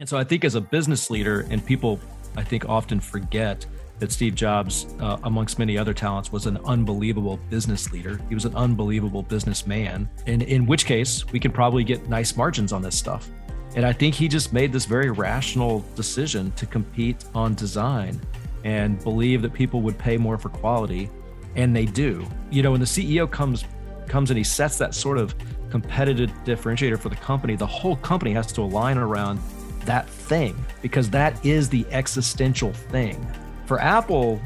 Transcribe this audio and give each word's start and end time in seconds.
And 0.00 0.08
so 0.08 0.16
I 0.16 0.24
think 0.24 0.44
as 0.44 0.56
a 0.56 0.60
business 0.60 1.08
leader, 1.08 1.46
and 1.50 1.64
people 1.64 2.00
I 2.36 2.42
think 2.42 2.68
often 2.68 2.98
forget 2.98 3.64
that 4.00 4.10
Steve 4.10 4.34
Jobs, 4.34 4.92
uh, 4.98 5.18
amongst 5.22 5.56
many 5.56 5.78
other 5.78 5.94
talents, 5.94 6.32
was 6.32 6.46
an 6.46 6.58
unbelievable 6.64 7.38
business 7.48 7.92
leader. 7.92 8.20
He 8.28 8.34
was 8.34 8.44
an 8.44 8.56
unbelievable 8.56 9.22
businessman. 9.22 10.10
And 10.26 10.42
in 10.42 10.66
which 10.66 10.84
case, 10.84 11.24
we 11.30 11.38
could 11.38 11.54
probably 11.54 11.84
get 11.84 12.08
nice 12.08 12.36
margins 12.36 12.72
on 12.72 12.82
this 12.82 12.98
stuff. 12.98 13.30
And 13.76 13.86
I 13.86 13.92
think 13.92 14.16
he 14.16 14.26
just 14.26 14.52
made 14.52 14.72
this 14.72 14.84
very 14.84 15.12
rational 15.12 15.84
decision 15.94 16.50
to 16.52 16.66
compete 16.66 17.24
on 17.32 17.54
design 17.54 18.20
and 18.64 19.00
believe 19.04 19.42
that 19.42 19.52
people 19.52 19.80
would 19.82 19.96
pay 19.96 20.16
more 20.16 20.38
for 20.38 20.48
quality. 20.48 21.08
And 21.54 21.74
they 21.74 21.84
do. 21.86 22.26
You 22.50 22.64
know, 22.64 22.72
when 22.72 22.80
the 22.80 22.86
CEO 22.86 23.30
comes 23.30 23.64
comes 24.08 24.30
and 24.30 24.36
he 24.36 24.44
sets 24.44 24.76
that 24.78 24.92
sort 24.92 25.18
of 25.18 25.36
competitive 25.70 26.30
differentiator 26.44 26.98
for 26.98 27.10
the 27.10 27.16
company, 27.16 27.54
the 27.54 27.66
whole 27.66 27.96
company 27.96 28.32
has 28.32 28.50
to 28.52 28.60
align 28.60 28.98
around 28.98 29.38
that 29.86 30.08
thing 30.08 30.56
because 30.82 31.10
that 31.10 31.44
is 31.44 31.68
the 31.68 31.86
existential 31.90 32.72
thing. 32.72 33.26
For 33.66 33.80
Apple, 33.80 34.40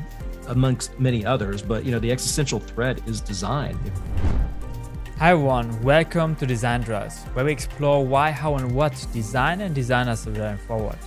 amongst 0.48 0.98
many 0.98 1.24
others, 1.24 1.62
but 1.62 1.84
you 1.84 1.92
know, 1.92 1.98
the 1.98 2.10
existential 2.10 2.60
thread 2.60 3.02
is 3.06 3.20
design. 3.20 3.78
Hi 5.18 5.32
everyone, 5.32 5.82
welcome 5.82 6.36
to 6.36 6.46
Design 6.46 6.80
Drives, 6.82 7.24
where 7.34 7.44
we 7.44 7.52
explore 7.52 8.06
why, 8.06 8.30
how, 8.30 8.54
and 8.54 8.72
what 8.72 9.06
design 9.12 9.60
and 9.60 9.74
designers 9.74 10.26
are 10.26 10.32
going 10.32 10.58
forward. 10.58 10.98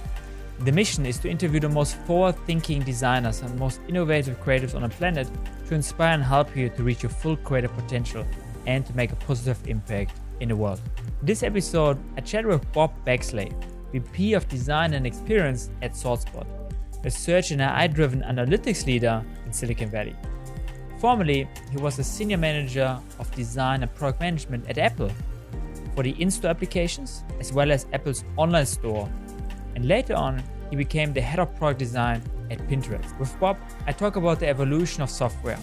The 0.59 0.71
mission 0.71 1.05
is 1.05 1.17
to 1.19 1.29
interview 1.29 1.59
the 1.59 1.69
most 1.69 1.95
forward 1.95 2.35
thinking 2.45 2.81
designers 2.81 3.41
and 3.41 3.57
most 3.57 3.79
innovative 3.87 4.39
creatives 4.43 4.75
on 4.75 4.83
the 4.83 4.89
planet 4.89 5.27
to 5.67 5.75
inspire 5.75 6.13
and 6.13 6.23
help 6.23 6.55
you 6.55 6.69
to 6.69 6.83
reach 6.83 7.03
your 7.03 7.09
full 7.09 7.37
creative 7.37 7.73
potential 7.73 8.25
and 8.67 8.85
to 8.85 8.95
make 8.95 9.11
a 9.11 9.15
positive 9.15 9.57
impact 9.67 10.19
in 10.39 10.49
the 10.49 10.55
world. 10.55 10.81
In 11.21 11.25
this 11.25 11.41
episode, 11.41 11.97
I 12.17 12.21
chat 12.21 12.45
with 12.45 12.69
Bob 12.73 12.91
Baxley, 13.05 13.51
VP 13.91 14.33
of 14.33 14.47
Design 14.47 14.93
and 14.93 15.05
Experience 15.05 15.69
at 15.81 15.91
ThoughtSpot, 15.91 16.45
a 17.03 17.11
search 17.11 17.51
and 17.51 17.61
AI 17.61 17.87
driven 17.87 18.21
analytics 18.21 18.85
leader 18.85 19.23
in 19.45 19.51
Silicon 19.51 19.89
Valley. 19.89 20.15
Formerly, 20.99 21.47
he 21.71 21.77
was 21.77 21.99
a 21.99 22.03
senior 22.03 22.37
manager 22.37 22.99
of 23.19 23.29
design 23.35 23.81
and 23.81 23.93
product 23.95 24.21
management 24.21 24.69
at 24.69 24.77
Apple 24.77 25.11
for 25.95 26.03
the 26.03 26.11
in 26.21 26.31
store 26.31 26.51
applications 26.51 27.23
as 27.39 27.51
well 27.51 27.71
as 27.71 27.85
Apple's 27.91 28.23
online 28.37 28.65
store. 28.65 29.09
And 29.75 29.85
later 29.85 30.13
on, 30.13 30.41
he 30.69 30.75
became 30.75 31.11
the 31.11 31.21
head 31.21 31.39
of 31.39 31.53
product 31.55 31.79
design 31.79 32.21
at 32.49 32.59
Pinterest. 32.67 33.17
With 33.19 33.37
Bob, 33.39 33.57
I 33.87 33.91
talk 33.91 34.15
about 34.15 34.39
the 34.39 34.47
evolution 34.47 35.03
of 35.03 35.09
software 35.09 35.59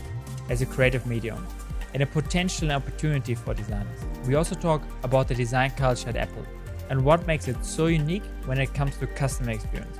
as 0.50 0.60
a 0.60 0.66
creative 0.66 1.06
medium 1.06 1.46
and 1.94 2.02
a 2.02 2.06
potential 2.06 2.70
opportunity 2.72 3.34
for 3.34 3.54
designers. 3.54 4.00
We 4.26 4.34
also 4.34 4.54
talk 4.54 4.82
about 5.02 5.28
the 5.28 5.34
design 5.34 5.70
culture 5.70 6.10
at 6.10 6.16
Apple 6.16 6.44
and 6.90 7.04
what 7.04 7.26
makes 7.26 7.48
it 7.48 7.64
so 7.64 7.86
unique 7.86 8.24
when 8.46 8.58
it 8.58 8.72
comes 8.74 8.96
to 8.98 9.06
customer 9.06 9.52
experience. 9.52 9.98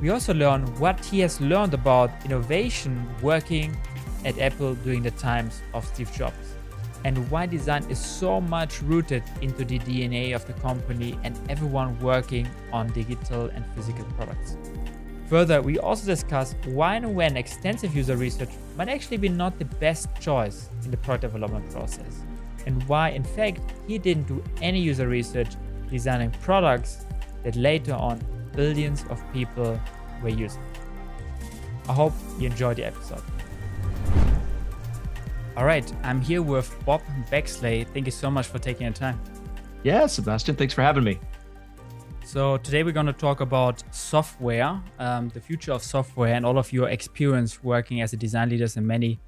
We 0.00 0.10
also 0.10 0.34
learn 0.34 0.62
what 0.78 1.04
he 1.04 1.20
has 1.20 1.40
learned 1.40 1.74
about 1.74 2.10
innovation 2.24 3.08
working 3.22 3.76
at 4.24 4.38
Apple 4.38 4.74
during 4.76 5.02
the 5.02 5.12
times 5.12 5.62
of 5.72 5.86
Steve 5.86 6.12
Jobs, 6.12 6.54
and 7.04 7.30
why 7.30 7.46
design 7.46 7.84
is 7.90 7.98
so 7.98 8.40
much 8.40 8.82
rooted 8.82 9.22
into 9.42 9.64
the 9.64 9.78
DNA 9.78 10.34
of 10.34 10.46
the 10.46 10.54
company 10.54 11.18
and 11.22 11.38
everyone 11.48 11.98
working 12.00 12.48
on 12.72 12.90
digital 12.92 13.46
and 13.46 13.64
physical 13.74 14.04
products. 14.16 14.56
Further, 15.28 15.62
we 15.62 15.78
also 15.78 16.06
discuss 16.06 16.54
why 16.66 16.96
and 16.96 17.14
when 17.14 17.36
extensive 17.36 17.96
user 17.96 18.16
research 18.16 18.50
might 18.76 18.88
actually 18.88 19.16
be 19.16 19.28
not 19.28 19.58
the 19.58 19.64
best 19.64 20.08
choice 20.20 20.68
in 20.84 20.90
the 20.90 20.96
product 20.98 21.22
development 21.22 21.70
process, 21.70 22.20
and 22.66 22.82
why, 22.84 23.10
in 23.10 23.24
fact, 23.24 23.60
he 23.86 23.98
didn't 23.98 24.26
do 24.26 24.42
any 24.60 24.80
user 24.80 25.08
research 25.08 25.54
designing 25.94 26.32
products 26.42 27.06
that 27.44 27.54
later 27.54 27.94
on 27.94 28.20
billions 28.56 29.04
of 29.10 29.22
people 29.32 29.78
were 30.24 30.36
using. 30.44 30.64
I 31.88 31.92
hope 31.92 32.12
you 32.36 32.46
enjoyed 32.46 32.78
the 32.78 32.86
episode. 32.86 33.22
All 35.56 35.64
right, 35.64 35.86
I'm 36.02 36.20
here 36.20 36.42
with 36.42 36.68
Bob 36.84 37.00
Baxley. 37.30 37.86
Thank 37.94 38.06
you 38.06 38.16
so 38.24 38.28
much 38.28 38.48
for 38.48 38.58
taking 38.58 38.88
the 38.88 38.92
time. 38.92 39.20
Yeah, 39.84 40.06
Sebastian, 40.06 40.56
thanks 40.56 40.74
for 40.74 40.82
having 40.82 41.04
me. 41.04 41.20
So, 42.24 42.56
today 42.56 42.82
we're 42.82 42.98
going 43.00 43.12
to 43.14 43.20
talk 43.28 43.40
about 43.40 43.84
software, 43.92 44.82
um, 44.98 45.28
the 45.28 45.40
future 45.40 45.70
of 45.70 45.82
software, 45.84 46.34
and 46.34 46.44
all 46.44 46.58
of 46.58 46.72
your 46.72 46.88
experience 46.88 47.62
working 47.62 48.00
as 48.00 48.12
a 48.12 48.16
design 48.16 48.48
leader 48.48 48.66
in 48.74 48.84
many 48.84 49.20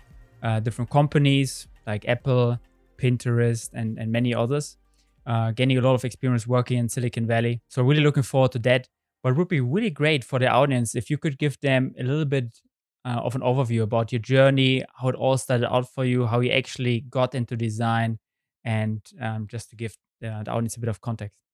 uh, 0.43 0.59
different 0.59 0.91
companies 0.91 1.69
like 1.87 2.09
Apple, 2.09 2.59
Pinterest, 2.99 3.71
and, 3.73 3.99
and 4.01 4.11
many 4.11 4.35
others 4.35 4.79
uh, 5.27 5.51
gaining 5.51 5.79
a 5.79 5.81
lot 5.81 5.95
of 5.95 6.05
experience 6.05 6.47
working 6.47 6.79
in 6.79 6.89
Silicon 6.89 7.27
Valley. 7.27 7.61
So 7.69 7.83
really 7.83 8.03
looking 8.03 8.23
forward 8.23 8.53
to 8.53 8.59
that. 8.61 8.89
But 9.23 9.37
would 9.37 9.49
be 9.49 9.61
really 9.61 9.91
great 9.91 10.23
for 10.23 10.39
the 10.39 10.49
audience 10.49 10.95
if 10.95 11.11
you 11.11 11.19
could 11.19 11.37
give 11.39 11.59
them 11.61 11.93
a 11.99 12.05
little 12.05 12.25
bit 12.25 12.61
uh, 13.05 13.21
of 13.25 13.35
an 13.35 13.41
overview 13.41 13.83
about 13.83 14.13
your 14.13 14.21
journey, 14.21 14.85
how 15.01 15.09
it 15.09 15.15
all 15.17 15.37
started 15.37 15.73
out 15.73 15.89
for 15.89 16.05
you, 16.05 16.27
how 16.27 16.41
you 16.41 16.53
actually 16.53 17.01
got 17.01 17.35
into 17.35 17.57
design, 17.57 18.19
and 18.65 19.01
um, 19.21 19.47
just 19.49 19.71
to 19.71 19.77
give 19.77 19.97
the, 20.21 20.43
the 20.45 20.51
audience 20.51 20.77
a 20.77 20.81
bit 20.81 20.89
of 20.89 21.01
context. 21.01 21.46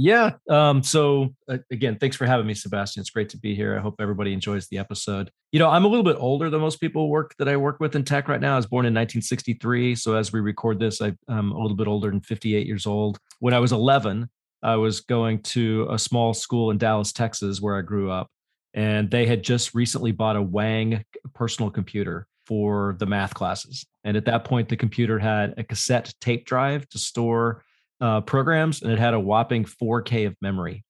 Yeah. 0.00 0.34
Um, 0.48 0.84
so 0.84 1.34
uh, 1.48 1.58
again, 1.72 1.98
thanks 1.98 2.14
for 2.14 2.24
having 2.24 2.46
me, 2.46 2.54
Sebastian. 2.54 3.00
It's 3.00 3.10
great 3.10 3.28
to 3.30 3.36
be 3.36 3.56
here. 3.56 3.76
I 3.76 3.80
hope 3.80 3.96
everybody 3.98 4.32
enjoys 4.32 4.68
the 4.68 4.78
episode. 4.78 5.32
You 5.50 5.58
know, 5.58 5.68
I'm 5.68 5.84
a 5.84 5.88
little 5.88 6.04
bit 6.04 6.14
older 6.20 6.48
than 6.50 6.60
most 6.60 6.76
people 6.76 7.10
work 7.10 7.34
that 7.40 7.48
I 7.48 7.56
work 7.56 7.80
with 7.80 7.96
in 7.96 8.04
tech 8.04 8.28
right 8.28 8.40
now. 8.40 8.52
I 8.52 8.56
was 8.58 8.66
born 8.66 8.86
in 8.86 8.94
1963. 8.94 9.96
So 9.96 10.14
as 10.14 10.32
we 10.32 10.38
record 10.38 10.78
this, 10.78 11.00
I'm 11.00 11.18
a 11.28 11.58
little 11.58 11.76
bit 11.76 11.88
older 11.88 12.10
than 12.10 12.20
58 12.20 12.64
years 12.64 12.86
old. 12.86 13.18
When 13.40 13.52
I 13.52 13.58
was 13.58 13.72
11, 13.72 14.30
I 14.62 14.76
was 14.76 15.00
going 15.00 15.42
to 15.42 15.88
a 15.90 15.98
small 15.98 16.32
school 16.32 16.70
in 16.70 16.78
Dallas, 16.78 17.12
Texas, 17.12 17.60
where 17.60 17.76
I 17.76 17.82
grew 17.82 18.08
up. 18.08 18.28
And 18.74 19.10
they 19.10 19.26
had 19.26 19.42
just 19.42 19.74
recently 19.74 20.12
bought 20.12 20.36
a 20.36 20.42
Wang 20.42 21.02
personal 21.34 21.72
computer 21.72 22.28
for 22.46 22.94
the 23.00 23.06
math 23.06 23.34
classes. 23.34 23.84
And 24.04 24.16
at 24.16 24.26
that 24.26 24.44
point, 24.44 24.68
the 24.68 24.76
computer 24.76 25.18
had 25.18 25.54
a 25.56 25.64
cassette 25.64 26.14
tape 26.20 26.46
drive 26.46 26.88
to 26.90 26.98
store 26.98 27.64
uh, 28.00 28.20
programs 28.20 28.82
and 28.82 28.92
it 28.92 28.98
had 28.98 29.14
a 29.14 29.20
whopping 29.20 29.64
4K 29.64 30.26
of 30.26 30.36
memory. 30.40 30.84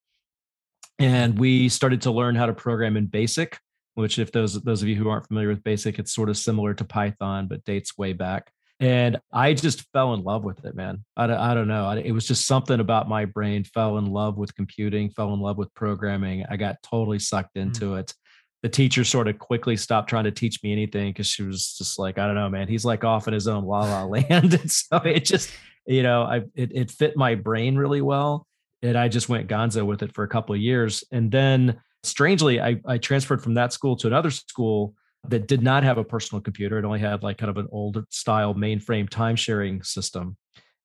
And 0.99 1.39
we 1.39 1.69
started 1.69 2.03
to 2.03 2.11
learn 2.11 2.35
how 2.35 2.47
to 2.47 2.53
program 2.53 2.97
in 2.97 3.07
BASIC, 3.07 3.57
which, 3.95 4.19
if 4.19 4.33
those 4.33 4.61
those 4.63 4.83
of 4.83 4.89
you 4.89 4.97
who 4.97 5.09
aren't 5.09 5.29
familiar 5.29 5.49
with 5.49 5.63
BASIC, 5.63 5.99
it's 5.99 6.13
sort 6.13 6.29
of 6.29 6.37
similar 6.37 6.75
to 6.75 6.85
Python, 6.85 7.47
but 7.47 7.65
dates 7.65 7.97
way 7.97 8.13
back. 8.13 8.51
And 8.81 9.19
I 9.33 9.55
just 9.55 9.87
fell 9.93 10.15
in 10.15 10.23
love 10.23 10.45
with 10.45 10.65
it, 10.65 10.77
man. 10.77 11.05
I, 11.17 11.25
I 11.25 11.55
don't 11.55 11.67
know. 11.67 11.91
It 11.91 12.13
was 12.13 12.27
just 12.27 12.47
something 12.47 12.79
about 12.79 13.09
my 13.09 13.25
brain 13.25 13.65
fell 13.65 13.99
in 13.99 14.07
love 14.07 14.39
with 14.39 14.55
computing, 14.55 15.11
fell 15.11 15.35
in 15.35 15.41
love 15.41 15.59
with 15.59 15.75
programming. 15.75 16.45
I 16.49 16.57
got 16.57 16.77
totally 16.83 17.19
sucked 17.19 17.57
mm. 17.57 17.63
into 17.63 17.87
mm. 17.87 18.01
it. 18.01 18.15
The 18.63 18.69
teacher 18.69 19.05
sort 19.05 19.29
of 19.29 19.39
quickly 19.39 19.77
stopped 19.77 20.11
trying 20.11 20.25
to 20.25 20.33
teach 20.33 20.63
me 20.63 20.73
anything 20.73 21.11
because 21.11 21.29
she 21.29 21.43
was 21.43 21.75
just 21.77 21.99
like, 21.99 22.19
I 22.19 22.27
don't 22.27 22.35
know, 22.35 22.49
man. 22.49 22.69
He's 22.69 22.85
like 22.85 23.05
off 23.05 23.29
in 23.29 23.35
his 23.35 23.49
own 23.49 23.65
la 23.65 23.81
la 23.81 24.05
land. 24.05 24.55
and 24.55 24.71
so 24.71 24.97
it 24.99 25.25
just, 25.25 25.51
you 25.88 26.03
know, 26.03 26.22
I 26.22 26.37
it, 26.54 26.71
it 26.72 26.91
fit 26.91 27.16
my 27.16 27.34
brain 27.34 27.76
really 27.76 28.03
well. 28.03 28.47
And 28.82 28.97
I 28.97 29.09
just 29.09 29.28
went 29.28 29.49
gonzo 29.49 29.84
with 29.84 30.03
it 30.03 30.15
for 30.15 30.22
a 30.22 30.28
couple 30.28 30.54
of 30.54 30.60
years. 30.60 31.03
And 31.10 31.32
then 31.32 31.81
strangely, 32.04 32.60
I, 32.60 32.81
I 32.87 32.99
transferred 32.99 33.43
from 33.43 33.54
that 33.54 33.72
school 33.72 33.97
to 33.97 34.06
another 34.06 34.31
school 34.31 34.94
that 35.27 35.48
did 35.48 35.62
not 35.62 35.82
have 35.82 35.98
a 35.98 36.04
personal 36.04 36.41
computer. 36.41 36.78
It 36.78 36.84
only 36.84 37.00
had 37.00 37.25
like 37.25 37.38
kind 37.38 37.50
of 37.50 37.56
an 37.56 37.66
old 37.72 38.04
style 38.10 38.54
mainframe 38.54 39.09
time 39.09 39.34
sharing 39.34 39.82
system. 39.82 40.37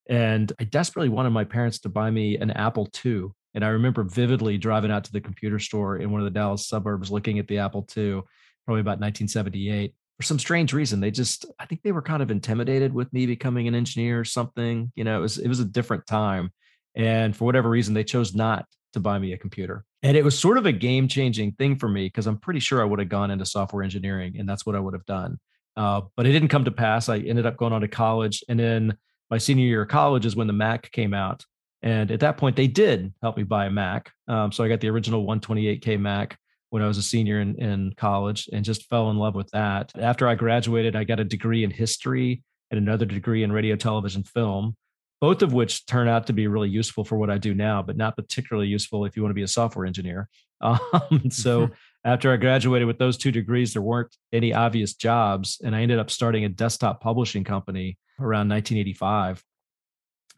And 0.09 0.51
I 0.59 0.63
desperately 0.63 1.09
wanted 1.09 1.29
my 1.29 1.43
parents 1.43 1.79
to 1.79 1.89
buy 1.89 2.09
me 2.09 2.37
an 2.37 2.49
Apple 2.51 2.89
II. 3.05 3.27
And 3.53 3.63
I 3.63 3.69
remember 3.69 4.03
vividly 4.03 4.57
driving 4.57 4.89
out 4.89 5.03
to 5.03 5.11
the 5.11 5.21
computer 5.21 5.59
store 5.59 5.97
in 5.97 6.09
one 6.11 6.21
of 6.21 6.25
the 6.25 6.31
Dallas 6.31 6.67
suburbs 6.67 7.11
looking 7.11 7.37
at 7.37 7.47
the 7.47 7.59
Apple 7.59 7.85
II, 7.95 8.21
probably 8.65 8.81
about 8.81 8.99
1978 8.99 9.93
for 10.17 10.23
some 10.23 10.39
strange 10.39 10.73
reason 10.73 10.99
they 10.99 11.11
just 11.11 11.45
i 11.59 11.65
think 11.65 11.81
they 11.81 11.91
were 11.91 12.01
kind 12.01 12.21
of 12.21 12.31
intimidated 12.31 12.93
with 12.93 13.11
me 13.13 13.25
becoming 13.25 13.67
an 13.67 13.75
engineer 13.75 14.19
or 14.19 14.25
something 14.25 14.91
you 14.95 15.03
know 15.03 15.17
it 15.17 15.21
was 15.21 15.37
it 15.37 15.47
was 15.47 15.59
a 15.59 15.65
different 15.65 16.05
time 16.05 16.51
and 16.95 17.35
for 17.35 17.45
whatever 17.45 17.69
reason 17.69 17.93
they 17.93 18.03
chose 18.03 18.35
not 18.35 18.65
to 18.93 18.99
buy 18.99 19.17
me 19.17 19.33
a 19.33 19.37
computer 19.37 19.83
and 20.03 20.15
it 20.15 20.23
was 20.23 20.37
sort 20.37 20.57
of 20.57 20.65
a 20.65 20.71
game 20.71 21.07
changing 21.07 21.51
thing 21.53 21.75
for 21.75 21.89
me 21.89 22.05
because 22.05 22.27
i'm 22.27 22.37
pretty 22.37 22.59
sure 22.59 22.81
i 22.81 22.85
would 22.85 22.99
have 22.99 23.09
gone 23.09 23.31
into 23.31 23.45
software 23.45 23.83
engineering 23.83 24.35
and 24.37 24.47
that's 24.47 24.65
what 24.65 24.75
i 24.75 24.79
would 24.79 24.93
have 24.93 25.05
done 25.05 25.39
uh, 25.75 26.01
but 26.15 26.27
it 26.27 26.31
didn't 26.31 26.49
come 26.49 26.65
to 26.65 26.71
pass 26.71 27.09
i 27.09 27.17
ended 27.17 27.45
up 27.45 27.57
going 27.57 27.73
on 27.73 27.81
to 27.81 27.87
college 27.87 28.43
and 28.47 28.59
then 28.59 28.95
my 29.31 29.37
senior 29.37 29.65
year 29.65 29.81
of 29.81 29.89
college 29.89 30.25
is 30.25 30.35
when 30.35 30.47
the 30.47 30.53
mac 30.53 30.91
came 30.91 31.13
out 31.13 31.43
and 31.81 32.11
at 32.11 32.19
that 32.19 32.37
point 32.37 32.55
they 32.55 32.67
did 32.67 33.11
help 33.21 33.35
me 33.35 33.43
buy 33.43 33.65
a 33.65 33.71
mac 33.71 34.11
um, 34.27 34.51
so 34.51 34.63
i 34.63 34.67
got 34.67 34.79
the 34.79 34.89
original 34.89 35.25
128k 35.25 35.99
mac 35.99 36.37
when 36.73 36.81
I 36.81 36.87
was 36.87 36.97
a 36.97 37.03
senior 37.03 37.39
in, 37.39 37.55
in 37.61 37.93
college 37.97 38.49
and 38.51 38.65
just 38.65 38.89
fell 38.89 39.11
in 39.11 39.17
love 39.17 39.35
with 39.35 39.47
that. 39.51 39.91
After 39.95 40.27
I 40.27 40.33
graduated, 40.33 40.95
I 40.95 41.03
got 41.03 41.19
a 41.19 41.23
degree 41.23 41.63
in 41.63 41.69
history 41.69 42.41
and 42.71 42.79
another 42.79 43.05
degree 43.05 43.43
in 43.43 43.51
radio, 43.51 43.75
television, 43.75 44.23
film, 44.23 44.75
both 45.21 45.43
of 45.43 45.53
which 45.53 45.85
turn 45.85 46.07
out 46.07 46.25
to 46.25 46.33
be 46.33 46.47
really 46.47 46.69
useful 46.69 47.03
for 47.03 47.15
what 47.15 47.29
I 47.29 47.37
do 47.37 47.53
now, 47.53 47.83
but 47.83 47.95
not 47.95 48.15
particularly 48.17 48.69
useful 48.69 49.05
if 49.05 49.15
you 49.15 49.21
want 49.21 49.29
to 49.29 49.35
be 49.35 49.43
a 49.43 49.47
software 49.47 49.85
engineer. 49.85 50.29
Um, 50.63 51.29
so 51.29 51.69
after 52.05 52.31
I 52.31 52.37
graduated 52.37 52.87
with 52.87 52.97
those 52.97 53.17
two 53.17 53.33
degrees, 53.33 53.73
there 53.73 53.81
weren't 53.81 54.15
any 54.31 54.53
obvious 54.53 54.93
jobs. 54.93 55.59
And 55.61 55.75
I 55.75 55.81
ended 55.81 55.99
up 55.99 56.09
starting 56.09 56.45
a 56.45 56.49
desktop 56.49 57.01
publishing 57.01 57.43
company 57.43 57.97
around 58.17 58.47
1985. 58.47 59.43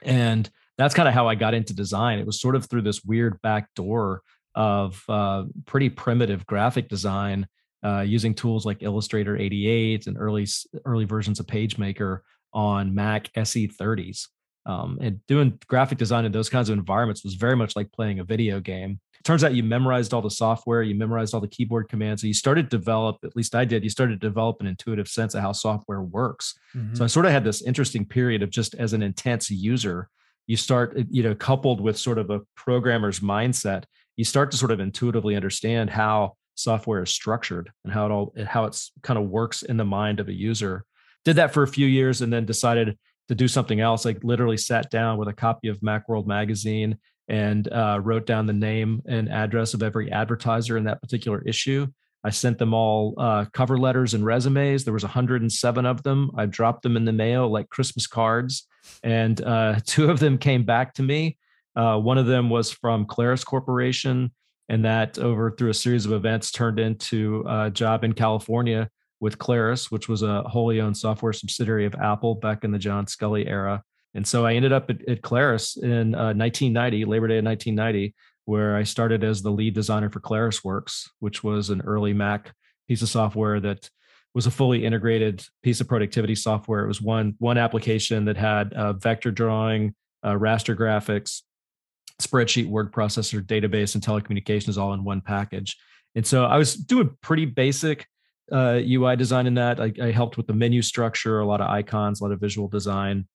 And 0.01 0.49
that's 0.79 0.95
kind 0.95 1.07
of 1.07 1.13
how 1.13 1.27
I 1.27 1.35
got 1.35 1.53
into 1.53 1.75
design. 1.75 2.17
It 2.17 2.25
was 2.25 2.41
sort 2.41 2.55
of 2.55 2.65
through 2.65 2.81
this 2.81 3.03
weird 3.03 3.39
back 3.43 3.71
door 3.75 4.23
of 4.55 5.03
uh, 5.09 5.43
pretty 5.65 5.89
primitive 5.89 6.45
graphic 6.45 6.87
design 6.87 7.47
uh, 7.83 8.01
using 8.01 8.33
tools 8.33 8.65
like 8.65 8.81
Illustrator 8.81 9.37
88 9.37 10.07
and 10.07 10.17
early 10.17 10.47
early 10.85 11.05
versions 11.05 11.39
of 11.39 11.45
PageMaker 11.45 12.19
on 12.53 12.95
Mac 12.95 13.31
SE30s. 13.33 14.27
Um, 14.65 14.97
and 14.99 15.23
doing 15.27 15.59
graphic 15.67 15.99
design 15.99 16.25
in 16.25 16.31
those 16.31 16.49
kinds 16.49 16.69
of 16.69 16.77
environments 16.77 17.23
was 17.23 17.35
very 17.35 17.55
much 17.55 17.75
like 17.75 17.91
playing 17.91 18.19
a 18.19 18.23
video 18.23 18.59
game. 18.59 18.99
It 19.19 19.23
turns 19.23 19.43
out 19.43 19.53
you 19.53 19.61
memorized 19.61 20.13
all 20.13 20.23
the 20.23 20.31
software, 20.31 20.81
you 20.81 20.95
memorized 20.95 21.35
all 21.35 21.41
the 21.41 21.47
keyboard 21.47 21.87
commands. 21.87 22.21
So 22.21 22.27
you 22.27 22.33
started 22.33 22.71
to 22.71 22.77
develop, 22.77 23.17
at 23.23 23.35
least 23.35 23.53
I 23.53 23.65
did, 23.65 23.83
you 23.83 23.91
started 23.91 24.19
to 24.19 24.27
develop 24.27 24.61
an 24.61 24.67
intuitive 24.67 25.07
sense 25.07 25.35
of 25.35 25.41
how 25.41 25.51
software 25.51 26.01
works. 26.01 26.55
Mm-hmm. 26.75 26.95
So 26.95 27.03
I 27.03 27.07
sort 27.07 27.27
of 27.27 27.31
had 27.31 27.43
this 27.43 27.61
interesting 27.61 28.05
period 28.05 28.41
of 28.41 28.49
just 28.49 28.73
as 28.73 28.93
an 28.93 29.03
intense 29.03 29.51
user, 29.51 30.09
you 30.47 30.57
start, 30.57 30.97
you 31.11 31.21
know, 31.21 31.35
coupled 31.35 31.79
with 31.79 31.97
sort 31.97 32.17
of 32.17 32.31
a 32.31 32.41
programmer's 32.55 33.19
mindset, 33.19 33.83
you 34.17 34.25
start 34.25 34.51
to 34.51 34.57
sort 34.57 34.71
of 34.71 34.79
intuitively 34.79 35.35
understand 35.35 35.89
how 35.89 36.35
software 36.55 37.03
is 37.03 37.09
structured 37.09 37.71
and 37.83 37.93
how 37.93 38.05
it 38.05 38.11
all 38.11 38.33
how 38.45 38.65
it's 38.65 38.91
kind 39.01 39.19
of 39.19 39.29
works 39.29 39.61
in 39.61 39.77
the 39.77 39.85
mind 39.85 40.19
of 40.19 40.29
a 40.29 40.33
user. 40.33 40.85
Did 41.25 41.37
that 41.37 41.53
for 41.53 41.63
a 41.63 41.67
few 41.67 41.87
years 41.87 42.21
and 42.21 42.31
then 42.31 42.45
decided 42.45 42.97
to 43.27 43.35
do 43.35 43.47
something 43.47 43.79
else. 43.79 44.05
I 44.05 44.15
literally 44.23 44.57
sat 44.57 44.89
down 44.91 45.17
with 45.17 45.27
a 45.27 45.33
copy 45.33 45.67
of 45.67 45.79
Macworld 45.79 46.27
magazine 46.27 46.97
and 47.27 47.71
uh, 47.71 47.99
wrote 48.01 48.25
down 48.25 48.45
the 48.45 48.53
name 48.53 49.01
and 49.07 49.29
address 49.29 49.73
of 49.73 49.81
every 49.81 50.11
advertiser 50.11 50.77
in 50.77 50.83
that 50.83 51.01
particular 51.01 51.41
issue. 51.41 51.87
I 52.23 52.29
sent 52.31 52.57
them 52.57 52.73
all 52.73 53.13
uh, 53.17 53.45
cover 53.53 53.77
letters 53.77 54.13
and 54.13 54.25
resumes. 54.25 54.83
There 54.83 54.93
was 54.93 55.03
107 55.03 55.85
of 55.85 56.03
them. 56.03 56.31
I 56.35 56.45
dropped 56.47 56.81
them 56.81 56.97
in 56.97 57.05
the 57.05 57.11
mail 57.11 57.49
like 57.49 57.69
Christmas 57.69 58.07
cards, 58.07 58.67
and 59.03 59.39
uh, 59.41 59.79
two 59.85 60.09
of 60.09 60.19
them 60.19 60.37
came 60.37 60.63
back 60.63 60.93
to 60.95 61.03
me. 61.03 61.37
Uh, 61.75 61.99
one 61.99 62.17
of 62.17 62.25
them 62.25 62.49
was 62.49 62.71
from 62.71 63.05
Claris 63.05 63.43
Corporation, 63.43 64.31
and 64.69 64.85
that 64.85 65.19
over 65.19 65.51
through 65.51 65.69
a 65.69 65.73
series 65.73 66.05
of 66.05 66.13
events 66.13 66.51
turned 66.51 66.79
into 66.79 67.43
a 67.47 67.69
job 67.69 68.03
in 68.03 68.13
California 68.13 68.89
with 69.19 69.37
Claris, 69.37 69.91
which 69.91 70.07
was 70.07 70.21
a 70.21 70.43
wholly 70.43 70.81
owned 70.81 70.97
software 70.97 71.33
subsidiary 71.33 71.85
of 71.85 71.95
Apple 71.95 72.35
back 72.35 72.63
in 72.63 72.71
the 72.71 72.79
John 72.79 73.05
Sculley 73.05 73.47
era. 73.47 73.83
And 74.13 74.25
so 74.25 74.45
I 74.45 74.53
ended 74.53 74.71
up 74.71 74.89
at, 74.89 75.07
at 75.07 75.21
Claris 75.21 75.77
in 75.77 76.15
uh, 76.15 76.33
1990, 76.33 77.05
Labor 77.05 77.27
Day 77.27 77.37
of 77.39 77.45
1990, 77.45 78.15
where 78.45 78.75
I 78.75 78.83
started 78.83 79.23
as 79.23 79.41
the 79.41 79.51
lead 79.51 79.73
designer 79.73 80.09
for 80.09 80.21
ClarisWorks, 80.21 81.09
which 81.19 81.43
was 81.43 81.69
an 81.69 81.81
early 81.81 82.13
Mac 82.13 82.53
piece 82.87 83.01
of 83.01 83.09
software 83.09 83.59
that 83.59 83.89
was 84.33 84.45
a 84.45 84.51
fully 84.51 84.85
integrated 84.85 85.43
piece 85.63 85.81
of 85.81 85.87
productivity 85.87 86.35
software. 86.35 86.83
It 86.83 86.87
was 86.87 87.01
one 87.01 87.35
one 87.39 87.57
application 87.57 88.25
that 88.25 88.37
had 88.37 88.73
uh, 88.73 88.93
vector 88.93 89.31
drawing, 89.31 89.95
uh, 90.23 90.33
raster 90.33 90.75
graphics, 90.77 91.41
spreadsheet, 92.21 92.67
word 92.67 92.91
processor, 92.91 93.41
database, 93.41 93.95
and 93.95 94.03
telecommunications 94.03 94.77
all 94.77 94.93
in 94.93 95.03
one 95.03 95.21
package. 95.21 95.77
And 96.15 96.25
so 96.25 96.45
I 96.45 96.57
was 96.57 96.75
doing 96.75 97.15
pretty 97.21 97.45
basic 97.45 98.07
uh, 98.51 98.79
UI 98.85 99.15
design 99.15 99.47
in 99.47 99.55
that. 99.55 99.79
I, 99.79 99.91
I, 100.01 100.11
helped 100.11 100.37
with 100.37 100.47
the 100.47 100.53
menu 100.53 100.81
structure, 100.81 101.39
a 101.39 101.45
lot 101.45 101.61
of 101.61 101.69
icons, 101.69 102.21
a 102.21 102.23
lot 102.23 102.31
of 102.31 102.39
visual 102.39 102.67
design, 102.67 103.27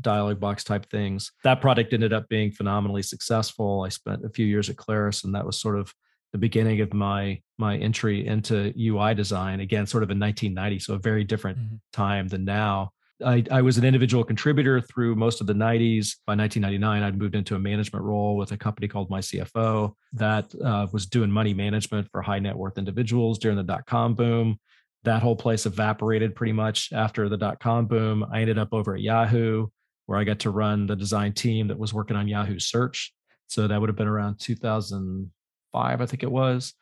dialog 0.00 0.40
box 0.40 0.62
type 0.62 0.88
things. 0.90 1.32
That 1.42 1.60
product 1.60 1.92
ended 1.92 2.12
up 2.12 2.28
being 2.28 2.52
phenomenally 2.52 3.02
successful. 3.02 3.82
I 3.84 3.88
spent 3.88 4.24
a 4.24 4.28
few 4.28 4.46
years 4.46 4.68
at 4.68 4.76
Claris, 4.76 5.24
and 5.24 5.34
that 5.34 5.46
was 5.46 5.60
sort 5.60 5.78
of 5.78 5.92
the 6.32 6.38
beginning 6.38 6.80
of 6.80 6.92
my 6.92 7.40
my 7.58 7.76
entry 7.76 8.26
into 8.26 8.72
UI 8.78 9.14
design. 9.14 9.60
Again, 9.60 9.86
sort 9.86 10.02
of 10.02 10.10
in 10.10 10.18
1990, 10.18 10.78
so 10.80 10.94
a 10.94 10.98
very 10.98 11.24
different 11.24 11.58
mm-hmm. 11.58 11.76
time 11.92 12.28
than 12.28 12.44
now. 12.44 12.90
I, 13.24 13.44
I, 13.50 13.62
was 13.62 13.78
an 13.78 13.84
individual 13.84 14.24
contributor 14.24 14.80
through 14.80 15.14
most 15.14 15.40
of 15.40 15.46
the 15.46 15.52
90s. 15.52 16.16
By 16.26 16.34
1999, 16.34 17.02
I'd 17.02 17.18
moved 17.18 17.34
into 17.34 17.54
a 17.54 17.58
management 17.58 18.04
role 18.04 18.36
with 18.36 18.52
a 18.52 18.56
company 18.56 18.88
called 18.88 19.10
My 19.10 19.20
CFO 19.20 19.92
that 20.14 20.52
uh, 20.64 20.86
was 20.92 21.06
doing 21.06 21.30
money 21.30 21.54
management 21.54 22.08
for 22.10 22.22
high 22.22 22.38
net 22.38 22.56
worth 22.56 22.78
individuals 22.78 23.38
during 23.38 23.56
the 23.56 23.62
dot 23.62 23.86
com 23.86 24.14
boom. 24.14 24.58
That 25.04 25.22
whole 25.22 25.36
place 25.36 25.66
evaporated 25.66 26.34
pretty 26.34 26.52
much 26.52 26.92
after 26.92 27.28
the 27.28 27.36
dot 27.36 27.60
com 27.60 27.86
boom. 27.86 28.24
I 28.32 28.40
ended 28.40 28.58
up 28.58 28.68
over 28.72 28.94
at 28.94 29.00
Yahoo, 29.00 29.68
where 30.06 30.18
I 30.18 30.24
got 30.24 30.40
to 30.40 30.50
run 30.50 30.86
the 30.86 30.96
design 30.96 31.32
team 31.32 31.68
that 31.68 31.78
was 31.78 31.94
working 31.94 32.16
on 32.16 32.28
Yahoo 32.28 32.58
Search. 32.58 33.12
So 33.46 33.68
that 33.68 33.80
would 33.80 33.88
have 33.88 33.96
been 33.96 34.08
around 34.08 34.40
2005, 34.40 36.00
I 36.00 36.06
think 36.06 36.22
it 36.22 36.30
was 36.30 36.74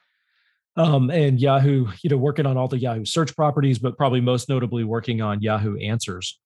um, 0.76 1.10
and 1.10 1.40
Yahoo, 1.40 1.88
you 2.02 2.10
know, 2.10 2.16
working 2.16 2.46
on 2.46 2.56
all 2.56 2.68
the 2.68 2.78
Yahoo 2.78 3.04
search 3.04 3.34
properties, 3.34 3.78
but 3.78 3.96
probably 3.96 4.20
most 4.20 4.48
notably 4.48 4.84
working 4.84 5.20
on 5.20 5.42
Yahoo 5.42 5.76
Answers, 5.76 6.38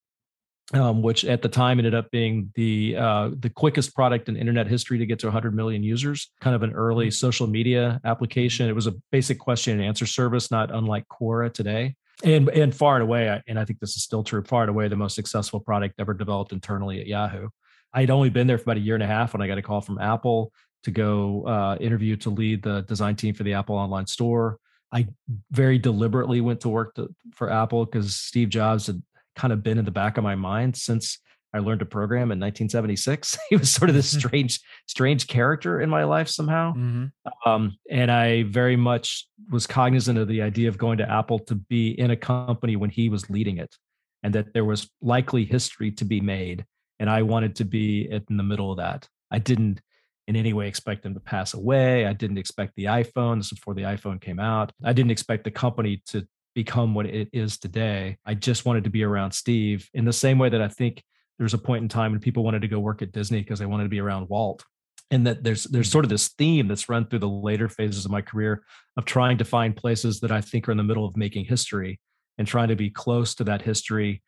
um, 0.72 1.02
which 1.02 1.24
at 1.24 1.42
the 1.42 1.48
time 1.48 1.78
ended 1.78 1.94
up 1.94 2.10
being 2.10 2.50
the 2.54 2.96
uh, 2.96 3.30
the 3.38 3.50
quickest 3.50 3.94
product 3.94 4.28
in 4.28 4.36
internet 4.36 4.66
history 4.66 4.98
to 4.98 5.06
get 5.06 5.18
to 5.20 5.26
100 5.26 5.54
million 5.54 5.82
users. 5.82 6.32
Kind 6.40 6.56
of 6.56 6.62
an 6.62 6.72
early 6.72 7.06
mm-hmm. 7.06 7.12
social 7.12 7.46
media 7.46 8.00
application. 8.04 8.68
It 8.68 8.74
was 8.74 8.86
a 8.86 8.94
basic 9.12 9.38
question 9.38 9.74
and 9.74 9.84
answer 9.84 10.06
service, 10.06 10.50
not 10.50 10.70
unlike 10.70 11.04
Quora 11.08 11.52
today. 11.52 11.94
And 12.22 12.48
and 12.48 12.74
far 12.74 12.94
and 12.94 13.02
away, 13.02 13.40
and 13.46 13.58
I 13.58 13.64
think 13.64 13.80
this 13.80 13.96
is 13.96 14.04
still 14.04 14.24
true, 14.24 14.42
far 14.44 14.62
and 14.62 14.70
away 14.70 14.88
the 14.88 14.96
most 14.96 15.14
successful 15.14 15.60
product 15.60 15.96
ever 15.98 16.14
developed 16.14 16.52
internally 16.52 17.00
at 17.00 17.06
Yahoo. 17.06 17.48
I'd 17.92 18.10
only 18.10 18.30
been 18.30 18.46
there 18.46 18.56
for 18.56 18.64
about 18.64 18.78
a 18.78 18.80
year 18.80 18.94
and 18.94 19.04
a 19.04 19.06
half 19.06 19.34
when 19.34 19.42
I 19.42 19.46
got 19.46 19.58
a 19.58 19.62
call 19.62 19.80
from 19.80 19.98
Apple 19.98 20.50
to 20.84 20.90
go 20.90 21.46
uh, 21.46 21.76
interview 21.80 22.16
to 22.16 22.30
lead 22.30 22.62
the 22.62 22.82
design 22.82 23.16
team 23.16 23.34
for 23.34 23.42
the 23.42 23.54
Apple 23.54 23.76
Online 23.76 24.06
Store. 24.06 24.58
I 24.92 25.08
very 25.50 25.78
deliberately 25.78 26.40
went 26.40 26.60
to 26.60 26.68
work 26.68 26.94
to, 26.94 27.12
for 27.34 27.50
Apple 27.50 27.84
because 27.84 28.14
Steve 28.14 28.48
Jobs 28.48 28.86
had 28.86 29.02
kind 29.34 29.52
of 29.52 29.62
been 29.62 29.78
in 29.78 29.84
the 29.84 29.90
back 29.90 30.16
of 30.16 30.24
my 30.24 30.36
mind 30.36 30.76
since 30.76 31.18
I 31.54 31.60
learned 31.60 31.80
to 31.80 31.86
program 31.86 32.32
in 32.32 32.40
1976. 32.40 33.38
he 33.48 33.56
was 33.56 33.70
sort 33.70 33.88
of 33.88 33.94
this 33.94 34.10
mm-hmm. 34.10 34.20
strange, 34.20 34.60
strange 34.86 35.26
character 35.26 35.80
in 35.80 35.88
my 35.88 36.04
life 36.04 36.28
somehow. 36.28 36.72
Mm-hmm. 36.72 37.48
Um, 37.48 37.76
and 37.90 38.10
I 38.10 38.42
very 38.44 38.76
much 38.76 39.28
was 39.50 39.66
cognizant 39.66 40.18
of 40.18 40.28
the 40.28 40.42
idea 40.42 40.68
of 40.68 40.78
going 40.78 40.98
to 40.98 41.10
Apple 41.10 41.38
to 41.40 41.54
be 41.54 41.90
in 41.98 42.10
a 42.10 42.16
company 42.16 42.76
when 42.76 42.90
he 42.90 43.08
was 43.08 43.30
leading 43.30 43.58
it, 43.58 43.76
and 44.22 44.34
that 44.34 44.52
there 44.52 44.64
was 44.64 44.90
likely 45.00 45.44
history 45.44 45.92
to 45.92 46.04
be 46.04 46.20
made. 46.20 46.64
And 46.98 47.08
I 47.08 47.22
wanted 47.22 47.56
to 47.56 47.64
be 47.64 48.08
in 48.10 48.36
the 48.36 48.42
middle 48.42 48.72
of 48.72 48.78
that. 48.78 49.08
I 49.30 49.38
didn't 49.38 49.80
in 50.26 50.36
any 50.36 50.52
way 50.52 50.68
expect 50.68 51.02
them 51.02 51.14
to 51.14 51.20
pass 51.20 51.54
away. 51.54 52.06
I 52.06 52.12
didn't 52.12 52.38
expect 52.38 52.74
the 52.76 52.84
iPhone. 52.84 53.38
This 53.38 53.46
is 53.46 53.58
before 53.58 53.74
the 53.74 53.82
iPhone 53.82 54.20
came 54.20 54.40
out. 54.40 54.72
I 54.82 54.92
didn't 54.92 55.10
expect 55.10 55.44
the 55.44 55.50
company 55.50 56.02
to 56.08 56.26
become 56.54 56.94
what 56.94 57.06
it 57.06 57.28
is 57.32 57.58
today. 57.58 58.16
I 58.24 58.34
just 58.34 58.64
wanted 58.64 58.84
to 58.84 58.90
be 58.90 59.02
around 59.02 59.32
Steve 59.32 59.88
in 59.92 60.04
the 60.04 60.12
same 60.12 60.38
way 60.38 60.48
that 60.48 60.62
I 60.62 60.68
think 60.68 61.02
there's 61.38 61.54
a 61.54 61.58
point 61.58 61.82
in 61.82 61.88
time 61.88 62.12
when 62.12 62.20
people 62.20 62.44
wanted 62.44 62.62
to 62.62 62.68
go 62.68 62.78
work 62.78 63.02
at 63.02 63.12
Disney 63.12 63.40
because 63.40 63.58
they 63.58 63.66
wanted 63.66 63.84
to 63.84 63.88
be 63.88 64.00
around 64.00 64.28
Walt. 64.28 64.64
And 65.10 65.26
that 65.26 65.44
there's 65.44 65.64
there's 65.64 65.88
mm-hmm. 65.88 65.92
sort 65.92 66.04
of 66.04 66.08
this 66.08 66.28
theme 66.28 66.66
that's 66.66 66.88
run 66.88 67.06
through 67.06 67.18
the 67.18 67.28
later 67.28 67.68
phases 67.68 68.04
of 68.04 68.10
my 68.10 68.22
career 68.22 68.64
of 68.96 69.04
trying 69.04 69.38
to 69.38 69.44
find 69.44 69.76
places 69.76 70.20
that 70.20 70.32
I 70.32 70.40
think 70.40 70.66
are 70.66 70.72
in 70.72 70.78
the 70.78 70.84
middle 70.84 71.04
of 71.04 71.16
making 71.16 71.44
history 71.44 72.00
and 72.38 72.48
trying 72.48 72.68
to 72.68 72.76
be 72.76 72.90
close 72.90 73.34
to 73.36 73.44
that 73.44 73.62
history 73.62 74.22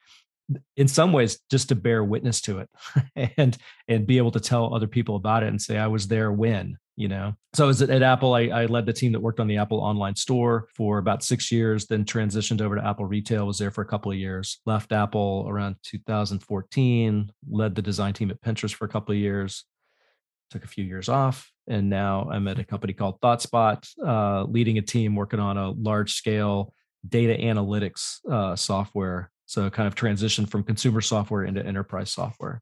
in 0.76 0.88
some 0.88 1.12
ways 1.12 1.38
just 1.50 1.68
to 1.68 1.74
bear 1.74 2.04
witness 2.04 2.40
to 2.40 2.58
it 2.60 2.70
and 3.36 3.56
and 3.88 4.06
be 4.06 4.18
able 4.18 4.30
to 4.30 4.40
tell 4.40 4.74
other 4.74 4.86
people 4.86 5.16
about 5.16 5.42
it 5.42 5.48
and 5.48 5.60
say 5.60 5.76
i 5.76 5.86
was 5.86 6.08
there 6.08 6.30
when 6.30 6.78
you 6.96 7.08
know? 7.08 7.34
So 7.54 7.64
I 7.64 7.66
was 7.68 7.82
at, 7.82 7.90
at 7.90 8.02
apple 8.02 8.34
I, 8.34 8.48
I, 8.48 8.66
led 8.66 8.86
the 8.86 8.92
team 8.92 9.12
that 9.12 9.20
worked 9.20 9.38
on 9.38 9.46
the 9.46 9.58
apple 9.58 9.78
online 9.78 10.16
store 10.16 10.68
for 10.74 10.98
about 10.98 11.22
six 11.22 11.52
years 11.52 11.86
then 11.86 12.04
transitioned 12.04 12.60
over 12.60 12.74
to 12.74 12.84
apple 12.84 13.04
retail 13.04 13.46
was 13.46 13.58
there 13.58 13.70
for 13.70 13.82
a 13.82 13.86
couple 13.86 14.10
of 14.10 14.18
years 14.18 14.60
left 14.66 14.92
apple 14.92 15.46
around 15.48 15.76
2014 15.82 17.30
led 17.50 17.74
the 17.74 17.82
design 17.82 18.12
team 18.12 18.30
at 18.30 18.40
pinterest 18.40 18.74
for 18.74 18.86
a 18.86 18.88
couple 18.88 19.12
of 19.12 19.18
years 19.18 19.64
took 20.50 20.64
a 20.64 20.68
few 20.68 20.84
years 20.84 21.08
off 21.08 21.50
and 21.68 21.88
now 21.88 22.28
i'm 22.30 22.48
at 22.48 22.58
a 22.58 22.64
company 22.64 22.92
called 22.92 23.20
thoughtspot 23.20 23.86
uh, 24.04 24.44
leading 24.44 24.78
a 24.78 24.82
team 24.82 25.14
working 25.14 25.40
on 25.40 25.56
a 25.56 25.70
large 25.70 26.14
scale 26.14 26.72
data 27.06 27.34
analytics 27.42 28.18
uh, 28.30 28.56
software 28.56 29.30
so 29.46 29.70
kind 29.70 29.86
of 29.86 29.94
transition 29.94 30.44
from 30.44 30.64
consumer 30.64 31.00
software 31.00 31.44
into 31.44 31.64
enterprise 31.64 32.12
software. 32.12 32.60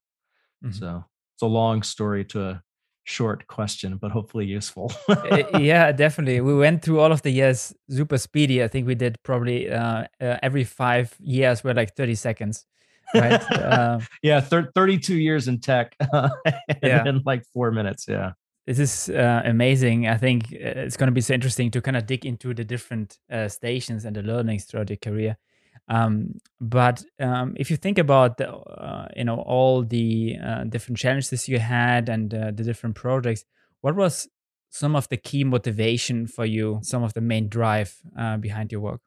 Mm-hmm. 0.65 0.79
So 0.79 1.05
it's 1.35 1.43
a 1.43 1.47
long 1.47 1.83
story 1.83 2.25
to 2.27 2.43
a 2.43 2.63
short 3.05 3.47
question, 3.47 3.97
but 3.97 4.11
hopefully 4.11 4.47
useful. 4.47 4.93
Eh, 5.09 5.43
yeah, 5.59 5.93
definitely. 5.93 6.41
We 6.41 6.55
went 6.55 6.83
through 6.83 7.01
all 7.01 7.13
of 7.13 7.23
the 7.23 7.31
years 7.31 7.75
super 7.91 8.19
speedy. 8.19 8.63
I 8.63 8.69
think 8.69 8.87
we 8.87 8.95
did 8.95 9.17
probably 9.23 9.71
uh, 9.71 10.07
uh, 10.21 10.37
every 10.43 10.65
five 10.65 11.15
years 11.21 11.65
were 11.65 11.75
like 11.75 11.97
30 11.97 12.15
seconds. 12.15 12.65
Right. 13.15 13.53
uh, 13.53 14.01
yeah. 14.23 14.41
Thir- 14.41 14.71
32 14.75 15.17
years 15.17 15.49
in 15.49 15.61
tech 15.61 15.97
yeah. 16.83 17.07
in 17.07 17.23
like 17.25 17.45
four 17.53 17.71
minutes. 17.71 18.07
Yeah. 18.09 18.33
This 18.67 18.79
is 18.79 19.11
uh, 19.11 19.43
amazing. 19.45 20.09
I 20.09 20.17
think 20.17 20.47
uh, 20.53 20.85
it's 20.87 20.97
going 20.97 21.09
to 21.09 21.13
be 21.13 21.21
so 21.21 21.35
interesting 21.35 21.71
to 21.73 21.83
kind 21.83 21.99
of 21.99 22.07
dig 22.07 22.25
into 22.25 22.55
the 22.55 22.65
different 22.65 23.19
uh, 23.31 23.49
stations 23.49 24.07
and 24.07 24.17
the 24.17 24.23
learnings 24.23 24.65
throughout 24.65 24.89
your 24.89 24.97
career. 24.97 25.37
Um, 25.89 26.41
but 26.61 27.05
um, 27.21 27.55
if 27.57 27.71
you 27.71 27.77
think 27.77 27.99
about 27.99 28.39
the, 28.39 28.51
uh, 28.51 29.09
you 29.17 29.25
know 29.25 29.37
all 29.37 29.83
the 29.83 30.37
uh, 30.43 30.65
different 30.65 30.99
challenges 30.99 31.49
you 31.49 31.59
had 31.59 32.09
and 32.09 32.33
uh, 32.33 32.53
the 32.55 32.65
different 32.65 32.97
projects, 32.97 33.45
what 33.83 33.95
was 33.95 34.29
some 34.71 34.97
of 34.97 35.09
the 35.09 35.17
key 35.17 35.45
motivation 35.45 36.27
for 36.27 36.45
you? 36.45 36.81
Some 36.83 37.03
of 37.03 37.13
the 37.15 37.21
main 37.21 37.49
drive 37.49 37.95
uh, 38.19 38.39
behind 38.39 38.73
your 38.73 38.81
work? 38.81 39.01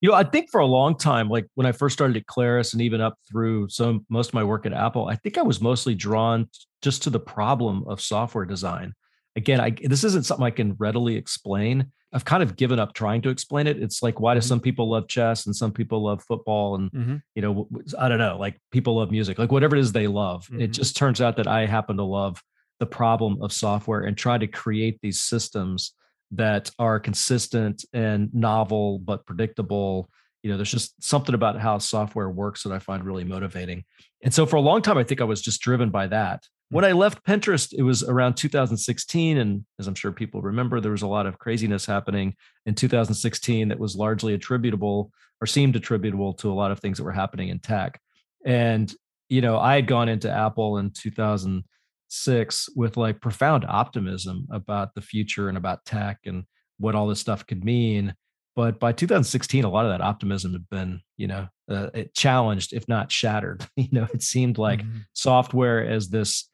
You 0.00 0.10
know, 0.10 0.14
I 0.14 0.24
think 0.24 0.50
for 0.50 0.60
a 0.60 0.66
long 0.66 0.98
time, 0.98 1.28
like 1.28 1.46
when 1.54 1.66
I 1.66 1.72
first 1.72 1.94
started 1.94 2.16
at 2.18 2.26
Claris 2.26 2.74
and 2.74 2.82
even 2.82 3.00
up 3.00 3.14
through 3.30 3.68
some 3.70 4.04
most 4.10 4.28
of 4.28 4.34
my 4.34 4.44
work 4.44 4.66
at 4.66 4.74
Apple, 4.74 5.08
I 5.08 5.16
think 5.16 5.38
I 5.38 5.42
was 5.42 5.60
mostly 5.60 5.94
drawn 5.94 6.50
just 6.82 7.02
to 7.04 7.10
the 7.10 7.20
problem 7.20 7.84
of 7.86 8.00
software 8.00 8.44
design. 8.44 8.92
Again, 9.36 9.60
I, 9.60 9.70
this 9.70 10.02
isn't 10.04 10.24
something 10.24 10.44
I 10.44 10.50
can 10.50 10.74
readily 10.78 11.16
explain. 11.16 11.92
I've 12.12 12.24
kind 12.24 12.42
of 12.42 12.56
given 12.56 12.78
up 12.78 12.94
trying 12.94 13.22
to 13.22 13.28
explain 13.28 13.66
it. 13.66 13.82
It's 13.82 14.02
like, 14.02 14.18
why 14.18 14.34
do 14.34 14.40
mm-hmm. 14.40 14.48
some 14.48 14.60
people 14.60 14.90
love 14.90 15.06
chess 15.08 15.46
and 15.46 15.54
some 15.54 15.72
people 15.72 16.02
love 16.02 16.22
football? 16.22 16.76
And, 16.76 16.90
mm-hmm. 16.90 17.16
you 17.34 17.42
know, 17.42 17.68
I 17.98 18.08
don't 18.08 18.18
know, 18.18 18.38
like 18.38 18.58
people 18.72 18.96
love 18.96 19.10
music, 19.10 19.38
like 19.38 19.52
whatever 19.52 19.76
it 19.76 19.80
is 19.80 19.92
they 19.92 20.06
love. 20.06 20.46
Mm-hmm. 20.46 20.62
It 20.62 20.68
just 20.68 20.96
turns 20.96 21.20
out 21.20 21.36
that 21.36 21.46
I 21.46 21.66
happen 21.66 21.98
to 21.98 22.04
love 22.04 22.42
the 22.80 22.86
problem 22.86 23.42
of 23.42 23.52
software 23.52 24.00
and 24.00 24.16
try 24.16 24.38
to 24.38 24.46
create 24.46 24.98
these 25.02 25.20
systems 25.20 25.92
that 26.32 26.70
are 26.78 26.98
consistent 26.98 27.84
and 27.92 28.34
novel 28.34 28.98
but 28.98 29.24
predictable 29.26 30.10
you 30.42 30.50
know 30.50 30.56
there's 30.56 30.72
just 30.72 31.00
something 31.02 31.34
about 31.34 31.58
how 31.58 31.78
software 31.78 32.28
works 32.28 32.64
that 32.64 32.72
i 32.72 32.80
find 32.80 33.04
really 33.04 33.22
motivating 33.22 33.84
and 34.24 34.34
so 34.34 34.44
for 34.44 34.56
a 34.56 34.60
long 34.60 34.82
time 34.82 34.98
i 34.98 35.04
think 35.04 35.20
i 35.20 35.24
was 35.24 35.40
just 35.40 35.60
driven 35.60 35.88
by 35.88 36.08
that 36.08 36.42
when 36.70 36.84
i 36.84 36.92
left 36.92 37.24
pinterest 37.24 37.72
it 37.72 37.82
was 37.82 38.02
around 38.02 38.34
2016 38.34 39.38
and 39.38 39.64
as 39.78 39.86
i'm 39.86 39.94
sure 39.94 40.12
people 40.12 40.42
remember 40.42 40.80
there 40.80 40.92
was 40.92 41.02
a 41.02 41.06
lot 41.06 41.26
of 41.26 41.38
craziness 41.38 41.86
happening 41.86 42.34
in 42.66 42.74
2016 42.74 43.68
that 43.68 43.78
was 43.78 43.96
largely 43.96 44.34
attributable 44.34 45.10
or 45.40 45.46
seemed 45.46 45.76
attributable 45.76 46.32
to 46.32 46.50
a 46.50 46.54
lot 46.54 46.70
of 46.70 46.80
things 46.80 46.98
that 46.98 47.04
were 47.04 47.12
happening 47.12 47.48
in 47.48 47.58
tech 47.58 48.00
and 48.44 48.94
you 49.28 49.40
know 49.40 49.58
i 49.58 49.74
had 49.74 49.86
gone 49.86 50.08
into 50.08 50.30
apple 50.30 50.78
in 50.78 50.90
2006 50.90 52.68
with 52.74 52.96
like 52.96 53.20
profound 53.20 53.64
optimism 53.68 54.46
about 54.50 54.94
the 54.94 55.02
future 55.02 55.48
and 55.48 55.58
about 55.58 55.84
tech 55.84 56.18
and 56.26 56.44
what 56.78 56.94
all 56.94 57.06
this 57.06 57.20
stuff 57.20 57.46
could 57.46 57.64
mean. 57.64 58.14
But 58.54 58.80
by 58.80 58.92
2016, 58.92 59.64
a 59.64 59.68
lot 59.68 59.84
of 59.84 59.92
that 59.92 60.00
optimism 60.00 60.52
had 60.52 60.68
been, 60.70 61.00
you 61.16 61.26
know, 61.26 61.48
uh, 61.68 61.90
challenged, 62.14 62.72
if 62.72 62.88
not 62.88 63.12
shattered. 63.12 63.66
You 63.76 63.88
know, 63.92 64.08
it 64.12 64.22
seemed 64.22 64.56
like 64.56 64.80
mm-hmm. 64.80 65.00
software 65.12 65.86
as 65.86 66.08
this 66.08 66.48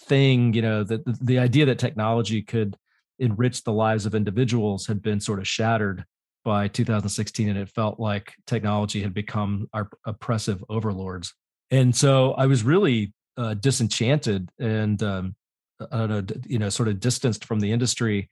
thing, 0.00 0.52
you 0.52 0.62
know, 0.62 0.84
that 0.84 1.04
the, 1.04 1.18
the 1.20 1.38
idea 1.38 1.66
that 1.66 1.78
technology 1.78 2.42
could 2.42 2.76
enrich 3.18 3.62
the 3.62 3.72
lives 3.72 4.06
of 4.06 4.14
individuals 4.14 4.86
had 4.86 5.00
been 5.00 5.20
sort 5.20 5.38
of 5.38 5.46
shattered 5.46 6.04
by 6.44 6.68
2016 6.68 7.48
and 7.48 7.58
it 7.58 7.68
felt 7.70 7.98
like 7.98 8.34
technology 8.46 9.00
had 9.00 9.14
become 9.14 9.68
our 9.72 9.88
oppressive 10.04 10.62
overlords 10.68 11.32
and 11.70 11.96
so 11.96 12.32
i 12.32 12.44
was 12.44 12.62
really 12.62 13.14
uh, 13.38 13.54
disenchanted 13.54 14.50
and 14.58 15.02
um, 15.02 15.34
I 15.80 15.98
don't 15.98 16.08
know, 16.08 16.40
you 16.46 16.58
know, 16.58 16.68
sort 16.68 16.88
of 16.88 17.00
distanced 17.00 17.44
from 17.44 17.60
the 17.60 17.72
industry. 17.72 18.30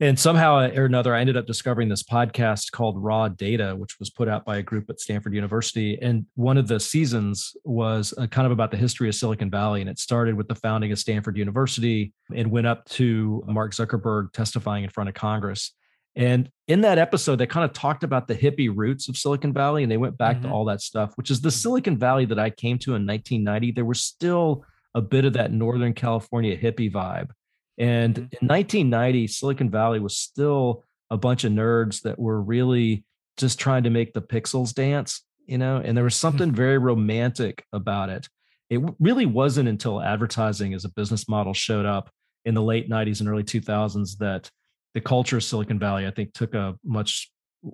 And 0.00 0.18
somehow 0.18 0.56
or 0.56 0.84
another, 0.84 1.14
I 1.14 1.20
ended 1.20 1.36
up 1.36 1.46
discovering 1.46 1.88
this 1.88 2.02
podcast 2.02 2.72
called 2.72 3.00
Raw 3.00 3.28
Data, 3.28 3.76
which 3.76 4.00
was 4.00 4.10
put 4.10 4.28
out 4.28 4.44
by 4.44 4.56
a 4.56 4.62
group 4.62 4.90
at 4.90 4.98
Stanford 4.98 5.32
University. 5.32 5.96
And 6.02 6.26
one 6.34 6.58
of 6.58 6.66
the 6.66 6.80
seasons 6.80 7.54
was 7.64 8.12
uh, 8.18 8.26
kind 8.26 8.46
of 8.46 8.52
about 8.52 8.72
the 8.72 8.76
history 8.76 9.08
of 9.08 9.14
Silicon 9.14 9.50
Valley. 9.50 9.80
And 9.80 9.88
it 9.88 10.00
started 10.00 10.34
with 10.34 10.48
the 10.48 10.56
founding 10.56 10.90
of 10.90 10.98
Stanford 10.98 11.36
University 11.36 12.12
and 12.34 12.50
went 12.50 12.66
up 12.66 12.84
to 12.86 13.44
Mark 13.46 13.72
Zuckerberg 13.72 14.32
testifying 14.32 14.82
in 14.82 14.90
front 14.90 15.08
of 15.08 15.14
Congress. 15.14 15.72
And 16.16 16.50
in 16.68 16.82
that 16.82 16.98
episode, 16.98 17.36
they 17.36 17.46
kind 17.46 17.64
of 17.64 17.72
talked 17.72 18.04
about 18.04 18.28
the 18.28 18.34
hippie 18.34 18.72
roots 18.74 19.08
of 19.08 19.16
Silicon 19.16 19.52
Valley 19.52 19.82
and 19.82 19.90
they 19.90 19.96
went 19.96 20.18
back 20.18 20.38
mm-hmm. 20.38 20.48
to 20.48 20.52
all 20.52 20.64
that 20.66 20.82
stuff, 20.82 21.12
which 21.14 21.30
is 21.30 21.40
the 21.40 21.50
Silicon 21.50 21.96
Valley 21.96 22.24
that 22.26 22.38
I 22.38 22.50
came 22.50 22.78
to 22.80 22.90
in 22.96 23.06
1990. 23.06 23.72
There 23.72 23.84
was 23.84 24.02
still 24.02 24.64
a 24.94 25.00
bit 25.00 25.24
of 25.24 25.34
that 25.34 25.52
Northern 25.52 25.94
California 25.94 26.56
hippie 26.56 26.92
vibe. 26.92 27.30
And 27.78 28.14
mm-hmm. 28.14 28.22
in 28.40 28.48
1990, 28.48 29.26
Silicon 29.26 29.70
Valley 29.70 30.00
was 30.00 30.16
still 30.16 30.84
a 31.10 31.16
bunch 31.16 31.44
of 31.44 31.52
nerds 31.52 32.02
that 32.02 32.18
were 32.18 32.40
really 32.40 33.04
just 33.36 33.58
trying 33.58 33.84
to 33.84 33.90
make 33.90 34.12
the 34.12 34.22
pixels 34.22 34.74
dance, 34.74 35.22
you 35.46 35.58
know, 35.58 35.76
and 35.76 35.96
there 35.96 36.04
was 36.04 36.14
something 36.26 36.52
very 36.52 36.78
romantic 36.78 37.64
about 37.72 38.08
it. 38.08 38.28
It 38.70 38.80
really 38.98 39.26
wasn't 39.26 39.68
until 39.68 40.00
advertising 40.00 40.72
as 40.72 40.84
a 40.84 40.88
business 40.88 41.28
model 41.28 41.52
showed 41.52 41.84
up 41.84 42.10
in 42.44 42.54
the 42.54 42.62
late 42.62 42.88
90s 42.88 43.20
and 43.20 43.28
early 43.28 43.42
2000s 43.44 44.16
that 44.18 44.50
the 44.94 45.00
culture 45.00 45.36
of 45.36 45.44
Silicon 45.44 45.78
Valley, 45.78 46.06
I 46.06 46.10
think, 46.10 46.32
took 46.32 46.54
a 46.54 46.74
much 46.84 47.30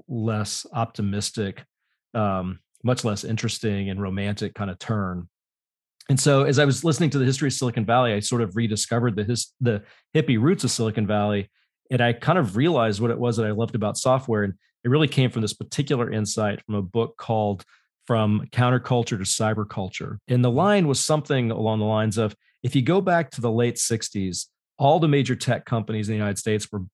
less 0.08 0.66
optimistic, 0.72 1.64
um, 2.14 2.60
much 2.84 3.04
less 3.04 3.24
interesting 3.24 3.90
and 3.90 4.00
romantic 4.00 4.54
kind 4.54 4.70
of 4.70 4.78
turn. 4.78 5.28
And 6.08 6.18
so, 6.18 6.44
as 6.44 6.58
I 6.58 6.64
was 6.64 6.84
listening 6.84 7.10
to 7.10 7.18
the 7.18 7.24
history 7.24 7.48
of 7.48 7.52
Silicon 7.52 7.84
Valley, 7.84 8.14
I 8.14 8.20
sort 8.20 8.42
of 8.42 8.56
rediscovered 8.56 9.16
the 9.16 9.24
his, 9.24 9.52
the 9.60 9.82
hippie 10.14 10.40
roots 10.40 10.64
of 10.64 10.70
Silicon 10.70 11.06
Valley, 11.06 11.50
and 11.90 12.00
I 12.00 12.12
kind 12.12 12.38
of 12.38 12.56
realized 12.56 13.00
what 13.00 13.10
it 13.10 13.18
was 13.18 13.36
that 13.36 13.46
I 13.46 13.50
loved 13.50 13.74
about 13.74 13.98
software. 13.98 14.42
And 14.42 14.54
it 14.84 14.88
really 14.88 15.08
came 15.08 15.30
from 15.30 15.42
this 15.42 15.52
particular 15.52 16.10
insight 16.10 16.62
from 16.64 16.76
a 16.76 16.82
book 16.82 17.16
called 17.18 17.64
"From 18.06 18.48
Counterculture 18.52 19.18
to 19.18 19.24
Cyberculture." 19.24 20.18
And 20.28 20.44
the 20.44 20.50
line 20.50 20.88
was 20.88 21.04
something 21.04 21.50
along 21.50 21.80
the 21.80 21.84
lines 21.84 22.16
of, 22.16 22.34
"If 22.62 22.74
you 22.74 22.82
go 22.82 23.00
back 23.00 23.30
to 23.32 23.40
the 23.40 23.52
late 23.52 23.76
'60s, 23.76 24.46
all 24.78 25.00
the 25.00 25.08
major 25.08 25.36
tech 25.36 25.66
companies 25.66 26.08
in 26.08 26.12
the 26.12 26.18
United 26.18 26.38
States 26.38 26.70
were 26.72 26.84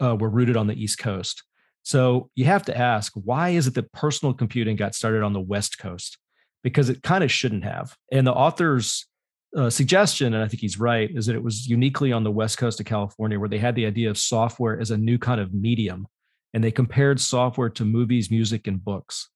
uh, 0.00 0.16
were 0.16 0.28
rooted 0.28 0.56
on 0.56 0.66
the 0.66 0.80
East 0.80 0.98
Coast. 0.98 1.42
So 1.82 2.30
you 2.34 2.44
have 2.44 2.64
to 2.66 2.76
ask, 2.76 3.12
why 3.14 3.50
is 3.50 3.66
it 3.66 3.74
that 3.74 3.92
personal 3.92 4.34
computing 4.34 4.76
got 4.76 4.94
started 4.94 5.22
on 5.22 5.32
the 5.32 5.40
West 5.40 5.78
Coast? 5.78 6.18
Because 6.62 6.88
it 6.88 7.02
kind 7.02 7.24
of 7.24 7.30
shouldn't 7.30 7.64
have. 7.64 7.96
And 8.10 8.26
the 8.26 8.32
author's 8.32 9.06
uh, 9.56 9.70
suggestion, 9.70 10.34
and 10.34 10.42
I 10.42 10.48
think 10.48 10.60
he's 10.60 10.78
right, 10.78 11.10
is 11.14 11.26
that 11.26 11.36
it 11.36 11.42
was 11.42 11.66
uniquely 11.66 12.12
on 12.12 12.24
the 12.24 12.30
West 12.30 12.58
Coast 12.58 12.80
of 12.80 12.86
California 12.86 13.38
where 13.38 13.48
they 13.48 13.58
had 13.58 13.74
the 13.74 13.86
idea 13.86 14.08
of 14.10 14.16
software 14.16 14.78
as 14.78 14.90
a 14.90 14.96
new 14.96 15.18
kind 15.18 15.40
of 15.40 15.52
medium. 15.52 16.06
And 16.54 16.62
they 16.62 16.70
compared 16.70 17.20
software 17.20 17.70
to 17.70 17.84
movies, 17.84 18.30
music, 18.30 18.66
and 18.66 18.82
books. 18.82 19.28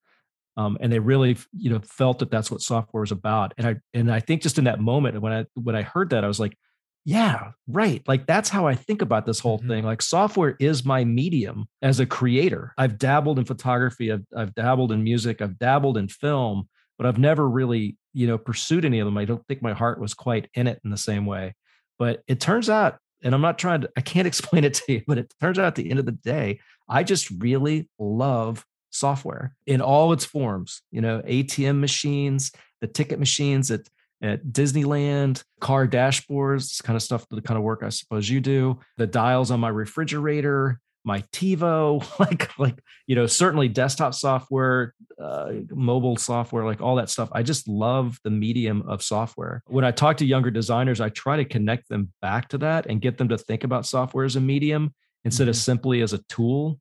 Um, 0.58 0.78
and 0.80 0.92
they 0.92 0.98
really, 0.98 1.36
you 1.52 1.70
know, 1.70 1.80
felt 1.80 2.18
that 2.20 2.30
that's 2.30 2.50
what 2.50 2.62
software 2.62 3.02
was 3.02 3.12
about. 3.12 3.52
And 3.58 3.66
I 3.66 3.76
and 3.92 4.10
I 4.10 4.20
think 4.20 4.42
just 4.42 4.58
in 4.58 4.64
that 4.64 4.80
moment 4.80 5.20
when 5.20 5.32
I 5.32 5.44
when 5.54 5.76
I 5.76 5.82
heard 5.82 6.10
that, 6.10 6.24
I 6.24 6.28
was 6.28 6.40
like, 6.40 6.56
yeah, 7.04 7.52
right. 7.68 8.02
Like 8.08 8.26
that's 8.26 8.48
how 8.48 8.66
I 8.66 8.74
think 8.74 9.00
about 9.00 9.26
this 9.26 9.38
whole 9.38 9.58
mm-hmm. 9.58 9.68
thing. 9.68 9.84
Like 9.84 10.02
software 10.02 10.56
is 10.58 10.84
my 10.84 11.04
medium 11.04 11.68
as 11.80 12.00
a 12.00 12.06
creator. 12.06 12.74
I've 12.76 12.98
dabbled 12.98 13.38
in 13.38 13.44
photography, 13.44 14.10
I've, 14.12 14.24
I've 14.36 14.54
dabbled 14.54 14.92
in 14.92 15.04
music, 15.04 15.40
I've 15.40 15.58
dabbled 15.58 15.98
in 15.98 16.08
film, 16.08 16.68
but 16.98 17.06
I've 17.06 17.18
never 17.18 17.48
really, 17.48 17.96
you 18.12 18.26
know, 18.26 18.38
pursued 18.38 18.84
any 18.84 18.98
of 18.98 19.06
them. 19.06 19.18
I 19.18 19.24
don't 19.24 19.46
think 19.46 19.62
my 19.62 19.72
heart 19.72 20.00
was 20.00 20.14
quite 20.14 20.48
in 20.54 20.66
it 20.66 20.80
in 20.84 20.90
the 20.90 20.96
same 20.96 21.26
way. 21.26 21.54
But 21.98 22.22
it 22.26 22.40
turns 22.40 22.68
out, 22.68 22.98
and 23.22 23.34
I'm 23.34 23.40
not 23.40 23.58
trying 23.58 23.82
to, 23.82 23.90
I 23.96 24.00
can't 24.00 24.26
explain 24.26 24.64
it 24.64 24.74
to 24.74 24.92
you, 24.92 25.02
but 25.06 25.18
it 25.18 25.32
turns 25.40 25.58
out 25.58 25.66
at 25.66 25.74
the 25.74 25.90
end 25.90 25.98
of 25.98 26.06
the 26.06 26.12
day, 26.12 26.60
I 26.88 27.02
just 27.02 27.30
really 27.30 27.88
love 27.98 28.64
software 28.90 29.54
in 29.66 29.80
all 29.80 30.12
its 30.12 30.24
forms, 30.24 30.82
you 30.90 31.00
know, 31.00 31.20
ATM 31.22 31.80
machines, 31.80 32.52
the 32.80 32.86
ticket 32.86 33.18
machines 33.18 33.68
that 33.68 33.88
at 34.22 34.46
Disneyland, 34.46 35.42
car 35.60 35.86
dashboards, 35.86 36.82
kind 36.82 36.96
of 36.96 37.02
stuff, 37.02 37.26
the 37.30 37.42
kind 37.42 37.58
of 37.58 37.64
work 37.64 37.82
I 37.82 37.90
suppose 37.90 38.28
you 38.28 38.40
do, 38.40 38.78
the 38.96 39.06
dials 39.06 39.50
on 39.50 39.60
my 39.60 39.68
refrigerator, 39.68 40.80
my 41.06 41.20
TiVo, 41.32 42.18
like 42.18 42.58
like 42.58 42.78
you 43.06 43.14
know, 43.14 43.26
certainly 43.26 43.68
desktop 43.68 44.12
software, 44.12 44.94
uh, 45.22 45.52
mobile 45.70 46.16
software, 46.16 46.64
like 46.64 46.82
all 46.82 46.96
that 46.96 47.08
stuff. 47.08 47.30
I 47.32 47.42
just 47.42 47.68
love 47.68 48.18
the 48.24 48.30
medium 48.30 48.82
of 48.82 49.02
software. 49.02 49.62
When 49.66 49.84
I 49.84 49.92
talk 49.92 50.18
to 50.18 50.26
younger 50.26 50.50
designers, 50.50 51.00
I 51.00 51.08
try 51.08 51.36
to 51.36 51.44
connect 51.44 51.88
them 51.88 52.12
back 52.20 52.48
to 52.48 52.58
that 52.58 52.86
and 52.86 53.00
get 53.00 53.16
them 53.16 53.28
to 53.28 53.38
think 53.38 53.64
about 53.64 53.86
software 53.86 54.24
as 54.24 54.36
a 54.36 54.40
medium 54.40 54.92
instead 55.24 55.44
mm-hmm. 55.44 55.50
of 55.50 55.56
simply 55.56 56.02
as 56.02 56.12
a 56.12 56.18
tool. 56.28 56.78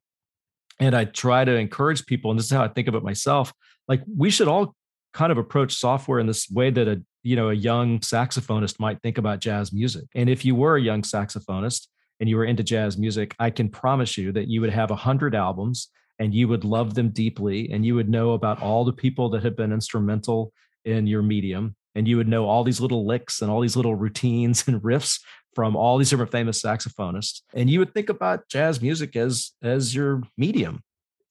And 0.78 0.94
I 0.94 1.06
try 1.06 1.44
to 1.44 1.54
encourage 1.56 2.04
people, 2.04 2.30
and 2.30 2.38
this 2.38 2.46
is 2.46 2.52
how 2.52 2.62
I 2.62 2.68
think 2.68 2.88
of 2.88 2.94
it 2.94 3.02
myself. 3.02 3.52
Like 3.88 4.02
we 4.14 4.28
should 4.28 4.48
all 4.48 4.74
kind 5.14 5.32
of 5.32 5.38
approach 5.38 5.74
software 5.74 6.18
in 6.18 6.26
this 6.26 6.50
way 6.50 6.70
that 6.70 6.86
a 6.86 7.02
you 7.22 7.36
know 7.36 7.48
a 7.48 7.54
young 7.54 8.00
saxophonist 8.00 8.78
might 8.78 9.00
think 9.00 9.16
about 9.16 9.40
jazz 9.40 9.72
music 9.72 10.04
and 10.14 10.28
if 10.28 10.44
you 10.44 10.54
were 10.54 10.76
a 10.76 10.80
young 10.80 11.00
saxophonist 11.00 11.88
and 12.20 12.28
you 12.28 12.36
were 12.36 12.44
into 12.44 12.62
jazz 12.62 12.96
music 12.96 13.34
i 13.38 13.50
can 13.50 13.68
promise 13.68 14.16
you 14.16 14.32
that 14.32 14.48
you 14.48 14.60
would 14.60 14.70
have 14.70 14.90
a 14.90 14.96
hundred 14.96 15.34
albums 15.34 15.88
and 16.18 16.34
you 16.34 16.48
would 16.48 16.64
love 16.64 16.94
them 16.94 17.10
deeply 17.10 17.70
and 17.70 17.84
you 17.84 17.94
would 17.94 18.08
know 18.08 18.32
about 18.32 18.62
all 18.62 18.84
the 18.84 18.92
people 18.92 19.28
that 19.28 19.42
have 19.42 19.56
been 19.56 19.72
instrumental 19.72 20.52
in 20.84 21.06
your 21.06 21.22
medium 21.22 21.74
and 21.94 22.06
you 22.06 22.16
would 22.16 22.28
know 22.28 22.46
all 22.46 22.64
these 22.64 22.80
little 22.80 23.06
licks 23.06 23.42
and 23.42 23.50
all 23.50 23.60
these 23.60 23.76
little 23.76 23.94
routines 23.94 24.64
and 24.68 24.82
riffs 24.82 25.20
from 25.54 25.74
all 25.74 25.96
these 25.96 26.10
different 26.10 26.32
famous 26.32 26.60
saxophonists 26.62 27.42
and 27.54 27.70
you 27.70 27.78
would 27.78 27.92
think 27.94 28.08
about 28.08 28.48
jazz 28.48 28.80
music 28.80 29.16
as 29.16 29.52
as 29.62 29.94
your 29.94 30.22
medium. 30.36 30.82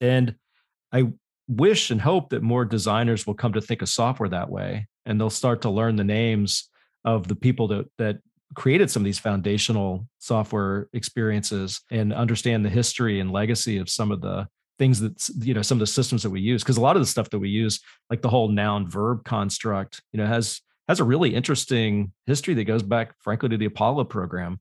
And 0.02 0.36
i 0.92 1.12
wish 1.48 1.92
and 1.92 2.02
hope 2.02 2.30
that 2.30 2.42
more 2.42 2.66
designers 2.66 3.28
will 3.28 3.36
come 3.36 3.54
to 3.54 3.62
think 3.62 3.82
of 3.82 3.90
software 3.90 4.30
that 4.30 4.50
way 4.50 4.88
and 5.06 5.20
they'll 5.20 5.30
start 5.30 5.62
to 5.62 5.70
learn 5.70 5.96
the 5.96 6.04
names 6.04 6.70
of 7.04 7.28
the 7.28 7.36
people 7.36 7.68
that 7.68 7.86
that 7.98 8.18
created 8.56 8.90
some 8.90 9.02
of 9.02 9.06
these 9.06 9.20
foundational 9.20 10.08
software 10.20 10.88
experiences 10.94 11.82
and 11.92 12.14
understand 12.14 12.66
the 12.66 12.70
history 12.70 13.20
and 13.20 13.32
legacy 13.32 13.78
of 13.78 13.90
some 13.90 14.12
of 14.12 14.22
the 14.22 14.48
things 14.78 15.00
that 15.00 15.30
you 15.40 15.54
know 15.54 15.62
some 15.62 15.78
of 15.78 15.82
the 15.82 15.88
systems 15.88 16.24
that 16.24 16.30
we 16.30 16.42
use. 16.42 16.64
Because 16.64 16.78
a 16.78 16.82
lot 16.82 16.96
of 16.96 17.02
the 17.02 17.08
stuff 17.08 17.30
that 17.30 17.40
we 17.40 17.50
use 17.50 17.80
like 18.10 18.22
the 18.22 18.30
whole 18.30 18.48
noun 18.48 18.90
verb 18.90 19.24
construct 19.24 20.02
you 20.12 20.18
know 20.18 20.26
has 20.26 20.62
has 20.88 21.00
a 21.00 21.04
really 21.04 21.34
interesting 21.34 22.12
history 22.26 22.54
that 22.54 22.66
goes 22.66 22.84
back 22.84 23.14
frankly 23.20 23.50
to 23.50 23.58
the 23.58 23.66
apollo 23.66 24.06
program. 24.06 24.60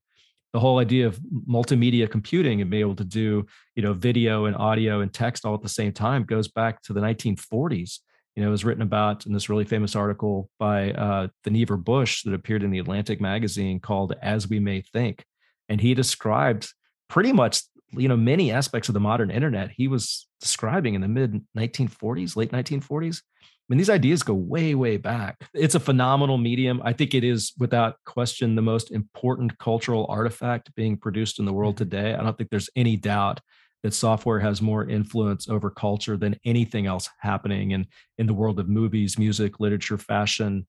The 0.52 0.60
whole 0.60 0.78
idea 0.78 1.08
of 1.08 1.18
multimedia 1.48 2.08
computing 2.08 2.60
and 2.60 2.70
being 2.70 2.82
able 2.82 2.94
to 2.96 3.04
do 3.04 3.46
you 3.74 3.82
know 3.82 3.92
video 3.92 4.44
and 4.44 4.56
audio 4.56 5.00
and 5.00 5.12
text 5.12 5.44
all 5.44 5.54
at 5.54 5.62
the 5.62 5.68
same 5.68 5.92
time 5.92 6.24
goes 6.24 6.48
back 6.48 6.82
to 6.82 6.92
the 6.92 7.00
1940s 7.00 8.00
you 8.34 8.42
know 8.42 8.48
it 8.48 8.52
was 8.52 8.64
written 8.64 8.82
about 8.82 9.26
in 9.26 9.32
this 9.32 9.48
really 9.48 9.64
famous 9.64 9.94
article 9.94 10.50
by 10.58 10.92
uh, 10.92 11.28
Vannevar 11.44 11.82
Bush 11.82 12.22
that 12.24 12.34
appeared 12.34 12.62
in 12.62 12.70
the 12.70 12.78
atlantic 12.78 13.20
magazine 13.20 13.80
called 13.80 14.14
as 14.22 14.48
we 14.48 14.58
may 14.58 14.80
think. 14.80 15.24
And 15.68 15.80
he 15.80 15.94
described 15.94 16.72
pretty 17.08 17.32
much 17.32 17.62
you 17.92 18.08
know 18.08 18.16
many 18.16 18.50
aspects 18.50 18.88
of 18.88 18.92
the 18.92 19.00
modern 19.00 19.30
internet 19.30 19.70
he 19.70 19.88
was 19.88 20.26
describing 20.40 20.94
in 20.94 21.00
the 21.00 21.08
mid 21.08 21.40
1940s 21.56 22.34
late 22.36 22.50
1940s 22.50 23.22
i 23.42 23.46
mean 23.68 23.78
these 23.78 23.90
ideas 23.90 24.22
go 24.22 24.34
way 24.34 24.74
way 24.74 24.98
back. 24.98 25.38
It's 25.54 25.74
a 25.74 25.80
phenomenal 25.80 26.36
medium. 26.36 26.82
I 26.84 26.92
think 26.92 27.14
it 27.14 27.24
is 27.24 27.52
without 27.58 27.96
question 28.04 28.56
the 28.56 28.62
most 28.62 28.90
important 28.90 29.58
cultural 29.58 30.06
artifact 30.08 30.74
being 30.74 30.98
produced 30.98 31.38
in 31.38 31.46
the 31.46 31.52
world 31.52 31.76
mm-hmm. 31.76 31.90
today. 31.90 32.14
I 32.14 32.22
don't 32.22 32.36
think 32.36 32.50
there's 32.50 32.68
any 32.76 32.96
doubt 32.96 33.40
that 33.84 33.94
software 33.94 34.40
has 34.40 34.60
more 34.60 34.88
influence 34.88 35.48
over 35.48 35.70
culture 35.70 36.16
than 36.16 36.34
anything 36.44 36.86
else 36.86 37.08
happening 37.18 37.70
in 37.70 37.86
in 38.18 38.26
the 38.26 38.34
world 38.34 38.58
of 38.58 38.68
movies 38.68 39.16
music 39.18 39.60
literature 39.60 39.98
fashion 39.98 40.66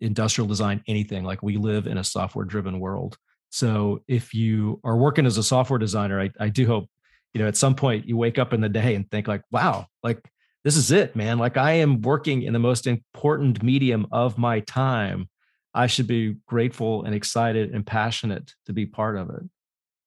industrial 0.00 0.46
design 0.46 0.80
anything 0.86 1.24
like 1.24 1.42
we 1.42 1.56
live 1.56 1.88
in 1.88 1.98
a 1.98 2.04
software 2.04 2.44
driven 2.44 2.78
world 2.78 3.18
so 3.50 4.02
if 4.06 4.34
you 4.34 4.80
are 4.84 4.96
working 4.96 5.26
as 5.26 5.38
a 5.38 5.42
software 5.42 5.78
designer, 5.78 6.20
I, 6.20 6.30
I 6.38 6.48
do 6.48 6.66
hope, 6.66 6.88
you 7.32 7.40
know, 7.40 7.48
at 7.48 7.56
some 7.56 7.74
point 7.74 8.06
you 8.06 8.16
wake 8.16 8.38
up 8.38 8.52
in 8.52 8.60
the 8.60 8.68
day 8.68 8.94
and 8.94 9.10
think 9.10 9.28
like, 9.28 9.42
wow, 9.50 9.86
like 10.02 10.22
this 10.64 10.76
is 10.76 10.90
it, 10.90 11.16
man. 11.16 11.38
Like 11.38 11.56
I 11.56 11.72
am 11.72 12.02
working 12.02 12.42
in 12.42 12.52
the 12.52 12.58
most 12.58 12.86
important 12.86 13.62
medium 13.62 14.06
of 14.12 14.38
my 14.38 14.60
time. 14.60 15.28
I 15.74 15.86
should 15.86 16.06
be 16.06 16.36
grateful 16.46 17.04
and 17.04 17.14
excited 17.14 17.74
and 17.74 17.86
passionate 17.86 18.54
to 18.66 18.72
be 18.72 18.86
part 18.86 19.16
of 19.16 19.30
it. 19.30 19.42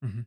Mm-hmm. 0.06 0.22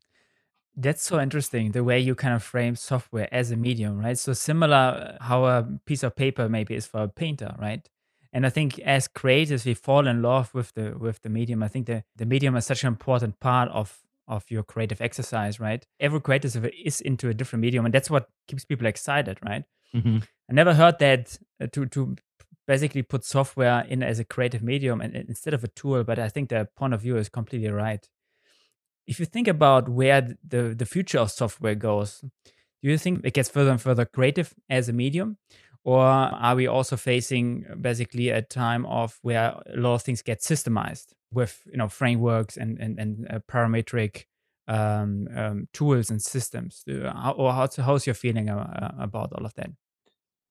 That's 0.77 1.03
so 1.03 1.21
interesting 1.21 1.73
the 1.73 1.85
way 1.85 2.01
you 2.01 2.15
kind 2.15 2.35
of 2.35 2.43
frame 2.43 2.75
software 2.77 3.29
as 3.33 3.51
a 3.51 3.57
medium, 3.57 4.01
right? 4.01 4.19
So 4.19 4.33
similar 4.33 4.77
uh, 5.21 5.25
how 5.25 5.45
a 5.45 5.67
piece 5.87 6.03
of 6.03 6.17
paper 6.17 6.49
maybe 6.49 6.75
is 6.75 6.87
for 6.87 7.05
a 7.05 7.09
painter, 7.09 7.55
right? 7.59 7.89
And 8.33 8.45
I 8.45 8.51
think 8.51 8.81
as 8.81 9.07
creators, 9.07 9.65
we 9.65 9.75
fall 9.75 10.09
in 10.09 10.21
love 10.21 10.53
with 10.53 10.75
the 10.75 10.97
with 10.99 11.23
the 11.23 11.29
medium. 11.29 11.63
I 11.63 11.69
think 11.69 11.87
the, 11.87 12.03
the 12.17 12.27
medium 12.27 12.57
is 12.57 12.67
such 12.67 12.83
an 12.83 12.89
important 12.89 13.39
part 13.39 13.69
of 13.71 14.01
of 14.27 14.51
your 14.51 14.63
creative 14.65 15.01
exercise, 15.01 15.61
right? 15.61 15.87
Every 16.01 16.21
creator 16.21 16.49
is 16.85 17.01
into 17.01 17.29
a 17.29 17.35
different 17.35 17.61
medium, 17.61 17.85
and 17.85 17.95
that's 17.95 18.11
what 18.11 18.29
keeps 18.49 18.65
people 18.65 18.87
excited, 18.87 19.39
right? 19.45 19.65
Mm-hmm. 19.95 20.19
I 20.51 20.53
never 20.53 20.75
heard 20.75 20.99
that 20.99 21.39
uh, 21.61 21.69
to 21.69 21.87
to 21.87 22.17
basically 22.67 23.03
put 23.03 23.25
software 23.25 23.85
in 23.89 24.03
as 24.03 24.19
a 24.19 24.25
creative 24.25 24.63
medium 24.63 25.01
and 25.01 25.15
instead 25.15 25.55
of 25.55 25.63
a 25.63 25.69
tool, 25.69 26.03
but 26.05 26.19
I 26.19 26.29
think 26.29 26.49
the 26.49 26.69
point 26.77 26.95
of 26.95 27.03
view 27.03 27.17
is 27.17 27.29
completely 27.29 27.71
right. 27.71 28.09
If 29.07 29.21
you 29.21 29.27
think 29.27 29.49
about 29.49 29.89
where 29.89 30.37
the 30.47 30.75
the 30.77 30.87
future 30.87 31.19
of 31.19 31.31
software 31.31 31.75
goes, 31.75 32.21
do 32.83 32.91
you 32.91 32.99
think 32.99 33.21
it 33.25 33.35
gets 33.35 33.49
further 33.49 33.71
and 33.71 33.81
further 33.81 34.05
creative 34.05 34.55
as 34.71 34.89
a 34.89 34.93
medium, 34.93 35.37
or 35.85 36.03
are 36.03 36.55
we 36.55 36.67
also 36.67 36.97
facing 36.97 37.67
basically 37.81 38.31
a 38.31 38.43
time 38.43 38.87
of 38.87 39.19
where 39.23 39.61
a 39.67 39.77
lot 39.77 39.95
of 39.95 40.03
things 40.03 40.23
get 40.23 40.41
systemized 40.41 41.13
with 41.33 41.63
you 41.71 41.77
know 41.77 41.89
frameworks 41.89 42.57
and 42.57 42.79
and, 42.79 42.99
and 42.99 43.27
uh, 43.31 43.41
parametric 43.51 44.25
um, 44.69 45.29
um, 45.37 45.69
tools 45.73 46.11
and 46.11 46.23
systems? 46.23 46.85
Or 46.89 47.53
how's, 47.53 47.77
how's 47.77 48.07
your 48.07 48.15
feeling 48.15 48.49
uh, 48.49 48.95
about 48.99 49.33
all 49.33 49.45
of 49.45 49.55
that? 49.55 49.71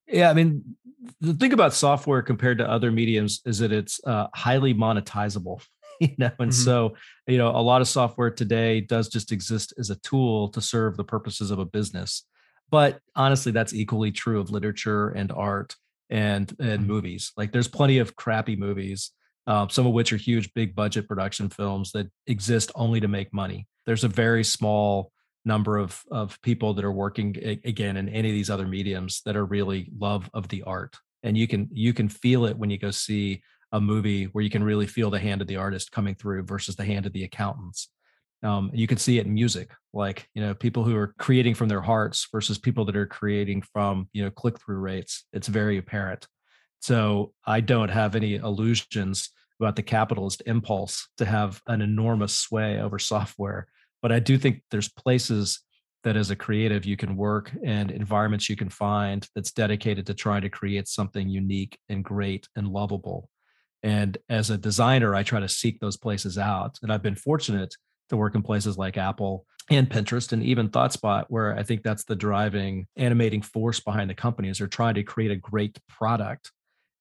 Yeah, 0.07 0.29
I 0.29 0.33
mean, 0.33 0.75
the 1.21 1.33
thing 1.33 1.53
about 1.53 1.73
software 1.73 2.21
compared 2.21 2.57
to 2.59 2.69
other 2.69 2.91
mediums 2.91 3.41
is 3.45 3.59
that 3.59 3.71
it's 3.71 3.99
uh, 4.05 4.27
highly 4.33 4.73
monetizable. 4.73 5.65
You 5.99 6.15
know, 6.17 6.31
and 6.39 6.51
mm-hmm. 6.51 6.63
so 6.63 6.95
you 7.27 7.37
know, 7.37 7.49
a 7.49 7.61
lot 7.61 7.81
of 7.81 7.87
software 7.87 8.31
today 8.31 8.81
does 8.81 9.07
just 9.07 9.31
exist 9.31 9.73
as 9.77 9.89
a 9.89 9.95
tool 9.97 10.49
to 10.49 10.61
serve 10.61 10.97
the 10.97 11.03
purposes 11.03 11.51
of 11.51 11.59
a 11.59 11.65
business. 11.65 12.25
But 12.69 12.99
honestly, 13.15 13.51
that's 13.51 13.73
equally 13.73 14.11
true 14.11 14.39
of 14.39 14.49
literature 14.49 15.09
and 15.09 15.31
art 15.31 15.75
and 16.09 16.53
and 16.59 16.81
mm-hmm. 16.81 16.87
movies. 16.87 17.31
Like 17.37 17.51
there's 17.51 17.67
plenty 17.67 17.99
of 17.99 18.15
crappy 18.15 18.55
movies, 18.55 19.11
um, 19.47 19.69
some 19.69 19.85
of 19.85 19.93
which 19.93 20.13
are 20.13 20.17
huge, 20.17 20.53
big 20.53 20.75
budget 20.75 21.07
production 21.07 21.49
films 21.49 21.91
that 21.91 22.09
exist 22.27 22.71
only 22.75 22.99
to 22.99 23.07
make 23.07 23.33
money. 23.33 23.67
There's 23.85 24.03
a 24.03 24.09
very 24.09 24.43
small 24.43 25.11
number 25.45 25.77
of 25.77 26.01
of 26.11 26.41
people 26.41 26.73
that 26.73 26.85
are 26.85 26.91
working 26.91 27.35
again 27.65 27.97
in 27.97 28.09
any 28.09 28.29
of 28.29 28.33
these 28.33 28.49
other 28.49 28.67
mediums 28.67 29.21
that 29.25 29.35
are 29.35 29.45
really 29.45 29.89
love 29.97 30.29
of 30.33 30.47
the 30.47 30.63
art, 30.63 30.95
and 31.21 31.37
you 31.37 31.47
can 31.47 31.67
you 31.71 31.93
can 31.93 32.09
feel 32.09 32.45
it 32.45 32.57
when 32.57 32.69
you 32.69 32.77
go 32.77 32.91
see 32.91 33.41
a 33.73 33.81
movie 33.81 34.25
where 34.25 34.43
you 34.43 34.49
can 34.49 34.63
really 34.63 34.87
feel 34.87 35.09
the 35.09 35.19
hand 35.19 35.41
of 35.41 35.47
the 35.47 35.57
artist 35.57 35.91
coming 35.91 36.15
through 36.15 36.43
versus 36.43 36.75
the 36.75 36.85
hand 36.85 37.05
of 37.05 37.11
the 37.11 37.23
accountants. 37.23 37.89
Um, 38.43 38.69
you 38.73 38.87
can 38.87 38.97
see 38.97 39.17
it 39.17 39.25
in 39.25 39.33
music, 39.33 39.71
like 39.93 40.29
you 40.35 40.41
know 40.41 40.53
people 40.53 40.83
who 40.83 40.95
are 40.95 41.13
creating 41.17 41.55
from 41.55 41.69
their 41.69 41.81
hearts 41.81 42.27
versus 42.31 42.57
people 42.57 42.85
that 42.85 42.95
are 42.95 43.07
creating 43.07 43.63
from 43.73 44.07
you 44.13 44.23
know 44.23 44.29
click 44.29 44.59
through 44.59 44.77
rates. 44.77 45.25
It's 45.33 45.47
very 45.47 45.77
apparent. 45.77 46.27
So 46.81 47.33
I 47.45 47.61
don't 47.61 47.89
have 47.89 48.15
any 48.15 48.35
illusions 48.35 49.29
about 49.59 49.75
the 49.75 49.83
capitalist 49.83 50.43
impulse 50.45 51.07
to 51.17 51.25
have 51.25 51.61
an 51.67 51.81
enormous 51.81 52.37
sway 52.37 52.79
over 52.79 52.99
software, 52.99 53.67
but 54.01 54.11
I 54.11 54.19
do 54.19 54.37
think 54.37 54.61
there's 54.69 54.89
places 54.89 55.61
that 56.03 56.17
as 56.17 56.29
a 56.29 56.35
creative 56.35 56.85
you 56.85 56.97
can 56.97 57.15
work 57.15 57.51
and 57.63 57.89
environments 57.89 58.49
you 58.49 58.57
can 58.57 58.69
find 58.69 59.27
that's 59.33 59.53
dedicated 59.53 60.05
to 60.05 60.13
trying 60.13 60.41
to 60.41 60.49
create 60.49 60.89
something 60.89 61.29
unique 61.29 61.79
and 61.87 62.03
great 62.03 62.47
and 62.57 62.67
lovable. 62.67 63.29
And 63.83 64.17
as 64.29 64.49
a 64.49 64.57
designer, 64.57 65.13
I 65.13 65.23
try 65.23 65.41
to 65.41 65.49
seek 65.49 65.79
those 65.79 65.97
places 65.97 66.37
out. 66.37 66.79
And 66.81 66.91
I've 66.91 67.03
been 67.03 67.15
fortunate 67.15 67.75
to 68.09 68.17
work 68.17 68.33
in 68.33 68.41
places 68.41 68.77
like 68.77 68.97
Apple 68.97 69.45
and 69.69 69.89
Pinterest 69.89 70.31
and 70.31 70.41
even 70.43 70.69
ThoughtSpot, 70.69 71.25
where 71.27 71.57
I 71.57 71.63
think 71.63 71.83
that's 71.83 72.05
the 72.05 72.15
driving 72.15 72.87
animating 72.95 73.41
force 73.41 73.79
behind 73.79 74.09
the 74.09 74.15
companies 74.15 74.61
are 74.61 74.67
trying 74.67 74.95
to 74.95 75.03
create 75.03 75.31
a 75.31 75.35
great 75.35 75.77
product. 75.89 76.51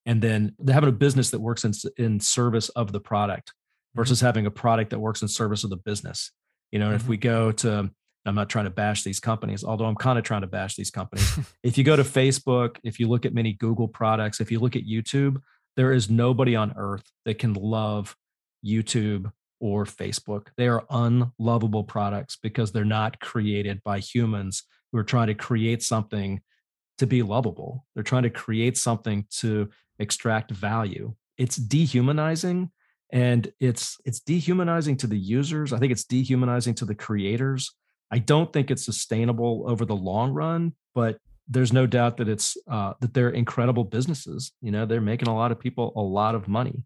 And 0.07 0.21
then 0.21 0.55
having 0.69 0.89
a 0.89 0.93
business 0.93 1.31
that 1.31 1.41
works 1.41 1.65
in, 1.65 1.73
in 1.97 2.19
service 2.19 2.69
of 2.71 2.91
the 2.91 3.01
product 3.01 3.51
mm-hmm. 3.51 4.01
versus 4.01 4.21
having 4.21 4.47
a 4.47 4.51
product 4.51 4.91
that 4.91 4.99
works 4.99 5.23
in 5.23 5.29
service 5.29 5.63
of 5.63 5.71
the 5.71 5.77
business. 5.77 6.33
You 6.73 6.81
know, 6.81 6.87
mm-hmm. 6.87 6.97
if 6.97 7.07
we 7.07 7.17
go 7.17 7.53
to, 7.53 7.91
I'm 8.25 8.35
not 8.35 8.49
trying 8.49 8.65
to 8.65 8.71
bash 8.71 9.05
these 9.05 9.21
companies, 9.21 9.63
although 9.63 9.85
I'm 9.85 9.97
kind 9.97 10.19
of 10.19 10.25
trying 10.25 10.41
to 10.41 10.49
bash 10.49 10.75
these 10.75 10.91
companies. 10.91 11.39
if 11.63 11.79
you 11.79 11.85
go 11.85 11.95
to 11.95 12.03
Facebook, 12.03 12.79
if 12.83 12.99
you 12.99 13.09
look 13.09 13.25
at 13.25 13.35
many 13.35 13.53
Google 13.53 13.87
products, 13.87 14.41
if 14.41 14.51
you 14.51 14.59
look 14.59 14.75
at 14.75 14.83
YouTube, 14.85 15.41
there 15.77 15.93
is 15.93 16.11
nobody 16.11 16.57
on 16.57 16.75
earth 16.77 17.05
that 17.25 17.39
can 17.39 17.55
love 17.55 18.17
YouTube 18.65 19.33
or 19.61 19.85
Facebook. 19.85 20.49
They 20.57 20.69
are 20.69 20.85
unlovable 20.91 21.85
products 21.85 22.37
because 22.43 22.73
they're 22.73 22.85
not 22.85 23.21
created 23.21 23.81
by 23.85 24.01
humans 24.01 24.65
who 24.91 24.99
are 24.99 25.05
trying 25.05 25.29
to 25.29 25.35
create 25.35 25.83
something 25.83 26.41
to 26.99 27.07
be 27.07 27.23
lovable. 27.23 27.87
They're 27.95 28.03
trying 28.03 28.25
to 28.25 28.31
create 28.31 28.77
something 28.77 29.27
to 29.39 29.71
extract 29.99 30.51
value. 30.51 31.15
It's 31.39 31.57
dehumanizing 31.57 32.71
and 33.13 33.53
it's 33.61 33.99
it's 34.05 34.21
dehumanizing 34.21 34.97
to 34.99 35.07
the 35.07 35.19
users. 35.19 35.73
I 35.73 35.79
think 35.79 35.93
it's 35.93 36.05
dehumanizing 36.05 36.75
to 36.77 36.85
the 36.85 36.95
creators. 36.95 37.71
I 38.11 38.19
don't 38.19 38.53
think 38.53 38.71
it's 38.71 38.85
sustainable 38.85 39.65
over 39.67 39.85
the 39.85 39.97
long 39.97 40.33
run, 40.33 40.75
but 40.95 41.19
there's 41.49 41.73
no 41.73 41.87
doubt 41.87 42.17
that 42.19 42.29
it's 42.29 42.57
uh, 42.71 42.95
that 43.01 43.15
they're 43.15 43.31
incredible 43.31 43.85
businesses. 43.85 44.53
You 44.61 44.71
know, 44.71 44.87
they're 44.87 45.01
making 45.01 45.29
a 45.29 45.35
lot 45.35 45.53
of 45.53 45.59
people 45.59 45.93
a 45.97 46.01
lot 46.01 46.35
of 46.35 46.49
money. 46.49 46.85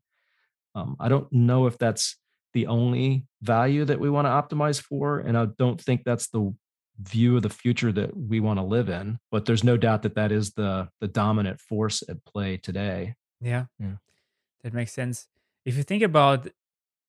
Um, 0.75 0.97
I 1.01 1.09
don't 1.09 1.31
know 1.33 1.67
if 1.67 1.79
that's 1.79 2.17
the 2.57 2.67
only 2.67 3.27
value 3.43 3.85
that 3.85 4.01
we 4.01 4.09
want 4.09 4.27
to 4.27 4.31
optimize 4.31 4.81
for. 4.81 5.19
And 5.19 5.37
I 5.37 5.47
don't 5.59 5.81
think 5.81 6.05
that's 6.05 6.29
the 6.29 6.55
view 6.99 7.37
of 7.37 7.43
the 7.43 7.51
future 7.51 7.93
that 7.93 8.17
we 8.17 8.41
want 8.41 8.59
to 8.59 8.63
live 8.63 8.89
in. 8.89 9.19
But 9.31 9.45
there's 9.45 9.63
no 9.63 9.77
doubt 9.77 10.03
that 10.03 10.15
that 10.15 10.33
is 10.33 10.53
the 10.53 10.89
the 11.01 11.09
dominant 11.09 11.61
force 11.61 12.03
at 12.09 12.25
play 12.25 12.57
today. 12.57 13.15
Yeah, 13.41 13.67
yeah. 13.79 13.97
that 14.63 14.73
makes 14.73 14.93
sense. 14.93 15.29
If 15.65 15.77
you 15.77 15.83
think 15.83 16.03
about 16.03 16.49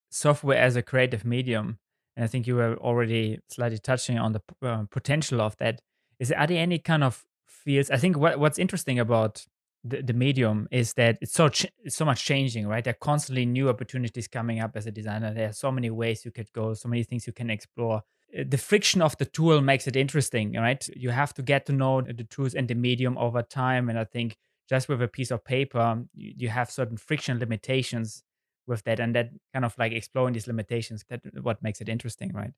software 0.09 0.57
as 0.57 0.75
a 0.75 0.81
creative 0.81 1.23
medium, 1.23 1.79
and 2.15 2.23
I 2.23 2.27
think 2.27 2.47
you 2.47 2.55
were 2.55 2.75
already 2.77 3.39
slightly 3.49 3.77
touching 3.77 4.17
on 4.17 4.33
the 4.33 4.41
uh, 4.61 4.83
potential 4.89 5.41
of 5.41 5.55
that. 5.57 5.81
Is 6.19 6.31
are 6.31 6.47
there 6.47 6.61
any 6.61 6.79
kind 6.79 7.03
of 7.03 7.23
fields? 7.67 7.91
I 7.91 7.97
think 7.97 8.17
what, 8.17 8.39
what's 8.39 8.57
interesting 8.65 8.97
about 8.97 9.45
the, 9.83 10.01
the 10.01 10.13
medium 10.13 10.67
is 10.71 10.93
that 10.93 11.17
it's 11.21 11.33
so 11.33 11.49
ch- 11.49 11.73
so 11.87 12.03
much 12.05 12.23
changing 12.23 12.65
right? 12.67 12.83
There 12.83 12.95
are 12.97 13.05
constantly 13.11 13.45
new 13.45 13.67
opportunities 13.69 14.27
coming 14.27 14.59
up 14.59 14.71
as 14.75 14.87
a 14.87 14.91
designer. 14.99 15.33
There 15.33 15.49
are 15.49 15.59
so 15.65 15.71
many 15.71 15.89
ways 15.89 16.25
you 16.25 16.31
could 16.31 16.51
go 16.53 16.73
so 16.73 16.87
many 16.89 17.03
things 17.03 17.27
you 17.27 17.33
can 17.33 17.49
explore. 17.49 17.97
Uh, 18.37 18.43
the 18.53 18.57
friction 18.69 19.01
of 19.01 19.17
the 19.17 19.25
tool 19.25 19.59
makes 19.61 19.85
it 19.87 19.95
interesting 19.95 20.53
right? 20.53 20.87
You 20.95 21.11
have 21.11 21.33
to 21.35 21.41
get 21.41 21.65
to 21.67 21.73
know 21.73 22.01
the 22.01 22.27
tools 22.35 22.53
and 22.55 22.67
the 22.67 22.75
medium 22.87 23.17
over 23.17 23.41
time 23.43 23.89
and 23.89 23.99
i 23.99 24.05
think 24.15 24.37
just 24.73 24.89
with 24.89 25.01
a 25.01 25.07
piece 25.17 25.31
of 25.31 25.43
paper 25.55 25.87
you, 26.13 26.33
you 26.41 26.49
have 26.49 26.69
certain 26.79 26.97
friction 26.97 27.39
limitations 27.39 28.23
with 28.67 28.81
that 28.83 28.99
and 28.99 29.15
that 29.15 29.29
kind 29.53 29.65
of 29.65 29.73
like 29.81 29.93
exploring 29.93 30.33
these 30.33 30.47
limitations 30.53 31.05
that 31.09 31.21
what 31.47 31.63
makes 31.63 31.79
it 31.81 31.89
interesting 31.89 32.31
right? 32.33 32.53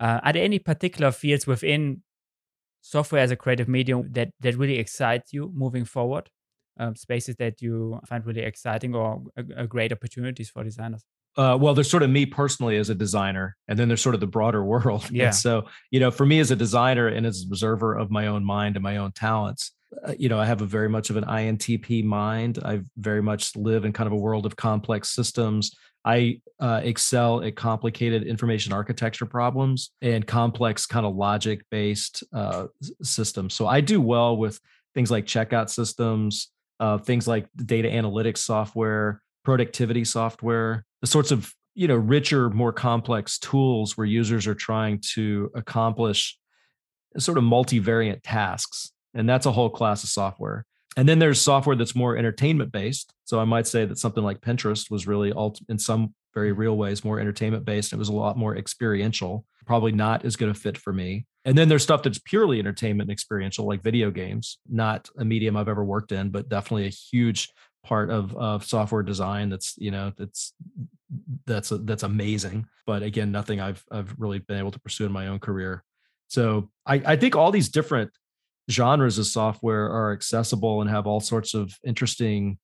Uh, 0.00 0.20
are 0.22 0.32
there 0.32 0.44
any 0.44 0.58
particular 0.58 1.10
fields 1.10 1.46
within 1.46 2.02
software 2.80 3.22
as 3.22 3.30
a 3.30 3.36
creative 3.36 3.68
medium 3.68 4.08
that 4.12 4.30
that 4.40 4.56
really 4.56 4.78
excites 4.78 5.32
you 5.32 5.50
moving 5.54 5.84
forward 5.84 6.30
um, 6.78 6.94
spaces 6.94 7.36
that 7.36 7.60
you 7.60 8.00
find 8.06 8.24
really 8.24 8.42
exciting 8.42 8.94
or 8.94 9.22
a, 9.36 9.44
a 9.64 9.66
great 9.66 9.92
opportunities 9.92 10.48
for 10.50 10.64
designers 10.64 11.04
uh, 11.36 11.56
well, 11.56 11.72
there's 11.72 11.88
sort 11.88 12.02
of 12.02 12.10
me 12.10 12.26
personally 12.26 12.76
as 12.76 12.90
a 12.90 12.96
designer, 12.96 13.56
and 13.68 13.78
then 13.78 13.86
there's 13.86 14.02
sort 14.02 14.16
of 14.16 14.20
the 14.20 14.26
broader 14.26 14.64
world. 14.72 15.08
Yeah. 15.08 15.26
And 15.26 15.34
so, 15.34 15.66
you 15.92 16.00
know, 16.00 16.10
for 16.10 16.26
me 16.26 16.40
as 16.40 16.50
a 16.50 16.56
designer 16.56 17.06
and 17.06 17.24
as 17.24 17.42
an 17.42 17.48
observer 17.50 17.96
of 17.96 18.10
my 18.10 18.26
own 18.26 18.44
mind 18.44 18.74
and 18.74 18.82
my 18.82 18.96
own 18.96 19.12
talents, 19.12 19.70
you 20.18 20.28
know, 20.28 20.38
I 20.38 20.44
have 20.44 20.60
a 20.60 20.66
very 20.66 20.88
much 20.88 21.10
of 21.10 21.16
an 21.16 21.24
INTP 21.24 22.04
mind. 22.04 22.58
I 22.64 22.80
very 22.96 23.22
much 23.22 23.56
live 23.56 23.84
in 23.84 23.92
kind 23.92 24.06
of 24.06 24.12
a 24.12 24.16
world 24.16 24.46
of 24.46 24.56
complex 24.56 25.10
systems. 25.10 25.74
I 26.04 26.40
uh, 26.60 26.80
excel 26.84 27.42
at 27.42 27.56
complicated 27.56 28.22
information 28.24 28.72
architecture 28.72 29.26
problems 29.26 29.90
and 30.00 30.26
complex 30.26 30.86
kind 30.86 31.04
of 31.04 31.14
logic 31.16 31.64
based 31.70 32.22
uh, 32.32 32.66
systems. 33.02 33.54
So 33.54 33.66
I 33.66 33.80
do 33.80 34.00
well 34.00 34.36
with 34.36 34.60
things 34.94 35.10
like 35.10 35.26
checkout 35.26 35.70
systems, 35.70 36.48
uh, 36.80 36.98
things 36.98 37.26
like 37.26 37.48
data 37.56 37.88
analytics 37.88 38.38
software, 38.38 39.22
productivity 39.44 40.04
software, 40.04 40.84
the 41.00 41.06
sorts 41.06 41.30
of 41.30 41.52
you 41.74 41.88
know 41.88 41.96
richer, 41.96 42.50
more 42.50 42.72
complex 42.72 43.38
tools 43.38 43.96
where 43.96 44.06
users 44.06 44.46
are 44.46 44.54
trying 44.54 45.00
to 45.14 45.50
accomplish 45.54 46.38
sort 47.18 47.38
of 47.38 47.44
multivariant 47.44 48.20
tasks 48.22 48.92
and 49.14 49.28
that's 49.28 49.46
a 49.46 49.52
whole 49.52 49.70
class 49.70 50.02
of 50.04 50.10
software. 50.10 50.64
And 50.96 51.08
then 51.08 51.18
there's 51.18 51.40
software 51.40 51.76
that's 51.76 51.94
more 51.94 52.16
entertainment 52.16 52.72
based. 52.72 53.12
So 53.24 53.38
I 53.38 53.44
might 53.44 53.66
say 53.66 53.84
that 53.84 53.98
something 53.98 54.24
like 54.24 54.40
Pinterest 54.40 54.90
was 54.90 55.06
really 55.06 55.32
in 55.68 55.78
some 55.78 56.14
very 56.34 56.52
real 56.52 56.76
ways 56.76 57.04
more 57.04 57.20
entertainment 57.20 57.64
based. 57.64 57.92
It 57.92 57.98
was 57.98 58.08
a 58.08 58.14
lot 58.14 58.36
more 58.36 58.56
experiential, 58.56 59.44
probably 59.66 59.92
not 59.92 60.24
as 60.24 60.36
good 60.36 60.48
a 60.48 60.54
fit 60.54 60.76
for 60.76 60.92
me. 60.92 61.26
And 61.44 61.56
then 61.56 61.68
there's 61.68 61.82
stuff 61.82 62.02
that's 62.02 62.18
purely 62.18 62.58
entertainment 62.58 63.08
and 63.08 63.12
experiential, 63.12 63.66
like 63.66 63.82
video 63.82 64.10
games, 64.10 64.58
not 64.68 65.08
a 65.18 65.24
medium 65.24 65.56
I've 65.56 65.68
ever 65.68 65.84
worked 65.84 66.12
in, 66.12 66.30
but 66.30 66.48
definitely 66.48 66.86
a 66.86 66.90
huge 66.90 67.48
part 67.84 68.10
of, 68.10 68.36
of 68.36 68.64
software 68.64 69.02
design 69.02 69.48
that's, 69.48 69.74
you 69.78 69.90
know, 69.90 70.12
that's 70.18 70.52
that's 71.46 71.70
a, 71.70 71.78
that's 71.78 72.02
amazing. 72.02 72.66
But 72.86 73.02
again, 73.02 73.30
nothing 73.30 73.60
I've 73.60 73.82
I've 73.90 74.14
really 74.18 74.40
been 74.40 74.58
able 74.58 74.72
to 74.72 74.80
pursue 74.80 75.06
in 75.06 75.12
my 75.12 75.28
own 75.28 75.38
career. 75.38 75.84
So 76.26 76.70
I, 76.84 77.02
I 77.06 77.16
think 77.16 77.34
all 77.34 77.50
these 77.50 77.70
different 77.70 78.10
genres 78.70 79.18
of 79.18 79.26
software 79.26 79.90
are 79.90 80.12
accessible 80.12 80.80
and 80.80 80.90
have 80.90 81.06
all 81.06 81.20
sorts 81.20 81.54
of 81.54 81.72
interesting 81.84 82.58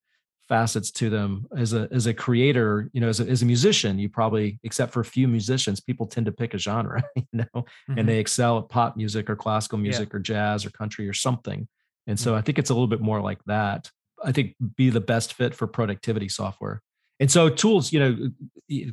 facets 0.49 0.91
to 0.91 1.09
them 1.09 1.47
as 1.57 1.73
a 1.73 1.89
as 1.91 2.07
a 2.07 2.13
creator 2.13 2.91
you 2.93 3.01
know 3.01 3.09
as 3.09 3.19
a, 3.19 3.25
as 3.25 3.41
a 3.41 3.47
musician 3.47 3.99
you 3.99 4.11
probably 4.11 4.59
except 4.63 4.93
for 4.93 5.01
a 5.01 5.05
few 5.05 5.27
musicians 5.27 5.81
people 5.81 6.07
tend 6.07 6.27
to 6.27 6.33
pick 6.33 6.53
a 6.53 6.59
genre 6.59 7.03
you 7.17 7.25
know 7.33 7.45
mm-hmm. 7.55 7.99
and 7.99 8.07
they 8.09 8.19
excel 8.19 8.59
at 8.59 8.69
pop 8.69 8.97
music 8.97 9.31
or 9.31 9.37
classical 9.37 9.79
music 9.79 10.11
yeah. 10.11 10.17
or 10.17 10.21
jazz 10.21 10.67
or 10.67 10.71
country 10.71 11.09
or 11.09 11.15
something 11.15 11.67
and 12.07 12.21
so 12.21 12.31
mm-hmm. 12.31 12.39
i 12.39 12.43
think 12.43 12.59
it's 12.59 12.69
a 12.69 12.75
little 12.75 12.87
bit 12.87 13.01
more 13.01 13.23
like 13.23 13.43
that 13.47 13.91
i 14.23 14.33
think 14.33 14.55
be 14.77 14.91
the 14.91 15.01
best 15.01 15.33
fit 15.33 15.55
for 15.55 15.67
productivity 15.67 16.29
software 16.29 16.83
and 17.21 17.31
so 17.31 17.49
tools 17.49 17.91
you 17.91 17.99
know 17.99 18.31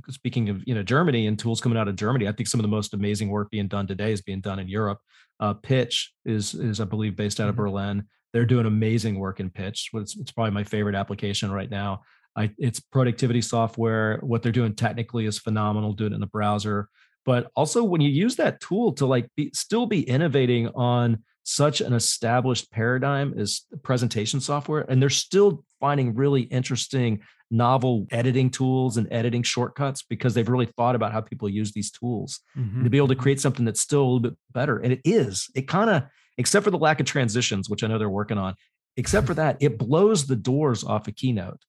speaking 0.09 0.47
of 0.47 0.65
you 0.65 0.73
know 0.73 0.83
germany 0.83 1.27
and 1.27 1.37
tools 1.37 1.59
coming 1.59 1.77
out 1.77 1.89
of 1.89 1.97
germany 1.97 2.29
i 2.29 2.31
think 2.31 2.47
some 2.47 2.61
of 2.61 2.63
the 2.63 2.69
most 2.69 2.93
amazing 2.93 3.29
work 3.29 3.49
being 3.51 3.67
done 3.67 3.87
today 3.87 4.13
is 4.13 4.21
being 4.21 4.39
done 4.39 4.57
in 4.57 4.69
europe 4.69 4.99
uh, 5.41 5.53
pitch 5.55 6.13
is 6.25 6.53
is 6.53 6.79
i 6.79 6.85
believe 6.85 7.15
based 7.15 7.39
out 7.39 7.49
of 7.49 7.55
mm-hmm. 7.55 7.63
berlin. 7.63 8.03
They're 8.33 8.45
doing 8.45 8.65
amazing 8.65 9.19
work 9.19 9.41
in 9.41 9.49
pitch 9.49 9.89
it's, 9.93 10.15
it's 10.15 10.31
probably 10.31 10.51
my 10.51 10.63
favorite 10.63 10.95
application 10.95 11.51
right 11.51 11.69
now. 11.69 12.01
I, 12.33 12.51
it's 12.57 12.79
productivity 12.79 13.41
software. 13.41 14.19
What 14.21 14.41
they're 14.41 14.53
doing 14.53 14.73
technically 14.73 15.25
is 15.25 15.37
phenomenal 15.37 15.91
Doing 15.91 16.13
it 16.13 16.15
in 16.15 16.21
the 16.21 16.27
browser. 16.27 16.87
But 17.25 17.51
also 17.55 17.83
when 17.83 18.01
you 18.01 18.09
use 18.09 18.37
that 18.37 18.61
tool 18.61 18.93
to 18.93 19.05
like 19.05 19.29
be, 19.35 19.51
still 19.53 19.85
be 19.85 20.01
innovating 20.01 20.69
on 20.69 21.23
such 21.51 21.81
an 21.81 21.93
established 21.93 22.71
paradigm 22.71 23.33
is 23.35 23.65
presentation 23.83 24.39
software 24.39 24.85
and 24.87 25.01
they're 25.01 25.09
still 25.09 25.65
finding 25.79 26.15
really 26.15 26.43
interesting 26.43 27.19
novel 27.49 28.07
editing 28.11 28.49
tools 28.49 28.95
and 28.95 29.07
editing 29.11 29.43
shortcuts 29.43 30.03
because 30.03 30.33
they've 30.33 30.47
really 30.47 30.67
thought 30.77 30.95
about 30.95 31.11
how 31.11 31.19
people 31.19 31.49
use 31.49 31.73
these 31.73 31.91
tools 31.91 32.39
mm-hmm. 32.57 32.83
to 32.83 32.89
be 32.89 32.97
able 32.97 33.09
to 33.09 33.13
mm-hmm. 33.13 33.21
create 33.21 33.41
something 33.41 33.65
that's 33.65 33.81
still 33.81 34.01
a 34.01 34.03
little 34.03 34.19
bit 34.21 34.37
better. 34.53 34.77
And 34.77 34.93
it 34.93 35.01
is, 35.03 35.49
it 35.53 35.67
kind 35.67 35.89
of, 35.89 36.03
except 36.37 36.63
for 36.63 36.71
the 36.71 36.77
lack 36.77 37.01
of 37.01 37.05
transitions, 37.05 37.69
which 37.69 37.83
I 37.83 37.87
know 37.87 37.97
they're 37.97 38.09
working 38.09 38.37
on, 38.37 38.55
except 38.95 39.27
for 39.27 39.33
that, 39.33 39.57
it 39.59 39.77
blows 39.77 40.27
the 40.27 40.37
doors 40.37 40.85
off 40.85 41.09
a 41.09 41.11
keynote. 41.11 41.59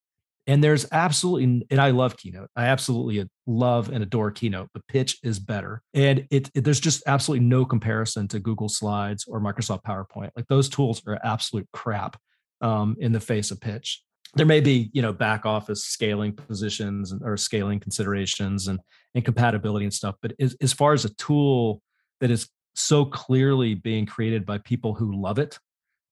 And 0.47 0.63
there's 0.63 0.87
absolutely, 0.91 1.65
and 1.71 1.81
I 1.81 1.91
love 1.91 2.17
Keynote. 2.17 2.51
I 2.57 2.65
absolutely 2.65 3.29
love 3.47 3.91
and 3.91 4.03
adore 4.03 4.33
Keynote, 4.33 4.71
but 4.75 4.87
Pitch 4.89 5.19
is 5.23 5.39
better. 5.39 5.83
And 5.95 6.27
it, 6.31 6.51
it, 6.55 6.65
there's 6.65 6.81
just 6.81 7.05
absolutely 7.07 7.47
no 7.47 7.65
comparison 7.65 8.27
to 8.29 8.41
Google 8.41 8.69
Slides 8.69 9.25
or 9.29 9.41
Microsoft 9.41 9.85
PowerPoint. 9.85 10.31
Like 10.35 10.49
those 10.49 10.69
tools 10.69 11.01
are 11.07 11.21
absolute 11.23 11.69
crap 11.73 12.17
um, 12.61 12.97
in 12.99 13.13
the 13.13 13.21
face 13.21 13.53
of 13.53 13.61
Pitch 13.61 14.03
there 14.35 14.47
may 14.47 14.61
be 14.61 14.91
you 14.93 15.03
know 15.03 15.13
back 15.13 15.45
office 15.45 15.85
scaling 15.85 16.33
positions 16.33 17.15
or 17.23 17.37
scaling 17.37 17.81
considerations 17.81 18.69
and, 18.69 18.79
and 19.15 19.25
compatibility 19.25 19.85
and 19.85 19.95
stuff 19.95 20.15
but 20.23 20.33
as, 20.41 20.57
as 20.61 20.73
far 20.73 20.93
as 20.93 21.05
a 21.05 21.15
tool 21.15 21.83
that 22.21 22.31
is 22.31 22.49
so 22.75 23.05
clearly 23.05 23.75
being 23.75 24.07
created 24.07 24.47
by 24.47 24.59
people 24.59 24.95
who 24.95 25.21
love 25.21 25.39
it 25.39 25.59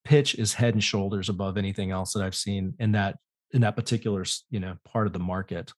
pitch 0.05 0.35
is 0.35 0.53
head 0.55 0.75
and 0.75 0.85
shoulders 0.85 1.29
above 1.29 1.57
anything 1.57 1.91
else 1.91 2.13
that 2.13 2.23
i've 2.23 2.35
seen 2.35 2.75
in 2.79 2.93
that 2.93 3.17
in 3.53 3.63
that 3.63 3.77
particular 3.77 4.25
you 4.51 4.61
know 4.61 4.77
part 4.85 5.07
of 5.07 5.13
the 5.13 5.19
market 5.19 5.73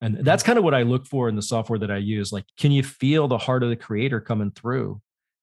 and 0.00 0.14
mm-hmm. 0.14 0.24
that's 0.24 0.42
kind 0.42 0.58
of 0.58 0.64
what 0.64 0.74
i 0.74 0.82
look 0.82 1.06
for 1.06 1.28
in 1.28 1.36
the 1.36 1.42
software 1.42 1.78
that 1.78 1.90
i 1.90 1.96
use 1.96 2.32
like 2.32 2.44
can 2.58 2.72
you 2.72 2.82
feel 2.82 3.28
the 3.28 3.38
heart 3.38 3.62
of 3.62 3.68
the 3.68 3.76
creator 3.76 4.20
coming 4.20 4.50
through 4.50 5.00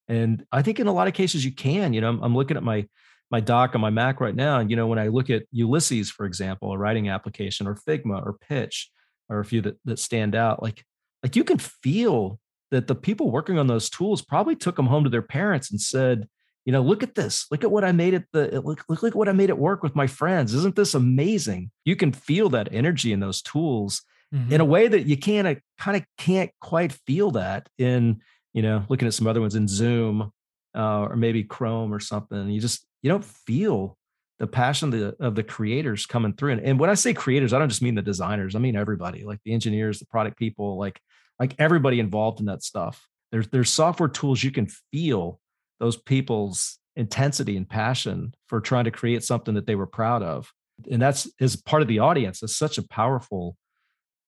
and 0.08 0.46
i 0.52 0.62
think 0.62 0.80
in 0.80 0.88
a 0.88 0.94
lot 0.94 1.08
of 1.08 1.14
cases 1.14 1.44
you 1.44 1.52
can 1.52 1.94
you 1.94 2.02
know 2.02 2.10
i'm, 2.10 2.24
I'm 2.24 2.36
looking 2.36 2.58
at 2.58 2.64
my 2.64 2.86
my 3.32 3.40
dock 3.40 3.74
on 3.74 3.82
my 3.82 3.90
Mac 3.90 4.20
right 4.20 4.36
now. 4.36 4.60
And 4.60 4.70
you 4.70 4.76
know, 4.76 4.88
when 4.88 5.00
I 5.00 5.08
look 5.08 5.30
at 5.30 5.44
Ulysses, 5.52 6.12
for 6.12 6.26
example, 6.26 6.74
a 6.74 6.78
writing 6.78 7.10
application, 7.10 7.66
or 7.66 7.76
Figma, 7.76 8.24
or 8.24 8.34
Pitch, 8.34 8.92
or 9.30 9.40
a 9.40 9.46
few 9.46 9.62
that 9.62 9.78
that 9.86 10.00
stand 10.00 10.36
out, 10.36 10.62
like 10.62 10.84
like 11.24 11.36
you 11.36 11.44
can 11.44 11.58
feel 11.58 12.40
that 12.72 12.88
the 12.88 12.96
people 12.96 13.32
working 13.32 13.58
on 13.58 13.68
those 13.68 13.90
tools 13.90 14.22
probably 14.22 14.56
took 14.56 14.76
them 14.76 14.86
home 14.86 15.06
to 15.06 15.10
their 15.10 15.22
parents 15.22 15.72
and 15.72 15.80
said, 15.80 16.28
you 16.66 16.72
know, 16.72 16.82
look 16.82 17.04
at 17.04 17.16
this. 17.16 17.48
Look 17.50 17.64
at 17.64 17.72
what 17.72 17.84
I 17.84 17.92
made 17.92 18.14
it. 18.14 18.26
The 18.34 18.62
look, 18.62 18.84
look, 18.88 19.02
look 19.02 19.16
what 19.16 19.30
I 19.30 19.34
made 19.34 19.50
it 19.50 19.58
work 19.58 19.84
with 19.84 19.96
my 19.96 20.08
friends. 20.08 20.54
Isn't 20.54 20.76
this 20.76 20.94
amazing? 20.94 21.72
You 21.86 21.96
can 21.96 22.12
feel 22.12 22.50
that 22.50 22.70
energy 22.72 23.14
in 23.14 23.20
those 23.20 23.42
tools 23.42 24.04
mm-hmm. 24.34 24.54
in 24.54 24.62
a 24.62 24.66
way 24.66 24.88
that 24.88 25.08
you 25.08 25.18
can't 25.18 25.60
kind 25.80 25.98
of 25.98 26.04
can't 26.18 26.52
quite 26.60 26.92
feel 26.92 27.32
that 27.32 27.68
in 27.78 28.22
you 28.54 28.62
know 28.62 28.86
looking 28.90 29.08
at 29.08 29.14
some 29.14 29.28
other 29.28 29.42
ones 29.42 29.56
in 29.56 29.68
Zoom 29.68 30.32
uh, 30.76 31.02
or 31.02 31.16
maybe 31.16 31.44
Chrome 31.44 31.94
or 31.94 32.00
something. 32.00 32.50
You 32.50 32.62
just 32.62 32.86
you 33.02 33.10
don't 33.10 33.26
feel 33.26 33.98
the 34.40 34.48
passion 34.48 34.94
of 34.94 35.00
the, 35.00 35.16
of 35.24 35.36
the 35.36 35.44
creators 35.44 36.08
coming 36.08 36.34
through. 36.34 36.54
And, 36.54 36.62
and 36.62 36.80
when 36.80 36.90
I 36.90 36.96
say 36.96 37.14
creators, 37.14 37.54
I 37.54 37.60
don't 37.60 37.70
just 37.70 37.84
mean 37.84 37.94
the 37.94 38.02
designers. 38.02 38.56
I 38.56 38.60
mean 38.60 38.76
everybody, 38.76 39.24
like 39.24 39.40
the 39.46 39.54
engineers, 39.54 40.00
the 40.00 40.08
product 40.08 40.38
people, 40.38 40.78
like 40.78 41.00
like 41.40 41.56
everybody 41.58 42.00
involved 42.00 42.40
in 42.40 42.46
that 42.46 42.64
stuff. 42.64 43.08
There's 43.32 43.48
there's 43.48 43.70
software 43.70 44.10
tools 44.10 44.44
you 44.44 44.52
can 44.52 44.68
feel 44.92 45.40
those 45.82 45.98
people's 45.98 46.80
intensity 46.96 47.58
and 47.58 47.68
passion 47.68 48.34
for 48.48 48.62
trying 48.62 48.86
to 48.86 48.92
create 48.92 49.24
something 49.24 49.56
that 49.56 49.66
they 49.66 49.76
were 49.76 49.88
proud 49.88 50.22
of. 50.22 50.54
And 50.90 51.02
that's 51.02 51.28
as 51.42 51.56
part 51.56 51.82
of 51.82 51.88
the 51.88 52.00
audience. 52.00 52.42
It's 52.42 52.56
such 52.56 52.78
a 52.78 52.88
powerful 52.88 53.58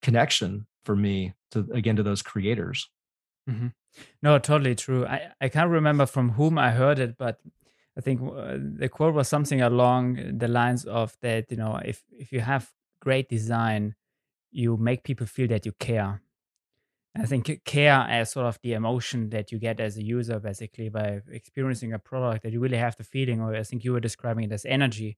connection 0.01 0.65
for 0.83 0.95
me 0.95 1.33
to 1.51 1.67
again 1.71 1.95
to 1.95 2.03
those 2.03 2.21
creators. 2.21 2.89
Mm-hmm. 3.49 3.67
No, 4.21 4.39
totally 4.39 4.75
true. 4.75 5.05
I, 5.05 5.31
I 5.39 5.49
can't 5.49 5.69
remember 5.69 6.05
from 6.05 6.31
whom 6.31 6.57
I 6.57 6.71
heard 6.71 6.99
it, 6.99 7.17
but 7.17 7.39
I 7.97 8.01
think 8.01 8.21
uh, 8.21 8.57
the 8.59 8.89
quote 8.89 9.13
was 9.13 9.27
something 9.27 9.61
along 9.61 10.37
the 10.39 10.47
lines 10.47 10.85
of 10.85 11.15
that, 11.21 11.51
you 11.51 11.57
know, 11.57 11.79
if, 11.85 12.01
if 12.11 12.31
you 12.31 12.39
have 12.39 12.71
great 12.99 13.29
design, 13.29 13.95
you 14.51 14.77
make 14.77 15.03
people 15.03 15.27
feel 15.27 15.47
that 15.49 15.65
you 15.65 15.73
care. 15.73 16.21
I 17.15 17.25
think 17.25 17.63
care 17.63 18.05
as 18.09 18.31
sort 18.31 18.47
of 18.47 18.59
the 18.63 18.73
emotion 18.73 19.29
that 19.29 19.51
you 19.51 19.59
get 19.59 19.79
as 19.79 19.97
a 19.97 20.03
user, 20.03 20.39
basically, 20.39 20.89
by 20.89 21.21
experiencing 21.31 21.93
a 21.93 21.99
product 21.99 22.43
that 22.43 22.51
you 22.51 22.59
really 22.59 22.77
have 22.77 22.97
the 22.97 23.03
feeling, 23.03 23.39
or 23.39 23.55
I 23.55 23.63
think 23.63 23.83
you 23.83 23.93
were 23.93 23.99
describing 23.99 24.45
it 24.45 24.51
as 24.51 24.65
energy, 24.65 25.17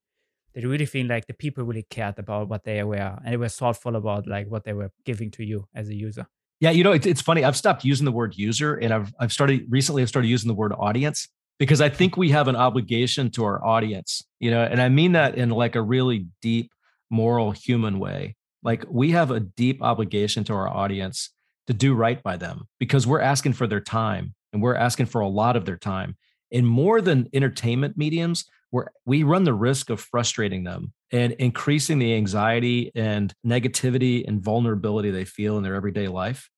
that 0.52 0.62
you 0.62 0.70
really 0.70 0.86
feel 0.86 1.06
like 1.06 1.26
the 1.26 1.34
people 1.34 1.64
really 1.64 1.86
cared 1.88 2.18
about 2.18 2.48
what 2.48 2.64
they 2.64 2.82
were 2.82 2.96
and 2.96 3.32
they 3.32 3.36
were 3.36 3.48
thoughtful 3.48 3.96
about 3.96 4.26
like 4.26 4.48
what 4.48 4.64
they 4.64 4.72
were 4.72 4.90
giving 5.04 5.30
to 5.32 5.44
you 5.44 5.68
as 5.74 5.88
a 5.88 5.94
user. 5.94 6.26
Yeah, 6.60 6.70
you 6.70 6.82
know, 6.82 6.92
it's, 6.92 7.06
it's 7.06 7.20
funny. 7.20 7.44
I've 7.44 7.56
stopped 7.56 7.84
using 7.84 8.06
the 8.06 8.12
word 8.12 8.36
user 8.36 8.74
and 8.74 8.92
I've, 8.92 9.12
I've 9.20 9.32
started 9.32 9.66
recently, 9.68 10.00
I've 10.00 10.08
started 10.08 10.28
using 10.28 10.48
the 10.48 10.54
word 10.54 10.72
audience 10.78 11.28
because 11.58 11.82
I 11.82 11.90
think 11.90 12.16
we 12.16 12.30
have 12.30 12.48
an 12.48 12.56
obligation 12.56 13.30
to 13.32 13.44
our 13.44 13.62
audience, 13.64 14.22
you 14.40 14.50
know, 14.50 14.62
and 14.62 14.80
I 14.80 14.88
mean 14.88 15.12
that 15.12 15.36
in 15.36 15.50
like 15.50 15.76
a 15.76 15.82
really 15.82 16.26
deep, 16.40 16.70
moral, 17.10 17.50
human 17.52 17.98
way. 17.98 18.36
Like 18.62 18.84
we 18.90 19.10
have 19.10 19.30
a 19.30 19.40
deep 19.40 19.82
obligation 19.82 20.44
to 20.44 20.54
our 20.54 20.68
audience 20.68 21.30
to 21.66 21.74
do 21.74 21.94
right 21.94 22.22
by 22.22 22.36
them 22.36 22.68
because 22.78 23.06
we're 23.06 23.20
asking 23.20 23.52
for 23.52 23.66
their 23.66 23.80
time 23.80 24.34
and 24.52 24.62
we're 24.62 24.74
asking 24.74 25.06
for 25.06 25.20
a 25.20 25.28
lot 25.28 25.56
of 25.56 25.64
their 25.64 25.76
time. 25.76 26.16
And 26.52 26.66
more 26.66 27.00
than 27.00 27.28
entertainment 27.32 27.96
mediums, 27.96 28.44
we're, 28.72 28.86
we 29.04 29.22
run 29.22 29.44
the 29.44 29.54
risk 29.54 29.90
of 29.90 30.00
frustrating 30.00 30.64
them 30.64 30.92
and 31.12 31.32
increasing 31.32 31.98
the 31.98 32.14
anxiety 32.14 32.90
and 32.94 33.32
negativity 33.44 34.26
and 34.26 34.42
vulnerability 34.42 35.10
they 35.10 35.24
feel 35.24 35.56
in 35.56 35.62
their 35.62 35.74
everyday 35.74 36.08
life. 36.08 36.48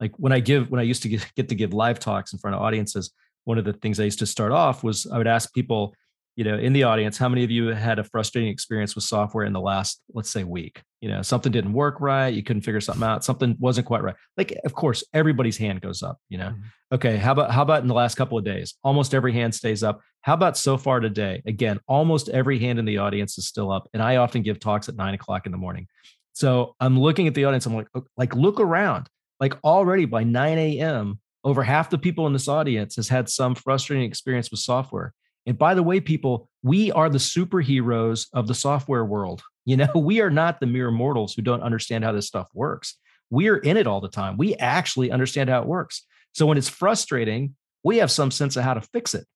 Like 0.00 0.12
when 0.16 0.32
I 0.32 0.40
give, 0.40 0.70
when 0.70 0.80
I 0.80 0.84
used 0.84 1.02
to 1.02 1.08
get, 1.08 1.26
get 1.36 1.48
to 1.48 1.54
give 1.54 1.72
live 1.72 1.98
talks 1.98 2.32
in 2.32 2.38
front 2.38 2.56
of 2.56 2.62
audiences, 2.62 3.12
one 3.44 3.58
of 3.58 3.64
the 3.64 3.72
things 3.72 4.00
I 4.00 4.04
used 4.04 4.18
to 4.18 4.26
start 4.26 4.52
off 4.52 4.82
was 4.82 5.06
I 5.06 5.18
would 5.18 5.26
ask 5.26 5.52
people, 5.54 5.94
you 6.36 6.44
know, 6.44 6.56
in 6.56 6.74
the 6.74 6.82
audience, 6.82 7.16
how 7.16 7.28
many 7.28 7.44
of 7.44 7.50
you 7.50 7.68
had 7.68 7.98
a 7.98 8.04
frustrating 8.04 8.50
experience 8.50 8.94
with 8.94 9.04
software 9.04 9.46
in 9.46 9.54
the 9.54 9.60
last, 9.60 10.02
let's 10.12 10.30
say, 10.30 10.44
week? 10.44 10.82
You 11.00 11.08
know, 11.08 11.22
something 11.22 11.50
didn't 11.50 11.72
work 11.72 12.00
right, 12.00 12.28
you 12.28 12.42
couldn't 12.42 12.62
figure 12.62 12.80
something 12.80 13.02
out, 13.02 13.24
something 13.24 13.56
wasn't 13.58 13.86
quite 13.86 14.02
right. 14.02 14.14
Like, 14.36 14.54
of 14.64 14.74
course, 14.74 15.02
everybody's 15.14 15.56
hand 15.56 15.80
goes 15.80 16.02
up. 16.02 16.18
You 16.28 16.38
know, 16.38 16.48
mm-hmm. 16.48 16.94
okay, 16.94 17.16
how 17.16 17.32
about 17.32 17.50
how 17.50 17.62
about 17.62 17.82
in 17.82 17.88
the 17.88 17.94
last 17.94 18.16
couple 18.16 18.36
of 18.36 18.44
days? 18.44 18.74
Almost 18.84 19.14
every 19.14 19.32
hand 19.32 19.54
stays 19.54 19.82
up. 19.82 20.00
How 20.20 20.34
about 20.34 20.58
so 20.58 20.76
far 20.76 21.00
today? 21.00 21.42
Again, 21.46 21.80
almost 21.88 22.28
every 22.28 22.58
hand 22.58 22.78
in 22.78 22.84
the 22.84 22.98
audience 22.98 23.38
is 23.38 23.48
still 23.48 23.72
up. 23.72 23.88
And 23.94 24.02
I 24.02 24.16
often 24.16 24.42
give 24.42 24.60
talks 24.60 24.88
at 24.88 24.96
nine 24.96 25.14
o'clock 25.14 25.46
in 25.46 25.52
the 25.52 25.58
morning. 25.58 25.88
So 26.34 26.74
I'm 26.80 27.00
looking 27.00 27.26
at 27.28 27.34
the 27.34 27.46
audience. 27.46 27.64
I'm 27.64 27.74
like, 27.74 27.88
like, 28.18 28.34
look 28.34 28.60
around. 28.60 29.08
Like 29.40 29.54
already 29.64 30.04
by 30.04 30.24
9 30.24 30.58
a.m., 30.58 31.20
over 31.44 31.62
half 31.62 31.88
the 31.88 31.96
people 31.96 32.26
in 32.26 32.32
this 32.32 32.48
audience 32.48 32.96
has 32.96 33.08
had 33.08 33.28
some 33.28 33.54
frustrating 33.54 34.04
experience 34.04 34.50
with 34.50 34.60
software. 34.60 35.14
And 35.46 35.56
by 35.56 35.74
the 35.74 35.82
way, 35.82 36.00
people, 36.00 36.48
we 36.62 36.90
are 36.92 37.08
the 37.08 37.18
superheroes 37.18 38.26
of 38.32 38.48
the 38.48 38.54
software 38.54 39.04
world. 39.04 39.42
You 39.68 39.76
know, 39.76 39.90
we 39.96 40.20
are 40.20 40.30
not 40.30 40.60
the 40.60 40.66
mere 40.66 40.92
mortals 40.92 41.34
who 41.34 41.42
don't 41.42 41.60
understand 41.60 42.04
how 42.04 42.12
this 42.12 42.28
stuff 42.28 42.48
works. 42.54 42.96
We 43.30 43.48
are 43.48 43.56
in 43.56 43.76
it 43.76 43.88
all 43.88 44.00
the 44.00 44.08
time. 44.08 44.36
We 44.36 44.54
actually 44.54 45.10
understand 45.10 45.50
how 45.50 45.60
it 45.60 45.66
works. 45.66 46.06
So 46.34 46.46
when 46.46 46.56
it's 46.56 46.68
frustrating, 46.68 47.56
we 47.82 47.96
have 47.96 48.12
some 48.12 48.30
sense 48.30 48.56
of 48.56 48.62
how 48.62 48.74
to 48.74 48.80
fix 48.80 49.12
it. 49.12 49.26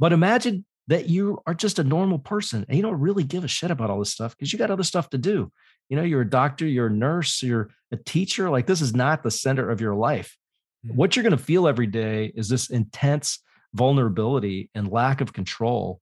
But 0.00 0.12
imagine 0.12 0.64
that 0.88 1.08
you 1.08 1.38
are 1.46 1.54
just 1.54 1.78
a 1.78 1.84
normal 1.84 2.18
person 2.18 2.64
and 2.68 2.76
you 2.76 2.82
don't 2.82 2.98
really 2.98 3.22
give 3.22 3.44
a 3.44 3.48
shit 3.48 3.70
about 3.70 3.90
all 3.90 4.00
this 4.00 4.10
stuff 4.10 4.36
because 4.36 4.52
you 4.52 4.58
got 4.58 4.72
other 4.72 4.82
stuff 4.82 5.08
to 5.10 5.18
do. 5.18 5.52
You 5.88 5.96
know, 5.96 6.02
you're 6.02 6.22
a 6.22 6.28
doctor, 6.28 6.66
you're 6.66 6.88
a 6.88 6.92
nurse, 6.92 7.44
you're 7.44 7.70
a 7.92 7.96
teacher. 7.96 8.50
Like 8.50 8.66
this 8.66 8.80
is 8.80 8.92
not 8.92 9.22
the 9.22 9.30
center 9.30 9.70
of 9.70 9.80
your 9.80 9.94
life. 9.94 10.36
Mm-hmm. 10.84 10.96
What 10.96 11.14
you're 11.14 11.22
going 11.22 11.36
to 11.36 11.42
feel 11.42 11.68
every 11.68 11.86
day 11.86 12.32
is 12.34 12.48
this 12.48 12.70
intense 12.70 13.38
vulnerability 13.74 14.70
and 14.74 14.90
lack 14.90 15.20
of 15.20 15.32
control. 15.32 16.00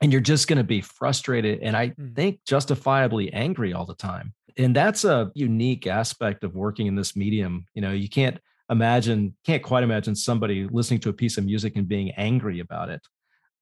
And 0.00 0.12
you're 0.12 0.20
just 0.20 0.48
going 0.48 0.58
to 0.58 0.64
be 0.64 0.80
frustrated 0.80 1.60
and 1.60 1.76
I 1.76 1.88
mm-hmm. 1.88 2.14
think 2.14 2.40
justifiably 2.46 3.32
angry 3.32 3.72
all 3.72 3.84
the 3.84 3.94
time. 3.94 4.32
And 4.56 4.74
that's 4.74 5.04
a 5.04 5.30
unique 5.34 5.86
aspect 5.86 6.44
of 6.44 6.54
working 6.54 6.86
in 6.86 6.94
this 6.94 7.14
medium. 7.14 7.66
You 7.74 7.82
know, 7.82 7.92
you 7.92 8.08
can't 8.08 8.38
imagine, 8.70 9.36
can't 9.44 9.62
quite 9.62 9.84
imagine 9.84 10.14
somebody 10.14 10.66
listening 10.70 11.00
to 11.00 11.10
a 11.10 11.14
piece 11.14 11.36
of 11.38 11.44
music 11.44 11.76
and 11.76 11.86
being 11.86 12.10
angry 12.12 12.60
about 12.60 12.88
it. 12.88 13.00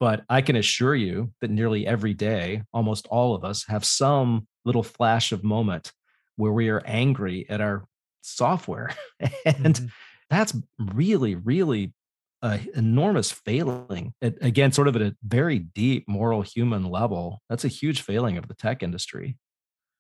But 0.00 0.24
I 0.28 0.42
can 0.42 0.56
assure 0.56 0.94
you 0.94 1.32
that 1.40 1.50
nearly 1.50 1.86
every 1.86 2.14
day, 2.14 2.62
almost 2.72 3.06
all 3.08 3.34
of 3.34 3.44
us 3.44 3.64
have 3.66 3.84
some 3.84 4.46
little 4.64 4.84
flash 4.84 5.32
of 5.32 5.42
moment 5.42 5.92
where 6.36 6.52
we 6.52 6.68
are 6.68 6.82
angry 6.84 7.46
at 7.48 7.60
our 7.60 7.84
software. 8.22 8.94
and 9.20 9.74
mm-hmm. 9.74 9.86
that's 10.30 10.54
really, 10.78 11.34
really 11.34 11.92
an 12.42 12.68
enormous 12.74 13.30
failing. 13.32 14.14
It, 14.20 14.38
again, 14.40 14.72
sort 14.72 14.88
of 14.88 14.96
at 14.96 15.02
a 15.02 15.16
very 15.22 15.58
deep 15.58 16.04
moral 16.08 16.42
human 16.42 16.84
level. 16.84 17.42
That's 17.48 17.64
a 17.64 17.68
huge 17.68 18.02
failing 18.02 18.38
of 18.38 18.48
the 18.48 18.54
tech 18.54 18.82
industry. 18.82 19.36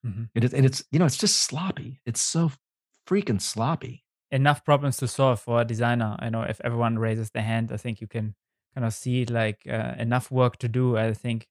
Mm-hmm. 0.06 0.54
and 0.54 0.64
it's, 0.64 0.84
you 0.92 1.00
know, 1.00 1.06
it's 1.06 1.16
just 1.16 1.42
sloppy. 1.42 2.00
It's 2.06 2.20
so 2.20 2.52
freaking 3.08 3.42
sloppy 3.42 4.04
enough 4.30 4.64
problems 4.64 4.96
to 4.98 5.08
solve 5.08 5.40
for 5.40 5.60
a 5.60 5.64
designer. 5.64 6.16
I 6.18 6.30
know 6.30 6.42
if 6.42 6.60
everyone 6.62 6.98
raises 6.98 7.30
their 7.30 7.42
hand, 7.42 7.72
I 7.72 7.76
think 7.76 8.00
you 8.00 8.06
can 8.06 8.34
kind 8.74 8.86
of 8.86 8.94
see 8.94 9.24
like 9.24 9.62
uh, 9.68 9.94
enough 9.98 10.30
work 10.30 10.58
to 10.58 10.68
do. 10.68 10.96
I 10.96 11.12
think 11.14 11.46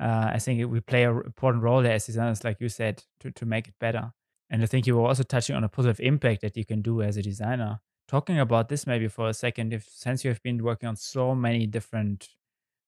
uh, 0.00 0.30
I 0.32 0.38
think 0.38 0.70
we 0.70 0.80
play 0.80 1.04
an 1.04 1.22
important 1.24 1.62
role 1.62 1.82
there 1.82 1.92
as 1.92 2.06
designers, 2.06 2.44
like 2.44 2.60
you 2.60 2.68
said, 2.68 3.02
to 3.20 3.30
to 3.32 3.46
make 3.46 3.68
it 3.68 3.74
better. 3.80 4.12
And 4.50 4.62
I 4.62 4.66
think 4.66 4.86
you 4.86 4.96
were 4.96 5.06
also 5.06 5.22
touching 5.22 5.56
on 5.56 5.64
a 5.64 5.68
positive 5.68 6.00
impact 6.00 6.42
that 6.42 6.56
you 6.56 6.64
can 6.64 6.82
do 6.82 7.02
as 7.02 7.16
a 7.16 7.22
designer. 7.22 7.80
Talking 8.10 8.40
about 8.40 8.68
this 8.68 8.88
maybe 8.88 9.06
for 9.06 9.28
a 9.28 9.32
second, 9.32 9.72
if 9.72 9.84
since 9.88 10.24
you 10.24 10.30
have 10.30 10.42
been 10.42 10.64
working 10.64 10.88
on 10.88 10.96
so 10.96 11.32
many 11.32 11.64
different 11.64 12.26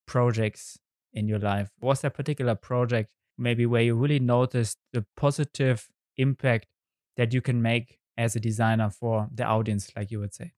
projects 0.05 0.77
in 1.13 1.29
your 1.29 1.39
life, 1.39 1.69
was 1.79 2.01
there 2.01 2.09
a 2.09 2.11
particular 2.11 2.55
project 2.55 3.09
maybe 3.37 3.65
where 3.65 3.81
you 3.81 3.95
really 3.95 4.19
noticed 4.19 4.79
the 4.91 5.05
positive 5.15 5.87
impact 6.17 6.67
that 7.15 7.33
you 7.33 7.39
can 7.39 7.61
make 7.61 7.99
as 8.17 8.35
a 8.35 8.39
designer 8.41 8.89
for 8.89 9.29
the 9.33 9.45
audience, 9.45 9.89
like 9.95 10.11
you 10.11 10.19
would 10.19 10.33
say? 10.33 10.51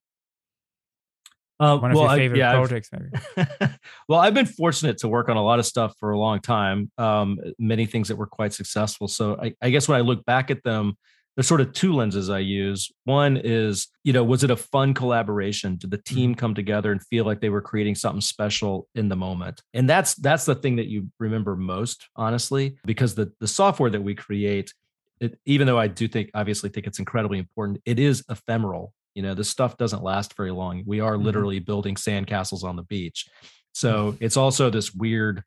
Uh, 1.60 1.78
One 1.78 1.91
of 1.91 1.97
well, 1.97 2.08
your 2.08 2.17
favorite 2.17 2.41
I, 2.41 2.51
yeah, 2.51 2.56
projects, 2.56 2.89
maybe. 2.91 3.71
well, 4.10 4.19
I've 4.19 4.34
been 4.34 4.47
fortunate 4.47 4.97
to 4.97 5.08
work 5.08 5.30
on 5.30 5.38
a 5.38 5.43
lot 5.43 5.60
of 5.60 5.67
stuff 5.67 5.93
for 5.99 6.10
a 6.10 6.17
long 6.17 6.39
time. 6.39 6.91
Um, 6.97 7.38
many 7.60 7.86
things 7.86 8.08
that 8.08 8.15
were 8.15 8.25
quite 8.25 8.51
successful. 8.51 9.08
So 9.08 9.38
I, 9.39 9.54
I 9.62 9.69
guess 9.69 9.88
when 9.88 9.99
I 9.99 10.01
look 10.01 10.25
back 10.25 10.49
at 10.49 10.63
them, 10.63 10.97
there's 11.36 11.48
sort 11.48 11.62
of 11.62 11.74
two 11.74 11.93
lenses 11.93 12.30
I 12.30 12.39
use. 12.39 12.91
One 13.04 13.38
is, 13.38 13.88
you 14.04 14.13
know, 14.13 14.24
was 14.24 14.43
it 14.43 14.52
a 14.52 14.56
fun 14.56 14.93
collaboration? 14.93 15.76
Did 15.76 15.91
the 15.91 15.98
team 15.98 16.32
mm-hmm. 16.32 16.39
come 16.39 16.56
together 16.56 16.91
and 16.91 17.06
feel 17.08 17.26
like 17.26 17.41
they 17.41 17.50
were 17.50 17.62
creating 17.62 17.95
something 17.95 18.21
special 18.21 18.88
in 18.95 19.10
the 19.10 19.15
moment? 19.15 19.62
And 19.74 19.89
that's 19.89 20.15
that's 20.15 20.45
the 20.45 20.56
thing 20.56 20.78
that 20.78 20.88
you 20.88 21.10
remember 21.19 21.56
most, 21.56 22.08
honestly, 22.15 22.78
because 22.86 23.15
the 23.15 23.32
the 23.39 23.48
software 23.48 23.89
that 23.89 24.02
we 24.02 24.15
create 24.15 24.74
it, 25.19 25.38
even 25.45 25.67
though 25.67 25.80
I 25.80 25.88
do 25.88 26.08
think, 26.08 26.30
obviously, 26.34 26.69
think 26.69 26.88
it's 26.88 27.00
incredibly 27.00 27.39
important, 27.39 27.82
it 27.86 28.00
is 28.00 28.24
ephemeral. 28.30 28.93
You 29.13 29.24
know, 29.24 29.34
this 29.34 29.50
stuff 29.50 29.78
doesn't 29.78 30.04
last 30.04 30.36
very 30.36 30.52
long. 30.52 30.84
We 30.86 31.00
are 31.00 31.13
mm-hmm. 31.13 31.26
literally 31.26 31.60
building 31.60 31.95
sandcastles 31.95 32.63
on 32.63 32.76
the 32.76 32.84
beach. 32.84 33.28
So 33.74 34.12
mm-hmm. 34.12 34.24
it's 34.24 34.38
also 34.38 34.69
this 34.69 34.93
weird, 34.93 35.43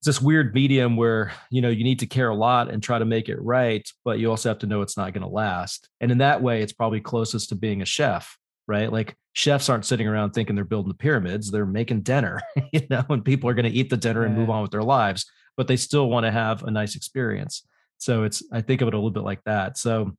it's 0.00 0.06
this 0.06 0.20
weird 0.22 0.54
medium 0.54 0.96
where 0.96 1.30
you 1.50 1.60
know 1.60 1.68
you 1.68 1.84
need 1.84 1.98
to 1.98 2.06
care 2.06 2.30
a 2.30 2.34
lot 2.34 2.70
and 2.70 2.82
try 2.82 2.98
to 2.98 3.04
make 3.04 3.28
it 3.28 3.40
right, 3.42 3.86
but 4.02 4.18
you 4.18 4.30
also 4.30 4.48
have 4.48 4.58
to 4.60 4.66
know 4.66 4.80
it's 4.80 4.96
not 4.96 5.12
going 5.12 5.22
to 5.22 5.28
last. 5.28 5.90
And 6.00 6.10
in 6.10 6.18
that 6.18 6.40
way, 6.40 6.62
it's 6.62 6.72
probably 6.72 7.00
closest 7.00 7.50
to 7.50 7.54
being 7.54 7.82
a 7.82 7.84
chef, 7.84 8.38
right? 8.66 8.90
Like 8.90 9.14
chefs 9.34 9.68
aren't 9.68 9.84
sitting 9.84 10.08
around 10.08 10.30
thinking 10.30 10.56
they're 10.56 10.64
building 10.64 10.88
the 10.88 10.94
pyramids; 10.94 11.50
they're 11.50 11.66
making 11.66 12.00
dinner, 12.00 12.40
you 12.72 12.80
know, 12.88 13.04
and 13.10 13.22
people 13.22 13.50
are 13.50 13.54
going 13.54 13.70
to 13.70 13.78
eat 13.78 13.90
the 13.90 13.96
dinner 13.98 14.24
and 14.24 14.34
move 14.34 14.48
on 14.48 14.62
with 14.62 14.70
their 14.70 14.82
lives, 14.82 15.30
but 15.58 15.68
they 15.68 15.76
still 15.76 16.08
want 16.08 16.24
to 16.24 16.32
have 16.32 16.62
a 16.62 16.70
nice 16.70 16.96
experience. 16.96 17.66
So 17.98 18.24
it's 18.24 18.42
I 18.50 18.62
think 18.62 18.80
of 18.80 18.88
it 18.88 18.94
a 18.94 18.96
little 18.96 19.10
bit 19.10 19.22
like 19.22 19.44
that. 19.44 19.76
So 19.76 20.12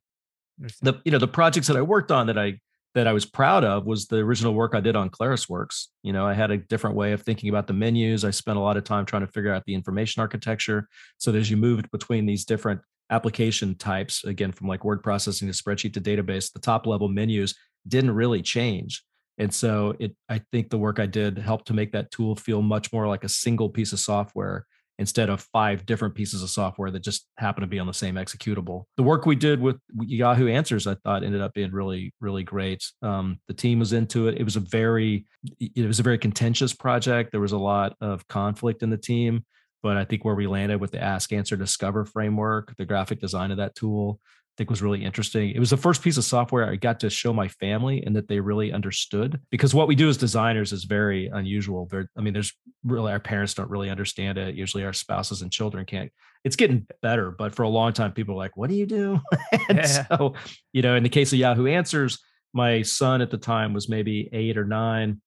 the 0.80 0.94
you 1.04 1.10
know 1.10 1.18
the 1.18 1.26
projects 1.26 1.66
that 1.66 1.76
I 1.76 1.82
worked 1.82 2.12
on 2.12 2.28
that 2.28 2.38
I 2.38 2.60
that 2.94 3.06
I 3.06 3.12
was 3.12 3.24
proud 3.24 3.64
of 3.64 3.86
was 3.86 4.06
the 4.06 4.18
original 4.18 4.54
work 4.54 4.74
I 4.74 4.80
did 4.80 4.96
on 4.96 5.08
ClarisWorks. 5.08 5.86
You 6.02 6.12
know, 6.12 6.26
I 6.26 6.34
had 6.34 6.50
a 6.50 6.58
different 6.58 6.96
way 6.96 7.12
of 7.12 7.22
thinking 7.22 7.48
about 7.48 7.66
the 7.66 7.72
menus. 7.72 8.24
I 8.24 8.30
spent 8.30 8.58
a 8.58 8.60
lot 8.60 8.76
of 8.76 8.84
time 8.84 9.06
trying 9.06 9.24
to 9.24 9.32
figure 9.32 9.52
out 9.52 9.64
the 9.64 9.74
information 9.74 10.20
architecture. 10.20 10.88
So 11.18 11.32
as 11.34 11.50
you 11.50 11.56
moved 11.56 11.90
between 11.90 12.26
these 12.26 12.44
different 12.44 12.80
application 13.10 13.76
types, 13.76 14.24
again, 14.24 14.52
from 14.52 14.68
like 14.68 14.84
word 14.84 15.02
processing 15.02 15.50
to 15.50 15.54
spreadsheet 15.54 15.94
to 15.94 16.00
database, 16.00 16.52
the 16.52 16.60
top 16.60 16.86
level 16.86 17.08
menus 17.08 17.54
didn't 17.88 18.12
really 18.12 18.42
change. 18.42 19.02
And 19.38 19.52
so 19.52 19.96
it 19.98 20.14
I 20.28 20.42
think 20.52 20.68
the 20.68 20.78
work 20.78 21.00
I 21.00 21.06
did 21.06 21.38
helped 21.38 21.66
to 21.68 21.74
make 21.74 21.92
that 21.92 22.10
tool 22.10 22.36
feel 22.36 22.60
much 22.60 22.92
more 22.92 23.08
like 23.08 23.24
a 23.24 23.28
single 23.28 23.70
piece 23.70 23.92
of 23.92 24.00
software 24.00 24.66
instead 25.02 25.28
of 25.28 25.42
five 25.52 25.84
different 25.84 26.14
pieces 26.14 26.44
of 26.44 26.48
software 26.48 26.92
that 26.92 27.02
just 27.02 27.26
happen 27.36 27.60
to 27.60 27.66
be 27.66 27.80
on 27.80 27.88
the 27.88 27.92
same 27.92 28.14
executable. 28.14 28.84
The 28.96 29.02
work 29.02 29.26
we 29.26 29.34
did 29.34 29.60
with 29.60 29.76
Yahoo 30.00 30.46
Answers, 30.48 30.86
I 30.86 30.94
thought 30.94 31.24
ended 31.24 31.42
up 31.42 31.52
being 31.54 31.72
really, 31.72 32.14
really 32.20 32.44
great. 32.44 32.82
Um, 33.02 33.40
the 33.48 33.54
team 33.54 33.80
was 33.80 33.92
into 33.92 34.28
it. 34.28 34.38
It 34.38 34.44
was 34.44 34.54
a 34.54 34.60
very, 34.60 35.26
it 35.58 35.86
was 35.86 35.98
a 35.98 36.04
very 36.04 36.18
contentious 36.18 36.72
project. 36.72 37.32
There 37.32 37.40
was 37.40 37.50
a 37.50 37.58
lot 37.58 37.96
of 38.00 38.26
conflict 38.28 38.84
in 38.84 38.90
the 38.90 38.96
team, 38.96 39.44
but 39.82 39.96
I 39.96 40.04
think 40.04 40.24
where 40.24 40.36
we 40.36 40.46
landed 40.46 40.80
with 40.80 40.92
the 40.92 41.02
Ask, 41.02 41.32
Answer, 41.32 41.56
Discover 41.56 42.04
framework, 42.04 42.74
the 42.78 42.86
graphic 42.86 43.20
design 43.20 43.50
of 43.50 43.56
that 43.56 43.74
tool, 43.74 44.20
think 44.56 44.70
was 44.70 44.82
really 44.82 45.04
interesting. 45.04 45.50
It 45.50 45.58
was 45.58 45.70
the 45.70 45.76
first 45.76 46.02
piece 46.02 46.18
of 46.18 46.24
software 46.24 46.68
I 46.68 46.76
got 46.76 47.00
to 47.00 47.10
show 47.10 47.32
my 47.32 47.48
family 47.48 48.02
and 48.04 48.14
that 48.16 48.28
they 48.28 48.40
really 48.40 48.72
understood 48.72 49.40
because 49.50 49.74
what 49.74 49.88
we 49.88 49.94
do 49.94 50.08
as 50.08 50.16
designers 50.16 50.72
is 50.72 50.84
very 50.84 51.28
unusual. 51.28 51.86
Very, 51.86 52.06
I 52.16 52.20
mean, 52.20 52.34
there's 52.34 52.52
really 52.84 53.12
our 53.12 53.20
parents 53.20 53.54
don't 53.54 53.70
really 53.70 53.88
understand 53.88 54.38
it. 54.38 54.54
Usually 54.54 54.84
our 54.84 54.92
spouses 54.92 55.42
and 55.42 55.50
children 55.50 55.86
can't. 55.86 56.12
It's 56.44 56.56
getting 56.56 56.86
better, 57.00 57.30
but 57.30 57.54
for 57.54 57.62
a 57.62 57.68
long 57.68 57.92
time, 57.92 58.12
people 58.12 58.34
are 58.34 58.38
like, 58.38 58.56
"What 58.56 58.68
do 58.68 58.74
you 58.74 58.84
do?" 58.84 59.20
yeah. 59.70 59.84
so, 59.84 60.34
you 60.72 60.82
know, 60.82 60.96
in 60.96 61.04
the 61.04 61.08
case 61.08 61.32
of 61.32 61.38
Yahoo 61.38 61.68
Answers, 61.68 62.18
my 62.52 62.82
son 62.82 63.22
at 63.22 63.30
the 63.30 63.38
time 63.38 63.72
was 63.72 63.88
maybe 63.88 64.28
eight 64.32 64.58
or 64.58 64.64
nine. 64.64 65.20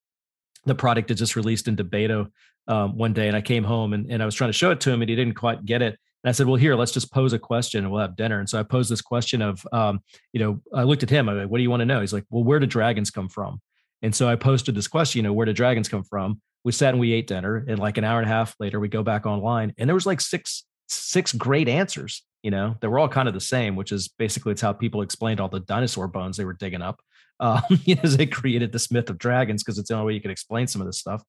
The 0.65 0.75
product 0.75 1.09
had 1.09 1.17
just 1.17 1.37
released 1.37 1.69
into 1.69 1.85
beta 1.85 2.27
um, 2.67 2.97
one 2.97 3.13
day, 3.13 3.27
and 3.27 3.35
I 3.35 3.41
came 3.41 3.63
home 3.63 3.93
and, 3.93 4.11
and 4.11 4.21
I 4.21 4.25
was 4.25 4.35
trying 4.35 4.49
to 4.49 4.57
show 4.57 4.71
it 4.71 4.81
to 4.81 4.91
him, 4.91 5.01
and 5.01 5.09
he 5.09 5.15
didn't 5.15 5.35
quite 5.35 5.65
get 5.65 5.81
it. 5.81 5.97
And 6.25 6.29
I 6.29 6.31
said, 6.31 6.47
well, 6.47 6.55
here, 6.55 6.73
let's 6.73 6.91
just 6.91 7.13
pose 7.13 7.33
a 7.33 7.39
question 7.39 7.83
and 7.83 7.91
we'll 7.91 8.01
have 8.01 8.15
dinner. 8.15 8.39
And 8.39 8.49
so 8.49 8.59
I 8.59 8.63
posed 8.63 8.89
this 8.89 8.99
question 8.99 9.43
of, 9.43 9.63
um, 9.71 9.99
you 10.33 10.39
know, 10.39 10.59
I 10.73 10.81
looked 10.81 11.03
at 11.03 11.09
him. 11.11 11.29
I 11.29 11.33
like, 11.33 11.49
what 11.49 11.59
do 11.59 11.61
you 11.63 11.69
want 11.69 11.81
to 11.81 11.85
know? 11.85 12.01
He's 12.01 12.13
like, 12.13 12.25
well, 12.31 12.43
where 12.43 12.57
do 12.57 12.65
dragons 12.65 13.11
come 13.11 13.29
from? 13.29 13.61
And 14.01 14.13
so 14.13 14.27
I 14.27 14.35
posted 14.35 14.73
this 14.73 14.87
question, 14.87 15.19
you 15.19 15.23
know, 15.23 15.33
where 15.33 15.45
do 15.45 15.53
dragons 15.53 15.87
come 15.87 16.03
from? 16.03 16.41
We 16.63 16.71
sat 16.71 16.95
and 16.95 16.99
we 16.99 17.13
ate 17.13 17.27
dinner. 17.27 17.63
And 17.67 17.77
like 17.77 17.99
an 17.99 18.03
hour 18.03 18.19
and 18.19 18.27
a 18.27 18.33
half 18.33 18.55
later, 18.59 18.79
we 18.79 18.87
go 18.87 19.03
back 19.03 19.27
online 19.27 19.75
and 19.77 19.87
there 19.87 19.93
was 19.93 20.07
like 20.07 20.19
six, 20.19 20.63
six 20.87 21.31
great 21.31 21.69
answers, 21.69 22.23
you 22.41 22.49
know, 22.49 22.75
they 22.81 22.87
were 22.87 22.97
all 22.97 23.07
kind 23.07 23.27
of 23.27 23.35
the 23.35 23.39
same, 23.39 23.75
which 23.75 23.91
is 23.91 24.07
basically 24.07 24.53
it's 24.53 24.61
how 24.61 24.73
people 24.73 25.03
explained 25.03 25.39
all 25.39 25.47
the 25.47 25.59
dinosaur 25.59 26.07
bones 26.07 26.37
they 26.37 26.45
were 26.45 26.53
digging 26.53 26.81
up 26.81 27.01
um, 27.39 27.61
you 27.83 27.95
they 27.95 28.25
created 28.25 28.71
this 28.71 28.91
myth 28.91 29.09
of 29.09 29.17
dragons 29.17 29.63
because 29.63 29.77
it's 29.77 29.89
the 29.89 29.95
only 29.95 30.07
way 30.07 30.13
you 30.13 30.21
could 30.21 30.31
explain 30.31 30.67
some 30.67 30.81
of 30.81 30.87
this 30.87 30.99
stuff. 30.99 31.23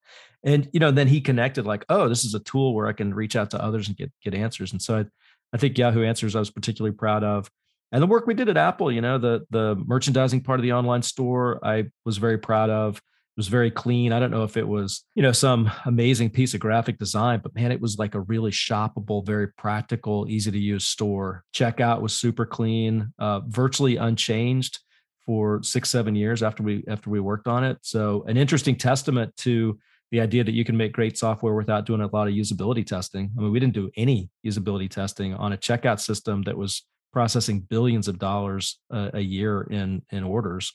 And 0.44 0.68
you 0.72 0.80
know, 0.80 0.90
then 0.90 1.08
he 1.08 1.20
connected 1.20 1.66
like, 1.66 1.84
oh, 1.88 2.08
this 2.08 2.24
is 2.24 2.34
a 2.34 2.40
tool 2.40 2.74
where 2.74 2.86
I 2.86 2.92
can 2.92 3.14
reach 3.14 3.36
out 3.36 3.50
to 3.50 3.62
others 3.62 3.88
and 3.88 3.96
get 3.96 4.12
get 4.22 4.34
answers. 4.34 4.72
And 4.72 4.80
so 4.80 4.98
I, 4.98 5.04
I 5.52 5.58
think 5.58 5.78
Yahoo 5.78 6.04
Answers 6.04 6.36
I 6.36 6.40
was 6.40 6.50
particularly 6.50 6.96
proud 6.96 7.24
of. 7.24 7.50
And 7.92 8.02
the 8.02 8.06
work 8.06 8.26
we 8.26 8.34
did 8.34 8.48
at 8.48 8.56
Apple, 8.56 8.90
you 8.90 9.00
know, 9.00 9.18
the 9.18 9.46
the 9.50 9.76
merchandising 9.86 10.42
part 10.42 10.60
of 10.60 10.62
the 10.62 10.72
online 10.72 11.02
store, 11.02 11.60
I 11.64 11.86
was 12.04 12.18
very 12.18 12.38
proud 12.38 12.70
of. 12.70 12.96
It 12.96 13.40
was 13.40 13.48
very 13.48 13.70
clean. 13.70 14.12
I 14.12 14.18
don't 14.18 14.30
know 14.30 14.44
if 14.44 14.56
it 14.56 14.66
was, 14.66 15.04
you 15.14 15.22
know, 15.22 15.32
some 15.32 15.70
amazing 15.84 16.30
piece 16.30 16.54
of 16.54 16.60
graphic 16.60 16.98
design, 16.98 17.40
but 17.42 17.54
man, 17.54 17.70
it 17.70 17.82
was 17.82 17.98
like 17.98 18.14
a 18.14 18.20
really 18.20 18.50
shoppable, 18.50 19.26
very 19.26 19.48
practical, 19.48 20.26
easy 20.26 20.50
to 20.50 20.58
use 20.58 20.86
store. 20.86 21.44
Checkout 21.54 22.00
was 22.00 22.14
super 22.14 22.46
clean, 22.46 23.12
uh, 23.18 23.40
virtually 23.40 23.98
unchanged 23.98 24.78
for 25.26 25.62
six 25.62 25.90
seven 25.90 26.14
years 26.14 26.42
after 26.42 26.62
we 26.62 26.84
after 26.88 27.10
we 27.10 27.20
worked 27.20 27.48
on 27.48 27.64
it 27.64 27.76
so 27.82 28.24
an 28.28 28.36
interesting 28.36 28.76
testament 28.76 29.36
to 29.36 29.78
the 30.10 30.20
idea 30.20 30.44
that 30.44 30.54
you 30.54 30.64
can 30.64 30.76
make 30.76 30.92
great 30.92 31.18
software 31.18 31.54
without 31.54 31.86
doing 31.86 32.00
a 32.00 32.06
lot 32.06 32.28
of 32.28 32.34
usability 32.34 32.86
testing. 32.86 33.30
I 33.36 33.40
mean, 33.40 33.52
we 33.52 33.60
didn't 33.60 33.74
do 33.74 33.90
any 33.96 34.30
usability 34.46 34.88
testing 34.88 35.34
on 35.34 35.52
a 35.52 35.56
checkout 35.56 36.00
system 36.00 36.42
that 36.42 36.56
was 36.56 36.84
processing 37.12 37.60
billions 37.60 38.08
of 38.08 38.18
dollars 38.18 38.78
a, 38.90 39.10
a 39.14 39.20
year 39.20 39.62
in 39.62 40.02
in 40.10 40.22
orders, 40.22 40.72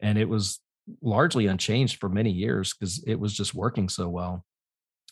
and 0.00 0.16
it 0.16 0.28
was 0.28 0.60
largely 1.02 1.46
unchanged 1.46 1.98
for 2.00 2.08
many 2.08 2.30
years 2.30 2.72
because 2.72 3.04
it 3.06 3.16
was 3.20 3.34
just 3.34 3.54
working 3.54 3.88
so 3.88 4.08
well, 4.08 4.44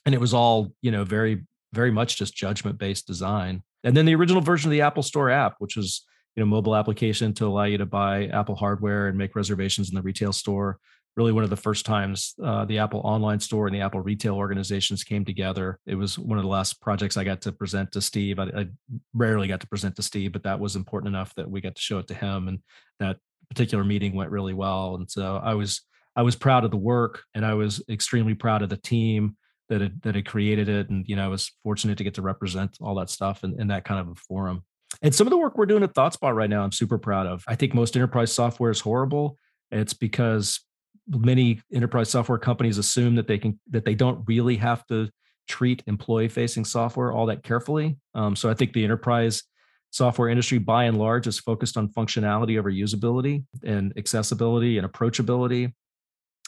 and 0.06 0.14
it 0.14 0.20
was 0.20 0.32
all 0.32 0.72
you 0.80 0.90
know 0.90 1.04
very 1.04 1.44
very 1.74 1.90
much 1.90 2.16
just 2.16 2.34
judgment 2.34 2.78
based 2.78 3.06
design. 3.06 3.62
And 3.84 3.96
then 3.96 4.06
the 4.06 4.14
original 4.14 4.40
version 4.40 4.70
of 4.70 4.72
the 4.72 4.80
Apple 4.80 5.02
Store 5.02 5.30
app, 5.30 5.56
which 5.58 5.76
was 5.76 6.04
you 6.38 6.44
know 6.44 6.46
mobile 6.46 6.76
application 6.76 7.34
to 7.34 7.46
allow 7.48 7.64
you 7.64 7.78
to 7.78 7.84
buy 7.84 8.26
Apple 8.26 8.54
hardware 8.54 9.08
and 9.08 9.18
make 9.18 9.34
reservations 9.34 9.88
in 9.88 9.96
the 9.96 10.02
retail 10.02 10.32
store. 10.32 10.78
Really, 11.16 11.32
one 11.32 11.42
of 11.42 11.50
the 11.50 11.56
first 11.56 11.84
times 11.84 12.36
uh, 12.44 12.64
the 12.64 12.78
Apple 12.78 13.00
online 13.02 13.40
store 13.40 13.66
and 13.66 13.74
the 13.74 13.80
Apple 13.80 13.98
retail 13.98 14.36
organizations 14.36 15.02
came 15.02 15.24
together. 15.24 15.80
It 15.84 15.96
was 15.96 16.16
one 16.16 16.38
of 16.38 16.44
the 16.44 16.50
last 16.50 16.80
projects 16.80 17.16
I 17.16 17.24
got 17.24 17.40
to 17.40 17.50
present 17.50 17.90
to 17.90 18.00
Steve. 18.00 18.38
I, 18.38 18.44
I 18.44 18.66
rarely 19.14 19.48
got 19.48 19.58
to 19.62 19.66
present 19.66 19.96
to 19.96 20.02
Steve, 20.02 20.30
but 20.30 20.44
that 20.44 20.60
was 20.60 20.76
important 20.76 21.08
enough 21.08 21.34
that 21.34 21.50
we 21.50 21.60
got 21.60 21.74
to 21.74 21.82
show 21.82 21.98
it 21.98 22.06
to 22.06 22.14
him, 22.14 22.46
and 22.46 22.60
that 23.00 23.16
particular 23.50 23.82
meeting 23.82 24.14
went 24.14 24.30
really 24.30 24.54
well. 24.54 24.94
And 24.94 25.10
so 25.10 25.40
I 25.42 25.54
was 25.54 25.80
I 26.14 26.22
was 26.22 26.36
proud 26.36 26.64
of 26.64 26.70
the 26.70 26.76
work, 26.76 27.24
and 27.34 27.44
I 27.44 27.54
was 27.54 27.82
extremely 27.90 28.34
proud 28.34 28.62
of 28.62 28.68
the 28.68 28.76
team 28.76 29.36
that 29.70 29.80
had, 29.80 30.00
that 30.02 30.14
had 30.14 30.28
created 30.28 30.68
it. 30.68 30.88
And 30.88 31.04
you 31.08 31.16
know, 31.16 31.24
I 31.24 31.28
was 31.28 31.50
fortunate 31.64 31.98
to 31.98 32.04
get 32.04 32.14
to 32.14 32.22
represent 32.22 32.78
all 32.80 32.94
that 32.94 33.10
stuff 33.10 33.42
in, 33.42 33.60
in 33.60 33.66
that 33.68 33.84
kind 33.84 33.98
of 33.98 34.08
a 34.10 34.14
forum. 34.14 34.62
And 35.02 35.14
some 35.14 35.26
of 35.26 35.30
the 35.30 35.38
work 35.38 35.56
we're 35.56 35.66
doing 35.66 35.82
at 35.82 35.94
ThoughtSpot 35.94 36.34
right 36.34 36.50
now, 36.50 36.62
I'm 36.62 36.72
super 36.72 36.98
proud 36.98 37.26
of. 37.26 37.44
I 37.46 37.54
think 37.54 37.74
most 37.74 37.96
enterprise 37.96 38.32
software 38.32 38.70
is 38.70 38.80
horrible. 38.80 39.38
It's 39.70 39.92
because 39.92 40.60
many 41.08 41.60
enterprise 41.72 42.10
software 42.10 42.38
companies 42.38 42.78
assume 42.78 43.14
that 43.14 43.26
they 43.26 43.38
can 43.38 43.58
that 43.70 43.84
they 43.84 43.94
don't 43.94 44.24
really 44.26 44.56
have 44.56 44.86
to 44.86 45.08
treat 45.48 45.82
employee 45.86 46.28
facing 46.28 46.64
software 46.64 47.12
all 47.12 47.26
that 47.26 47.42
carefully. 47.42 47.96
Um, 48.14 48.36
so 48.36 48.50
I 48.50 48.54
think 48.54 48.72
the 48.72 48.84
enterprise 48.84 49.42
software 49.90 50.28
industry 50.28 50.58
by 50.58 50.84
and 50.84 50.98
large 50.98 51.26
is 51.26 51.38
focused 51.38 51.78
on 51.78 51.88
functionality 51.88 52.58
over 52.58 52.70
usability 52.70 53.44
and 53.64 53.92
accessibility 53.96 54.76
and 54.76 54.86
approachability. 54.86 55.72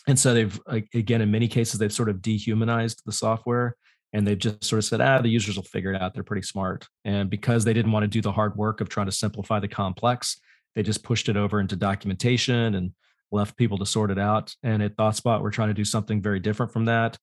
And 0.07 0.19
so 0.19 0.35
they've 0.35 0.61
again 0.95 1.21
in 1.21 1.31
many 1.31 1.49
cases 1.49 1.79
they've 1.79 1.93
sort 1.93 2.09
of 2.09 2.23
dehumanized 2.23 3.03
the 3.07 3.13
software 3.13 3.77
and 4.13 4.27
they've 4.27 4.39
just 4.39 4.65
sort 4.65 4.79
of 4.79 4.85
said, 4.85 5.01
ah, 5.01 5.21
the 5.21 5.29
users 5.29 5.57
will 5.57 5.63
figure 5.65 5.93
it 5.93 6.01
out. 6.01 6.15
They're 6.15 6.25
pretty 6.25 6.47
smart. 6.47 6.89
And 7.05 7.31
because 7.31 7.65
they 7.65 7.73
didn't 7.73 7.93
want 7.93 8.05
to 8.05 8.09
do 8.09 8.21
the 8.21 8.33
hard 8.33 8.57
work 8.57 8.81
of 8.81 8.89
trying 8.89 9.07
to 9.07 9.13
simplify 9.13 9.61
the 9.61 9.69
complex, 9.69 10.41
they 10.75 10.83
just 10.83 11.05
pushed 11.05 11.29
it 11.29 11.37
over 11.37 11.61
into 11.61 11.77
documentation 11.77 12.75
and 12.75 12.93
left 13.33 13.57
people 13.57 13.79
to 13.79 13.87
sort 13.87 14.11
it 14.11 14.19
out. 14.19 14.55
And 14.63 14.83
at 14.83 14.97
ThoughtSpot, 14.97 15.43
we're 15.43 15.51
trying 15.51 15.69
to 15.69 15.75
do 15.75 15.85
something 15.85 16.21
very 16.21 16.41
different 16.41 16.73
from 16.73 16.87
that. 16.87 17.17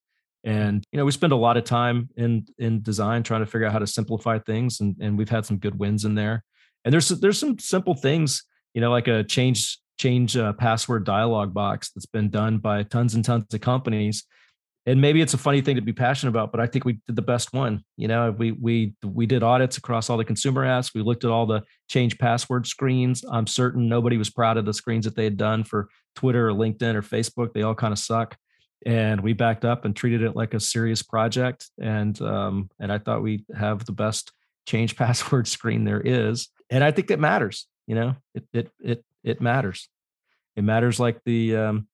And 0.44 0.84
you 0.92 0.98
know, 0.98 1.04
we 1.04 1.12
spend 1.12 1.32
a 1.32 1.36
lot 1.36 1.56
of 1.56 1.64
time 1.64 2.08
in 2.16 2.46
in 2.58 2.80
design 2.82 3.22
trying 3.22 3.40
to 3.40 3.46
figure 3.46 3.66
out 3.66 3.72
how 3.72 3.80
to 3.80 3.86
simplify 3.86 4.38
things, 4.38 4.80
and 4.80 4.94
and 5.00 5.18
we've 5.18 5.28
had 5.28 5.44
some 5.44 5.58
good 5.58 5.78
wins 5.78 6.04
in 6.04 6.14
there. 6.14 6.44
And 6.84 6.92
there's 6.92 7.08
there's 7.08 7.38
some 7.38 7.58
simple 7.58 7.94
things, 7.94 8.44
you 8.72 8.80
know, 8.80 8.90
like 8.90 9.08
a 9.08 9.24
change 9.24 9.78
change 9.98 10.36
a 10.36 10.54
password 10.56 11.04
dialog 11.04 11.52
box 11.52 11.90
that's 11.90 12.06
been 12.06 12.30
done 12.30 12.58
by 12.58 12.84
tons 12.84 13.14
and 13.14 13.24
tons 13.24 13.52
of 13.52 13.60
companies 13.60 14.24
and 14.86 15.00
maybe 15.00 15.20
it's 15.20 15.34
a 15.34 15.38
funny 15.38 15.60
thing 15.60 15.76
to 15.76 15.82
be 15.82 15.92
passionate 15.92 16.30
about, 16.30 16.50
but 16.50 16.60
I 16.60 16.66
think 16.66 16.84
we 16.84 16.94
did 17.06 17.16
the 17.16 17.22
best 17.22 17.52
one. 17.52 17.84
You 17.96 18.08
know, 18.08 18.30
we 18.30 18.52
we 18.52 18.94
we 19.04 19.26
did 19.26 19.42
audits 19.42 19.76
across 19.76 20.08
all 20.08 20.16
the 20.16 20.24
consumer 20.24 20.64
apps. 20.64 20.94
We 20.94 21.02
looked 21.02 21.24
at 21.24 21.30
all 21.30 21.46
the 21.46 21.62
change 21.88 22.18
password 22.18 22.66
screens. 22.66 23.24
I'm 23.30 23.46
certain 23.46 23.88
nobody 23.88 24.16
was 24.16 24.30
proud 24.30 24.56
of 24.56 24.64
the 24.64 24.72
screens 24.72 25.04
that 25.04 25.14
they 25.14 25.24
had 25.24 25.36
done 25.36 25.64
for 25.64 25.88
Twitter 26.16 26.48
or 26.48 26.52
LinkedIn 26.52 26.94
or 26.94 27.02
Facebook. 27.02 27.52
They 27.52 27.62
all 27.62 27.74
kind 27.74 27.92
of 27.92 27.98
suck. 27.98 28.36
And 28.86 29.20
we 29.20 29.32
backed 29.32 29.64
up 29.64 29.84
and 29.84 29.94
treated 29.94 30.22
it 30.22 30.36
like 30.36 30.54
a 30.54 30.60
serious 30.60 31.02
project. 31.02 31.68
And 31.80 32.20
um, 32.22 32.70
and 32.80 32.90
I 32.90 32.98
thought 32.98 33.22
we 33.22 33.44
have 33.54 33.84
the 33.84 33.92
best 33.92 34.32
change 34.66 34.96
password 34.96 35.48
screen 35.48 35.84
there 35.84 36.00
is. 36.00 36.48
And 36.70 36.82
I 36.82 36.92
think 36.92 37.10
it 37.10 37.20
matters. 37.20 37.66
You 37.86 37.94
know, 37.94 38.16
it 38.34 38.44
it 38.52 38.70
it 38.80 39.04
it 39.22 39.40
matters. 39.40 39.88
It 40.56 40.64
matters 40.64 40.98
like 40.98 41.20
the 41.24 41.56
um, 41.56 41.88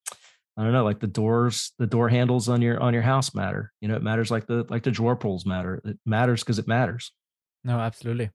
I 0.56 0.62
don't 0.62 0.72
know, 0.72 0.84
like 0.84 1.00
the 1.00 1.08
doors, 1.08 1.72
the 1.78 1.86
door 1.86 2.08
handles 2.08 2.48
on 2.48 2.62
your 2.62 2.80
on 2.80 2.94
your 2.94 3.02
house 3.02 3.34
matter. 3.34 3.72
You 3.80 3.88
know, 3.88 3.96
it 3.96 4.02
matters 4.02 4.30
like 4.30 4.46
the 4.46 4.64
like 4.68 4.84
the 4.84 4.90
drawer 4.90 5.16
pulls 5.16 5.44
matter. 5.44 5.80
It 5.84 5.98
matters 6.06 6.42
because 6.42 6.58
it 6.58 6.68
matters. 6.68 7.12
No, 7.64 7.78
absolutely. 7.80 8.30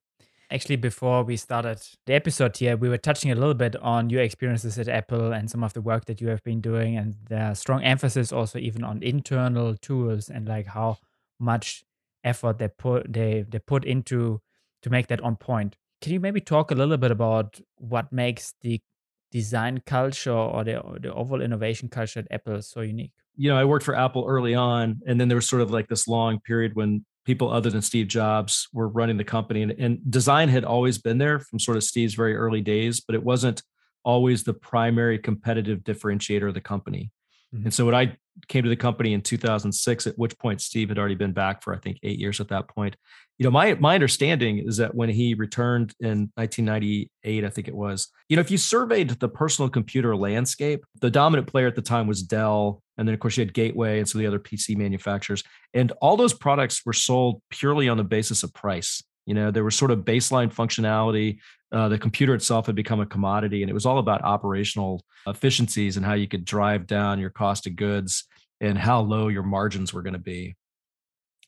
Actually, 0.52 0.78
before 0.78 1.24
we 1.24 1.38
started 1.38 1.80
the 2.08 2.14
episode 2.14 2.58
here, 2.58 2.76
we 2.76 2.90
were 2.90 2.98
touching 2.98 3.32
a 3.32 3.36
little 3.36 3.54
bit 3.54 3.76
on 3.78 4.10
your 4.10 4.22
experiences 4.22 4.80
at 4.80 4.90
Apple 4.90 5.32
and 5.32 5.50
some 5.50 5.64
of 5.64 5.74
the 5.74 5.82
work 5.82 6.06
that 6.06 6.20
you 6.20 6.28
have 6.28 6.44
been 6.44 6.60
doing, 6.60 6.98
and 6.98 7.16
the 7.30 7.54
strong 7.54 7.84
emphasis 7.84 8.32
also 8.34 8.58
even 8.58 8.84
on 8.84 9.04
internal 9.04 9.76
tools 9.76 10.28
and 10.28 10.48
like 10.48 10.66
how 10.66 10.98
much 11.40 11.84
effort 12.24 12.58
they 12.58 12.68
put 12.68 13.14
they 13.14 13.46
they 13.48 13.60
put 13.60 13.86
into 13.86 14.42
to 14.82 14.90
make 14.90 15.08
that 15.08 15.22
on 15.22 15.36
point. 15.36 15.78
Can 16.02 16.14
you 16.14 16.20
maybe 16.20 16.42
talk 16.42 16.72
a 16.72 16.76
little 16.76 16.98
bit 16.98 17.12
about 17.12 17.60
what 17.78 18.12
makes 18.12 18.54
the 18.62 18.82
design 19.32 19.82
culture 19.86 20.32
or 20.32 20.64
the, 20.64 20.80
or 20.80 21.00
the 21.00 21.14
overall 21.14 21.42
innovation 21.42 21.90
culture 21.90 22.20
at 22.20 22.28
Apple 22.32 22.56
is 22.56 22.68
so 22.68 22.82
unique? 22.82 23.12
You 23.36 23.50
know, 23.50 23.58
I 23.58 23.66
worked 23.66 23.86
for 23.86 23.96
Apple 23.96 24.26
early 24.28 24.56
on, 24.56 25.02
and 25.08 25.20
then 25.20 25.28
there 25.30 25.38
was 25.38 25.48
sort 25.48 25.62
of 25.62 25.72
like 25.72 25.88
this 25.88 26.08
long 26.08 26.40
period 26.42 26.76
when 26.76 27.06
people 27.26 27.52
other 27.52 27.70
than 27.70 27.82
Steve 27.82 28.08
Jobs 28.08 28.68
were 28.74 28.88
running 28.88 29.18
the 29.18 29.24
company. 29.24 29.62
And, 29.62 29.72
and 29.74 30.12
design 30.12 30.50
had 30.50 30.66
always 30.66 30.98
been 30.98 31.20
there 31.20 31.40
from 31.40 31.60
sort 31.60 31.78
of 31.78 31.84
Steve's 31.84 32.16
very 32.16 32.36
early 32.36 32.62
days, 32.62 33.02
but 33.02 33.16
it 33.16 33.24
wasn't 33.24 33.62
always 34.04 34.44
the 34.44 34.54
primary 34.54 35.20
competitive 35.20 35.80
differentiator 35.80 36.48
of 36.48 36.54
the 36.54 36.62
company. 36.62 37.12
Mm-hmm. 37.54 37.66
And 37.66 37.74
so 37.74 37.86
what 37.86 37.96
I 37.96 38.18
came 38.48 38.64
to 38.64 38.70
the 38.70 38.76
company 38.76 39.14
in 39.14 39.22
2006, 39.22 40.08
at 40.08 40.18
which 40.18 40.38
point 40.38 40.62
Steve 40.62 40.90
had 40.90 40.98
already 40.98 41.16
been 41.16 41.34
back 41.34 41.64
for 41.64 41.74
I 41.74 41.78
think 41.78 42.00
eight 42.04 42.20
years 42.20 42.40
at 42.40 42.50
that 42.50 42.68
point. 42.68 42.96
You 43.38 43.46
know, 43.46 43.52
my 43.52 43.76
my 43.76 43.96
understanding 43.96 44.60
is 44.60 44.78
that 44.78 44.96
when 44.96 45.10
he 45.10 45.34
returned 45.34 45.94
in 46.00 46.32
1998, 46.36 47.44
I 47.46 47.50
think 47.50 47.68
it 47.68 47.76
was, 47.76 48.10
you 48.28 48.36
know, 48.36 48.42
if 48.42 48.52
you 48.52 48.58
surveyed 48.58 49.10
the 49.12 49.30
personal 49.30 49.70
computer 49.70 50.16
landscape, 50.16 50.84
the 51.02 51.12
dominant 51.12 51.48
player 51.48 51.68
at 51.68 51.76
the 51.76 51.82
time 51.82 52.08
was 52.08 52.22
Dell, 52.22 52.82
and 52.98 53.08
then 53.08 53.14
of 53.14 53.20
course 53.20 53.38
you 53.38 53.42
had 53.42 53.54
Gateway 53.54 54.00
and 54.00 54.08
some 54.08 54.20
of 54.20 54.24
the 54.24 54.28
other 54.28 54.40
PC 54.40 54.76
manufacturers, 54.76 55.44
and 55.74 55.92
all 56.02 56.18
those 56.18 56.34
products 56.34 56.86
were 56.86 56.94
sold 56.94 57.42
purely 57.50 57.88
on 57.88 57.98
the 57.98 58.04
basis 58.04 58.44
of 58.44 58.54
price. 58.54 59.04
You 59.30 59.36
know, 59.36 59.52
there 59.52 59.64
was 59.64 59.76
sort 59.76 59.92
of 59.92 60.00
baseline 60.00 60.52
functionality. 60.52 61.38
Uh, 61.72 61.88
the 61.88 62.00
computer 62.00 62.34
itself 62.34 62.66
had 62.66 62.76
become 62.76 63.00
a 63.00 63.06
commodity, 63.06 63.62
and 63.62 63.70
it 63.70 63.76
was 63.76 63.86
all 63.86 64.00
about 64.00 64.24
operational 64.24 65.06
efficiencies 65.28 65.98
and 65.98 66.06
how 66.06 66.16
you 66.16 66.28
could 66.28 66.44
drive 66.44 66.88
down 66.88 67.20
your 67.20 67.30
cost 67.30 67.68
of 67.68 67.76
goods 67.76 68.24
and 68.60 68.76
how 68.76 69.02
low 69.02 69.28
your 69.28 69.44
margins 69.44 69.94
were 69.94 70.02
going 70.02 70.14
to 70.14 70.20
be. 70.20 70.56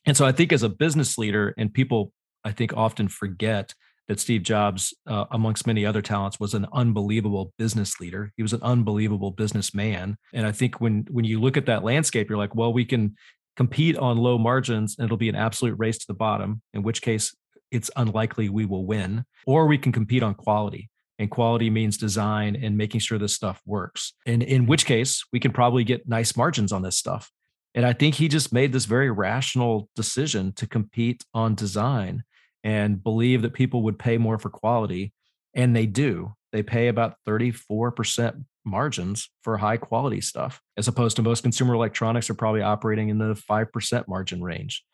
And 0.06 0.16
so 0.16 0.24
I 0.24 0.30
think 0.30 0.52
as 0.52 0.62
a 0.62 0.68
business 0.68 1.18
leader, 1.18 1.54
and 1.58 1.74
people 1.74 2.12
I 2.44 2.52
think 2.52 2.72
often 2.76 3.08
forget 3.08 3.74
that 4.06 4.20
Steve 4.20 4.44
Jobs, 4.44 4.94
uh, 5.08 5.24
amongst 5.32 5.66
many 5.66 5.84
other 5.84 6.02
talents, 6.02 6.38
was 6.38 6.54
an 6.54 6.66
unbelievable 6.72 7.52
business 7.58 7.98
leader. 7.98 8.32
He 8.36 8.44
was 8.44 8.52
an 8.52 8.62
unbelievable 8.62 9.32
businessman. 9.32 10.16
And 10.32 10.46
I 10.46 10.52
think 10.52 10.80
when 10.80 11.04
when 11.10 11.24
you 11.24 11.40
look 11.40 11.56
at 11.56 11.66
that 11.66 11.82
landscape, 11.82 12.28
you're 12.28 12.38
like, 12.38 12.54
well, 12.54 12.72
we 12.72 12.84
can 12.84 13.16
compete 13.56 13.96
on 13.96 14.18
low 14.18 14.38
margins 14.38 14.96
and 14.96 15.04
it'll 15.04 15.16
be 15.16 15.28
an 15.28 15.34
absolute 15.34 15.74
race 15.78 15.98
to 15.98 16.06
the 16.06 16.14
bottom, 16.14 16.62
in 16.74 16.84
which 16.84 17.02
case 17.02 17.34
it's 17.72 17.90
unlikely 17.96 18.48
we 18.48 18.66
will 18.66 18.86
win, 18.86 19.24
or 19.46 19.66
we 19.66 19.78
can 19.78 19.90
compete 19.90 20.22
on 20.22 20.34
quality. 20.34 20.90
And 21.18 21.30
quality 21.30 21.70
means 21.70 21.96
design 21.96 22.56
and 22.56 22.76
making 22.76 23.00
sure 23.00 23.18
this 23.18 23.34
stuff 23.34 23.60
works. 23.66 24.12
And 24.26 24.42
in 24.42 24.66
which 24.66 24.86
case, 24.86 25.24
we 25.32 25.40
can 25.40 25.52
probably 25.52 25.84
get 25.84 26.08
nice 26.08 26.36
margins 26.36 26.72
on 26.72 26.82
this 26.82 26.98
stuff. 26.98 27.30
And 27.74 27.86
I 27.86 27.92
think 27.92 28.16
he 28.16 28.28
just 28.28 28.52
made 28.52 28.72
this 28.72 28.84
very 28.84 29.10
rational 29.10 29.88
decision 29.94 30.52
to 30.54 30.66
compete 30.66 31.24
on 31.32 31.54
design 31.54 32.24
and 32.64 33.02
believe 33.02 33.42
that 33.42 33.54
people 33.54 33.82
would 33.84 33.98
pay 33.98 34.18
more 34.18 34.38
for 34.38 34.50
quality. 34.50 35.12
And 35.54 35.74
they 35.74 35.86
do. 35.86 36.34
They 36.52 36.62
pay 36.62 36.88
about 36.88 37.16
34% 37.26 38.44
margins 38.64 39.30
for 39.42 39.56
high 39.56 39.76
quality 39.76 40.20
stuff, 40.20 40.60
as 40.76 40.88
opposed 40.88 41.16
to 41.16 41.22
most 41.22 41.42
consumer 41.42 41.74
electronics 41.74 42.30
are 42.30 42.34
probably 42.34 42.62
operating 42.62 43.08
in 43.08 43.18
the 43.18 43.34
5% 43.34 44.08
margin 44.08 44.42
range. 44.42 44.84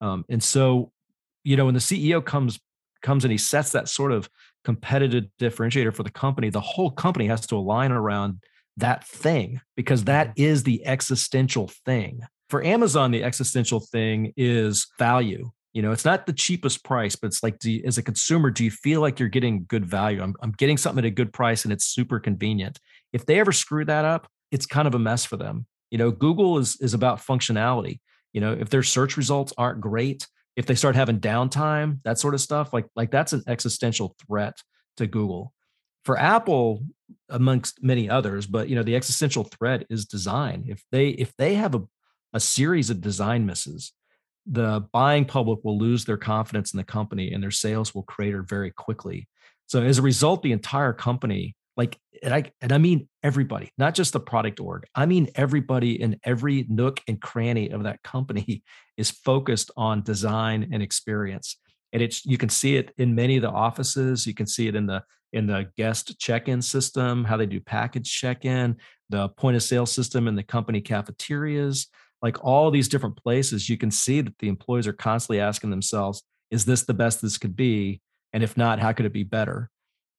Um, 0.00 0.24
and 0.28 0.42
so 0.42 0.92
you 1.44 1.56
know 1.56 1.64
when 1.64 1.74
the 1.74 1.80
ceo 1.80 2.24
comes 2.24 2.58
comes 3.02 3.24
and 3.24 3.32
he 3.32 3.38
sets 3.38 3.72
that 3.72 3.88
sort 3.88 4.12
of 4.12 4.28
competitive 4.64 5.24
differentiator 5.40 5.94
for 5.94 6.02
the 6.02 6.10
company 6.10 6.50
the 6.50 6.60
whole 6.60 6.90
company 6.90 7.26
has 7.26 7.46
to 7.46 7.56
align 7.56 7.92
around 7.92 8.40
that 8.78 9.04
thing 9.04 9.60
because 9.76 10.04
that 10.04 10.34
mm-hmm. 10.36 10.62
the 10.64 10.86
existential 10.86 11.68
thing. 11.84 12.20
For 12.48 12.64
amazon 12.64 13.10
the 13.10 13.22
existential 13.22 13.80
thing 13.80 14.32
is 14.36 14.86
value. 14.98 15.50
You 15.74 15.82
know 15.82 15.92
it's 15.92 16.04
not 16.04 16.26
the 16.26 16.32
cheapest 16.32 16.82
price 16.84 17.14
but 17.14 17.26
it's 17.28 17.42
like 17.42 17.62
you, 17.62 17.82
as 17.84 17.98
a 17.98 18.02
consumer 18.02 18.50
do 18.50 18.64
you 18.64 18.70
feel 18.70 19.00
like 19.00 19.20
you're 19.20 19.28
getting 19.28 19.66
good 19.68 19.84
value? 19.84 20.22
I'm, 20.22 20.34
I'm 20.40 20.52
getting 20.52 20.78
something 20.78 21.04
at 21.04 21.08
a 21.08 21.10
good 21.10 21.32
price 21.32 21.64
and 21.64 21.72
it's 21.72 21.84
super 21.84 22.18
convenient. 22.18 22.78
If 23.12 23.26
they 23.26 23.38
ever 23.38 23.52
screw 23.52 23.84
that 23.84 24.04
up 24.04 24.28
it's 24.50 24.64
kind 24.64 24.88
of 24.88 24.94
a 24.94 24.98
mess 24.98 25.26
for 25.26 25.36
them. 25.36 25.66
You 25.90 25.98
know 25.98 26.10
google 26.10 26.58
is 26.58 26.76
is 26.80 26.94
about 26.94 27.18
functionality. 27.18 28.00
You 28.32 28.40
know 28.40 28.52
if 28.52 28.70
their 28.70 28.82
search 28.82 29.16
results 29.16 29.52
aren't 29.58 29.80
great 29.80 30.26
if 30.58 30.66
they 30.66 30.74
start 30.74 30.96
having 30.96 31.20
downtime, 31.20 32.02
that 32.02 32.18
sort 32.18 32.34
of 32.34 32.40
stuff, 32.40 32.72
like 32.72 32.86
like 32.96 33.12
that's 33.12 33.32
an 33.32 33.44
existential 33.46 34.16
threat 34.26 34.60
to 34.96 35.06
Google. 35.06 35.54
For 36.04 36.18
Apple, 36.18 36.82
amongst 37.28 37.80
many 37.80 38.10
others, 38.10 38.44
but 38.44 38.68
you 38.68 38.74
know, 38.74 38.82
the 38.82 38.96
existential 38.96 39.44
threat 39.44 39.86
is 39.88 40.04
design. 40.04 40.64
If 40.66 40.82
they 40.90 41.10
if 41.10 41.32
they 41.36 41.54
have 41.54 41.76
a 41.76 41.82
a 42.34 42.40
series 42.40 42.90
of 42.90 43.00
design 43.00 43.46
misses, 43.46 43.92
the 44.46 44.84
buying 44.92 45.26
public 45.26 45.60
will 45.62 45.78
lose 45.78 46.04
their 46.04 46.16
confidence 46.16 46.72
in 46.74 46.78
the 46.78 46.84
company 46.84 47.32
and 47.32 47.40
their 47.40 47.52
sales 47.52 47.94
will 47.94 48.02
crater 48.02 48.42
very 48.42 48.72
quickly. 48.72 49.28
So 49.66 49.80
as 49.82 49.98
a 49.98 50.02
result, 50.02 50.42
the 50.42 50.52
entire 50.52 50.92
company, 50.92 51.54
like, 51.78 51.98
and 52.22 52.34
I 52.34 52.50
and 52.60 52.72
I 52.72 52.78
mean 52.78 53.08
everybody, 53.22 53.72
not 53.78 53.94
just 53.94 54.12
the 54.12 54.20
product 54.20 54.60
org. 54.60 54.84
I 54.94 55.06
mean 55.06 55.28
everybody 55.36 56.00
in 56.02 56.18
every 56.24 56.66
nook 56.68 57.00
and 57.08 57.22
cranny 57.22 57.70
of 57.70 57.84
that 57.84 58.02
company 58.02 58.62
is 58.98 59.10
focused 59.10 59.70
on 59.76 60.02
design 60.02 60.68
and 60.72 60.82
experience. 60.82 61.56
And 61.92 62.02
it's 62.02 62.26
you 62.26 62.36
can 62.36 62.50
see 62.50 62.76
it 62.76 62.92
in 62.98 63.14
many 63.14 63.36
of 63.36 63.42
the 63.42 63.50
offices. 63.50 64.26
You 64.26 64.34
can 64.34 64.46
see 64.46 64.66
it 64.66 64.74
in 64.74 64.86
the 64.86 65.02
in 65.32 65.46
the 65.46 65.70
guest 65.76 66.18
check-in 66.18 66.60
system, 66.60 67.22
how 67.22 67.36
they 67.36 67.46
do 67.46 67.60
package 67.60 68.10
check-in, 68.10 68.76
the 69.10 69.28
point 69.28 69.56
of 69.56 69.62
sale 69.62 69.86
system 69.86 70.26
in 70.26 70.34
the 70.34 70.42
company 70.42 70.80
cafeterias, 70.80 71.86
like 72.22 72.42
all 72.42 72.70
these 72.70 72.88
different 72.88 73.16
places, 73.16 73.68
you 73.68 73.76
can 73.76 73.90
see 73.90 74.20
that 74.20 74.38
the 74.38 74.48
employees 74.48 74.86
are 74.86 74.92
constantly 74.92 75.40
asking 75.40 75.70
themselves, 75.70 76.22
is 76.50 76.64
this 76.64 76.84
the 76.84 76.94
best 76.94 77.20
this 77.20 77.38
could 77.38 77.54
be? 77.54 78.00
And 78.32 78.42
if 78.42 78.56
not, 78.56 78.78
how 78.78 78.92
could 78.92 79.06
it 79.06 79.12
be 79.12 79.22
better? 79.22 79.70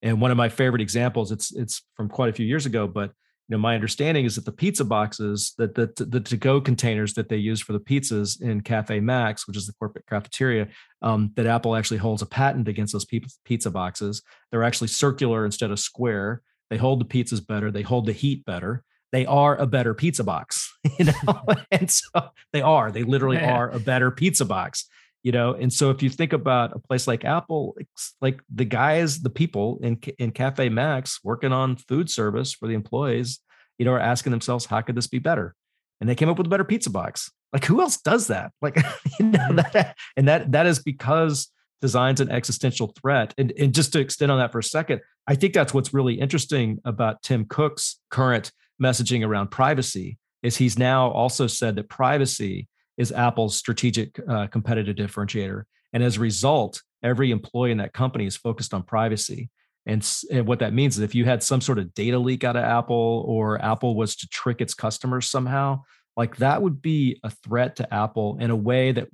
And 0.02 0.22
one 0.22 0.32
of 0.32 0.38
my 0.38 0.50
favorite 0.50 0.82
examples, 0.82 1.32
it's 1.32 1.54
it's 1.54 1.82
from 1.95 2.10
quite 2.10 2.30
a 2.30 2.34
few 2.34 2.45
years 2.45 2.66
ago, 2.66 2.88
but 2.88 3.12
you 3.47 3.56
know, 3.56 3.58
my 3.58 3.74
understanding 3.74 4.26
is 4.26 4.36
that 4.36 4.45
the 4.45 4.52
pizza 4.52 4.86
boxes, 4.86 5.54
that 5.58 5.76
the 5.76 5.91
the 5.97 6.20
to-go 6.20 6.62
containers 6.62 7.16
that 7.16 7.30
they 7.30 7.38
use 7.38 7.60
for 7.60 7.74
the 7.74 7.80
pizzas 7.80 8.41
in 8.41 8.62
Caffè 8.62 9.02
Macs, 9.02 9.47
which 9.47 9.58
is 9.58 9.66
the 9.68 9.74
corporate 9.74 10.06
cafeteria, 10.08 10.68
um, 11.02 11.32
that 11.36 11.47
Apple 11.47 11.76
actually 11.76 11.97
holds 11.97 12.22
a 12.22 12.28
patent 12.28 12.68
against 12.68 12.93
those 12.93 13.08
pizza 13.43 13.72
boxes. 13.72 14.22
They're 14.52 14.64
actually 14.64 14.89
circular 14.89 15.45
instead 15.45 15.72
of 15.72 15.80
square. 15.80 16.41
They 16.70 16.78
hold 16.78 17.02
the 17.02 17.06
pizzas 17.06 17.45
better. 17.45 17.72
They 17.72 17.82
hold 17.82 18.06
the 18.06 18.14
heat 18.14 18.45
better 18.45 18.84
they 19.12 19.26
are 19.26 19.56
a 19.58 19.66
better 19.66 19.93
pizza 19.93 20.24
box, 20.24 20.72
you 21.00 21.06
know, 21.06 21.43
and 21.72 21.89
so 21.89 22.30
they 22.54 22.62
are, 22.62 22.91
they 22.91 23.04
literally 23.04 23.38
yeah. 23.38 23.54
are 23.54 23.70
a 23.70 23.80
better 23.80 24.12
pizza 24.12 24.45
box, 24.45 24.88
you 25.24 25.32
know. 25.32 25.53
And 25.53 25.72
so 25.72 25.89
if 25.89 26.01
you 26.01 26.09
think 26.09 26.34
about 26.34 26.76
a 26.76 26.80
place 26.80 27.07
like 27.07 27.26
Apple, 27.26 27.76
like 28.22 28.41
the 28.53 28.65
guys, 28.65 29.22
the 29.22 29.30
people 29.30 29.80
in 29.82 29.99
in 30.17 30.32
Caffè 30.32 30.72
Macs 30.72 31.20
working 31.24 31.51
on 31.51 31.76
food 31.76 32.09
service 32.09 32.53
for 32.53 32.67
the 32.67 32.74
employees, 32.74 33.39
you 33.78 33.86
know, 33.86 33.93
are 33.93 33.99
asking 33.99 34.32
themselves, 34.32 34.65
how 34.65 34.82
could 34.82 34.95
this 34.95 35.07
be 35.07 35.20
better? 35.20 35.55
And 35.99 36.09
they 36.09 36.15
came 36.15 36.30
up 36.30 36.38
with 36.38 36.47
a 36.47 36.49
better 36.49 36.63
pizza 36.63 36.89
box. 36.89 37.32
Like 37.51 37.65
who 37.65 37.82
else 37.82 37.97
does 37.97 38.28
that? 38.28 38.51
Like, 38.61 38.76
you 39.20 39.26
know, 39.28 39.39
mm-hmm. 39.39 39.55
that, 39.74 39.95
and 40.15 40.28
that 40.28 40.51
that 40.51 40.65
is 40.65 40.80
because 40.80 41.51
design's 41.82 42.22
an 42.22 42.30
existential 42.30 42.93
threat. 43.01 43.34
And, 43.38 43.53
and 43.57 43.74
just 43.74 43.93
to 43.93 43.99
extend 43.99 44.32
on 44.32 44.39
that 44.39 44.51
for 44.51 44.59
a 44.59 44.63
second, 44.63 45.01
I 45.28 45.36
think 45.36 45.53
that's 45.53 45.74
what's 45.74 45.93
really 45.93 46.15
interesting 46.15 46.80
about 46.86 47.24
Tim 47.24 47.45
Cook's 47.45 47.99
current 48.09 48.51
messaging 48.82 49.26
around 49.26 49.49
privacy 49.49 50.17
is 50.41 50.57
he's 50.57 50.78
now 50.78 51.09
also 51.11 51.47
said 51.47 51.76
that 51.76 51.89
privacy 51.89 52.67
is 53.00 53.12
Apple's 53.14 53.56
strategic 53.56 54.20
uh, 54.28 54.45
competitive 54.47 54.95
differentiator. 54.95 55.64
And 55.93 56.04
as 56.04 56.18
a 56.18 56.20
result, 56.20 56.84
every 57.02 57.32
employee 57.32 57.72
in 57.72 57.78
that 57.80 57.93
company 57.93 58.26
is 58.26 58.36
focused 58.36 58.74
on 58.74 58.84
privacy. 58.84 59.50
And, 59.86 60.08
and, 60.30 60.45
what 60.45 60.60
that 60.60 60.74
means 60.74 60.97
is 60.97 61.04
if 61.04 61.16
you 61.16 61.26
had 61.26 61.41
some 61.41 61.62
sort 61.62 61.80
of 61.80 61.93
data 61.93 62.20
leak 62.20 62.43
out 62.43 62.58
of 62.58 62.64
Apple 62.64 63.24
or 63.26 63.60
Apple 63.64 63.95
was 63.95 64.16
to 64.18 64.28
trick 64.28 64.60
its 64.62 64.74
customers 64.74 65.28
somehow, 65.28 65.84
like 66.18 66.36
that 66.36 66.62
would 66.62 66.82
be 66.82 67.20
a 67.24 67.30
threat 67.30 67.78
to 67.78 67.91
Apple 67.91 68.38
in 68.39 68.52
a 68.52 68.56
way 68.56 68.91
that, 68.91 69.08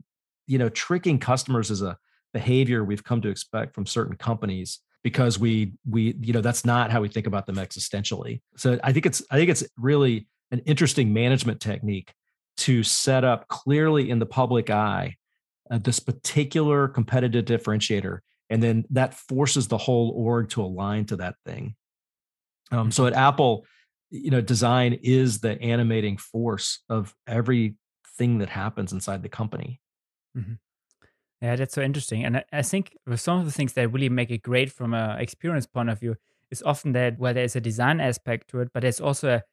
you 0.47 0.57
know, 0.57 0.67
tricking 0.69 1.19
customers 1.19 1.69
is 1.69 1.83
a 1.83 1.97
behavior 2.33 2.83
we've 2.83 3.03
come 3.03 3.21
to 3.21 3.29
expect 3.29 3.75
from 3.75 3.85
certain 3.85 4.17
companies 4.17 4.79
because 5.03 5.37
we 5.37 5.71
we 5.87 6.15
you 6.19 6.33
know 6.33 6.41
that's 6.41 6.65
not 6.65 6.91
how 6.91 6.99
we 6.99 7.07
think 7.07 7.27
about 7.27 7.45
them 7.45 7.55
existentially 7.55 8.41
so 8.57 8.77
i 8.83 8.91
think 8.91 9.05
it's 9.05 9.23
i 9.31 9.37
think 9.37 9.49
it's 9.49 9.63
really 9.77 10.27
an 10.51 10.59
interesting 10.65 11.13
management 11.13 11.61
technique 11.61 12.13
to 12.57 12.83
set 12.83 13.23
up 13.23 13.47
clearly 13.47 14.09
in 14.09 14.19
the 14.19 14.25
public 14.25 14.69
eye 14.69 15.15
uh, 15.69 15.77
this 15.77 15.99
particular 15.99 16.87
competitive 16.87 17.45
differentiator 17.45 18.19
and 18.49 18.61
then 18.61 18.85
that 18.89 19.13
forces 19.13 19.67
the 19.67 19.77
whole 19.77 20.11
org 20.15 20.49
to 20.49 20.61
align 20.61 21.05
to 21.05 21.15
that 21.15 21.35
thing 21.45 21.75
um, 22.71 22.91
so 22.91 23.05
at 23.05 23.13
apple 23.13 23.65
you 24.09 24.31
know 24.31 24.41
design 24.41 24.93
is 25.03 25.39
the 25.39 25.59
animating 25.61 26.17
force 26.17 26.79
of 26.89 27.13
everything 27.27 28.37
that 28.39 28.49
happens 28.49 28.93
inside 28.93 29.23
the 29.23 29.29
company 29.29 29.81
mm-hmm. 30.37 30.53
Yeah, 31.41 31.55
that's 31.57 31.75
so 31.75 31.81
interesting. 31.81 32.25
And 32.25 32.43
I, 32.51 32.61
think 32.61 32.97
some 33.15 33.39
of 33.39 33.45
the 33.45 33.51
things 33.51 33.73
that 33.73 33.89
really 33.89 34.09
make 34.09 34.31
it 34.31 34.41
great 34.41 34.71
from 34.71 34.93
an 34.93 35.19
experience 35.19 35.67
point 35.67 35.89
of 35.89 35.99
view 35.99 36.15
is 36.49 36.63
often 36.63 36.93
that 36.93 37.19
well, 37.19 37.33
there's 37.33 37.55
a 37.55 37.61
design 37.61 37.99
aspect 37.99 38.49
to 38.49 38.61
it, 38.61 38.69
but 38.73 38.81
there's 38.81 39.01
also 39.01 39.29
a 39.29 39.43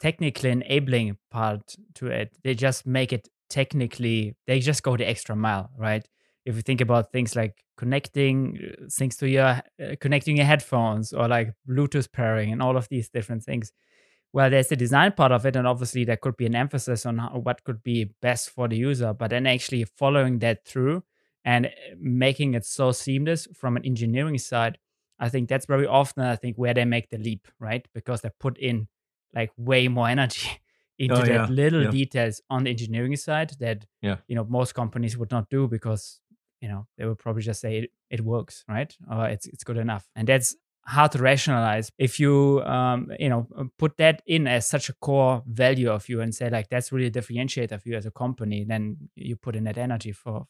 technically 0.00 0.50
enabling 0.50 1.16
part 1.30 1.74
to 1.94 2.06
it. 2.06 2.36
They 2.44 2.54
just 2.54 2.86
make 2.86 3.12
it 3.12 3.28
technically, 3.50 4.36
they 4.46 4.60
just 4.60 4.82
go 4.82 4.96
the 4.96 5.08
extra 5.08 5.36
mile, 5.36 5.70
right? 5.76 6.06
If 6.44 6.56
you 6.56 6.62
think 6.62 6.80
about 6.80 7.12
things 7.12 7.36
like 7.36 7.64
connecting 7.76 8.58
uh, 8.58 8.86
things 8.90 9.16
to 9.18 9.28
your 9.28 9.44
uh, 9.46 9.96
connecting 10.00 10.36
your 10.36 10.46
headphones 10.46 11.12
or 11.12 11.28
like 11.28 11.52
Bluetooth 11.68 12.10
pairing 12.10 12.52
and 12.52 12.62
all 12.62 12.76
of 12.76 12.88
these 12.88 13.08
different 13.08 13.44
things. 13.44 13.70
Well, 14.32 14.50
there's 14.50 14.68
the 14.68 14.76
design 14.76 15.12
part 15.12 15.32
of 15.32 15.46
it, 15.46 15.56
and 15.56 15.66
obviously 15.66 16.04
there 16.04 16.16
could 16.16 16.36
be 16.36 16.46
an 16.46 16.54
emphasis 16.54 17.06
on 17.06 17.18
how, 17.18 17.30
what 17.30 17.64
could 17.64 17.82
be 17.82 18.10
best 18.20 18.50
for 18.50 18.68
the 18.68 18.76
user, 18.76 19.14
but 19.14 19.30
then 19.30 19.46
actually 19.46 19.84
following 19.84 20.38
that 20.40 20.64
through 20.66 21.02
and 21.44 21.66
eh, 21.66 21.70
making 21.98 22.54
it 22.54 22.64
so 22.64 22.92
seamless 22.92 23.48
from 23.54 23.76
an 23.76 23.84
engineering 23.84 24.38
side 24.38 24.78
i 25.18 25.28
think 25.28 25.48
that's 25.48 25.66
very 25.66 25.86
often 25.86 26.22
i 26.24 26.36
think 26.36 26.56
where 26.56 26.74
they 26.74 26.84
make 26.84 27.08
the 27.10 27.18
leap 27.18 27.48
right 27.58 27.86
because 27.94 28.20
they 28.20 28.30
put 28.38 28.58
in 28.58 28.86
like 29.34 29.50
way 29.56 29.88
more 29.88 30.08
energy 30.08 30.48
into 30.98 31.20
oh, 31.20 31.24
that 31.24 31.50
little 31.50 31.84
yeah. 31.84 31.90
details 31.90 32.42
on 32.50 32.64
the 32.64 32.70
engineering 32.70 33.16
side 33.16 33.52
that 33.60 33.84
yeah. 34.02 34.16
you 34.26 34.34
know 34.34 34.44
most 34.48 34.74
companies 34.74 35.16
would 35.16 35.30
not 35.30 35.48
do 35.48 35.68
because 35.68 36.20
you 36.60 36.68
know 36.68 36.86
they 36.96 37.06
would 37.06 37.18
probably 37.18 37.42
just 37.42 37.60
say 37.60 37.78
it, 37.78 37.90
it 38.10 38.20
works 38.20 38.64
right 38.68 38.96
or 39.10 39.26
it's 39.26 39.46
it's 39.46 39.64
good 39.64 39.76
enough 39.76 40.08
and 40.16 40.26
that's 40.28 40.56
hard 40.86 41.12
to 41.12 41.18
rationalize 41.18 41.92
if 41.98 42.18
you 42.18 42.62
um, 42.62 43.12
you 43.18 43.28
know 43.28 43.46
put 43.78 43.96
that 43.98 44.22
in 44.26 44.46
as 44.46 44.66
such 44.66 44.88
a 44.88 44.94
core 44.94 45.42
value 45.46 45.90
of 45.90 46.08
you 46.08 46.20
and 46.20 46.34
say 46.34 46.48
like 46.48 46.68
that's 46.70 46.90
really 46.90 47.08
a 47.08 47.10
differentiator 47.10 47.72
of 47.72 47.82
you 47.84 47.94
as 47.94 48.06
a 48.06 48.10
company 48.10 48.64
then 48.66 48.96
you 49.14 49.36
put 49.36 49.54
in 49.54 49.64
that 49.64 49.76
energy 49.76 50.12
for 50.12 50.46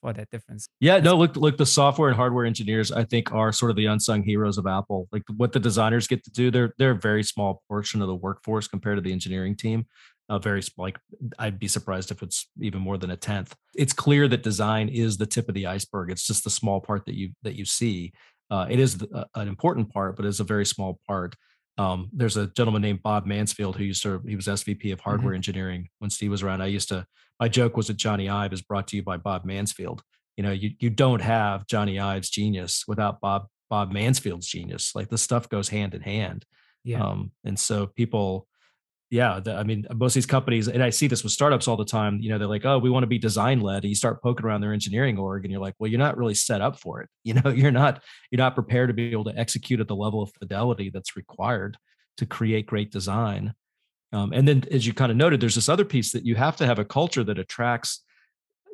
for 0.00 0.12
that 0.12 0.30
difference. 0.30 0.68
Yeah, 0.80 0.98
no, 0.98 1.16
look, 1.16 1.36
look, 1.36 1.56
the 1.56 1.66
software 1.66 2.08
and 2.08 2.16
hardware 2.16 2.44
engineers, 2.44 2.90
I 2.92 3.04
think, 3.04 3.32
are 3.32 3.52
sort 3.52 3.70
of 3.70 3.76
the 3.76 3.86
unsung 3.86 4.22
heroes 4.22 4.58
of 4.58 4.66
Apple. 4.66 5.08
Like 5.12 5.22
what 5.36 5.52
the 5.52 5.60
designers 5.60 6.06
get 6.06 6.24
to 6.24 6.30
do, 6.30 6.50
they're 6.50 6.72
they're 6.78 6.92
a 6.92 6.98
very 6.98 7.22
small 7.22 7.62
portion 7.68 8.02
of 8.02 8.08
the 8.08 8.14
workforce 8.14 8.68
compared 8.68 8.96
to 8.96 9.02
the 9.02 9.12
engineering 9.12 9.56
team. 9.56 9.86
A 10.28 10.38
very 10.38 10.62
like 10.76 10.98
I'd 11.38 11.58
be 11.58 11.68
surprised 11.68 12.10
if 12.10 12.22
it's 12.22 12.48
even 12.60 12.80
more 12.80 12.98
than 12.98 13.10
a 13.10 13.16
tenth. 13.16 13.54
It's 13.74 13.92
clear 13.92 14.28
that 14.28 14.42
design 14.42 14.88
is 14.88 15.16
the 15.16 15.26
tip 15.26 15.48
of 15.48 15.54
the 15.54 15.66
iceberg. 15.66 16.10
It's 16.10 16.26
just 16.26 16.44
the 16.44 16.50
small 16.50 16.80
part 16.80 17.06
that 17.06 17.14
you 17.14 17.30
that 17.42 17.54
you 17.54 17.64
see. 17.64 18.12
Uh, 18.50 18.66
it 18.70 18.78
is 18.78 18.98
the, 18.98 19.08
uh, 19.14 19.24
an 19.34 19.48
important 19.48 19.92
part, 19.92 20.16
but 20.16 20.24
it's 20.24 20.40
a 20.40 20.44
very 20.44 20.64
small 20.66 21.00
part. 21.06 21.36
Um, 21.78 22.10
there's 22.12 22.36
a 22.36 22.48
gentleman 22.48 22.82
named 22.82 23.02
Bob 23.02 23.24
Mansfield 23.24 23.76
who 23.76 23.84
used 23.84 24.02
to 24.02 24.20
he 24.26 24.36
was 24.36 24.46
SVP 24.46 24.92
of 24.92 25.00
hardware 25.00 25.30
mm-hmm. 25.30 25.36
engineering 25.36 25.88
when 26.00 26.10
Steve 26.10 26.30
was 26.30 26.42
around. 26.42 26.60
I 26.60 26.66
used 26.66 26.88
to 26.88 27.06
my 27.40 27.48
joke 27.48 27.76
was 27.76 27.86
that 27.86 27.96
Jony 27.96 28.30
Ive 28.30 28.52
is 28.52 28.62
brought 28.62 28.88
to 28.88 28.96
you 28.96 29.02
by 29.02 29.16
Bob 29.16 29.44
Mansfield. 29.44 30.02
You 30.36 30.42
know, 30.42 30.50
you 30.50 30.72
you 30.80 30.90
don't 30.90 31.22
have 31.22 31.66
Jony 31.66 32.02
Ive's 32.02 32.30
genius 32.30 32.84
without 32.88 33.20
Bob 33.20 33.46
Bob 33.70 33.92
Mansfield's 33.92 34.48
genius. 34.48 34.92
Like 34.94 35.08
the 35.08 35.18
stuff 35.18 35.48
goes 35.48 35.68
hand 35.68 35.94
in 35.94 36.00
hand. 36.00 36.44
Yeah. 36.84 37.04
Um, 37.04 37.32
and 37.44 37.58
so 37.58 37.86
people, 37.86 38.47
yeah, 39.10 39.40
the, 39.40 39.54
I 39.54 39.62
mean, 39.62 39.86
most 39.94 40.12
of 40.12 40.14
these 40.14 40.26
companies, 40.26 40.68
and 40.68 40.82
I 40.82 40.90
see 40.90 41.06
this 41.06 41.22
with 41.22 41.32
startups 41.32 41.66
all 41.66 41.78
the 41.78 41.84
time. 41.84 42.18
You 42.20 42.28
know, 42.28 42.38
they're 42.38 42.46
like, 42.46 42.66
oh, 42.66 42.78
we 42.78 42.90
want 42.90 43.04
to 43.04 43.08
be 43.08 43.18
design 43.18 43.60
led, 43.60 43.82
and 43.82 43.88
you 43.88 43.94
start 43.94 44.22
poking 44.22 44.44
around 44.44 44.60
their 44.60 44.74
engineering 44.74 45.18
org, 45.18 45.44
and 45.44 45.52
you're 45.52 45.62
like, 45.62 45.74
well, 45.78 45.90
you're 45.90 45.98
not 45.98 46.18
really 46.18 46.34
set 46.34 46.60
up 46.60 46.78
for 46.78 47.00
it. 47.00 47.08
You 47.24 47.34
know, 47.34 47.50
you're 47.50 47.70
not 47.70 48.02
you're 48.30 48.38
not 48.38 48.54
prepared 48.54 48.88
to 48.88 48.94
be 48.94 49.10
able 49.12 49.24
to 49.24 49.38
execute 49.38 49.80
at 49.80 49.88
the 49.88 49.94
level 49.94 50.22
of 50.22 50.32
fidelity 50.38 50.88
that's 50.88 51.14
required 51.14 51.76
to 52.16 52.24
create 52.24 52.66
great 52.66 52.90
design. 52.90 53.52
Um, 54.14 54.32
and 54.32 54.48
then, 54.48 54.64
as 54.70 54.86
you 54.86 54.94
kind 54.94 55.10
of 55.10 55.18
noted, 55.18 55.40
there's 55.40 55.56
this 55.56 55.68
other 55.68 55.84
piece 55.84 56.12
that 56.12 56.24
you 56.24 56.36
have 56.36 56.56
to 56.56 56.66
have 56.66 56.78
a 56.78 56.86
culture 56.86 57.22
that 57.24 57.38
attracts 57.38 58.02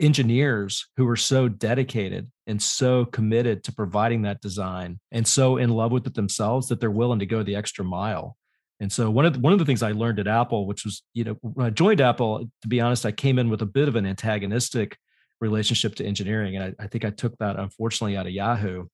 engineers 0.01 0.87
who 0.97 1.09
are 1.09 1.17
so 1.17 1.49
dedicated 1.49 2.31
and 2.47 2.63
so 2.63 3.05
committed 3.05 3.65
to 3.65 3.73
providing 3.73 4.23
that 4.23 4.41
design 4.41 4.99
and 5.13 5.27
so 5.27 5.57
in 5.57 5.71
love 5.71 5.93
with 5.93 6.07
it 6.07 6.15
themselves 6.15 6.69
that 6.69 6.81
they're 6.81 6.91
willing 6.91 7.21
to 7.21 7.27
go 7.27 7.43
the 7.43 7.57
extra 7.57 7.85
mile. 7.85 8.37
And 8.81 8.93
so 8.93 9.11
one 9.11 9.25
of 9.25 9.35
the, 9.35 9.41
one 9.41 9.53
of 9.53 9.59
the 9.59 9.65
things 9.65 9.83
I 9.83 9.93
learned 9.93 10.19
at 10.19 10.27
Apple, 10.27 10.67
which 10.67 10.85
was 10.85 11.03
you 11.15 11.25
know 11.25 11.37
when 11.41 11.67
I 11.67 11.71
joined 11.71 12.01
Apple, 12.01 12.49
to 12.63 12.69
be 12.69 12.81
honest, 12.81 13.07
I 13.07 13.13
came 13.13 13.39
in 13.39 13.49
with 13.49 13.63
a 13.63 13.67
bit 13.67 13.89
of 13.89 13.97
an 13.97 14.07
antagonistic 14.07 14.99
relationship 15.41 15.95
to 15.97 16.05
engineering, 16.05 16.57
and 16.57 16.77
I, 16.79 16.85
I 16.85 16.87
think 16.89 17.05
I 17.05 17.11
took 17.11 17.37
that 17.39 17.57
unfortunately 17.57 18.17
out 18.17 18.27
of 18.27 18.33
Yahoo 18.33 18.87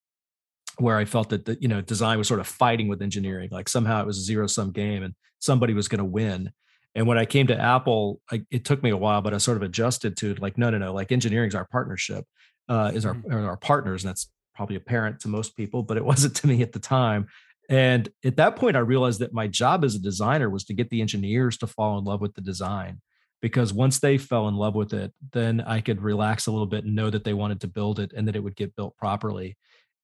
where 0.80 0.96
I 0.96 1.04
felt 1.04 1.28
that 1.30 1.44
the, 1.44 1.58
you 1.60 1.68
know 1.68 1.80
design 1.80 2.18
was 2.18 2.28
sort 2.28 2.40
of 2.40 2.46
fighting 2.46 2.88
with 2.88 3.02
engineering, 3.02 3.48
like 3.52 3.68
somehow 3.68 4.00
it 4.00 4.06
was 4.06 4.18
a 4.18 4.22
zero 4.22 4.46
sum 4.46 4.72
game 4.72 5.02
and 5.02 5.14
somebody 5.38 5.74
was 5.74 5.88
going 5.88 5.98
to 5.98 6.04
win. 6.04 6.52
And 6.94 7.06
when 7.06 7.18
I 7.18 7.24
came 7.24 7.46
to 7.48 7.58
Apple, 7.58 8.20
I, 8.32 8.42
it 8.50 8.64
took 8.64 8.82
me 8.82 8.90
a 8.90 8.96
while, 8.96 9.22
but 9.22 9.32
I 9.32 9.38
sort 9.38 9.56
of 9.56 9.62
adjusted 9.62 10.16
to 10.18 10.34
like 10.34 10.58
no, 10.58 10.70
no, 10.70 10.78
no, 10.78 10.92
like 10.92 11.12
engineering 11.12 11.48
is 11.48 11.54
our 11.54 11.66
partnership, 11.66 12.24
uh, 12.68 12.90
is 12.94 13.06
our 13.06 13.14
mm-hmm. 13.14 13.32
our 13.32 13.56
partners, 13.56 14.04
and 14.04 14.08
that's 14.08 14.30
probably 14.54 14.76
apparent 14.76 15.20
to 15.20 15.28
most 15.28 15.56
people, 15.56 15.82
but 15.82 15.96
it 15.96 16.04
wasn't 16.12 16.34
to 16.36 16.46
me 16.46 16.62
at 16.62 16.72
the 16.72 16.80
time. 16.80 17.28
And 17.70 18.10
at 18.24 18.36
that 18.36 18.56
point, 18.56 18.76
I 18.76 18.80
realized 18.80 19.20
that 19.20 19.32
my 19.32 19.46
job 19.46 19.84
as 19.84 19.94
a 19.94 20.00
designer 20.00 20.50
was 20.50 20.64
to 20.64 20.74
get 20.74 20.90
the 20.90 21.00
engineers 21.00 21.56
to 21.58 21.66
fall 21.66 21.98
in 21.98 22.04
love 22.04 22.20
with 22.20 22.34
the 22.34 22.42
design. 22.42 23.00
because 23.42 23.72
once 23.72 23.98
they 23.98 24.18
fell 24.18 24.48
in 24.48 24.56
love 24.56 24.74
with 24.74 24.92
it, 24.92 25.12
then 25.32 25.60
I 25.62 25.80
could 25.80 26.02
relax 26.02 26.46
a 26.46 26.50
little 26.52 26.66
bit 26.66 26.84
and 26.84 26.94
know 26.94 27.10
that 27.10 27.24
they 27.24 27.34
wanted 27.34 27.60
to 27.62 27.68
build 27.68 27.98
it 27.98 28.12
and 28.14 28.28
that 28.28 28.36
it 28.36 28.40
would 28.40 28.56
get 28.56 28.76
built 28.76 28.96
properly. 28.96 29.56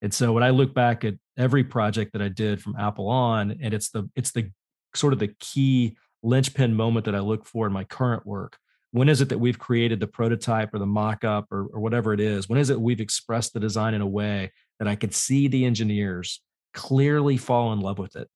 And 0.02 0.12
so 0.12 0.32
when 0.32 0.42
I 0.42 0.50
look 0.50 0.74
back 0.74 1.04
at 1.04 1.14
every 1.36 1.64
project 1.64 2.12
that 2.12 2.22
I 2.22 2.28
did 2.28 2.62
from 2.62 2.76
Apple 2.78 3.08
on, 3.08 3.58
and 3.62 3.74
it's 3.74 3.90
the 3.90 4.08
it's 4.14 4.32
the 4.32 4.50
sort 4.94 5.12
of 5.12 5.18
the 5.18 5.34
key 5.40 5.96
linchpin 6.22 6.74
moment 6.74 7.04
that 7.06 7.14
I 7.14 7.20
look 7.20 7.46
for 7.46 7.66
in 7.66 7.72
my 7.72 7.84
current 7.84 8.26
work. 8.26 8.56
When 8.92 9.08
is 9.08 9.20
it 9.20 9.28
that 9.28 9.38
we've 9.38 9.58
created 9.58 10.00
the 10.00 10.06
prototype 10.06 10.72
or 10.72 10.78
the 10.78 10.86
mock-up 10.86 11.46
or, 11.50 11.66
or 11.66 11.80
whatever 11.80 12.14
it 12.14 12.20
is? 12.20 12.48
When 12.48 12.58
is 12.58 12.70
it 12.70 12.80
we've 12.80 13.00
expressed 13.00 13.52
the 13.52 13.60
design 13.60 13.94
in 13.94 14.00
a 14.00 14.06
way 14.06 14.52
that 14.78 14.88
I 14.88 14.96
could 14.96 15.14
see 15.14 15.48
the 15.48 15.64
engineers 15.66 16.40
clearly 16.76 17.36
fall 17.36 17.72
in 17.72 17.80
love 17.80 17.98
with 17.98 18.14
it? 18.14 18.28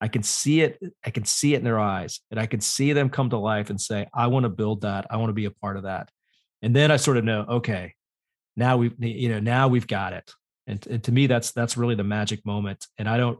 I 0.00 0.08
can 0.08 0.22
see 0.22 0.60
it. 0.60 0.78
I 1.04 1.10
can 1.10 1.24
see 1.24 1.54
it 1.54 1.58
in 1.58 1.64
their 1.64 1.80
eyes, 1.80 2.20
and 2.30 2.38
I 2.38 2.46
can 2.46 2.60
see 2.60 2.92
them 2.92 3.10
come 3.10 3.30
to 3.30 3.38
life 3.38 3.70
and 3.70 3.80
say, 3.80 4.06
"I 4.14 4.28
want 4.28 4.44
to 4.44 4.50
build 4.50 4.82
that. 4.82 5.06
I 5.10 5.16
want 5.16 5.30
to 5.30 5.34
be 5.34 5.46
a 5.46 5.50
part 5.50 5.76
of 5.76 5.84
that." 5.84 6.10
And 6.62 6.76
then 6.76 6.90
I 6.90 6.96
sort 6.96 7.16
of 7.16 7.24
know, 7.24 7.44
okay, 7.48 7.94
now 8.56 8.76
we've 8.76 8.94
you 8.98 9.28
know, 9.28 9.40
now 9.40 9.68
we've 9.68 9.86
got 9.86 10.12
it. 10.12 10.30
And, 10.66 10.84
and 10.86 11.04
to 11.04 11.12
me, 11.12 11.26
that's 11.26 11.52
that's 11.52 11.76
really 11.76 11.94
the 11.94 12.04
magic 12.04 12.44
moment. 12.44 12.86
And 12.98 13.08
I 13.08 13.16
don't, 13.16 13.38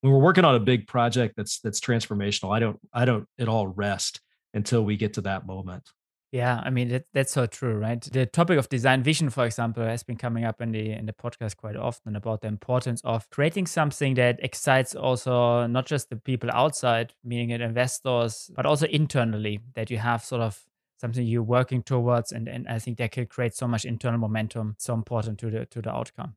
when 0.00 0.12
we're 0.12 0.18
working 0.20 0.44
on 0.44 0.54
a 0.54 0.60
big 0.60 0.86
project 0.86 1.34
that's 1.36 1.60
that's 1.60 1.80
transformational, 1.80 2.54
I 2.54 2.60
don't 2.60 2.78
I 2.92 3.04
don't 3.04 3.26
at 3.38 3.48
all 3.48 3.66
rest 3.66 4.20
until 4.54 4.84
we 4.84 4.96
get 4.96 5.14
to 5.14 5.22
that 5.22 5.46
moment. 5.46 5.88
Yeah, 6.30 6.60
I 6.62 6.68
mean 6.68 6.88
that, 6.90 7.06
that's 7.14 7.32
so 7.32 7.46
true, 7.46 7.78
right? 7.78 8.02
The 8.02 8.26
topic 8.26 8.58
of 8.58 8.68
design 8.68 9.02
vision, 9.02 9.30
for 9.30 9.46
example, 9.46 9.82
has 9.82 10.02
been 10.02 10.16
coming 10.16 10.44
up 10.44 10.60
in 10.60 10.72
the 10.72 10.90
in 10.92 11.06
the 11.06 11.14
podcast 11.14 11.56
quite 11.56 11.74
often 11.76 12.16
about 12.16 12.42
the 12.42 12.48
importance 12.48 13.00
of 13.02 13.28
creating 13.30 13.66
something 13.66 14.12
that 14.14 14.38
excites 14.42 14.94
also 14.94 15.66
not 15.66 15.86
just 15.86 16.10
the 16.10 16.16
people 16.16 16.50
outside, 16.52 17.14
meaning 17.24 17.48
it 17.50 17.62
investors, 17.62 18.50
but 18.54 18.66
also 18.66 18.86
internally 18.88 19.60
that 19.74 19.90
you 19.90 19.96
have 19.96 20.22
sort 20.22 20.42
of 20.42 20.62
something 21.00 21.26
you're 21.26 21.42
working 21.42 21.82
towards, 21.82 22.30
and 22.32 22.46
and 22.46 22.68
I 22.68 22.78
think 22.78 22.98
that 22.98 23.12
can 23.12 23.24
create 23.26 23.54
so 23.54 23.66
much 23.66 23.86
internal 23.86 24.18
momentum, 24.18 24.74
so 24.78 24.92
important 24.92 25.38
to 25.38 25.50
the 25.50 25.64
to 25.66 25.80
the 25.80 25.90
outcome. 25.90 26.34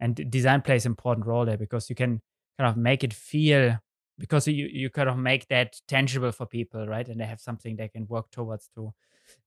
And 0.00 0.16
design 0.30 0.62
plays 0.62 0.86
an 0.86 0.92
important 0.92 1.26
role 1.26 1.44
there 1.44 1.58
because 1.58 1.88
you 1.90 1.96
can 1.96 2.22
kind 2.58 2.70
of 2.70 2.76
make 2.76 3.04
it 3.04 3.14
feel 3.14 3.78
because 4.18 4.48
you 4.48 4.66
you 4.66 4.90
kind 4.90 5.08
of 5.08 5.16
make 5.18 5.48
that 5.48 5.76
tangible 5.88 6.32
for 6.32 6.46
people, 6.46 6.86
right? 6.88 7.08
And 7.08 7.20
they 7.20 7.26
have 7.26 7.40
something 7.40 7.76
they 7.76 7.88
can 7.88 8.06
work 8.08 8.30
towards 8.30 8.68
too 8.74 8.94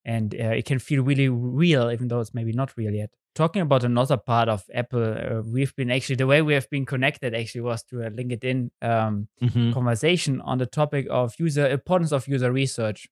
and 0.05 0.35
uh, 0.35 0.53
it 0.59 0.65
can 0.65 0.79
feel 0.79 1.03
really 1.03 1.29
real 1.29 1.91
even 1.91 2.07
though 2.07 2.19
it's 2.19 2.33
maybe 2.33 2.51
not 2.51 2.75
real 2.77 2.93
yet 2.93 3.09
talking 3.35 3.61
about 3.61 3.83
another 3.83 4.17
part 4.17 4.49
of 4.49 4.63
apple 4.73 5.03
uh, 5.03 5.41
we've 5.45 5.75
been 5.75 5.91
actually 5.91 6.15
the 6.15 6.27
way 6.27 6.41
we 6.41 6.53
have 6.53 6.69
been 6.69 6.85
connected 6.85 7.33
actually 7.33 7.61
was 7.61 7.83
to 7.83 8.01
a 8.01 8.09
linkedin 8.11 8.69
um, 8.81 9.27
mm-hmm. 9.41 9.71
conversation 9.71 10.41
on 10.41 10.57
the 10.57 10.65
topic 10.65 11.07
of 11.09 11.33
user 11.39 11.67
importance 11.67 12.11
of 12.11 12.27
user 12.27 12.51
research 12.51 13.07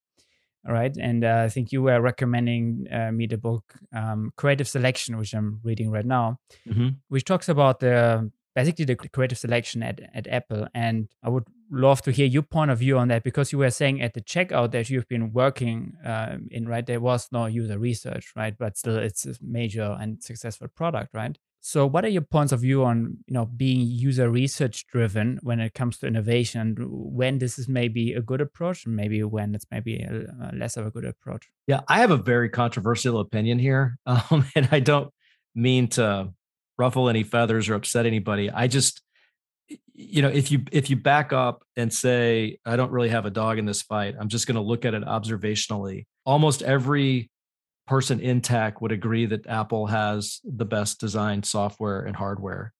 right 0.65 0.97
and 0.97 1.24
uh, 1.24 1.43
i 1.45 1.49
think 1.49 1.72
you 1.72 1.82
were 1.82 2.01
recommending 2.01 2.86
uh, 2.91 3.11
me 3.11 3.26
the 3.28 3.38
book 3.38 3.76
um, 3.93 4.32
creative 4.36 4.67
selection 4.67 5.17
which 5.17 5.34
i'm 5.34 5.59
reading 5.63 5.89
right 5.89 6.05
now 6.05 6.38
mm-hmm. 6.67 6.89
which 7.07 7.24
talks 7.24 7.47
about 7.47 7.80
the 7.80 8.30
basically 8.59 8.86
the 8.86 8.95
creative 8.95 9.38
selection 9.38 9.84
at, 9.84 10.01
at 10.13 10.28
Apple. 10.28 10.67
And 10.74 11.07
I 11.24 11.30
would 11.30 11.45
love 11.72 12.01
to 12.03 12.11
hear 12.11 12.26
your 12.26 12.43
point 12.43 12.72
of 12.72 12.80
view 12.80 12.97
on 12.97 13.07
that 13.09 13.24
because 13.24 13.51
you 13.51 13.57
were 13.57 13.70
saying 13.70 14.01
at 14.01 14.13
the 14.13 14.22
checkout 14.22 14.72
that 14.72 14.89
you've 14.89 15.07
been 15.07 15.32
working 15.32 15.93
um, 16.03 16.47
in, 16.51 16.67
right? 16.67 16.86
There 16.86 16.99
was 16.99 17.28
no 17.32 17.45
user 17.45 17.78
research, 17.78 18.32
right? 18.36 18.55
But 18.57 18.78
still, 18.78 18.97
it's 18.97 19.26
a 19.26 19.36
major 19.41 19.97
and 19.99 20.24
successful 20.24 20.67
product, 20.67 21.13
right? 21.13 21.38
So, 21.61 21.86
what 21.86 22.05
are 22.05 22.09
your 22.09 22.22
points 22.22 22.53
of 22.53 22.61
view 22.61 22.86
on 22.86 23.17
you 23.28 23.34
know 23.34 23.45
being 23.45 23.82
user 23.82 24.30
research 24.30 24.88
driven 24.88 25.39
when 25.43 25.59
it 25.59 25.74
comes 25.74 25.97
to 25.99 26.07
innovation? 26.07 26.76
When 26.80 27.38
this 27.38 27.59
is 27.59 27.67
maybe 27.67 28.13
a 28.13 28.22
good 28.22 28.41
approach, 28.41 28.86
and 28.86 28.95
maybe 28.95 29.22
when 29.24 29.53
it's 29.53 29.65
maybe 29.70 30.01
a, 30.01 30.51
a 30.51 30.55
less 30.55 30.78
of 30.78 30.86
a 30.86 30.91
good 30.91 31.05
approach? 31.05 31.49
Yeah, 31.67 31.82
I 31.88 31.99
have 31.99 32.11
a 32.11 32.17
very 32.17 32.49
controversial 32.49 33.20
opinion 33.20 33.59
here, 33.59 33.97
um, 34.05 34.45
and 34.55 34.70
I 34.72 34.80
don't 34.80 35.13
mean 35.53 35.89
to 35.89 36.34
ruffle 36.78 37.09
any 37.09 37.24
feathers 37.24 37.67
or 37.67 37.76
upset 37.76 38.05
anybody. 38.05 38.49
I 38.49 38.67
just, 38.67 39.01
you 39.93 40.22
know, 40.22 40.30
if 40.30 40.51
you 40.51 40.61
if 40.72 40.89
you 40.89 40.95
back 40.95 41.34
up 41.34 41.63
and 41.76 41.91
say 41.93 42.57
I 42.65 42.76
don't 42.76 42.91
really 42.91 43.09
have 43.09 43.26
a 43.26 43.30
dog 43.30 43.59
in 43.59 43.65
this 43.65 43.82
fight, 43.82 44.15
I'm 44.20 44.30
just 44.30 44.47
going 44.47 44.55
to 44.55 44.61
look 44.61 44.86
at 44.86 44.93
it 44.93 45.03
observationally. 45.03 46.05
Almost 46.26 46.61
every 46.61 47.30
person 47.86 48.20
in 48.20 48.39
tech 48.39 48.82
would 48.82 48.91
agree 48.91 49.26
that 49.26 49.47
Apple 49.47 49.88
has 49.88 50.39
the 50.43 50.65
best 50.65 50.99
designed 50.99 51.45
software 51.45 52.01
and 52.01 52.15
hardware. 52.15 52.74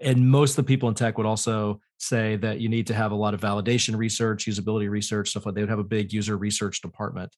And 0.00 0.28
most 0.28 0.52
of 0.52 0.56
the 0.56 0.64
people 0.64 0.88
in 0.88 0.94
tech 0.94 1.16
would 1.16 1.26
also 1.26 1.80
say 1.98 2.36
that 2.36 2.58
you 2.58 2.68
need 2.68 2.88
to 2.88 2.94
have 2.94 3.12
a 3.12 3.14
lot 3.14 3.34
of 3.34 3.40
validation 3.40 3.96
research, 3.96 4.46
usability 4.46 4.90
research, 4.90 5.30
stuff 5.30 5.46
like 5.46 5.54
they 5.54 5.60
would 5.60 5.70
have 5.70 5.78
a 5.78 5.84
big 5.84 6.12
user 6.12 6.36
research 6.36 6.80
department. 6.80 7.36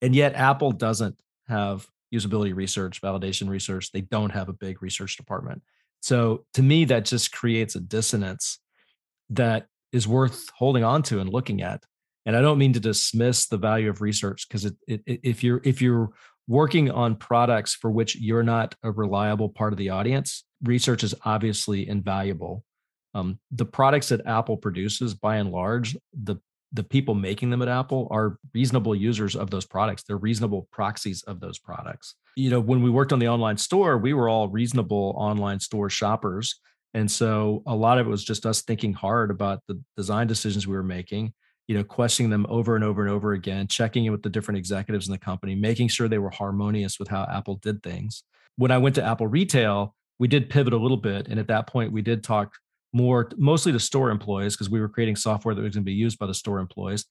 And 0.00 0.14
yet 0.14 0.34
Apple 0.34 0.72
doesn't 0.72 1.16
have 1.48 1.86
usability 2.14 2.54
research, 2.54 3.02
validation 3.02 3.48
research. 3.48 3.92
They 3.92 4.00
don't 4.00 4.30
have 4.30 4.48
a 4.48 4.54
big 4.54 4.82
research 4.82 5.16
department. 5.16 5.62
So 6.00 6.44
to 6.54 6.62
me, 6.62 6.84
that 6.86 7.04
just 7.04 7.32
creates 7.32 7.74
a 7.74 7.80
dissonance 7.80 8.58
that 9.30 9.66
is 9.92 10.06
worth 10.06 10.48
holding 10.56 10.84
on 10.84 11.02
to 11.04 11.20
and 11.20 11.28
looking 11.28 11.62
at. 11.62 11.82
And 12.24 12.36
I 12.36 12.40
don't 12.40 12.58
mean 12.58 12.72
to 12.74 12.80
dismiss 12.80 13.46
the 13.46 13.56
value 13.56 13.88
of 13.88 14.00
research 14.00 14.46
because 14.48 14.70
if 14.86 15.44
you're 15.44 15.60
if 15.64 15.80
you're 15.80 16.10
working 16.48 16.90
on 16.90 17.16
products 17.16 17.74
for 17.74 17.90
which 17.90 18.16
you're 18.16 18.42
not 18.42 18.74
a 18.82 18.90
reliable 18.90 19.48
part 19.48 19.72
of 19.72 19.78
the 19.78 19.90
audience, 19.90 20.44
research 20.62 21.02
is 21.02 21.14
obviously 21.24 21.88
invaluable. 21.88 22.64
Um, 23.14 23.38
the 23.50 23.64
products 23.64 24.10
that 24.10 24.26
Apple 24.26 24.56
produces, 24.56 25.14
by 25.14 25.36
and 25.36 25.50
large, 25.50 25.96
the 26.12 26.36
the 26.76 26.84
people 26.84 27.14
making 27.14 27.50
them 27.50 27.62
at 27.62 27.68
Apple 27.68 28.06
are 28.10 28.38
reasonable 28.54 28.94
users 28.94 29.34
of 29.34 29.50
those 29.50 29.64
products. 29.64 30.02
They're 30.02 30.16
reasonable 30.16 30.68
proxies 30.70 31.22
of 31.22 31.40
those 31.40 31.58
products. 31.58 32.14
You 32.36 32.50
know, 32.50 32.60
when 32.60 32.82
we 32.82 32.90
worked 32.90 33.12
on 33.12 33.18
the 33.18 33.28
online 33.28 33.56
store, 33.56 33.98
we 33.98 34.12
were 34.12 34.28
all 34.28 34.48
reasonable 34.48 35.14
online 35.16 35.58
store 35.58 35.90
shoppers. 35.90 36.60
And 36.94 37.10
so 37.10 37.62
a 37.66 37.74
lot 37.74 37.98
of 37.98 38.06
it 38.06 38.10
was 38.10 38.24
just 38.24 38.46
us 38.46 38.62
thinking 38.62 38.92
hard 38.92 39.30
about 39.30 39.60
the 39.66 39.80
design 39.96 40.26
decisions 40.26 40.66
we 40.66 40.76
were 40.76 40.82
making, 40.82 41.32
you 41.66 41.76
know, 41.76 41.84
questioning 41.84 42.30
them 42.30 42.46
over 42.48 42.76
and 42.76 42.84
over 42.84 43.02
and 43.02 43.10
over 43.10 43.32
again, 43.32 43.66
checking 43.66 44.04
in 44.04 44.12
with 44.12 44.22
the 44.22 44.30
different 44.30 44.58
executives 44.58 45.06
in 45.06 45.12
the 45.12 45.18
company, 45.18 45.54
making 45.54 45.88
sure 45.88 46.08
they 46.08 46.18
were 46.18 46.30
harmonious 46.30 46.98
with 46.98 47.08
how 47.08 47.26
Apple 47.30 47.56
did 47.56 47.82
things. 47.82 48.22
When 48.56 48.70
I 48.70 48.78
went 48.78 48.94
to 48.96 49.04
Apple 49.04 49.26
retail, 49.26 49.94
we 50.18 50.28
did 50.28 50.48
pivot 50.50 50.72
a 50.72 50.78
little 50.78 50.96
bit. 50.96 51.28
And 51.28 51.38
at 51.38 51.48
that 51.48 51.66
point, 51.66 51.92
we 51.92 52.02
did 52.02 52.22
talk 52.22 52.54
more 52.96 53.30
mostly 53.36 53.72
to 53.72 53.78
store 53.78 54.10
employees 54.10 54.54
because 54.54 54.70
we 54.70 54.80
were 54.80 54.88
creating 54.88 55.16
software 55.16 55.54
that 55.54 55.60
was 55.60 55.74
going 55.74 55.84
to 55.84 55.84
be 55.84 55.92
used 55.92 56.18
by 56.18 56.26
the 56.26 56.32
store 56.32 56.58
employees. 56.58 57.04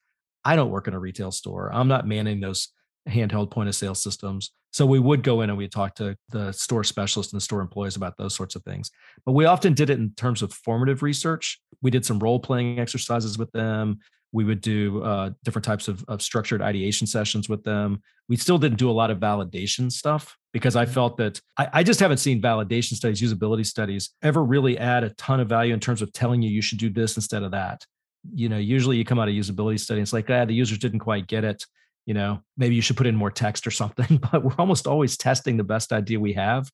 I 0.44 0.56
don't 0.56 0.72
work 0.72 0.88
in 0.88 0.96
a 0.96 1.00
retail 1.00 1.32
store. 1.32 1.72
I'm 1.72 1.88
not 1.88 2.08
manning 2.08 2.40
those 2.40 2.70
handheld 3.08 3.52
point 3.52 3.70
of 3.70 3.76
sale 3.76 3.94
systems. 3.94 4.52
So 4.72 4.84
we 4.86 5.00
would 5.00 5.22
go 5.22 5.42
in 5.42 5.50
and 5.52 5.58
we 5.58 5.68
talk 5.68 5.94
to 5.96 6.18
the 6.30 6.52
store 6.54 6.84
specialists 6.84 7.32
and 7.32 7.40
the 7.40 7.44
store 7.44 7.62
employees 7.62 7.96
about 7.96 8.18
those 8.18 8.34
sorts 8.34 8.56
of 8.56 8.64
things. 8.64 8.90
But 9.28 9.34
we 9.34 9.46
often 9.46 9.74
did 9.74 9.92
it 9.92 10.00
in 10.00 10.12
terms 10.16 10.42
of 10.42 10.52
formative 10.52 11.04
research. 11.04 11.62
We 11.84 11.92
did 11.92 12.04
some 12.04 12.18
role 12.18 12.40
playing 12.40 12.80
exercises 12.80 13.38
with 13.38 13.52
them 13.52 14.00
we 14.36 14.44
would 14.44 14.60
do 14.60 15.02
uh, 15.02 15.30
different 15.46 15.64
types 15.64 15.88
of, 15.88 16.04
of 16.10 16.22
structured 16.22 16.62
ideation 16.62 17.08
sessions 17.08 17.48
with 17.48 17.64
them. 17.64 18.02
We 18.28 18.36
still 18.36 18.58
didn't 18.58 18.78
do 18.78 18.90
a 18.90 18.92
lot 18.92 19.10
of 19.10 19.18
validation 19.18 19.90
stuff 19.90 20.38
because 20.52 20.76
I 20.76 20.84
mm-hmm. 20.84 20.94
felt 20.94 21.18
that 21.18 21.40
I, 21.58 21.70
I, 21.72 21.84
just 21.84 22.02
haven't 22.02 22.18
seen 22.18 22.42
validation 22.42 22.96
studies, 22.96 23.22
usability 23.22 23.66
studies 23.66 24.10
ever 24.22 24.44
really 24.44 24.78
add 24.78 25.06
a 25.06 25.12
ton 25.12 25.40
of 25.40 25.48
value 25.48 25.74
in 25.74 25.80
terms 25.80 26.02
of 26.02 26.12
telling 26.12 26.42
you 26.42 26.50
you 26.50 26.62
should 26.62 26.80
do 26.80 26.90
this 26.90 27.16
instead 27.16 27.44
of 27.44 27.52
that. 27.52 27.86
You 28.34 28.50
know, 28.50 28.58
usually 28.58 28.98
you 28.98 29.06
come 29.06 29.20
out 29.20 29.30
of 29.30 29.34
usability 29.34 29.80
study, 29.80 30.02
it's 30.02 30.12
like, 30.12 30.30
ah, 30.30 30.44
the 30.44 30.54
users 30.54 30.80
didn't 30.80 31.00
quite 31.00 31.28
get 31.28 31.46
it. 31.46 31.64
You 32.06 32.14
know, 32.14 32.42
maybe 32.58 32.76
you 32.76 32.82
should 32.82 32.98
put 32.98 33.08
in 33.08 33.16
more 33.16 33.32
text 33.32 33.66
or 33.66 33.72
something, 33.72 34.18
but 34.32 34.44
we're 34.44 34.56
almost 34.60 34.86
always 34.86 35.16
testing 35.16 35.56
the 35.56 35.64
best 35.64 35.94
idea 35.94 36.20
we 36.20 36.34
have. 36.34 36.70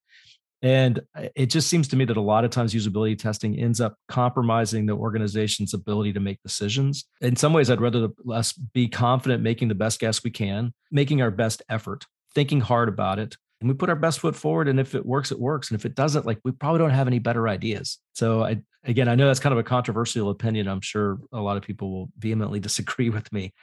And 0.62 1.00
uh, 1.16 1.28
it 1.36 1.48
just 1.48 1.70
seems 1.70 1.88
to 1.90 1.96
me 1.96 2.06
that 2.06 2.18
a 2.18 2.22
lot 2.22 2.46
of 2.46 2.52
times 2.52 2.74
usability 2.74 3.18
testing 3.18 3.58
ends 3.58 3.82
up 3.82 3.96
compromising 4.08 4.86
the 4.86 4.94
organization's 4.94 5.74
ability 5.74 6.14
to 6.14 6.20
make 6.20 6.42
decisions. 6.44 7.06
In 7.22 7.36
some 7.36 7.54
ways, 7.54 7.70
I'd 7.70 7.82
rather 7.82 8.10
us 8.32 8.54
be 8.54 8.88
confident 8.88 9.42
making 9.42 9.70
the 9.70 9.76
best 9.76 10.00
guess 10.00 10.24
we 10.24 10.32
can, 10.32 10.74
making 10.92 11.22
our 11.22 11.32
best 11.32 11.64
effort, 11.70 12.06
thinking 12.36 12.62
hard 12.62 12.90
about 12.90 13.20
it. 13.20 13.36
And 13.60 13.70
we 13.70 13.76
put 13.76 13.90
our 13.90 13.96
best 13.96 14.20
foot 14.20 14.36
forward. 14.36 14.68
And 14.68 14.80
if 14.80 14.96
it 14.96 15.06
works, 15.06 15.32
it 15.32 15.40
works. 15.40 15.70
And 15.70 15.80
if 15.80 15.86
it 15.86 15.96
doesn't, 15.96 16.26
like 16.26 16.40
we 16.44 16.52
probably 16.52 16.80
don't 16.80 16.90
have 16.92 17.08
any 17.08 17.20
better 17.20 17.48
ideas. 17.48 18.00
So 18.14 18.44
I 18.44 18.62
again, 18.84 19.08
I 19.08 19.16
know 19.16 19.28
that's 19.28 19.40
kind 19.40 19.54
of 19.54 19.60
a 19.60 19.64
controversial 19.64 20.30
opinion. 20.30 20.68
I'm 20.68 20.82
sure 20.82 21.20
a 21.32 21.40
lot 21.40 21.58
of 21.58 21.64
people 21.64 21.92
will 21.92 22.10
vehemently 22.18 22.60
disagree 22.68 23.10
with 23.10 23.32
me. 23.32 23.54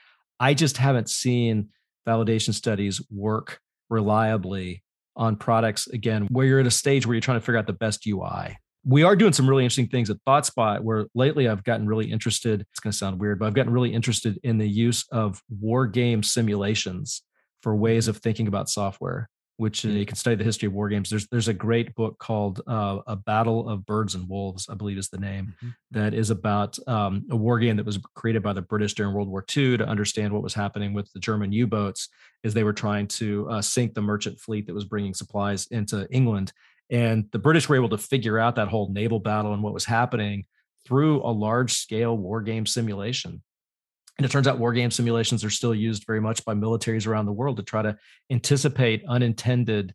I 0.41 0.55
just 0.55 0.77
haven't 0.77 1.11
seen 1.11 1.71
validation 2.07 2.55
studies 2.55 3.03
work 3.11 3.61
reliably 3.91 4.83
on 5.19 5.37
products 5.37 5.87
again 5.89 6.27
where 6.31 6.47
you're 6.47 6.61
at 6.61 6.67
a 6.67 6.71
stage 6.71 7.07
where 7.07 7.15
you're 7.15 7.21
trying 7.21 7.39
to 7.39 7.45
figure 7.45 7.59
out 7.59 7.67
the 7.67 7.73
best 7.73 8.07
UI. 8.07 8.57
We 8.85 9.03
are 9.03 9.17
doing 9.17 9.33
some 9.33 9.49
really 9.49 9.65
interesting 9.65 9.89
things 9.89 10.09
at 10.09 10.17
ThoughtSpot 10.27 10.81
where 10.81 11.07
lately 11.15 11.49
I've 11.49 11.65
gotten 11.65 11.87
really 11.87 12.11
interested. 12.11 12.63
It's 12.71 12.81
going 12.81 12.93
to 12.93 12.97
sound 12.97 13.21
weird, 13.21 13.39
but 13.39 13.47
I've 13.47 13.55
gotten 13.55 13.73
really 13.73 13.93
interested 13.93 14.39
in 14.45 14.57
the 14.57 14.69
use 14.69 15.05
of 15.11 15.43
war 15.51 15.87
game 15.87 16.23
simulations 16.23 17.23
for 17.61 17.75
ways 17.75 18.09
of 18.09 18.19
thinking 18.19 18.47
about 18.47 18.71
software. 18.71 19.29
Which 19.59 19.85
uh, 19.85 19.89
you 19.89 20.07
can 20.07 20.17
study 20.17 20.37
the 20.37 20.45
history 20.45 20.69
of 20.69 20.73
war 20.73 20.89
games. 20.89 21.11
There's 21.11 21.27
there's 21.29 21.49
a 21.49 21.53
great 21.53 21.95
book 21.95 22.19
called 22.19 22.63
uh, 22.67 23.01
"A 23.07 23.17
Battle 23.17 23.69
of 23.69 23.85
Birds 23.85 24.15
and 24.15 24.29
Wolves," 24.29 24.69
I 24.71 24.75
believe 24.75 24.97
is 24.97 25.09
the 25.09 25.19
name, 25.19 25.55
mm-hmm. 25.57 25.69
that 25.91 26.15
is 26.15 26.31
about 26.31 26.79
um, 26.89 27.27
a 27.31 27.37
war 27.37 27.59
game 27.59 27.77
that 27.77 27.85
was 27.85 27.99
created 28.15 28.43
by 28.43 28.53
the 28.53 28.63
British 28.63 28.95
during 28.95 29.13
World 29.13 29.29
War 29.29 29.45
II 29.55 29.77
to 29.79 29.87
understand 29.87 30.33
what 30.33 30.45
was 30.45 30.55
happening 30.55 30.95
with 30.95 31.13
the 31.13 31.21
German 31.21 31.53
U-boats 31.53 32.09
as 32.45 32.55
they 32.55 32.65
were 32.65 32.73
trying 32.73 33.09
to 33.09 33.51
uh, 33.51 33.61
sink 33.61 33.95
the 33.95 34.01
merchant 34.01 34.39
fleet 34.39 34.67
that 34.67 34.75
was 34.75 34.85
bringing 34.85 35.13
supplies 35.13 35.67
into 35.67 36.09
England. 36.11 36.53
And 36.91 37.27
the 37.33 37.39
British 37.39 37.69
were 37.69 37.77
able 37.77 37.91
to 37.91 37.99
figure 37.99 38.39
out 38.39 38.57
that 38.57 38.69
whole 38.69 38.91
naval 38.93 39.19
battle 39.19 39.53
and 39.53 39.63
what 39.63 39.75
was 39.75 39.85
happening 39.85 40.47
through 40.87 41.21
a 41.23 41.31
large 41.31 41.75
scale 41.75 42.17
war 42.17 42.41
game 42.41 42.65
simulation. 42.65 43.43
And 44.19 44.25
it 44.25 44.31
turns 44.31 44.49
out 44.49 44.59
war 44.59 44.73
game 44.73 44.91
simulations 44.91 45.45
are 45.45 45.51
still 45.51 45.75
used 45.75 46.05
very 46.05 46.21
much 46.21 46.45
by 46.45 46.55
militaries 46.55 47.07
around 47.07 47.27
the 47.27 47.33
world 47.33 47.57
to 47.57 47.63
try 47.63 47.83
to 47.83 47.97
anticipate 48.31 49.05
unintended 49.09 49.95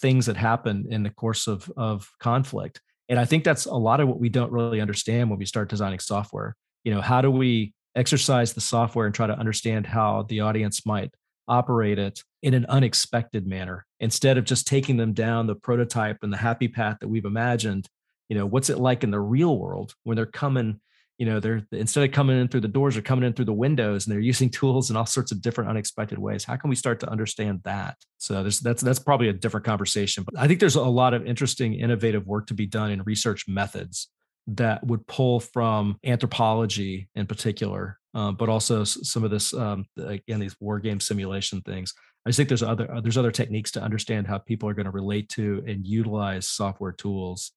things 0.00 0.26
that 0.26 0.36
happen 0.36 0.86
in 0.90 1.02
the 1.02 1.10
course 1.10 1.46
of, 1.46 1.70
of 1.76 2.10
conflict. 2.18 2.80
And 3.08 3.18
I 3.18 3.24
think 3.24 3.44
that's 3.44 3.66
a 3.66 3.74
lot 3.74 4.00
of 4.00 4.08
what 4.08 4.20
we 4.20 4.28
don't 4.28 4.52
really 4.52 4.80
understand 4.80 5.28
when 5.28 5.38
we 5.38 5.46
start 5.46 5.68
designing 5.68 5.98
software. 5.98 6.56
You 6.84 6.94
know, 6.94 7.00
how 7.00 7.20
do 7.20 7.30
we 7.30 7.72
exercise 7.94 8.52
the 8.52 8.60
software 8.60 9.06
and 9.06 9.14
try 9.14 9.26
to 9.26 9.38
understand 9.38 9.86
how 9.86 10.22
the 10.28 10.40
audience 10.40 10.86
might 10.86 11.10
operate 11.48 11.98
it 11.98 12.22
in 12.42 12.54
an 12.54 12.66
unexpected 12.68 13.46
manner 13.46 13.84
instead 14.00 14.38
of 14.38 14.44
just 14.44 14.66
taking 14.66 14.96
them 14.96 15.12
down 15.12 15.46
the 15.46 15.54
prototype 15.54 16.18
and 16.22 16.32
the 16.32 16.36
happy 16.36 16.68
path 16.68 16.98
that 17.00 17.08
we've 17.08 17.24
imagined 17.24 17.88
you 18.28 18.36
know 18.36 18.46
what's 18.46 18.70
it 18.70 18.78
like 18.78 19.02
in 19.02 19.10
the 19.10 19.18
real 19.18 19.58
world 19.58 19.94
when 20.04 20.14
they're 20.14 20.26
coming 20.26 20.78
you 21.18 21.26
know 21.26 21.40
they're 21.40 21.66
instead 21.72 22.04
of 22.04 22.12
coming 22.12 22.38
in 22.40 22.48
through 22.48 22.60
the 22.60 22.68
doors 22.68 22.94
they're 22.94 23.02
coming 23.02 23.26
in 23.26 23.32
through 23.32 23.44
the 23.44 23.52
windows 23.52 24.06
and 24.06 24.12
they're 24.12 24.20
using 24.20 24.48
tools 24.58 24.90
in 24.90 24.96
all 24.96 25.06
sorts 25.06 25.32
of 25.32 25.42
different 25.42 25.70
unexpected 25.70 26.18
ways. 26.18 26.44
How 26.44 26.56
can 26.56 26.70
we 26.70 26.76
start 26.76 27.00
to 27.00 27.10
understand 27.10 27.60
that? 27.64 27.96
So 28.18 28.42
that's 28.42 28.80
that's 28.80 28.98
probably 28.98 29.28
a 29.28 29.32
different 29.32 29.66
conversation 29.66 30.24
but 30.24 30.38
i 30.38 30.46
think 30.46 30.60
there's 30.60 30.74
a 30.74 30.82
lot 30.82 31.14
of 31.14 31.26
interesting 31.26 31.74
innovative 31.74 32.26
work 32.26 32.46
to 32.46 32.54
be 32.54 32.66
done 32.66 32.90
in 32.90 33.02
research 33.02 33.46
methods 33.46 34.08
that 34.46 34.84
would 34.86 35.06
pull 35.06 35.40
from 35.40 35.98
anthropology 36.04 37.08
in 37.14 37.26
particular 37.26 37.98
um, 38.14 38.34
but 38.34 38.48
also 38.48 38.84
some 38.84 39.24
of 39.24 39.30
this 39.30 39.54
um, 39.54 39.84
again 39.96 40.40
these 40.40 40.56
war 40.60 40.80
game 40.80 41.00
simulation 41.00 41.60
things. 41.62 41.94
I 42.26 42.32
think 42.32 42.48
there's 42.48 42.62
other 42.62 42.88
there's 43.02 43.16
other 43.16 43.30
techniques 43.30 43.70
to 43.72 43.82
understand 43.82 44.26
how 44.26 44.38
people 44.38 44.68
are 44.68 44.74
going 44.74 44.86
to 44.86 44.90
relate 44.90 45.28
to 45.30 45.62
and 45.66 45.86
utilize 45.86 46.48
software 46.48 46.92
tools. 46.92 47.52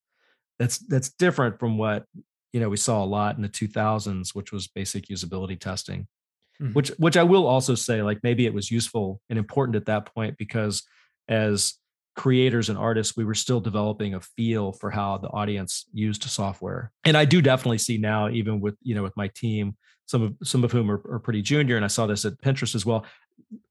That's 0.59 0.77
that's 0.77 1.13
different 1.13 1.59
from 1.59 1.77
what 1.77 2.05
you 2.53 2.59
know 2.59 2.69
we 2.69 2.77
saw 2.77 3.03
a 3.03 3.05
lot 3.05 3.35
in 3.35 3.41
the 3.41 3.49
2000s 3.49 4.35
which 4.35 4.51
was 4.51 4.67
basic 4.67 5.07
usability 5.07 5.59
testing 5.59 6.07
mm-hmm. 6.61 6.73
which 6.73 6.89
which 6.97 7.17
i 7.17 7.23
will 7.23 7.47
also 7.47 7.75
say 7.75 8.01
like 8.01 8.19
maybe 8.23 8.45
it 8.45 8.53
was 8.53 8.71
useful 8.71 9.21
and 9.29 9.39
important 9.39 9.75
at 9.75 9.85
that 9.85 10.13
point 10.13 10.37
because 10.37 10.83
as 11.27 11.75
creators 12.15 12.69
and 12.69 12.77
artists 12.77 13.15
we 13.15 13.23
were 13.23 13.33
still 13.33 13.61
developing 13.61 14.13
a 14.13 14.19
feel 14.19 14.73
for 14.73 14.89
how 14.89 15.17
the 15.17 15.29
audience 15.29 15.85
used 15.93 16.23
software 16.23 16.91
and 17.05 17.15
i 17.15 17.23
do 17.23 17.41
definitely 17.41 17.77
see 17.77 17.97
now 17.97 18.29
even 18.29 18.59
with 18.59 18.75
you 18.81 18.93
know 18.93 19.03
with 19.03 19.15
my 19.15 19.29
team 19.29 19.75
some 20.05 20.21
of 20.23 20.35
some 20.43 20.63
of 20.63 20.71
whom 20.71 20.91
are, 20.91 21.01
are 21.09 21.19
pretty 21.19 21.41
junior 21.41 21.77
and 21.77 21.85
i 21.85 21.87
saw 21.87 22.05
this 22.05 22.25
at 22.25 22.39
pinterest 22.41 22.75
as 22.75 22.85
well 22.85 23.05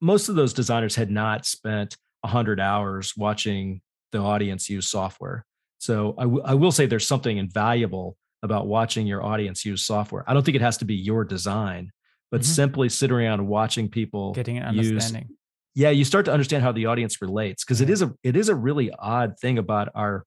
most 0.01 0.28
of 0.28 0.35
those 0.35 0.53
designers 0.53 0.95
had 0.95 1.11
not 1.11 1.45
spent 1.45 1.97
100 2.22 2.61
hours 2.61 3.14
watching 3.16 3.81
the 4.12 4.18
audience 4.18 4.70
use 4.70 4.89
software 4.89 5.45
so 5.78 6.14
I, 6.18 6.22
w- 6.22 6.43
I 6.45 6.55
will 6.55 6.72
say 6.72 6.87
there's 6.87 7.07
something 7.07 7.39
invaluable 7.39 8.16
about 8.43 8.66
watching 8.66 9.07
your 9.07 9.24
audience 9.24 9.64
use 9.64 9.84
software. 9.84 10.24
I 10.26 10.34
don't 10.34 10.45
think 10.45 10.57
it 10.57 10.62
has 10.62 10.78
to 10.78 10.84
be 10.84 10.95
your 10.95 11.24
design, 11.24 11.93
but 12.30 12.41
mm-hmm. 12.41 12.51
simply 12.51 12.88
sitting 12.88 13.16
around 13.16 13.47
watching 13.47 13.88
people 13.88 14.32
getting 14.32 14.59
an 14.59 14.64
understanding. 14.64 15.26
Use, 15.28 15.36
yeah, 15.74 15.91
you 15.91 16.05
start 16.05 16.24
to 16.24 16.32
understand 16.32 16.62
how 16.62 16.72
the 16.72 16.86
audience 16.86 17.22
relates 17.22 17.64
because 17.64 17.80
yeah. 17.80 17.86
it 17.86 17.91
is 17.91 18.03
a 18.03 18.14
it 18.22 18.36
is 18.36 18.49
a 18.49 18.55
really 18.55 18.91
odd 18.91 19.38
thing 19.41 19.59
about 19.59 19.88
our 19.95 20.24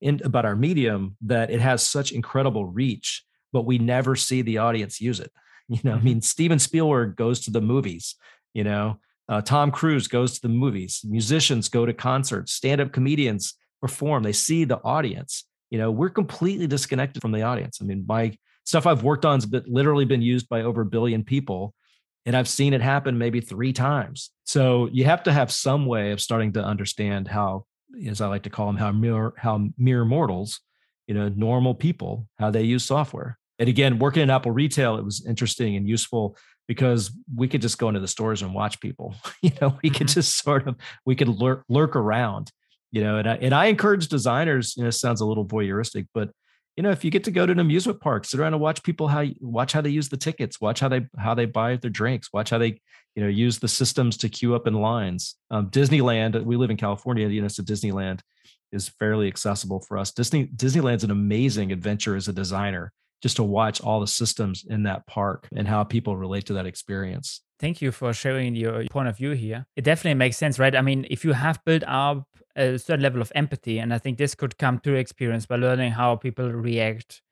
in 0.00 0.20
about 0.24 0.44
our 0.44 0.56
medium 0.56 1.16
that 1.22 1.50
it 1.50 1.60
has 1.60 1.86
such 1.86 2.12
incredible 2.12 2.66
reach, 2.66 3.24
but 3.52 3.66
we 3.66 3.78
never 3.78 4.16
see 4.16 4.42
the 4.42 4.58
audience 4.58 5.00
use 5.00 5.20
it. 5.20 5.32
You 5.68 5.80
know, 5.82 5.96
mm-hmm. 5.96 6.00
I 6.00 6.04
mean, 6.04 6.20
Steven 6.20 6.60
Spielberg 6.60 7.16
goes 7.16 7.40
to 7.40 7.50
the 7.50 7.60
movies. 7.60 8.14
You 8.54 8.62
know, 8.62 9.00
uh, 9.28 9.40
Tom 9.40 9.72
Cruise 9.72 10.06
goes 10.06 10.34
to 10.34 10.42
the 10.42 10.48
movies. 10.48 11.00
Musicians 11.02 11.68
go 11.68 11.84
to 11.84 11.92
concerts. 11.92 12.52
Stand-up 12.52 12.92
comedians 12.92 13.54
perform. 13.80 14.22
They 14.22 14.32
see 14.32 14.62
the 14.62 14.80
audience 14.84 15.44
you 15.70 15.78
know 15.78 15.90
we're 15.90 16.10
completely 16.10 16.66
disconnected 16.66 17.22
from 17.22 17.32
the 17.32 17.42
audience. 17.42 17.78
I 17.80 17.84
mean 17.84 18.04
my 18.06 18.36
stuff 18.64 18.86
i've 18.86 19.02
worked 19.02 19.24
on 19.24 19.36
has 19.36 19.46
been, 19.46 19.64
literally 19.66 20.04
been 20.04 20.22
used 20.22 20.48
by 20.48 20.62
over 20.62 20.82
a 20.82 20.86
billion 20.86 21.24
people 21.24 21.72
and 22.26 22.36
i've 22.36 22.48
seen 22.48 22.74
it 22.74 22.80
happen 22.80 23.16
maybe 23.16 23.40
three 23.40 23.72
times. 23.72 24.30
So 24.44 24.88
you 24.92 25.04
have 25.04 25.22
to 25.24 25.32
have 25.32 25.50
some 25.50 25.86
way 25.86 26.10
of 26.10 26.20
starting 26.20 26.52
to 26.54 26.64
understand 26.64 27.28
how 27.28 27.64
as 28.06 28.20
i 28.20 28.26
like 28.26 28.42
to 28.42 28.50
call 28.50 28.66
them 28.66 28.76
how 28.76 28.92
mere 28.92 29.32
how 29.36 29.68
mere 29.78 30.04
mortals 30.04 30.60
you 31.06 31.14
know 31.14 31.28
normal 31.28 31.74
people 31.74 32.28
how 32.38 32.50
they 32.50 32.62
use 32.62 32.84
software. 32.84 33.38
And 33.58 33.68
again 33.68 33.98
working 33.98 34.22
in 34.22 34.30
apple 34.30 34.52
retail 34.52 34.96
it 34.96 35.04
was 35.04 35.24
interesting 35.26 35.76
and 35.76 35.88
useful 35.88 36.36
because 36.68 37.16
we 37.34 37.46
could 37.46 37.62
just 37.62 37.78
go 37.78 37.88
into 37.88 38.00
the 38.00 38.08
stores 38.08 38.42
and 38.42 38.52
watch 38.52 38.80
people. 38.80 39.14
You 39.42 39.52
know 39.60 39.78
we 39.82 39.90
could 39.90 40.08
mm-hmm. 40.08 40.14
just 40.14 40.42
sort 40.42 40.66
of 40.66 40.76
we 41.04 41.14
could 41.14 41.28
lurk 41.28 41.64
lurk 41.68 41.94
around 41.94 42.50
you 42.92 43.02
know 43.02 43.16
and 43.16 43.28
I, 43.28 43.34
and 43.36 43.54
I 43.54 43.66
encourage 43.66 44.08
designers 44.08 44.74
you 44.76 44.84
know 44.84 44.90
sounds 44.90 45.20
a 45.20 45.26
little 45.26 45.46
voyeuristic 45.46 46.06
but 46.14 46.30
you 46.76 46.82
know 46.82 46.90
if 46.90 47.04
you 47.04 47.10
get 47.10 47.24
to 47.24 47.30
go 47.30 47.46
to 47.46 47.52
an 47.52 47.58
amusement 47.58 48.00
park 48.00 48.24
sit 48.24 48.40
around 48.40 48.54
and 48.54 48.62
watch 48.62 48.82
people 48.82 49.08
how 49.08 49.24
watch 49.40 49.72
how 49.72 49.80
they 49.80 49.90
use 49.90 50.08
the 50.08 50.16
tickets 50.16 50.60
watch 50.60 50.80
how 50.80 50.88
they 50.88 51.06
how 51.18 51.34
they 51.34 51.46
buy 51.46 51.76
their 51.76 51.90
drinks 51.90 52.32
watch 52.32 52.50
how 52.50 52.58
they 52.58 52.80
you 53.14 53.22
know 53.22 53.28
use 53.28 53.58
the 53.58 53.68
systems 53.68 54.16
to 54.18 54.28
queue 54.28 54.54
up 54.54 54.66
in 54.66 54.74
lines. 54.74 55.36
Um, 55.50 55.70
disneyland 55.70 56.42
we 56.44 56.56
live 56.56 56.70
in 56.70 56.76
california 56.76 57.28
you 57.28 57.42
know 57.42 57.48
so 57.48 57.62
disneyland 57.62 58.20
is 58.72 58.88
fairly 58.88 59.28
accessible 59.28 59.80
for 59.80 59.98
us. 59.98 60.12
Disney 60.12 60.46
disneyland's 60.46 61.04
an 61.04 61.10
amazing 61.10 61.72
adventure 61.72 62.16
as 62.16 62.28
a 62.28 62.32
designer 62.32 62.92
just 63.22 63.36
to 63.36 63.42
watch 63.42 63.80
all 63.80 64.00
the 64.00 64.06
systems 64.06 64.64
in 64.68 64.82
that 64.84 65.06
park 65.06 65.48
and 65.54 65.66
how 65.66 65.82
people 65.84 66.16
relate 66.16 66.46
to 66.46 66.52
that 66.52 66.66
experience 66.66 67.42
Thank 67.58 67.80
you 67.80 67.90
for 67.90 68.12
sharing 68.12 68.54
your 68.54 68.84
point 68.90 69.08
of 69.08 69.16
view 69.16 69.30
here. 69.30 69.66
It 69.76 69.82
definitely 69.82 70.14
makes 70.14 70.36
sense, 70.36 70.58
right? 70.58 70.76
I 70.76 70.82
mean, 70.82 71.06
if 71.08 71.24
you 71.24 71.32
have 71.32 71.64
built 71.64 71.84
up 71.86 72.26
a 72.54 72.78
certain 72.78 73.02
level 73.02 73.22
of 73.22 73.32
empathy, 73.34 73.78
and 73.78 73.94
I 73.94 73.98
think 73.98 74.18
this 74.18 74.34
could 74.34 74.58
come 74.58 74.78
through 74.78 74.96
experience 74.96 75.46
by 75.46 75.56
learning 75.56 75.92
how 75.92 76.16
people 76.16 76.50
react. 76.50 77.22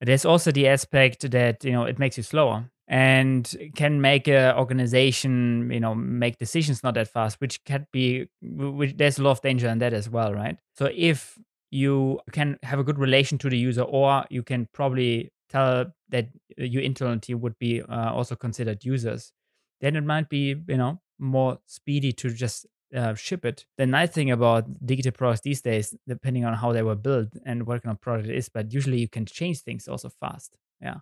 There's 0.00 0.24
also 0.24 0.50
the 0.50 0.68
aspect 0.68 1.30
that 1.30 1.64
you 1.64 1.72
know 1.72 1.84
it 1.84 1.98
makes 1.98 2.16
you 2.16 2.22
slower 2.22 2.70
and 2.88 3.54
can 3.76 4.00
make 4.00 4.26
an 4.26 4.56
organization 4.56 5.70
you 5.70 5.78
know 5.78 5.94
make 5.94 6.38
decisions 6.38 6.82
not 6.82 6.94
that 6.94 7.08
fast, 7.08 7.40
which 7.40 7.62
can 7.64 7.86
be 7.92 8.28
which 8.42 8.96
there's 8.96 9.18
a 9.18 9.22
lot 9.22 9.32
of 9.32 9.42
danger 9.42 9.68
in 9.68 9.78
that 9.78 9.92
as 9.92 10.08
well, 10.08 10.32
right? 10.34 10.58
So 10.74 10.90
if 10.94 11.38
you 11.70 12.20
can 12.32 12.58
have 12.62 12.78
a 12.78 12.84
good 12.84 12.98
relation 12.98 13.38
to 13.38 13.50
the 13.50 13.58
user, 13.58 13.82
or 13.82 14.24
you 14.30 14.42
can 14.42 14.68
probably 14.72 15.32
tell 15.48 15.86
that 16.08 16.28
your 16.56 16.82
internal 16.82 17.18
team 17.18 17.40
would 17.40 17.58
be 17.58 17.82
uh, 17.82 18.12
also 18.12 18.36
considered 18.36 18.84
users 18.84 19.32
then 19.80 19.96
it 19.96 20.04
might 20.04 20.28
be 20.28 20.56
you 20.68 20.76
know 20.76 21.00
more 21.18 21.58
speedy 21.66 22.12
to 22.12 22.30
just 22.30 22.66
uh, 22.94 23.14
ship 23.14 23.44
it. 23.44 23.66
The 23.76 23.86
nice 23.86 24.10
thing 24.10 24.30
about 24.30 24.64
digital 24.84 25.12
products 25.12 25.42
these 25.42 25.60
days, 25.62 25.94
depending 26.08 26.44
on 26.44 26.54
how 26.54 26.72
they 26.72 26.82
were 26.82 26.96
built 26.96 27.28
and 27.44 27.66
what 27.66 27.82
kind 27.82 27.94
of 27.94 28.00
product 28.00 28.28
it 28.28 28.36
is, 28.36 28.48
but 28.48 28.72
usually 28.72 28.98
you 28.98 29.08
can 29.08 29.26
change 29.26 29.60
things 29.60 29.86
also 29.86 30.08
fast. 30.08 30.56
Yeah. 30.80 30.96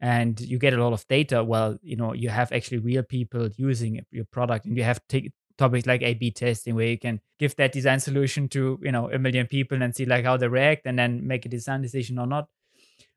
And 0.00 0.38
you 0.40 0.58
get 0.58 0.74
a 0.74 0.82
lot 0.82 0.92
of 0.92 1.06
data. 1.08 1.42
Well, 1.42 1.78
you 1.82 1.96
know, 1.96 2.12
you 2.12 2.28
have 2.28 2.52
actually 2.52 2.78
real 2.78 3.02
people 3.02 3.48
using 3.56 4.04
your 4.10 4.26
product 4.26 4.66
and 4.66 4.76
you 4.76 4.82
have 4.82 5.00
t- 5.08 5.32
topics 5.56 5.86
like 5.86 6.02
A 6.02 6.14
B 6.14 6.30
testing 6.30 6.74
where 6.74 6.86
you 6.86 6.98
can 6.98 7.20
give 7.38 7.54
that 7.56 7.72
design 7.72 8.00
solution 8.00 8.48
to, 8.48 8.78
you 8.82 8.92
know, 8.92 9.10
a 9.10 9.18
million 9.18 9.46
people 9.46 9.82
and 9.82 9.94
see 9.94 10.04
like 10.04 10.24
how 10.24 10.36
they 10.36 10.48
react 10.48 10.86
and 10.86 10.98
then 10.98 11.26
make 11.26 11.46
a 11.46 11.48
design 11.48 11.82
decision 11.82 12.18
or 12.18 12.26
not. 12.26 12.48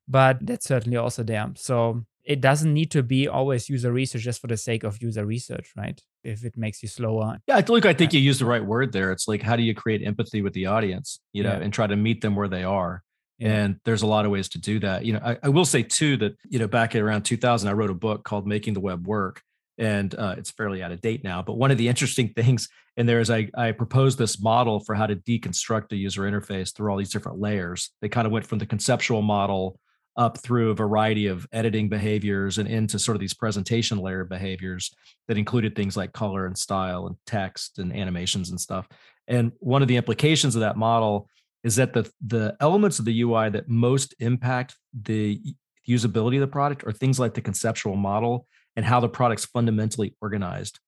But 0.07 0.45
that's 0.45 0.67
certainly 0.67 0.97
also 0.97 1.23
there. 1.23 1.51
So 1.55 2.05
it 2.27 2.41
doesn't 2.41 2.73
need 2.73 2.91
to 2.91 3.01
be 3.01 3.27
always 3.27 3.69
user 3.69 3.91
research 3.91 4.21
just 4.21 4.41
for 4.41 4.47
the 4.47 4.57
sake 4.57 4.83
of 4.83 5.01
user 5.01 5.25
research, 5.25 5.71
right? 5.77 5.99
If 6.23 6.43
it 6.43 6.57
makes 6.57 6.83
you 6.83 6.89
slower. 6.89 7.37
Yeah, 7.47 7.61
look, 7.67 7.85
I 7.85 7.93
think 7.93 8.13
you 8.13 8.19
used 8.19 8.41
the 8.41 8.45
right 8.45 8.63
word 8.63 8.91
there. 8.91 9.11
It's 9.13 9.29
like, 9.29 9.41
how 9.41 9.55
do 9.55 9.63
you 9.63 9.73
create 9.73 10.05
empathy 10.05 10.41
with 10.41 10.53
the 10.53 10.65
audience, 10.65 11.21
you 11.31 11.43
know, 11.43 11.53
yeah. 11.53 11.59
and 11.59 11.71
try 11.71 11.87
to 11.87 11.95
meet 11.95 12.21
them 12.21 12.35
where 12.35 12.49
they 12.49 12.63
are? 12.63 13.01
Yeah. 13.39 13.55
And 13.55 13.79
there's 13.85 14.01
a 14.01 14.07
lot 14.07 14.25
of 14.25 14.31
ways 14.31 14.49
to 14.49 14.59
do 14.59 14.79
that. 14.79 15.05
You 15.05 15.13
know, 15.13 15.21
I, 15.23 15.37
I, 15.43 15.49
will 15.49 15.63
say 15.63 15.83
too 15.83 16.17
that, 16.17 16.35
you 16.49 16.59
know, 16.59 16.67
back 16.67 16.95
at 16.95 17.01
around 17.01 17.21
2000, 17.21 17.69
I 17.69 17.73
wrote 17.73 17.91
a 17.91 17.95
book 17.95 18.23
called 18.23 18.47
Making 18.47 18.73
the 18.73 18.79
Web 18.79 19.07
Work. 19.07 19.41
And 19.77 20.13
uh, 20.15 20.35
it's 20.37 20.51
fairly 20.51 20.81
out 20.81 20.91
of 20.91 21.01
date 21.01 21.23
now. 21.23 21.41
But 21.41 21.57
one 21.57 21.71
of 21.71 21.77
the 21.77 21.87
interesting 21.87 22.29
things 22.35 22.69
in 22.95 23.05
there 23.05 23.19
is 23.19 23.29
I, 23.29 23.49
I 23.55 23.71
proposed 23.71 24.17
this 24.17 24.41
model 24.41 24.79
for 24.79 24.95
how 24.95 25.07
to 25.07 25.15
deconstruct 25.15 25.91
a 25.91 25.95
user 25.95 26.23
interface 26.23 26.75
through 26.75 26.91
all 26.91 26.97
these 26.97 27.11
different 27.11 27.39
layers. 27.39 27.91
They 28.01 28.09
kind 28.09 28.25
of 28.25 28.33
went 28.33 28.45
from 28.45 28.59
the 28.59 28.65
conceptual 28.65 29.21
model 29.21 29.79
up 30.17 30.39
through 30.39 30.71
a 30.71 30.75
variety 30.75 31.27
of 31.27 31.47
editing 31.51 31.89
behaviors 31.89 32.57
and 32.57 32.67
into 32.67 32.97
sort 32.97 33.15
of 33.15 33.19
these 33.19 33.35
presentation 33.35 33.99
layer 33.99 34.23
behaviors 34.23 34.91
that 35.27 35.37
included 35.37 35.75
things 35.75 35.95
like 35.95 36.11
color 36.11 36.47
and 36.47 36.57
style 36.57 37.05
and 37.05 37.15
text 37.27 37.77
and 37.77 37.95
animations 37.95 38.49
and 38.49 38.59
stuff. 38.59 38.87
And 39.27 39.51
one 39.59 39.83
of 39.83 39.87
the 39.87 39.97
implications 39.97 40.55
of 40.55 40.61
that 40.61 40.75
model 40.75 41.29
is 41.63 41.75
that 41.75 41.93
the 41.93 42.09
the 42.25 42.55
elements 42.59 42.97
of 42.97 43.05
the 43.05 43.21
UI 43.21 43.49
that 43.49 43.67
most 43.67 44.15
impact 44.19 44.75
the 44.99 45.39
usability 45.87 46.35
of 46.35 46.41
the 46.41 46.47
product 46.47 46.83
are 46.85 46.91
things 46.91 47.19
like 47.19 47.33
the 47.33 47.41
conceptual 47.41 47.95
model 47.95 48.47
and 48.77 48.85
how 48.85 49.01
the 49.01 49.09
product's 49.09 49.43
fundamentally 49.43 50.15
organized. 50.21 50.79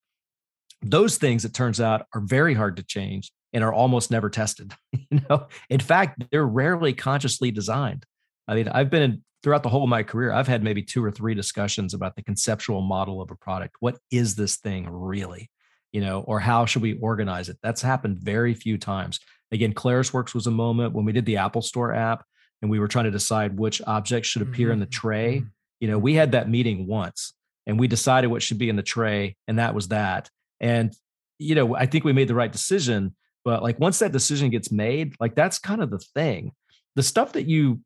Those 0.82 1.18
things, 1.18 1.44
it 1.44 1.54
turns 1.54 1.82
out, 1.82 2.06
are 2.14 2.22
very 2.22 2.54
hard 2.54 2.78
to 2.78 2.84
change 2.84 3.34
and 3.52 3.64
are 3.64 3.74
almost 3.74 4.12
never 4.12 4.30
tested. 4.30 4.74
you 4.94 5.22
know, 5.30 5.48
in 5.70 5.80
fact, 5.80 6.24
they're 6.32 6.46
rarely 6.46 6.94
consciously 6.94 7.52
designed. 7.52 8.06
I 8.48 8.56
mean, 8.56 8.70
I've 8.70 8.92
been 8.92 9.02
in, 9.02 9.24
throughout 9.44 9.64
the 9.64 9.70
whole 9.70 9.84
of 9.84 9.90
my 9.90 10.04
career, 10.04 10.32
I've 10.32 10.48
had 10.48 10.64
maybe 10.64 10.84
two 10.84 11.04
or 11.04 11.12
three 11.12 11.34
discussions 11.34 11.94
about 11.94 12.16
the 12.16 12.24
conceptual 12.24 12.82
model 12.82 13.22
of 13.22 13.32
a 13.32 13.36
product. 13.36 13.76
What 13.80 13.98
is 14.12 14.36
this 14.36 14.58
thing 14.58 14.88
really? 14.90 15.50
You 15.92 16.02
know, 16.02 16.22
or 16.22 16.40
how 16.40 16.66
should 16.66 16.84
we 16.84 17.00
organize 17.00 17.50
it? 17.50 17.58
That's 17.64 17.82
happened 17.82 18.20
very 18.20 18.54
few 18.54 18.78
times. 18.78 19.20
Again, 19.52 19.74
ClarisWorks 19.74 20.36
was 20.36 20.46
a 20.46 20.52
moment 20.52 20.94
when 20.94 21.06
we 21.06 21.12
did 21.12 21.26
the 21.26 21.38
Apple 21.38 21.64
Store 21.64 21.92
app 21.94 22.24
and 22.62 22.70
we 22.70 22.80
were 22.80 22.88
trying 22.88 23.06
to 23.06 23.12
decide 23.12 23.58
which 23.58 23.82
objects 23.88 24.30
should 24.30 24.44
appear 24.44 24.68
mm-hmm. 24.68 24.74
in 24.74 24.80
the 24.80 24.86
tray. 24.86 25.38
Mm-hmm. 25.38 25.48
You 25.80 25.88
know, 25.88 25.98
we 25.98 26.14
had 26.14 26.34
that 26.34 26.50
meeting 26.50 26.86
once 26.86 27.34
and 27.66 27.80
we 27.80 27.88
decided 27.88 28.28
what 28.28 28.42
should 28.42 28.58
be 28.58 28.70
in 28.70 28.76
the 28.76 28.84
tray, 28.84 29.36
and 29.48 29.60
that 29.60 29.76
was 29.76 29.90
that. 29.90 30.30
And, 30.60 30.94
you 31.38 31.56
know, 31.56 31.76
I 31.76 31.86
think 31.86 32.04
we 32.04 32.14
made 32.14 32.28
the 32.28 32.36
right 32.36 32.52
decision. 32.52 33.16
But 33.46 33.64
like 33.64 33.80
once 33.80 34.00
that 34.00 34.12
decision 34.12 34.50
gets 34.50 34.72
made, 34.72 35.16
like 35.20 35.36
that's 35.36 35.60
kind 35.60 35.82
of 35.82 35.90
the 35.90 36.00
thing. 36.00 36.52
The 36.96 37.04
stuff 37.04 37.34
that 37.34 37.46
you 37.46 37.82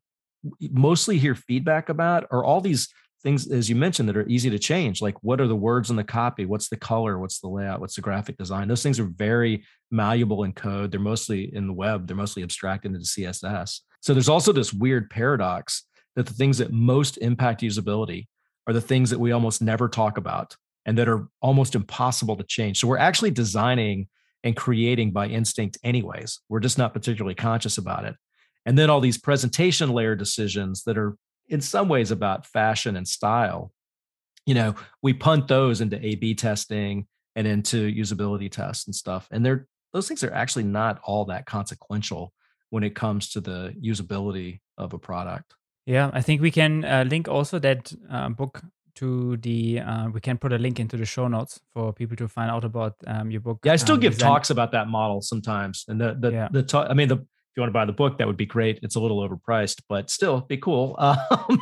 mostly 0.60 1.18
hear 1.18 1.34
feedback 1.34 1.88
about 1.88 2.26
are 2.30 2.44
all 2.44 2.60
these 2.60 2.88
things 3.22 3.50
as 3.50 3.70
you 3.70 3.74
mentioned 3.74 4.08
that 4.08 4.16
are 4.16 4.28
easy 4.28 4.50
to 4.50 4.58
change 4.58 5.00
like 5.00 5.16
what 5.22 5.40
are 5.40 5.46
the 5.46 5.56
words 5.56 5.88
in 5.88 5.96
the 5.96 6.04
copy 6.04 6.44
what's 6.44 6.68
the 6.68 6.76
color 6.76 7.18
what's 7.18 7.40
the 7.40 7.48
layout 7.48 7.80
what's 7.80 7.96
the 7.96 8.02
graphic 8.02 8.36
design 8.36 8.68
those 8.68 8.82
things 8.82 9.00
are 9.00 9.10
very 9.16 9.64
malleable 9.90 10.44
in 10.44 10.52
code 10.52 10.90
they're 10.90 11.00
mostly 11.00 11.52
in 11.54 11.66
the 11.66 11.72
web 11.72 12.06
they're 12.06 12.16
mostly 12.16 12.42
abstracted 12.42 12.94
into 12.94 13.06
css 13.06 13.80
so 14.00 14.12
there's 14.12 14.28
also 14.28 14.52
this 14.52 14.74
weird 14.74 15.08
paradox 15.08 15.84
that 16.16 16.26
the 16.26 16.34
things 16.34 16.58
that 16.58 16.70
most 16.70 17.16
impact 17.18 17.62
usability 17.62 18.26
are 18.66 18.72
the 18.72 18.80
things 18.80 19.10
that 19.10 19.18
we 19.18 19.32
almost 19.32 19.62
never 19.62 19.88
talk 19.88 20.18
about 20.18 20.56
and 20.86 20.98
that 20.98 21.08
are 21.08 21.28
almost 21.40 21.74
impossible 21.74 22.36
to 22.36 22.44
change. 22.44 22.80
So 22.80 22.88
we're 22.88 22.98
actually 22.98 23.30
designing 23.30 24.08
and 24.42 24.56
creating 24.56 25.12
by 25.12 25.28
instinct 25.28 25.78
anyways. 25.82 26.40
We're 26.48 26.60
just 26.60 26.78
not 26.78 26.92
particularly 26.92 27.34
conscious 27.34 27.78
about 27.78 28.04
it. 28.04 28.14
And 28.66 28.78
then 28.78 28.90
all 28.90 29.00
these 29.00 29.18
presentation 29.18 29.90
layer 29.90 30.14
decisions 30.14 30.84
that 30.84 30.98
are 30.98 31.16
in 31.48 31.60
some 31.60 31.88
ways 31.88 32.10
about 32.10 32.46
fashion 32.46 32.96
and 32.96 33.06
style. 33.06 33.72
You 34.46 34.54
know 34.54 34.74
we 35.02 35.14
punt 35.14 35.48
those 35.48 35.80
into 35.80 36.04
a 36.04 36.16
b 36.16 36.34
testing 36.34 37.06
and 37.34 37.46
into 37.46 37.90
usability 37.90 38.50
tests 38.50 38.86
and 38.86 38.94
stuff. 38.94 39.26
And 39.30 39.44
they're 39.44 39.66
those 39.92 40.08
things 40.08 40.24
are 40.24 40.32
actually 40.32 40.64
not 40.64 41.00
all 41.02 41.24
that 41.26 41.46
consequential 41.46 42.32
when 42.70 42.82
it 42.82 42.94
comes 42.94 43.30
to 43.30 43.40
the 43.40 43.74
usability 43.82 44.60
of 44.76 44.92
a 44.92 44.98
product 44.98 45.54
yeah 45.86 46.10
i 46.12 46.20
think 46.20 46.40
we 46.40 46.50
can 46.50 46.84
uh, 46.84 47.04
link 47.08 47.28
also 47.28 47.58
that 47.58 47.92
uh, 48.10 48.28
book 48.28 48.62
to 48.94 49.36
the 49.38 49.80
uh, 49.80 50.08
we 50.10 50.20
can 50.20 50.38
put 50.38 50.52
a 50.52 50.58
link 50.58 50.78
into 50.78 50.96
the 50.96 51.04
show 51.04 51.26
notes 51.26 51.60
for 51.72 51.92
people 51.92 52.16
to 52.16 52.28
find 52.28 52.50
out 52.50 52.64
about 52.64 52.94
um, 53.06 53.30
your 53.30 53.40
book 53.40 53.58
yeah 53.64 53.72
i 53.72 53.76
still 53.76 53.94
um, 53.94 54.00
give 54.00 54.14
design. 54.14 54.30
talks 54.30 54.50
about 54.50 54.72
that 54.72 54.88
model 54.88 55.20
sometimes 55.20 55.84
and 55.88 56.00
the 56.00 56.16
the, 56.18 56.30
yeah. 56.30 56.48
the 56.50 56.62
talk 56.62 56.86
i 56.90 56.94
mean 56.94 57.08
the 57.08 57.24
if 57.54 57.58
you 57.58 57.62
want 57.62 57.70
to 57.70 57.78
buy 57.78 57.84
the 57.84 57.92
book, 57.92 58.18
that 58.18 58.26
would 58.26 58.36
be 58.36 58.46
great. 58.46 58.80
It's 58.82 58.96
a 58.96 59.00
little 59.00 59.20
overpriced, 59.28 59.82
but 59.88 60.10
still 60.10 60.40
be 60.40 60.56
cool. 60.56 60.98
Um, 61.30 61.60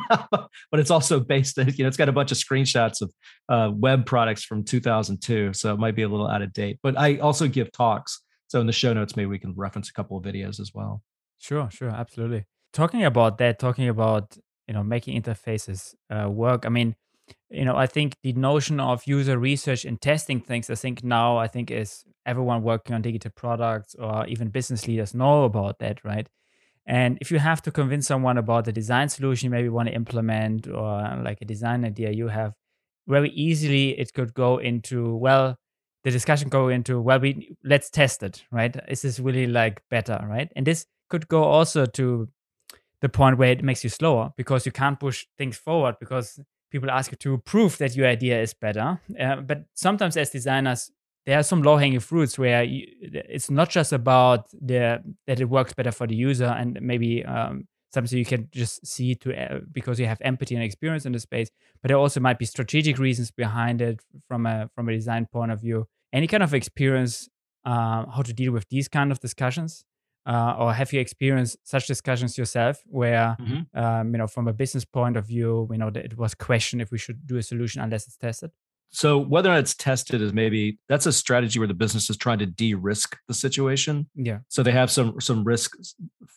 but 0.71 0.79
it's 0.79 0.89
also 0.89 1.19
based, 1.19 1.57
you 1.57 1.83
know, 1.83 1.87
it's 1.87 1.97
got 1.97 2.09
a 2.09 2.11
bunch 2.11 2.31
of 2.31 2.37
screenshots 2.37 3.01
of 3.01 3.13
uh, 3.47 3.71
web 3.71 4.05
products 4.05 4.43
from 4.43 4.63
2002, 4.63 5.53
so 5.53 5.73
it 5.73 5.79
might 5.79 5.95
be 5.95 6.01
a 6.01 6.07
little 6.07 6.27
out 6.27 6.41
of 6.41 6.51
date. 6.51 6.79
But 6.81 6.97
I 6.97 7.17
also 7.17 7.47
give 7.47 7.71
talks, 7.71 8.21
so 8.47 8.59
in 8.59 8.65
the 8.65 8.73
show 8.73 8.93
notes, 8.93 9.15
maybe 9.15 9.27
we 9.27 9.37
can 9.37 9.53
reference 9.55 9.89
a 9.89 9.93
couple 9.93 10.17
of 10.17 10.23
videos 10.23 10.59
as 10.59 10.71
well. 10.73 11.03
Sure, 11.37 11.69
sure, 11.71 11.89
absolutely. 11.89 12.45
Talking 12.73 13.03
about 13.03 13.37
that, 13.37 13.59
talking 13.59 13.87
about 13.87 14.35
you 14.67 14.73
know 14.73 14.83
making 14.83 15.21
interfaces 15.21 15.93
uh, 16.09 16.29
work. 16.29 16.65
I 16.65 16.69
mean, 16.69 16.95
you 17.49 17.65
know, 17.65 17.75
I 17.77 17.87
think 17.87 18.17
the 18.23 18.33
notion 18.33 18.79
of 18.79 19.03
user 19.07 19.37
research 19.37 19.85
and 19.85 20.01
testing 20.01 20.41
things, 20.41 20.69
I 20.69 20.75
think 20.75 21.03
now, 21.03 21.37
I 21.37 21.47
think 21.47 21.71
is 21.71 22.03
everyone 22.25 22.63
working 22.63 22.95
on 22.95 23.01
digital 23.03 23.31
products 23.35 23.95
or 23.95 24.25
even 24.27 24.49
business 24.49 24.87
leaders 24.87 25.13
know 25.13 25.43
about 25.43 25.79
that, 25.79 26.03
right? 26.03 26.27
And 26.87 27.17
if 27.21 27.31
you 27.31 27.39
have 27.39 27.61
to 27.63 27.71
convince 27.71 28.07
someone 28.07 28.37
about 28.37 28.65
the 28.65 28.73
design 28.73 29.09
solution 29.09 29.47
you 29.47 29.51
maybe 29.51 29.69
want 29.69 29.89
to 29.89 29.95
implement 29.95 30.67
or 30.67 31.21
like 31.23 31.39
a 31.41 31.45
design 31.45 31.85
idea 31.85 32.11
you 32.11 32.29
have, 32.29 32.53
very 33.07 33.29
easily 33.31 33.99
it 33.99 34.13
could 34.13 34.33
go 34.33 34.57
into, 34.57 35.15
well, 35.15 35.57
the 36.03 36.11
discussion 36.11 36.49
go 36.49 36.69
into, 36.69 36.99
well, 37.01 37.19
we 37.19 37.55
let's 37.63 37.89
test 37.89 38.23
it, 38.23 38.43
right? 38.51 38.75
Is 38.89 39.01
this 39.03 39.19
really 39.19 39.47
like 39.47 39.81
better, 39.89 40.19
right? 40.27 40.51
And 40.55 40.67
this 40.67 40.85
could 41.09 41.27
go 41.27 41.43
also 41.43 41.85
to 41.85 42.29
the 43.03 43.09
point 43.09 43.37
where 43.37 43.51
it 43.51 43.61
makes 43.61 43.83
you 43.83 43.89
slower 43.89 44.31
because 44.37 44.65
you 44.65 44.71
can't 44.71 44.97
push 44.97 45.25
things 45.37 45.57
forward 45.57 45.95
because 45.99 46.39
people 46.71 46.89
ask 46.89 47.11
you 47.11 47.17
to 47.17 47.37
prove 47.39 47.77
that 47.77 47.97
your 47.97 48.07
idea 48.07 48.41
is 48.41 48.53
better. 48.53 48.97
Uh, 49.19 49.35
but 49.35 49.65
sometimes 49.73 50.15
as 50.15 50.29
designers, 50.29 50.89
there 51.25 51.37
are 51.37 51.43
some 51.43 51.61
low 51.61 51.75
hanging 51.75 51.99
fruits 51.99 52.39
where 52.39 52.63
you, 52.63 52.87
it's 53.01 53.51
not 53.51 53.69
just 53.69 53.91
about 53.91 54.49
the 54.53 55.03
that 55.27 55.41
it 55.41 55.49
works 55.49 55.73
better 55.73 55.91
for 55.91 56.07
the 56.07 56.15
user 56.15 56.45
and 56.45 56.79
maybe 56.81 57.25
um, 57.25 57.67
something 57.93 58.17
you 58.17 58.23
can 58.23 58.47
just 58.53 58.87
see 58.87 59.15
to 59.15 59.27
uh, 59.35 59.59
because 59.69 59.99
you 59.99 60.05
have 60.05 60.21
empathy 60.21 60.55
and 60.55 60.63
experience 60.63 61.05
in 61.05 61.11
the 61.11 61.19
space, 61.19 61.49
but 61.81 61.89
there 61.89 61.97
also 61.97 62.21
might 62.21 62.39
be 62.39 62.45
strategic 62.45 62.97
reasons 62.99 63.31
behind 63.31 63.81
it 63.81 63.99
from 64.29 64.45
a 64.45 64.69
from 64.75 64.87
a 64.87 64.93
design 64.93 65.25
point 65.25 65.51
of 65.51 65.59
view. 65.59 65.87
Any 66.13 66.27
kind 66.27 66.43
of 66.43 66.53
experience 66.53 67.27
uh, 67.65 68.05
how 68.15 68.21
to 68.23 68.33
deal 68.33 68.53
with 68.53 68.69
these 68.69 68.87
kind 68.87 69.11
of 69.11 69.19
discussions 69.19 69.83
uh, 70.25 70.55
or 70.57 70.73
have 70.73 70.93
you 70.93 70.99
experienced 70.99 71.57
such 71.63 71.87
discussions 71.87 72.37
yourself 72.37 72.81
where 72.85 73.35
mm-hmm. 73.39 73.77
um, 73.77 74.11
you 74.13 74.17
know 74.17 74.27
from 74.27 74.47
a 74.47 74.53
business 74.53 74.85
point 74.85 75.17
of 75.17 75.25
view 75.27 75.67
you 75.71 75.77
know 75.77 75.89
that 75.89 76.05
it 76.05 76.17
was 76.17 76.33
questioned 76.33 76.81
if 76.81 76.91
we 76.91 76.97
should 76.97 77.25
do 77.27 77.37
a 77.37 77.43
solution 77.43 77.81
unless 77.81 78.07
it's 78.07 78.17
tested 78.17 78.51
so 78.93 79.17
whether 79.17 79.49
or 79.49 79.53
not 79.53 79.59
it's 79.59 79.73
tested 79.73 80.21
is 80.21 80.33
maybe 80.33 80.77
that's 80.87 81.07
a 81.07 81.11
strategy 81.11 81.57
where 81.57 81.67
the 81.67 81.73
business 81.73 82.11
is 82.11 82.17
trying 82.17 82.37
to 82.39 82.45
de-risk 82.45 83.17
the 83.27 83.33
situation. 83.33 84.07
Yeah. 84.15 84.39
So 84.49 84.61
they 84.61 84.71
have 84.71 84.91
some 84.91 85.19
some 85.19 85.43
risk 85.43 85.75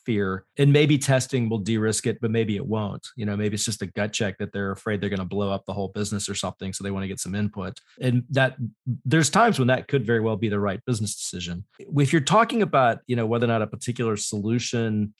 fear, 0.06 0.46
and 0.56 0.72
maybe 0.72 0.96
testing 0.96 1.50
will 1.50 1.58
de-risk 1.58 2.06
it, 2.06 2.18
but 2.20 2.30
maybe 2.30 2.56
it 2.56 2.66
won't. 2.66 3.06
You 3.14 3.26
know, 3.26 3.36
maybe 3.36 3.54
it's 3.54 3.64
just 3.66 3.82
a 3.82 3.86
gut 3.86 4.14
check 4.14 4.38
that 4.38 4.52
they're 4.52 4.72
afraid 4.72 5.02
they're 5.02 5.10
going 5.10 5.20
to 5.20 5.26
blow 5.26 5.50
up 5.50 5.66
the 5.66 5.74
whole 5.74 5.88
business 5.88 6.30
or 6.30 6.34
something, 6.34 6.72
so 6.72 6.82
they 6.82 6.90
want 6.90 7.04
to 7.04 7.08
get 7.08 7.20
some 7.20 7.34
input. 7.34 7.78
And 8.00 8.24
that 8.30 8.56
there's 9.04 9.28
times 9.28 9.58
when 9.58 9.68
that 9.68 9.86
could 9.86 10.06
very 10.06 10.20
well 10.20 10.36
be 10.36 10.48
the 10.48 10.58
right 10.58 10.82
business 10.86 11.14
decision. 11.14 11.64
If 11.78 12.10
you're 12.10 12.22
talking 12.22 12.62
about 12.62 13.00
you 13.06 13.16
know 13.16 13.26
whether 13.26 13.44
or 13.44 13.48
not 13.48 13.60
a 13.60 13.66
particular 13.66 14.16
solution 14.16 15.12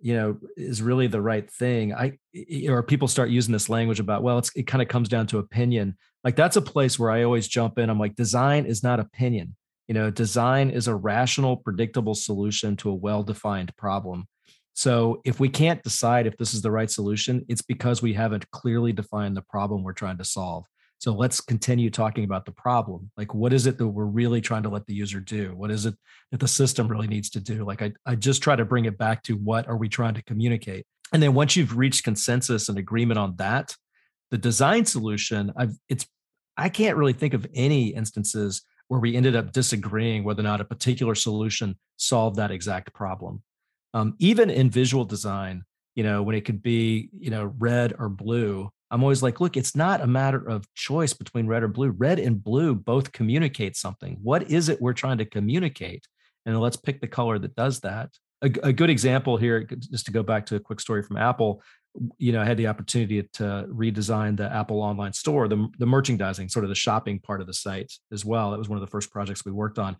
you 0.00 0.14
know 0.14 0.38
is 0.56 0.82
really 0.82 1.06
the 1.06 1.20
right 1.20 1.50
thing 1.50 1.94
i 1.94 2.18
or 2.68 2.82
people 2.82 3.08
start 3.08 3.30
using 3.30 3.52
this 3.52 3.68
language 3.68 4.00
about 4.00 4.22
well 4.22 4.38
it's 4.38 4.50
it 4.56 4.66
kind 4.66 4.82
of 4.82 4.88
comes 4.88 5.08
down 5.08 5.26
to 5.26 5.38
opinion. 5.38 5.96
Like 6.24 6.36
that's 6.36 6.56
a 6.56 6.62
place 6.62 6.98
where 6.98 7.10
i 7.10 7.22
always 7.22 7.48
jump 7.48 7.78
in 7.78 7.90
i'm 7.90 7.98
like 7.98 8.14
design 8.14 8.66
is 8.66 8.82
not 8.82 9.00
opinion. 9.00 9.56
You 9.88 9.94
know 9.94 10.10
design 10.10 10.70
is 10.70 10.88
a 10.88 10.94
rational 10.94 11.56
predictable 11.56 12.14
solution 12.14 12.76
to 12.76 12.90
a 12.90 12.94
well 12.94 13.22
defined 13.22 13.74
problem. 13.76 14.26
So 14.72 15.20
if 15.24 15.40
we 15.40 15.48
can't 15.48 15.82
decide 15.82 16.26
if 16.26 16.36
this 16.36 16.54
is 16.54 16.62
the 16.62 16.70
right 16.70 16.90
solution 16.90 17.44
it's 17.48 17.62
because 17.62 18.00
we 18.00 18.14
haven't 18.14 18.50
clearly 18.50 18.92
defined 18.92 19.36
the 19.36 19.42
problem 19.42 19.82
we're 19.82 19.92
trying 19.92 20.18
to 20.18 20.24
solve 20.24 20.64
so 21.00 21.14
let's 21.14 21.40
continue 21.40 21.88
talking 21.88 22.24
about 22.24 22.44
the 22.44 22.52
problem. 22.52 23.10
Like, 23.16 23.34
what 23.34 23.54
is 23.54 23.66
it 23.66 23.78
that 23.78 23.88
we're 23.88 24.04
really 24.04 24.42
trying 24.42 24.64
to 24.64 24.68
let 24.68 24.84
the 24.84 24.92
user 24.92 25.18
do? 25.18 25.54
What 25.56 25.70
is 25.70 25.86
it 25.86 25.94
that 26.30 26.40
the 26.40 26.46
system 26.46 26.88
really 26.88 27.06
needs 27.06 27.30
to 27.30 27.40
do? 27.40 27.64
Like, 27.64 27.80
I, 27.80 27.92
I 28.04 28.16
just 28.16 28.42
try 28.42 28.54
to 28.54 28.66
bring 28.66 28.84
it 28.84 28.98
back 28.98 29.22
to 29.22 29.32
what 29.32 29.66
are 29.66 29.78
we 29.78 29.88
trying 29.88 30.12
to 30.14 30.22
communicate? 30.22 30.84
And 31.14 31.22
then 31.22 31.32
once 31.32 31.56
you've 31.56 31.78
reached 31.78 32.04
consensus 32.04 32.68
and 32.68 32.76
agreement 32.76 33.18
on 33.18 33.34
that, 33.36 33.74
the 34.30 34.36
design 34.36 34.84
solution, 34.84 35.52
I've 35.56 35.74
it's 35.88 36.06
I 36.58 36.68
can't 36.68 36.98
really 36.98 37.14
think 37.14 37.32
of 37.32 37.46
any 37.54 37.88
instances 37.88 38.60
where 38.88 39.00
we 39.00 39.16
ended 39.16 39.34
up 39.34 39.52
disagreeing 39.52 40.22
whether 40.22 40.40
or 40.40 40.44
not 40.44 40.60
a 40.60 40.66
particular 40.66 41.14
solution 41.14 41.78
solved 41.96 42.36
that 42.36 42.50
exact 42.50 42.92
problem. 42.92 43.42
Um, 43.94 44.16
even 44.18 44.50
in 44.50 44.68
visual 44.68 45.06
design, 45.06 45.64
you 45.94 46.02
know, 46.02 46.22
when 46.22 46.36
it 46.36 46.44
could 46.44 46.62
be, 46.62 47.08
you 47.18 47.30
know, 47.30 47.54
red 47.58 47.94
or 47.98 48.10
blue, 48.10 48.70
I'm 48.90 49.02
always 49.02 49.22
like, 49.22 49.40
look, 49.40 49.56
it's 49.56 49.76
not 49.76 50.00
a 50.00 50.06
matter 50.06 50.48
of 50.48 50.64
choice 50.74 51.12
between 51.12 51.46
red 51.46 51.62
or 51.62 51.68
blue. 51.68 51.90
Red 51.90 52.18
and 52.18 52.42
blue 52.42 52.74
both 52.74 53.12
communicate 53.12 53.76
something. 53.76 54.18
What 54.22 54.50
is 54.50 54.68
it 54.68 54.80
we're 54.80 54.92
trying 54.92 55.18
to 55.18 55.24
communicate? 55.24 56.06
And 56.44 56.58
let's 56.60 56.76
pick 56.76 57.00
the 57.00 57.06
color 57.06 57.38
that 57.38 57.54
does 57.54 57.80
that. 57.80 58.10
A, 58.42 58.50
a 58.62 58.72
good 58.72 58.90
example 58.90 59.36
here, 59.36 59.62
just 59.64 60.06
to 60.06 60.12
go 60.12 60.22
back 60.22 60.46
to 60.46 60.56
a 60.56 60.60
quick 60.60 60.80
story 60.80 61.02
from 61.02 61.18
Apple, 61.18 61.62
you 62.18 62.32
know, 62.32 62.40
I 62.40 62.44
had 62.44 62.56
the 62.56 62.68
opportunity 62.68 63.22
to 63.34 63.66
redesign 63.68 64.36
the 64.36 64.52
Apple 64.52 64.80
online 64.80 65.12
store, 65.12 65.48
the, 65.48 65.68
the 65.78 65.86
merchandising, 65.86 66.48
sort 66.48 66.64
of 66.64 66.68
the 66.68 66.74
shopping 66.74 67.18
part 67.18 67.40
of 67.40 67.46
the 67.46 67.54
site 67.54 67.92
as 68.12 68.24
well. 68.24 68.50
That 68.50 68.58
was 68.58 68.68
one 68.68 68.76
of 68.76 68.80
the 68.80 68.90
first 68.90 69.10
projects 69.10 69.44
we 69.44 69.52
worked 69.52 69.78
on. 69.78 69.96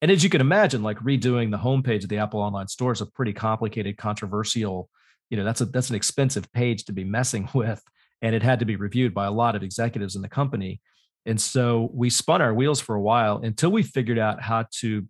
And 0.00 0.10
as 0.10 0.22
you 0.22 0.30
can 0.30 0.40
imagine, 0.40 0.82
like 0.82 0.98
redoing 0.98 1.50
the 1.50 1.58
homepage 1.58 2.02
of 2.02 2.08
the 2.08 2.18
Apple 2.18 2.40
online 2.40 2.68
store 2.68 2.92
is 2.92 3.00
a 3.00 3.06
pretty 3.06 3.32
complicated, 3.32 3.96
controversial, 3.96 4.88
you 5.30 5.36
know, 5.36 5.44
that's 5.44 5.60
a 5.60 5.64
that's 5.64 5.90
an 5.90 5.96
expensive 5.96 6.50
page 6.52 6.84
to 6.84 6.92
be 6.92 7.04
messing 7.04 7.48
with 7.54 7.82
and 8.22 8.34
it 8.34 8.42
had 8.42 8.58
to 8.60 8.64
be 8.64 8.76
reviewed 8.76 9.14
by 9.14 9.26
a 9.26 9.32
lot 9.32 9.56
of 9.56 9.62
executives 9.62 10.16
in 10.16 10.22
the 10.22 10.28
company. 10.28 10.80
And 11.26 11.40
so 11.40 11.90
we 11.92 12.10
spun 12.10 12.42
our 12.42 12.54
wheels 12.54 12.80
for 12.80 12.94
a 12.94 13.00
while 13.00 13.38
until 13.38 13.70
we 13.70 13.82
figured 13.82 14.18
out 14.18 14.42
how 14.42 14.66
to 14.80 15.06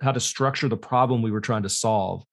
how 0.00 0.10
to 0.10 0.20
structure 0.20 0.68
the 0.68 0.76
problem 0.76 1.22
we 1.22 1.30
were 1.30 1.40
trying 1.40 1.62
to 1.62 1.68
solve. 1.68 2.24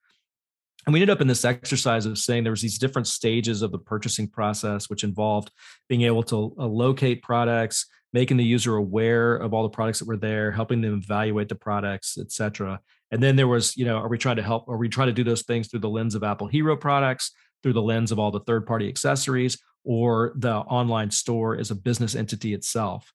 And 0.86 0.94
we 0.94 1.02
ended 1.02 1.14
up 1.16 1.22
in 1.22 1.28
this 1.28 1.46
exercise 1.46 2.06
of 2.06 2.18
saying 2.18 2.44
there 2.44 2.52
was 2.52 2.62
these 2.62 2.80
different 2.80 3.08
stages 3.08 3.62
of 3.62 3.72
the 3.72 3.78
purchasing 3.78 4.28
process, 4.28 4.90
which 4.90 5.04
involved 5.04 5.52
being 5.88 6.04
able 6.04 6.24
to 6.24 6.56
uh, 6.58 6.66
locate 6.66 7.22
products, 7.22 7.86
making 8.14 8.38
the 8.38 8.44
user 8.44 8.76
aware 8.78 9.36
of 9.36 9.54
all 9.54 9.62
the 9.62 9.70
products 9.70 10.00
that 10.00 10.08
were 10.08 10.18
there, 10.18 10.52
helping 10.52 10.82
them 10.82 11.02
evaluate 11.04 11.50
the 11.50 11.56
products, 11.56 12.18
et 12.20 12.32
cetera. 12.32 12.80
And 13.12 13.22
then 13.22 13.36
there 13.36 13.48
was, 13.48 13.76
you 13.78 13.86
know, 13.86 13.98
are 13.98 14.08
we 14.08 14.18
trying 14.18 14.38
to 14.38 14.44
help? 14.44 14.68
Are 14.68 14.78
we 14.78 14.90
trying 14.90 15.08
to 15.08 15.14
do 15.14 15.24
those 15.24 15.44
things 15.44 15.68
through 15.68 15.82
the 15.82 15.90
lens 15.90 16.16
of 16.16 16.24
Apple 16.24 16.48
Hero 16.48 16.76
products, 16.76 17.32
through 17.62 17.74
the 17.74 17.82
lens 17.82 18.12
of 18.12 18.20
all 18.20 18.32
the 18.32 18.40
third 18.42 18.66
party 18.66 18.88
accessories, 18.88 19.58
or 19.84 20.34
the 20.36 20.54
online 20.54 21.12
store 21.12 21.58
as 21.58 21.72
a 21.72 21.76
business 21.76 22.16
entity 22.16 22.54
itself? 22.54 23.12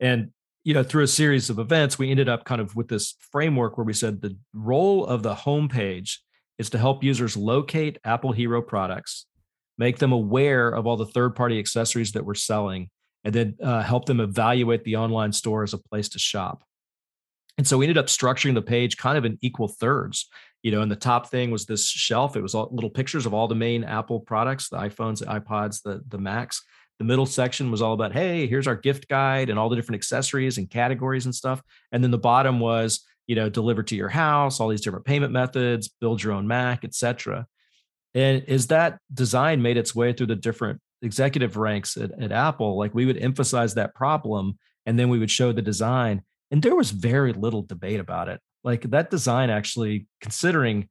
And, 0.00 0.30
you 0.64 0.74
know, 0.74 0.82
through 0.82 1.04
a 1.04 1.08
series 1.08 1.50
of 1.50 1.58
events, 1.58 1.98
we 1.98 2.10
ended 2.10 2.28
up 2.28 2.44
kind 2.44 2.60
of 2.60 2.74
with 2.76 2.88
this 2.88 3.14
framework 3.32 3.76
where 3.76 3.84
we 3.84 3.92
said 3.92 4.20
the 4.20 4.36
role 4.52 5.04
of 5.04 5.22
the 5.22 5.34
homepage 5.34 6.18
is 6.58 6.70
to 6.70 6.78
help 6.78 7.02
users 7.02 7.36
locate 7.36 7.98
Apple 8.04 8.32
Hero 8.32 8.62
products, 8.62 9.26
make 9.78 9.98
them 9.98 10.12
aware 10.12 10.68
of 10.68 10.86
all 10.86 10.96
the 10.96 11.06
third 11.06 11.34
party 11.34 11.58
accessories 11.58 12.12
that 12.12 12.24
we're 12.24 12.34
selling, 12.34 12.90
and 13.24 13.34
then 13.34 13.56
uh, 13.62 13.82
help 13.82 14.06
them 14.06 14.20
evaluate 14.20 14.84
the 14.84 14.96
online 14.96 15.32
store 15.32 15.62
as 15.62 15.72
a 15.72 15.78
place 15.78 16.08
to 16.10 16.18
shop. 16.18 16.62
And 17.58 17.66
so 17.66 17.78
we 17.78 17.84
ended 17.84 17.98
up 17.98 18.06
structuring 18.06 18.54
the 18.54 18.62
page 18.62 18.96
kind 18.96 19.18
of 19.18 19.24
in 19.24 19.38
equal 19.42 19.68
thirds. 19.68 20.28
You 20.62 20.70
know, 20.70 20.82
and 20.82 20.90
the 20.90 20.96
top 20.96 21.28
thing 21.28 21.50
was 21.50 21.66
this 21.66 21.88
shelf. 21.88 22.36
It 22.36 22.42
was 22.42 22.54
all 22.54 22.68
little 22.70 22.90
pictures 22.90 23.26
of 23.26 23.34
all 23.34 23.48
the 23.48 23.54
main 23.54 23.84
Apple 23.84 24.20
products, 24.20 24.68
the 24.68 24.78
iPhones, 24.78 25.18
the 25.18 25.26
iPods, 25.26 25.82
the, 25.82 26.02
the 26.08 26.18
Macs. 26.18 26.62
The 26.98 27.04
middle 27.04 27.26
section 27.26 27.70
was 27.70 27.82
all 27.82 27.94
about, 27.94 28.12
hey, 28.12 28.46
here's 28.46 28.68
our 28.68 28.76
gift 28.76 29.08
guide 29.08 29.50
and 29.50 29.58
all 29.58 29.68
the 29.68 29.74
different 29.74 29.98
accessories 29.98 30.58
and 30.58 30.70
categories 30.70 31.24
and 31.24 31.34
stuff. 31.34 31.60
And 31.90 32.04
then 32.04 32.12
the 32.12 32.18
bottom 32.18 32.60
was, 32.60 33.04
you 33.26 33.34
know, 33.34 33.48
delivered 33.48 33.88
to 33.88 33.96
your 33.96 34.08
house, 34.08 34.60
all 34.60 34.68
these 34.68 34.82
different 34.82 35.04
payment 35.04 35.32
methods, 35.32 35.88
build 35.88 36.22
your 36.22 36.32
own 36.32 36.46
Mac, 36.46 36.84
etc. 36.84 37.46
And 38.14 38.48
as 38.48 38.68
that 38.68 38.98
design 39.12 39.62
made 39.62 39.78
its 39.78 39.96
way 39.96 40.12
through 40.12 40.26
the 40.26 40.36
different 40.36 40.80
executive 41.00 41.56
ranks 41.56 41.96
at, 41.96 42.12
at 42.22 42.30
Apple, 42.30 42.78
like 42.78 42.94
we 42.94 43.06
would 43.06 43.18
emphasize 43.18 43.74
that 43.74 43.94
problem 43.96 44.58
and 44.86 44.96
then 44.96 45.08
we 45.08 45.18
would 45.18 45.30
show 45.30 45.50
the 45.50 45.62
design 45.62 46.22
and 46.52 46.62
there 46.62 46.76
was 46.76 46.90
very 46.90 47.32
little 47.32 47.62
debate 47.62 47.98
about 47.98 48.28
it 48.28 48.40
like 48.64 48.82
that 48.90 49.10
design 49.10 49.50
actually 49.50 50.06
considering 50.20 50.88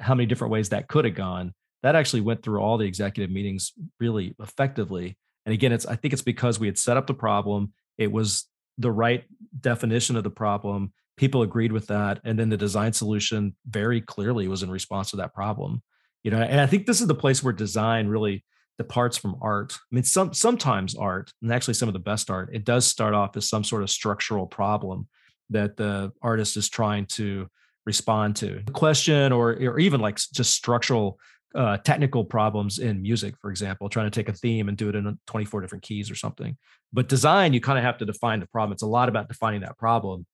how 0.00 0.14
many 0.14 0.26
different 0.26 0.52
ways 0.52 0.70
that 0.70 0.88
could 0.88 1.04
have 1.04 1.14
gone 1.14 1.54
that 1.82 1.96
actually 1.96 2.20
went 2.20 2.42
through 2.42 2.60
all 2.60 2.78
the 2.78 2.86
executive 2.86 3.30
meetings 3.30 3.72
really 3.98 4.34
effectively. 4.40 5.16
And 5.44 5.52
again 5.52 5.72
it's 5.72 5.86
i 5.86 5.96
think 5.96 6.12
it's 6.12 6.22
because 6.22 6.60
we 6.60 6.68
had 6.68 6.78
set 6.78 6.96
up 6.96 7.06
the 7.06 7.14
problem 7.14 7.72
it 7.98 8.10
was 8.10 8.46
the 8.78 8.92
right 8.92 9.24
definition 9.60 10.16
of 10.16 10.24
the 10.24 10.30
problem 10.30 10.92
people 11.16 11.42
agreed 11.42 11.72
with 11.72 11.88
that 11.88 12.20
and 12.24 12.38
then 12.38 12.48
the 12.48 12.56
design 12.56 12.92
solution 12.92 13.54
very 13.66 14.00
clearly 14.00 14.48
was 14.48 14.62
in 14.62 14.70
response 14.70 15.10
to 15.10 15.16
that 15.16 15.34
problem 15.34 15.82
you 16.22 16.30
know? 16.30 16.40
And 16.40 16.60
i 16.60 16.66
think 16.66 16.86
this 16.86 17.00
is 17.00 17.08
the 17.08 17.14
place 17.14 17.42
where 17.42 17.52
design 17.52 18.06
really 18.06 18.44
departs 18.78 19.16
from 19.16 19.36
art. 19.40 19.74
I 19.74 19.94
mean, 19.94 20.04
some 20.04 20.34
sometimes 20.34 20.94
art, 20.94 21.32
and 21.42 21.52
actually 21.52 21.74
some 21.74 21.88
of 21.88 21.92
the 21.92 21.98
best 21.98 22.30
art, 22.30 22.50
it 22.52 22.64
does 22.64 22.86
start 22.86 23.14
off 23.14 23.36
as 23.36 23.48
some 23.48 23.64
sort 23.64 23.82
of 23.82 23.90
structural 23.90 24.46
problem 24.46 25.08
that 25.50 25.76
the 25.76 26.12
artist 26.22 26.56
is 26.56 26.68
trying 26.68 27.06
to 27.06 27.48
respond 27.84 28.36
to. 28.36 28.62
the 28.64 28.72
question 28.72 29.32
or 29.32 29.52
or 29.52 29.78
even 29.78 30.00
like 30.00 30.16
just 30.32 30.54
structural 30.54 31.18
uh, 31.54 31.76
technical 31.78 32.24
problems 32.24 32.78
in 32.78 33.02
music, 33.02 33.34
for 33.40 33.50
example, 33.50 33.88
trying 33.88 34.10
to 34.10 34.10
take 34.10 34.28
a 34.28 34.32
theme 34.32 34.68
and 34.68 34.76
do 34.76 34.88
it 34.88 34.94
in 34.94 35.18
24 35.26 35.60
different 35.60 35.84
keys 35.84 36.10
or 36.10 36.14
something. 36.14 36.56
But 36.92 37.08
design, 37.08 37.52
you 37.52 37.60
kind 37.60 37.78
of 37.78 37.84
have 37.84 37.98
to 37.98 38.06
define 38.06 38.40
the 38.40 38.46
problem. 38.46 38.72
It's 38.72 38.82
a 38.82 38.86
lot 38.86 39.08
about 39.08 39.28
defining 39.28 39.60
that 39.60 39.76
problem. 39.76 40.26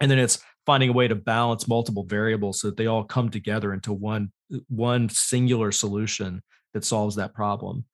And 0.00 0.10
then 0.10 0.18
it's 0.18 0.42
finding 0.66 0.88
a 0.88 0.92
way 0.92 1.06
to 1.08 1.14
balance 1.14 1.68
multiple 1.68 2.04
variables 2.04 2.60
so 2.60 2.68
that 2.68 2.76
they 2.76 2.86
all 2.86 3.04
come 3.04 3.28
together 3.28 3.72
into 3.72 3.92
one 3.92 4.32
one 4.68 5.08
singular 5.08 5.70
solution 5.70 6.42
that 6.74 6.84
solves 6.84 7.16
that 7.16 7.34
problem. 7.34 7.84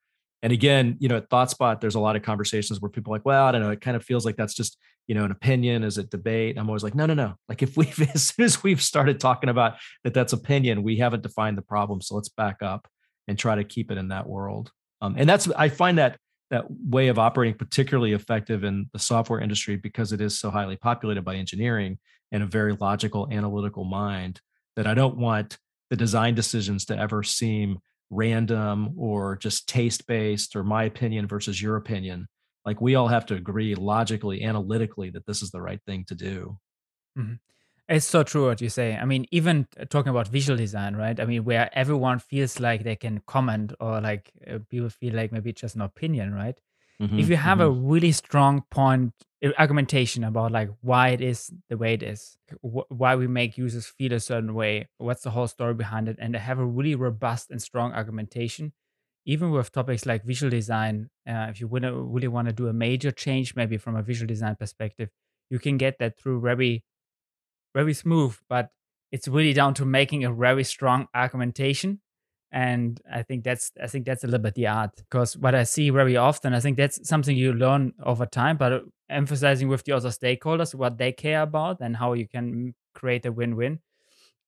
And 0.42 0.52
again, 0.52 0.96
you 1.00 1.08
know, 1.08 1.16
at 1.16 1.28
ThoughtSpot, 1.28 1.80
there's 1.80 1.94
a 1.94 2.00
lot 2.00 2.16
of 2.16 2.22
conversations 2.22 2.80
where 2.80 2.90
people 2.90 3.12
are 3.12 3.16
like, 3.16 3.26
well, 3.26 3.46
I 3.46 3.52
don't 3.52 3.62
know, 3.62 3.70
it 3.70 3.80
kind 3.80 3.96
of 3.96 4.04
feels 4.04 4.24
like 4.24 4.36
that's 4.36 4.54
just, 4.54 4.78
you 5.06 5.14
know, 5.14 5.24
an 5.24 5.30
opinion. 5.30 5.84
Is 5.84 5.98
it 5.98 6.10
debate? 6.10 6.58
I'm 6.58 6.68
always 6.68 6.82
like, 6.82 6.94
no, 6.94 7.06
no, 7.06 7.14
no. 7.14 7.34
Like 7.48 7.62
if 7.62 7.76
we've, 7.76 8.00
as 8.14 8.28
soon 8.28 8.44
as 8.44 8.62
we've 8.62 8.82
started 8.82 9.20
talking 9.20 9.48
about 9.48 9.74
that 10.04 10.14
that's 10.14 10.32
opinion, 10.32 10.82
we 10.82 10.96
haven't 10.98 11.22
defined 11.22 11.58
the 11.58 11.62
problem. 11.62 12.00
So 12.00 12.14
let's 12.14 12.28
back 12.28 12.62
up 12.62 12.88
and 13.28 13.38
try 13.38 13.56
to 13.56 13.64
keep 13.64 13.90
it 13.90 13.98
in 13.98 14.08
that 14.08 14.28
world. 14.28 14.70
Um, 15.00 15.14
and 15.18 15.28
that's, 15.28 15.48
I 15.50 15.68
find 15.68 15.98
that 15.98 16.18
that 16.50 16.64
way 16.68 17.08
of 17.08 17.18
operating 17.18 17.58
particularly 17.58 18.12
effective 18.12 18.62
in 18.62 18.88
the 18.92 18.98
software 18.98 19.40
industry 19.40 19.76
because 19.76 20.12
it 20.12 20.20
is 20.20 20.38
so 20.38 20.50
highly 20.50 20.76
populated 20.76 21.22
by 21.22 21.34
engineering 21.34 21.98
and 22.32 22.42
a 22.42 22.46
very 22.46 22.76
logical 22.80 23.28
analytical 23.32 23.84
mind 23.84 24.40
that 24.76 24.86
I 24.86 24.94
don't 24.94 25.16
want 25.16 25.58
the 25.90 25.96
design 25.96 26.34
decisions 26.34 26.84
to 26.86 26.98
ever 26.98 27.22
seem 27.22 27.78
random 28.10 28.94
or 28.96 29.36
just 29.36 29.68
taste 29.68 30.06
based 30.06 30.54
or 30.54 30.62
my 30.62 30.84
opinion 30.84 31.26
versus 31.26 31.60
your 31.60 31.76
opinion. 31.76 32.28
Like 32.66 32.80
we 32.80 32.96
all 32.96 33.08
have 33.08 33.24
to 33.26 33.34
agree 33.34 33.74
logically, 33.76 34.42
analytically 34.42 35.10
that 35.10 35.24
this 35.24 35.40
is 35.40 35.52
the 35.52 35.62
right 35.62 35.80
thing 35.86 36.04
to 36.08 36.14
do. 36.14 36.58
Mm-hmm. 37.16 37.34
It's 37.88 38.04
so 38.04 38.24
true 38.24 38.48
what 38.48 38.60
you 38.60 38.68
say. 38.68 38.96
I 38.96 39.04
mean, 39.04 39.26
even 39.30 39.68
talking 39.90 40.10
about 40.10 40.26
visual 40.26 40.56
design, 40.56 40.96
right? 40.96 41.18
I 41.20 41.24
mean, 41.24 41.44
where 41.44 41.70
everyone 41.72 42.18
feels 42.18 42.58
like 42.58 42.82
they 42.82 42.96
can 42.96 43.22
comment 43.28 43.72
or 43.78 44.00
like 44.00 44.32
uh, 44.50 44.58
people 44.68 44.90
feel 44.90 45.14
like 45.14 45.30
maybe 45.30 45.50
it's 45.50 45.60
just 45.60 45.76
an 45.76 45.82
opinion, 45.82 46.34
right? 46.34 46.58
Mm-hmm, 47.00 47.18
if 47.18 47.28
you 47.28 47.36
have 47.36 47.58
mm-hmm. 47.58 47.66
a 47.66 47.88
really 47.88 48.10
strong 48.10 48.64
point 48.70 49.12
argumentation 49.58 50.24
about 50.24 50.50
like 50.50 50.70
why 50.80 51.08
it 51.08 51.20
is 51.20 51.52
the 51.68 51.76
way 51.76 51.92
it 51.92 52.02
is 52.02 52.38
wh- 52.62 52.90
why 52.90 53.14
we 53.14 53.26
make 53.26 53.58
users 53.58 53.86
feel 53.86 54.14
a 54.14 54.18
certain 54.18 54.54
way 54.54 54.88
what's 54.96 55.22
the 55.22 55.30
whole 55.30 55.46
story 55.46 55.74
behind 55.74 56.08
it 56.08 56.16
and 56.18 56.34
they 56.34 56.38
have 56.38 56.58
a 56.58 56.64
really 56.64 56.94
robust 56.94 57.50
and 57.50 57.60
strong 57.60 57.92
argumentation 57.92 58.72
even 59.26 59.50
with 59.50 59.72
topics 59.72 60.06
like 60.06 60.24
visual 60.24 60.50
design 60.50 61.10
uh, 61.28 61.48
if 61.50 61.60
you 61.60 61.66
wanna, 61.68 61.92
really 61.92 62.28
want 62.28 62.46
to 62.46 62.52
do 62.52 62.68
a 62.68 62.72
major 62.72 63.10
change 63.10 63.54
maybe 63.54 63.76
from 63.76 63.96
a 63.96 64.02
visual 64.02 64.26
design 64.26 64.56
perspective 64.58 65.10
you 65.50 65.58
can 65.58 65.76
get 65.76 65.98
that 65.98 66.18
through 66.18 66.40
very 66.40 66.84
very 67.74 67.92
smooth 67.92 68.36
but 68.48 68.70
it's 69.12 69.28
really 69.28 69.52
down 69.52 69.74
to 69.74 69.84
making 69.84 70.24
a 70.24 70.32
very 70.32 70.64
strong 70.64 71.06
argumentation 71.14 72.00
and 72.52 73.00
i 73.12 73.22
think 73.22 73.44
that's 73.44 73.72
i 73.82 73.86
think 73.86 74.06
that's 74.06 74.24
a 74.24 74.26
little 74.26 74.40
bit 74.42 74.54
the 74.54 74.66
art 74.66 74.90
because 74.96 75.36
what 75.36 75.54
i 75.54 75.64
see 75.64 75.90
very 75.90 76.16
often 76.16 76.54
i 76.54 76.60
think 76.60 76.76
that's 76.76 77.06
something 77.08 77.36
you 77.36 77.52
learn 77.52 77.92
over 78.04 78.24
time 78.24 78.56
but 78.56 78.82
emphasizing 79.10 79.68
with 79.68 79.84
the 79.84 79.92
other 79.92 80.10
stakeholders 80.10 80.74
what 80.74 80.96
they 80.98 81.12
care 81.12 81.42
about 81.42 81.78
and 81.80 81.96
how 81.96 82.12
you 82.12 82.26
can 82.26 82.74
create 82.94 83.26
a 83.26 83.32
win-win 83.32 83.80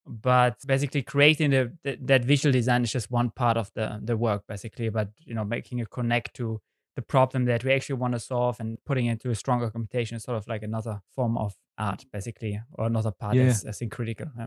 but 0.09 0.57
basically 0.67 1.03
creating 1.03 1.51
the, 1.51 1.73
the, 1.85 1.99
that 2.01 2.25
visual 2.25 2.53
design 2.53 2.83
is 2.83 2.93
just 2.93 3.11
one 3.11 3.31
part 3.31 3.57
of 3.57 3.71
the 3.75 4.01
the 4.03 4.17
work 4.17 4.43
basically 4.49 4.89
but 4.89 5.11
you 5.19 5.35
know 5.35 5.45
making 5.45 5.79
it 5.79 5.91
connect 5.91 6.35
to 6.35 6.61
the 6.97 7.03
problem 7.03 7.45
that 7.45 7.63
we 7.63 7.73
actually 7.73 7.95
want 7.95 8.13
to 8.13 8.19
solve 8.19 8.59
and 8.59 8.79
putting 8.85 9.07
it 9.07 9.13
into 9.13 9.31
a 9.31 9.35
stronger 9.35 9.71
computation 9.71 10.17
is 10.17 10.25
sort 10.25 10.37
of 10.37 10.49
like 10.49 10.63
another 10.63 11.01
form 11.15 11.37
of 11.37 11.55
art 11.77 12.05
basically 12.13 12.61
or 12.73 12.87
another 12.87 13.13
part 13.13 13.37
yeah. 13.37 13.47
that's, 13.47 13.63
that's 13.63 13.83
critical 13.91 14.27
yeah. 14.37 14.47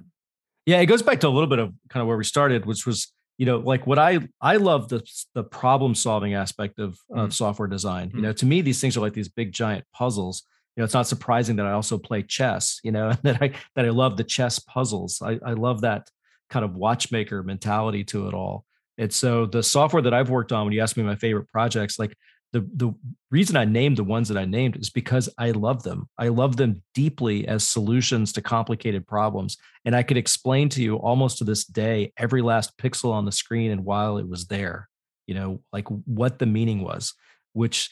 yeah 0.66 0.80
it 0.80 0.88
goes 0.88 1.02
back 1.02 1.20
to 1.20 1.28
a 1.28 1.30
little 1.30 1.48
bit 1.48 1.60
of 1.60 1.74
kind 1.90 2.02
of 2.02 2.08
where 2.08 2.18
we 2.18 2.24
started 2.24 2.66
which 2.66 2.86
was 2.86 3.14
you 3.38 3.46
know 3.46 3.58
like 3.58 3.88
what 3.88 4.00
i 4.00 4.20
i 4.42 4.58
love 4.58 4.90
the 4.90 5.02
the 5.34 5.44
problem 5.44 5.96
solving 5.96 6.34
aspect 6.34 6.80
of, 6.80 6.98
mm. 7.10 7.24
of 7.24 7.34
software 7.34 7.68
design 7.68 8.10
mm. 8.10 8.16
you 8.16 8.22
know 8.22 8.34
to 8.34 8.46
me 8.46 8.62
these 8.62 8.82
things 8.82 8.98
are 8.98 9.02
like 9.02 9.14
these 9.14 9.30
big 9.30 9.52
giant 9.52 9.86
puzzles 9.94 10.44
you 10.76 10.82
know 10.82 10.84
it's 10.84 10.94
not 10.94 11.08
surprising 11.08 11.56
that 11.56 11.66
i 11.66 11.72
also 11.72 11.98
play 11.98 12.24
chess 12.24 12.80
you 12.84 12.92
know 12.92 13.14
that 13.24 13.42
i 13.42 13.52
that 13.76 13.86
i 13.86 13.90
love 13.90 14.18
the 14.18 14.24
chess 14.24 14.60
puzzles 14.60 15.22
i, 15.22 15.40
I 15.46 15.54
love 15.54 15.82
that 15.82 16.10
kind 16.50 16.66
of 16.66 16.76
watchmaker 16.76 17.44
mentality 17.44 18.04
to 18.06 18.28
it 18.28 18.34
all 18.34 18.66
and 18.98 19.12
so 19.12 19.46
the 19.46 19.64
software 19.64 20.02
that 20.02 20.14
i've 20.14 20.30
worked 20.30 20.52
on 20.52 20.66
when 20.66 20.74
you 20.74 20.82
ask 20.82 20.98
me 20.98 21.04
my 21.04 21.16
favorite 21.16 21.48
projects 21.50 21.98
like 22.00 22.16
the 22.54 22.68
the 22.76 22.94
reason 23.30 23.56
I 23.56 23.66
named 23.66 23.98
the 23.98 24.04
ones 24.04 24.28
that 24.28 24.38
I 24.38 24.46
named 24.46 24.76
is 24.76 24.90
because 24.90 25.30
I 25.38 25.52
love 25.52 25.84
them. 25.84 26.10
I 26.18 26.28
love 26.28 26.58
them 26.58 26.84
deeply 26.94 27.48
as 27.48 27.64
solutions 27.64 28.34
to 28.34 28.42
complicated 28.42 29.08
problems. 29.08 29.58
And 29.86 29.96
I 29.96 30.04
could 30.04 30.18
explain 30.18 30.70
to 30.70 30.84
you 30.84 30.98
almost 30.98 31.38
to 31.38 31.44
this 31.44 31.66
day 31.66 32.12
every 32.18 32.42
last 32.42 32.78
pixel 32.78 33.12
on 33.12 33.26
the 33.26 33.32
screen 33.32 33.72
and 33.72 33.86
while 33.86 34.18
it 34.18 34.28
was 34.28 34.48
there, 34.48 34.90
you 35.28 35.36
know, 35.36 35.62
like 35.72 35.88
what 35.88 36.40
the 36.40 36.46
meaning 36.46 36.82
was, 36.82 37.14
which 37.54 37.92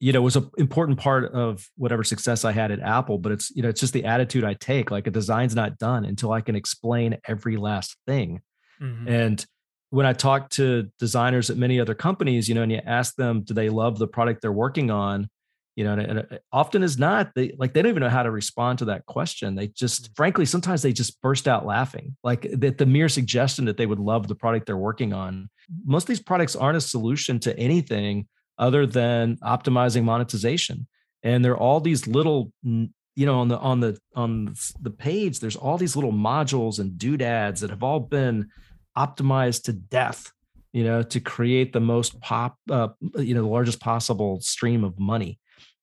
you 0.00 0.12
know 0.12 0.22
was 0.22 0.36
an 0.36 0.50
important 0.58 0.98
part 0.98 1.32
of 1.32 1.66
whatever 1.76 2.04
success 2.04 2.44
I 2.44 2.52
had 2.52 2.70
at 2.70 2.80
Apple. 2.80 3.18
But 3.18 3.32
it's 3.32 3.50
you 3.50 3.62
know 3.62 3.68
it's 3.68 3.80
just 3.80 3.92
the 3.92 4.04
attitude 4.04 4.44
I 4.44 4.54
take. 4.54 4.90
Like 4.90 5.06
a 5.06 5.10
design's 5.10 5.54
not 5.54 5.78
done 5.78 6.04
until 6.04 6.32
I 6.32 6.40
can 6.40 6.56
explain 6.56 7.18
every 7.26 7.56
last 7.56 7.96
thing. 8.06 8.40
Mm-hmm. 8.80 9.08
And 9.08 9.46
when 9.90 10.06
I 10.06 10.12
talk 10.12 10.50
to 10.50 10.88
designers 10.98 11.50
at 11.50 11.56
many 11.56 11.80
other 11.80 11.94
companies, 11.94 12.48
you 12.48 12.54
know, 12.54 12.62
and 12.62 12.70
you 12.70 12.80
ask 12.84 13.16
them, 13.16 13.42
do 13.42 13.54
they 13.54 13.70
love 13.70 13.98
the 13.98 14.06
product 14.06 14.42
they're 14.42 14.52
working 14.52 14.90
on? 14.90 15.28
You 15.76 15.84
know, 15.84 15.92
and, 15.92 16.02
and 16.18 16.40
often 16.52 16.82
is 16.82 16.98
not 16.98 17.30
they 17.36 17.54
like 17.56 17.72
they 17.72 17.82
don't 17.82 17.90
even 17.90 18.02
know 18.02 18.08
how 18.08 18.24
to 18.24 18.32
respond 18.32 18.80
to 18.80 18.86
that 18.86 19.06
question. 19.06 19.54
They 19.54 19.68
just, 19.68 20.04
mm-hmm. 20.04 20.12
frankly, 20.16 20.44
sometimes 20.44 20.82
they 20.82 20.92
just 20.92 21.20
burst 21.22 21.46
out 21.46 21.66
laughing. 21.66 22.16
Like 22.24 22.48
that 22.52 22.78
the 22.78 22.86
mere 22.86 23.08
suggestion 23.08 23.64
that 23.66 23.76
they 23.76 23.86
would 23.86 24.00
love 24.00 24.26
the 24.26 24.34
product 24.34 24.66
they're 24.66 24.76
working 24.76 25.12
on. 25.12 25.48
Most 25.84 26.04
of 26.04 26.08
these 26.08 26.22
products 26.22 26.56
aren't 26.56 26.78
a 26.78 26.80
solution 26.80 27.38
to 27.40 27.56
anything 27.56 28.26
other 28.58 28.86
than 28.86 29.36
optimizing 29.36 30.04
monetization. 30.04 30.86
And 31.22 31.44
there 31.44 31.52
are 31.52 31.58
all 31.58 31.80
these 31.80 32.06
little 32.06 32.52
you 32.62 33.26
know 33.26 33.40
on 33.40 33.48
the 33.48 33.58
on 33.58 33.80
the 33.80 33.98
on 34.14 34.54
the 34.80 34.90
page 34.90 35.40
there's 35.40 35.56
all 35.56 35.76
these 35.76 35.96
little 35.96 36.12
modules 36.12 36.78
and 36.78 36.96
doodads 36.96 37.60
that 37.60 37.70
have 37.70 37.82
all 37.82 37.98
been 37.98 38.48
optimized 38.96 39.64
to 39.64 39.72
death 39.72 40.30
you 40.72 40.84
know 40.84 41.02
to 41.02 41.18
create 41.18 41.72
the 41.72 41.80
most 41.80 42.20
pop 42.20 42.56
uh, 42.70 42.86
you 43.16 43.34
know 43.34 43.42
the 43.42 43.48
largest 43.48 43.80
possible 43.80 44.40
stream 44.40 44.84
of 44.84 45.00
money 45.00 45.36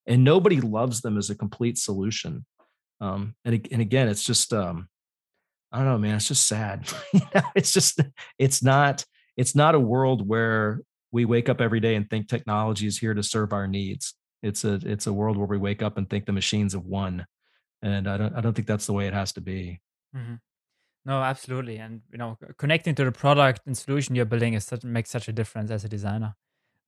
and 0.07 0.23
nobody 0.23 0.61
loves 0.61 1.01
them 1.01 1.17
as 1.17 1.29
a 1.29 1.35
complete 1.35 1.77
solution. 1.77 2.45
Um, 3.01 3.35
and 3.43 3.67
and 3.71 3.81
again, 3.81 4.07
it's 4.07 4.23
just 4.23 4.53
um, 4.53 4.87
I 5.71 5.79
don't 5.79 5.87
know, 5.87 5.97
man. 5.97 6.15
It's 6.15 6.27
just 6.27 6.47
sad. 6.47 6.87
it's 7.55 7.73
just 7.73 7.99
it's 8.39 8.63
not 8.63 9.05
it's 9.35 9.55
not 9.55 9.75
a 9.75 9.79
world 9.79 10.27
where 10.27 10.81
we 11.15 11.23
wake 11.23 11.47
up 11.47 11.61
every 11.61 11.79
day 11.79 11.95
and 11.95 12.09
think 12.09 12.27
technology 12.27 12.85
is 12.87 12.97
here 12.97 13.13
to 13.13 13.23
serve 13.23 13.53
our 13.53 13.67
needs. 13.67 14.15
It's 14.43 14.65
a 14.65 14.73
it's 14.93 15.07
a 15.07 15.13
world 15.13 15.37
where 15.37 15.47
we 15.47 15.57
wake 15.57 15.81
up 15.81 15.97
and 15.97 16.09
think 16.09 16.25
the 16.25 16.33
machines 16.33 16.73
have 16.73 16.83
won, 16.83 17.25
and 17.81 18.05
I 18.09 18.17
don't 18.17 18.35
I 18.35 18.41
don't 18.41 18.53
think 18.53 18.67
that's 18.67 18.85
the 18.85 18.91
way 18.91 19.07
it 19.07 19.13
has 19.13 19.31
to 19.33 19.41
be. 19.41 19.79
Mm-hmm. 20.13 20.35
No, 21.05 21.23
absolutely, 21.23 21.77
and 21.77 22.01
you 22.11 22.17
know, 22.17 22.37
connecting 22.57 22.95
to 22.95 23.05
the 23.05 23.13
product 23.13 23.61
and 23.65 23.77
solution 23.77 24.15
you're 24.15 24.25
building 24.25 24.55
is 24.55 24.65
such, 24.65 24.83
makes 24.83 25.09
such 25.09 25.29
a 25.29 25.31
difference 25.31 25.71
as 25.71 25.85
a 25.85 25.89
designer 25.89 26.35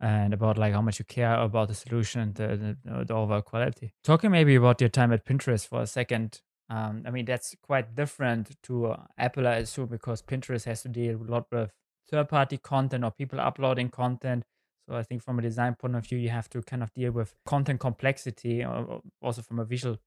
and 0.02 0.34
about 0.34 0.58
like 0.58 0.74
how 0.74 0.82
much 0.82 1.00
you 1.00 1.06
care 1.06 1.36
about 1.40 1.70
the 1.70 1.74
solution 1.74 2.22
and 2.22 2.36
the, 2.36 2.48
the, 2.84 3.06
the, 3.06 3.14
overall 3.14 3.42
quality. 3.42 3.94
Talking 4.04 4.32
maybe 4.32 4.56
about 4.56 4.82
your 4.82 4.90
time 4.90 5.14
at 5.14 5.26
Pinterest 5.26 5.66
for 5.68 5.82
a 5.82 5.88
second. 5.88 6.42
Um, 6.70 7.04
I 7.08 7.12
mean, 7.12 7.26
that's 7.26 7.56
quite 7.62 7.96
different 7.96 8.62
to 8.64 8.88
uh, 8.88 9.04
Apple, 9.18 9.48
I 9.48 9.56
assume, 9.56 9.88
because 9.88 10.22
Pinterest 10.22 10.66
has 10.66 10.82
to 10.84 10.90
deal 10.90 11.16
a 11.16 11.32
lot 11.32 11.48
with 11.52 11.72
third 12.10 12.30
party 12.30 12.58
content 12.58 13.04
or 13.04 13.12
people 13.12 13.40
uploading 13.40 13.90
content. 13.90 14.44
So 14.88 14.96
I 14.96 15.04
think 15.04 15.22
from 15.24 15.40
a 15.40 15.42
design 15.42 15.76
point 15.76 15.96
of 15.96 16.06
view, 16.06 16.18
you 16.18 16.30
have 16.30 16.50
to 16.50 16.62
kind 16.62 16.82
of 16.82 16.94
deal 16.94 17.12
with 17.12 17.34
content 17.46 17.80
complexity, 17.80 18.64
or 18.64 19.02
also 19.22 19.42
from 19.42 19.60
a 19.60 19.66
visual 19.66 19.98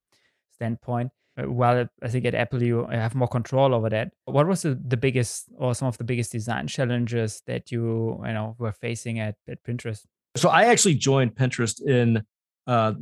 standpoint. 0.52 1.10
Uh, 1.38 1.44
while 1.44 1.86
I 2.02 2.08
think 2.08 2.24
at 2.24 2.34
Apple 2.34 2.62
you 2.62 2.86
have 2.86 3.14
more 3.14 3.28
control 3.28 3.74
over 3.74 3.88
that. 3.90 4.12
What 4.24 4.48
was 4.48 4.62
the, 4.62 4.74
the 4.74 4.96
biggest 4.96 5.48
or 5.56 5.74
some 5.74 5.86
of 5.86 5.96
the 5.98 6.04
biggest 6.04 6.32
design 6.32 6.66
challenges 6.66 7.42
that 7.46 7.70
you 7.70 8.20
you 8.26 8.32
know 8.32 8.56
were 8.58 8.72
facing 8.72 9.20
at, 9.20 9.36
at 9.48 9.62
Pinterest? 9.62 10.04
So 10.36 10.48
I 10.48 10.64
actually 10.64 10.94
joined 10.94 11.34
Pinterest 11.36 11.80
in 11.80 12.24
uh, 12.66 12.94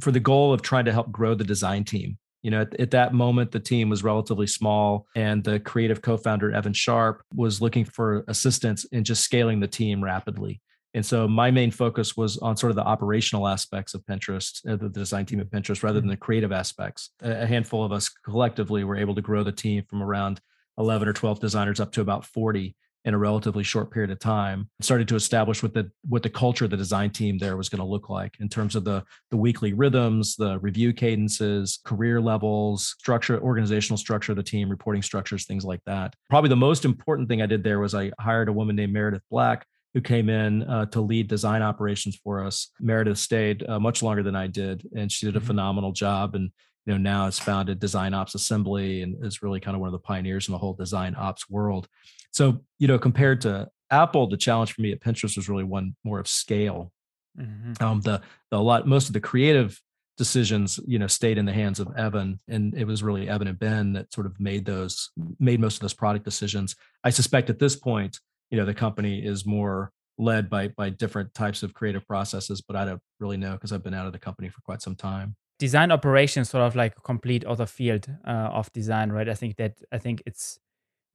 for 0.00 0.10
the 0.12 0.20
goal 0.20 0.52
of 0.52 0.62
trying 0.62 0.84
to 0.84 0.92
help 0.92 1.10
grow 1.10 1.34
the 1.34 1.44
design 1.44 1.84
team. 1.84 2.18
You 2.42 2.50
know, 2.52 2.60
at, 2.60 2.78
at, 2.80 2.90
that 2.92 3.14
moment, 3.14 3.50
the 3.50 3.60
team 3.60 3.88
was 3.88 4.04
relatively 4.04 4.46
small, 4.46 5.06
and 5.16 5.42
the 5.42 5.58
creative 5.58 6.02
co-founder 6.02 6.52
Evan 6.52 6.72
Sharp 6.72 7.22
was 7.34 7.60
looking 7.60 7.84
for 7.84 8.24
assistance 8.28 8.84
in 8.86 9.04
just 9.04 9.24
scaling 9.24 9.60
the 9.60 9.66
team 9.66 10.02
rapidly. 10.02 10.60
And 10.94 11.04
so 11.04 11.28
my 11.28 11.50
main 11.50 11.70
focus 11.70 12.16
was 12.16 12.38
on 12.38 12.56
sort 12.56 12.70
of 12.70 12.76
the 12.76 12.84
operational 12.84 13.46
aspects 13.46 13.94
of 13.94 14.04
Pinterest, 14.06 14.66
uh, 14.68 14.76
the 14.76 14.88
design 14.88 15.26
team 15.26 15.40
at 15.40 15.50
Pinterest, 15.50 15.82
rather 15.82 16.00
than 16.00 16.04
mm-hmm. 16.04 16.10
the 16.12 16.16
creative 16.16 16.52
aspects. 16.52 17.10
A 17.20 17.46
handful 17.46 17.84
of 17.84 17.92
us 17.92 18.08
collectively 18.08 18.84
were 18.84 18.96
able 18.96 19.14
to 19.14 19.22
grow 19.22 19.42
the 19.42 19.52
team 19.52 19.84
from 19.88 20.02
around 20.02 20.40
11 20.78 21.08
or 21.08 21.12
12 21.12 21.40
designers 21.40 21.80
up 21.80 21.92
to 21.92 22.00
about 22.00 22.24
40 22.24 22.74
in 23.04 23.14
a 23.14 23.18
relatively 23.18 23.62
short 23.62 23.90
period 23.90 24.10
of 24.10 24.18
time. 24.18 24.68
Started 24.80 25.08
to 25.08 25.16
establish 25.16 25.62
what 25.62 25.74
the 25.74 25.90
what 26.08 26.22
the 26.22 26.30
culture 26.30 26.64
of 26.64 26.70
the 26.70 26.76
design 26.76 27.10
team 27.10 27.38
there 27.38 27.56
was 27.56 27.68
going 27.68 27.80
to 27.80 27.88
look 27.88 28.10
like 28.10 28.36
in 28.40 28.48
terms 28.48 28.76
of 28.76 28.84
the 28.84 29.04
the 29.30 29.36
weekly 29.36 29.72
rhythms, 29.72 30.36
the 30.36 30.58
review 30.58 30.92
cadences, 30.92 31.80
career 31.84 32.20
levels, 32.20 32.94
structure, 32.98 33.40
organizational 33.40 33.96
structure 33.96 34.32
of 34.32 34.36
the 34.36 34.42
team, 34.42 34.68
reporting 34.68 35.02
structures, 35.02 35.46
things 35.46 35.64
like 35.64 35.80
that. 35.86 36.14
Probably 36.28 36.50
the 36.50 36.56
most 36.56 36.84
important 36.84 37.28
thing 37.28 37.42
I 37.42 37.46
did 37.46 37.64
there 37.64 37.80
was 37.80 37.94
I 37.94 38.12
hired 38.20 38.48
a 38.48 38.52
woman 38.52 38.76
named 38.76 38.92
Meredith 38.92 39.22
Black 39.30 39.66
who 39.94 40.00
came 40.02 40.28
in 40.28 40.64
uh, 40.64 40.84
to 40.86 41.00
lead 41.00 41.28
design 41.28 41.62
operations 41.62 42.16
for 42.22 42.44
us. 42.44 42.70
Meredith 42.78 43.18
stayed 43.18 43.66
uh, 43.66 43.80
much 43.80 44.02
longer 44.02 44.22
than 44.22 44.36
I 44.36 44.46
did, 44.46 44.86
and 44.94 45.10
she 45.10 45.26
did 45.26 45.34
a 45.34 45.38
mm-hmm. 45.38 45.46
phenomenal 45.46 45.92
job. 45.92 46.34
And 46.34 46.50
you 46.88 46.94
know 46.94 46.98
now 46.98 47.26
has 47.26 47.38
founded 47.38 47.78
Design 47.78 48.14
Ops 48.14 48.34
Assembly 48.34 49.02
and 49.02 49.22
is 49.22 49.42
really 49.42 49.60
kind 49.60 49.74
of 49.74 49.80
one 49.82 49.88
of 49.88 49.92
the 49.92 49.98
pioneers 49.98 50.48
in 50.48 50.52
the 50.52 50.58
whole 50.58 50.72
design 50.72 51.14
ops 51.18 51.48
world. 51.50 51.86
So 52.32 52.60
you 52.78 52.88
know, 52.88 52.98
compared 52.98 53.40
to 53.42 53.68
Apple, 53.90 54.28
the 54.28 54.36
challenge 54.36 54.72
for 54.72 54.82
me 54.82 54.92
at 54.92 55.00
Pinterest 55.00 55.36
was 55.36 55.48
really 55.48 55.64
one 55.64 55.96
more 56.04 56.20
of 56.20 56.28
scale. 56.28 56.92
Mm-hmm. 57.38 57.82
Um, 57.82 58.00
the 58.00 58.20
the 58.50 58.60
lot 58.60 58.86
most 58.86 59.08
of 59.08 59.12
the 59.12 59.20
creative 59.20 59.80
decisions 60.18 60.80
you 60.86 60.98
know 60.98 61.06
stayed 61.06 61.38
in 61.38 61.46
the 61.46 61.52
hands 61.52 61.78
of 61.78 61.88
evan 61.96 62.40
and 62.48 62.74
it 62.74 62.84
was 62.84 63.04
really 63.04 63.28
evan 63.28 63.46
and 63.46 63.58
ben 63.58 63.92
that 63.92 64.12
sort 64.12 64.26
of 64.26 64.38
made 64.40 64.66
those 64.66 65.10
made 65.38 65.60
most 65.60 65.76
of 65.76 65.80
those 65.80 65.94
product 65.94 66.24
decisions 66.24 66.74
i 67.04 67.10
suspect 67.10 67.48
at 67.48 67.60
this 67.60 67.76
point 67.76 68.18
you 68.50 68.58
know 68.58 68.64
the 68.64 68.74
company 68.74 69.24
is 69.24 69.46
more 69.46 69.92
led 70.18 70.50
by 70.50 70.66
by 70.68 70.90
different 70.90 71.32
types 71.34 71.62
of 71.62 71.72
creative 71.72 72.04
processes 72.06 72.60
but 72.60 72.74
i 72.74 72.84
don't 72.84 73.00
really 73.20 73.36
know 73.36 73.52
because 73.52 73.72
i've 73.72 73.84
been 73.84 73.94
out 73.94 74.06
of 74.06 74.12
the 74.12 74.18
company 74.18 74.48
for 74.48 74.60
quite 74.62 74.82
some 74.82 74.96
time 74.96 75.36
design 75.60 75.92
operations 75.92 76.50
sort 76.50 76.64
of 76.64 76.74
like 76.74 76.94
a 76.98 77.00
complete 77.00 77.44
other 77.44 77.66
field 77.66 78.08
uh, 78.26 78.50
of 78.52 78.72
design 78.72 79.10
right 79.12 79.28
i 79.28 79.34
think 79.34 79.54
that 79.54 79.78
i 79.92 79.98
think 79.98 80.20
it's 80.26 80.58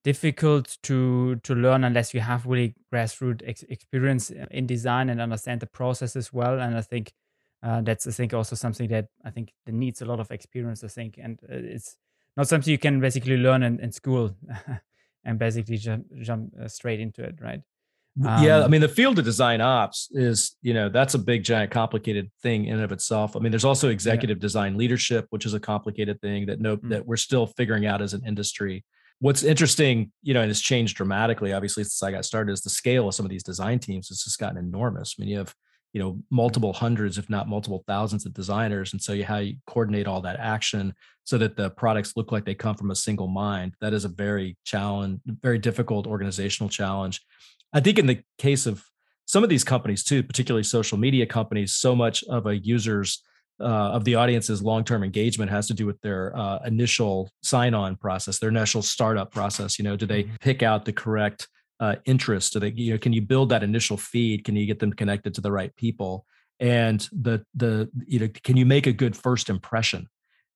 difficult 0.04 0.78
to 0.84 1.36
to 1.38 1.56
learn 1.56 1.84
unless 1.84 2.14
you 2.14 2.20
have 2.20 2.46
really 2.46 2.76
grassroots 2.94 3.42
ex- 3.46 3.64
experience 3.70 4.32
in 4.52 4.66
design 4.66 5.10
and 5.10 5.22
understand 5.22 5.62
the 5.62 5.68
process 5.68 6.16
as 6.16 6.34
well 6.34 6.60
and 6.60 6.76
i 6.76 6.82
think 6.82 7.14
uh, 7.64 7.82
that's 7.82 8.06
i 8.06 8.12
think 8.12 8.34
also 8.34 8.56
something 8.56 8.90
that 8.90 9.08
i 9.24 9.30
think 9.30 9.54
that 9.66 9.72
needs 9.72 10.02
a 10.02 10.06
lot 10.06 10.20
of 10.20 10.30
experience 10.32 10.84
i 10.84 10.88
think 10.88 11.18
and 11.18 11.40
uh, 11.44 11.56
it's 11.56 11.96
not 12.36 12.48
something 12.48 12.72
you 12.72 12.78
can 12.78 13.00
basically 13.00 13.38
learn 13.38 13.64
in, 13.64 13.80
in 13.80 13.92
school 13.92 14.36
and 15.26 15.40
basically 15.40 15.78
jump, 15.78 16.06
jump 16.20 16.52
uh, 16.62 16.68
straight 16.68 17.00
into 17.00 17.24
it, 17.24 17.36
right? 17.42 17.62
Um, 18.24 18.44
yeah, 18.44 18.60
I 18.60 18.64
um, 18.64 18.72
mean 18.72 18.82
the 18.82 18.90
field 18.90 19.18
of 19.18 19.26
design 19.26 19.60
ops 19.60 20.10
is, 20.12 20.56
you 20.62 20.74
know, 20.74 20.88
that's 20.88 21.16
a 21.16 21.20
big, 21.20 21.44
giant, 21.44 21.72
complicated 21.72 22.32
thing 22.42 22.66
in 22.66 22.76
and 22.76 22.84
of 22.84 22.92
itself. 22.92 23.36
I 23.36 23.40
mean, 23.40 23.52
there's 23.52 23.66
also 23.66 23.90
executive 23.90 24.38
yeah. 24.38 24.42
design 24.42 24.78
leadership, 24.78 25.26
which 25.32 25.46
is 25.46 25.54
a 25.56 25.60
complicated 25.60 26.22
thing 26.22 26.46
that 26.46 26.60
no 26.60 26.78
mm. 26.78 26.90
that 26.90 27.08
we're 27.08 27.18
still 27.18 27.48
figuring 27.48 27.88
out 27.88 28.04
as 28.04 28.14
an 28.14 28.22
industry. 28.28 28.84
What's 29.20 29.44
interesting, 29.44 30.12
you 30.22 30.34
know, 30.34 30.42
and 30.42 30.52
it's 30.52 30.62
changed 30.62 30.98
dramatically, 30.98 31.54
obviously, 31.54 31.84
since 31.84 32.04
I 32.04 32.12
got 32.12 32.26
started, 32.26 32.52
is 32.52 32.62
the 32.62 32.70
scale 32.70 33.08
of 33.08 33.16
some 33.16 33.26
of 33.26 33.30
these 33.30 33.44
design 33.44 33.80
teams 33.80 34.10
has 34.10 34.22
just 34.22 34.38
gotten 34.38 34.58
enormous. 34.58 35.16
I 35.18 35.22
mean, 35.22 35.30
you 35.30 35.38
have 35.38 35.56
you 35.94 36.02
know 36.02 36.20
multiple 36.32 36.74
hundreds 36.74 37.18
if 37.18 37.30
not 37.30 37.48
multiple 37.48 37.84
thousands 37.88 38.26
of 38.26 38.34
designers 38.34 38.92
and 38.92 39.02
so 39.02 39.14
you 39.14 39.24
how 39.24 39.38
you 39.38 39.56
coordinate 39.68 40.08
all 40.08 40.22
that 40.22 40.40
action 40.40 40.94
so 41.24 41.38
that 41.38 41.56
the 41.56 41.70
products 41.72 42.14
look 42.18 42.32
like 42.32 42.44
they 42.44 42.56
come 42.56 42.76
from 42.76 42.92
a 42.92 42.96
single 42.96 43.28
mind 43.28 43.74
that 43.80 43.94
is 43.94 44.04
a 44.04 44.10
very 44.10 44.58
challenge 44.66 45.20
very 45.42 45.60
difficult 45.60 46.08
organizational 46.08 46.70
challenge 46.70 47.22
i 47.74 47.80
think 47.80 47.98
in 47.98 48.08
the 48.08 48.22
case 48.38 48.66
of 48.66 48.84
some 49.26 49.44
of 49.44 49.50
these 49.50 49.64
companies 49.64 50.04
too 50.04 50.24
particularly 50.24 50.64
social 50.64 50.98
media 50.98 51.26
companies 51.26 51.74
so 51.74 51.96
much 51.96 52.24
of 52.24 52.48
a 52.48 52.58
user's 52.58 53.22
uh, 53.60 53.64
of 53.64 54.04
the 54.04 54.16
audience's 54.16 54.62
long-term 54.62 55.04
engagement 55.04 55.52
has 55.52 55.68
to 55.68 55.74
do 55.74 55.86
with 55.86 56.00
their 56.02 56.36
uh, 56.36 56.60
initial 56.66 57.30
sign-on 57.42 57.96
process, 57.96 58.40
their 58.40 58.50
initial 58.50 58.82
startup 58.82 59.32
process. 59.32 59.78
You 59.78 59.84
know, 59.84 59.96
do 59.96 60.06
they 60.06 60.24
mm-hmm. 60.24 60.36
pick 60.42 60.64
out 60.64 60.86
the 60.86 60.94
correct 60.94 61.48
uh, 61.80 61.96
interest? 62.06 62.54
Do 62.54 62.60
they, 62.60 62.72
you 62.72 62.94
know, 62.94 62.98
can 62.98 63.14
you 63.14 63.22
build 63.22 63.50
that 63.50 63.64
initial 63.64 63.98
feed? 63.98 64.44
Can 64.44 64.56
you 64.56 64.66
get 64.66 64.80
them 64.80 64.94
connected 64.94 65.34
to 65.36 65.42
the 65.42 65.52
right 65.52 65.76
people? 65.76 66.26
And 66.60 67.08
the 67.12 67.46
the 67.56 67.90
you 68.08 68.20
know, 68.20 68.30
can 68.44 68.58
you 68.58 68.66
make 68.66 68.88
a 68.88 68.94
good 68.94 69.18
first 69.18 69.50
impression? 69.50 70.08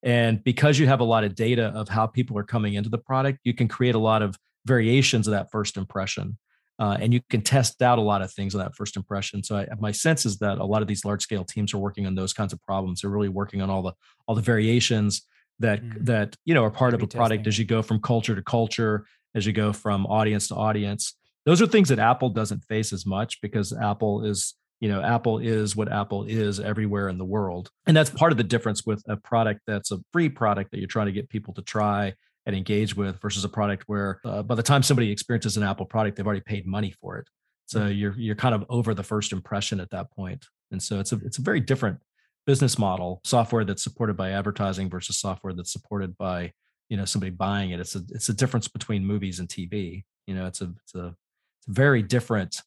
And 0.04 0.44
because 0.44 0.80
you 0.80 0.88
have 0.88 1.00
a 1.00 1.04
lot 1.04 1.24
of 1.24 1.36
data 1.36 1.68
of 1.76 1.90
how 1.90 2.08
people 2.08 2.38
are 2.38 2.44
coming 2.44 2.76
into 2.76 2.90
the 2.90 2.98
product, 2.98 3.40
you 3.44 3.54
can 3.54 3.68
create 3.68 3.96
a 3.96 4.00
lot 4.00 4.22
of 4.22 4.38
variations 4.66 5.28
of 5.28 5.32
that 5.32 5.52
first 5.52 5.76
impression. 5.76 6.38
Uh, 6.80 6.98
and 7.00 7.14
you 7.14 7.22
can 7.30 7.42
test 7.42 7.82
out 7.82 7.98
a 7.98 8.02
lot 8.02 8.22
of 8.22 8.32
things 8.32 8.54
on 8.54 8.60
that 8.60 8.76
first 8.76 8.98
impression. 8.98 9.44
So 9.44 9.58
I, 9.58 9.68
my 9.80 9.92
sense 9.92 10.26
is 10.26 10.38
that 10.40 10.60
a 10.60 10.64
lot 10.64 10.82
of 10.82 10.88
these 10.88 11.04
large 11.04 11.24
scale 11.24 11.44
teams 11.44 11.74
are 11.74 11.80
working 11.80 12.06
on 12.06 12.14
those 12.14 12.34
kinds 12.34 12.54
of 12.54 12.62
problems. 12.62 13.02
They're 13.02 13.10
really 13.10 13.30
working 13.30 13.62
on 13.62 13.70
all 13.70 13.82
the 13.82 13.94
all 14.28 14.36
the 14.36 14.42
variations 14.42 15.24
that 15.60 15.82
mm. 15.82 16.06
that 16.06 16.36
you 16.46 16.54
know 16.54 16.64
are 16.64 16.72
part 16.72 16.94
of 16.94 17.02
a 17.02 17.08
product 17.08 17.48
as 17.48 17.58
you 17.58 17.66
go 17.66 17.82
from 17.82 18.00
culture 18.00 18.36
to 18.36 18.44
culture 18.44 19.06
as 19.36 19.46
you 19.46 19.54
go 19.54 19.74
from 19.74 20.06
audience 20.08 20.48
to 20.50 20.56
audience. 20.56 21.16
Those 21.46 21.62
are 21.62 21.68
things 21.68 21.90
that 21.90 22.00
Apple 22.00 22.30
doesn't 22.30 22.64
face 22.66 22.92
as 22.92 23.06
much 23.06 23.40
because 23.42 23.72
Apple 23.72 24.26
is, 24.26 24.56
you 24.82 24.90
know, 24.90 25.02
Apple 25.02 25.38
is 25.40 25.76
what 25.76 25.90
Apple 25.90 26.24
is 26.24 26.60
everywhere 26.60 27.08
in 27.08 27.18
the 27.18 27.26
world. 27.26 27.70
And 27.86 27.96
that's 27.96 28.10
part 28.10 28.34
of 28.34 28.38
the 28.38 28.44
difference 28.44 28.86
with 28.86 29.02
a 29.08 29.16
product 29.16 29.62
that's 29.66 29.92
a 29.92 30.00
free 30.12 30.28
product 30.28 30.72
that 30.72 30.80
you're 30.80 30.88
trying 30.88 31.06
to 31.06 31.14
get 31.14 31.30
people 31.30 31.54
to 31.54 31.62
try 31.62 32.16
and 32.48 32.56
engage 32.56 32.96
with 32.96 33.22
versus 33.22 33.44
a 33.44 33.50
product 33.50 33.84
where 33.86 34.20
uh, 34.26 34.42
by 34.42 34.56
the 34.56 34.64
time 34.64 34.82
somebody 34.82 35.12
experiences 35.12 35.58
an 35.58 35.64
Apple 35.64 35.86
product, 35.86 36.18
they've 36.18 36.26
already 36.26 36.42
paid 36.42 36.66
money 36.66 36.92
for 37.00 37.18
it. 37.18 37.28
So 37.66 37.86
you're 37.88 38.16
you're 38.18 38.36
kind 38.36 38.56
of 38.56 38.66
over 38.70 38.96
the 38.96 39.04
first 39.04 39.32
impression 39.34 39.80
at 39.80 39.92
that 39.92 40.10
point. 40.12 40.46
And 40.72 40.82
so 40.82 41.00
it's 41.00 41.12
a 41.12 41.18
it's 41.24 41.38
a 41.38 41.42
very 41.44 41.60
different 41.60 42.00
business 42.48 42.80
model, 42.80 43.22
software 43.24 43.66
that's 43.66 43.84
supported 43.84 44.18
by 44.18 44.32
advertising 44.32 44.90
versus 44.90 45.20
software 45.20 45.54
that's 45.54 45.72
supported 45.72 46.18
by 46.18 46.54
you 46.90 46.98
know 46.98 47.06
somebody 47.06 47.30
buying 47.30 47.72
it 47.72 47.80
it's 47.80 47.96
a 47.96 48.02
it's 48.10 48.30
a 48.30 48.34
difference 48.34 48.68
between 48.68 49.06
movies 49.06 49.40
and 49.40 49.50
tv 49.50 50.04
you 50.26 50.36
know 50.36 50.46
it's 50.46 50.62
a 50.62 50.74
it's 50.84 50.96
a 50.96 51.08
it's 51.08 51.68
a 51.68 51.72
very 51.72 52.02
different 52.02 52.62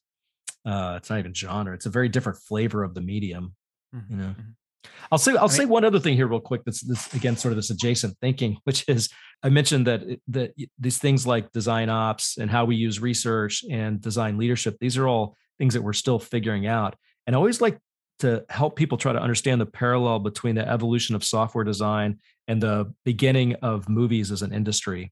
uh 0.65 0.95
it's 0.97 1.09
not 1.09 1.19
even 1.19 1.33
genre 1.33 1.73
it's 1.73 1.85
a 1.85 1.89
very 1.89 2.09
different 2.09 2.37
flavor 2.37 2.83
of 2.83 2.93
the 2.93 3.01
medium 3.01 3.55
mm-hmm. 3.95 4.13
you 4.13 4.17
know 4.17 4.29
mm-hmm. 4.29 4.51
I'll 5.11 5.17
say 5.17 5.33
I'll 5.33 5.39
I 5.39 5.41
mean, 5.43 5.49
say 5.49 5.65
one 5.65 5.83
other 5.83 5.99
thing 5.99 6.15
here 6.15 6.27
real 6.27 6.39
quick. 6.39 6.63
That's 6.65 6.81
this 6.81 7.13
again 7.13 7.35
sort 7.37 7.51
of 7.51 7.57
this 7.57 7.69
adjacent 7.69 8.17
thinking, 8.19 8.57
which 8.63 8.85
is 8.87 9.09
I 9.43 9.49
mentioned 9.49 9.87
that 9.87 10.03
that 10.29 10.53
these 10.79 10.97
things 10.97 11.27
like 11.27 11.51
design 11.51 11.89
ops 11.89 12.37
and 12.37 12.49
how 12.49 12.65
we 12.65 12.75
use 12.75 12.99
research 12.99 13.63
and 13.69 14.01
design 14.01 14.37
leadership. 14.37 14.77
These 14.79 14.97
are 14.97 15.07
all 15.07 15.35
things 15.57 15.73
that 15.73 15.81
we're 15.81 15.93
still 15.93 16.19
figuring 16.19 16.67
out. 16.67 16.95
And 17.27 17.35
I 17.35 17.37
always 17.37 17.61
like 17.61 17.79
to 18.19 18.45
help 18.49 18.75
people 18.75 18.97
try 18.97 19.13
to 19.13 19.21
understand 19.21 19.59
the 19.59 19.65
parallel 19.65 20.19
between 20.19 20.55
the 20.55 20.67
evolution 20.67 21.15
of 21.15 21.23
software 21.23 21.63
design 21.63 22.19
and 22.47 22.61
the 22.61 22.93
beginning 23.03 23.55
of 23.55 23.89
movies 23.89 24.31
as 24.31 24.41
an 24.41 24.53
industry. 24.53 25.11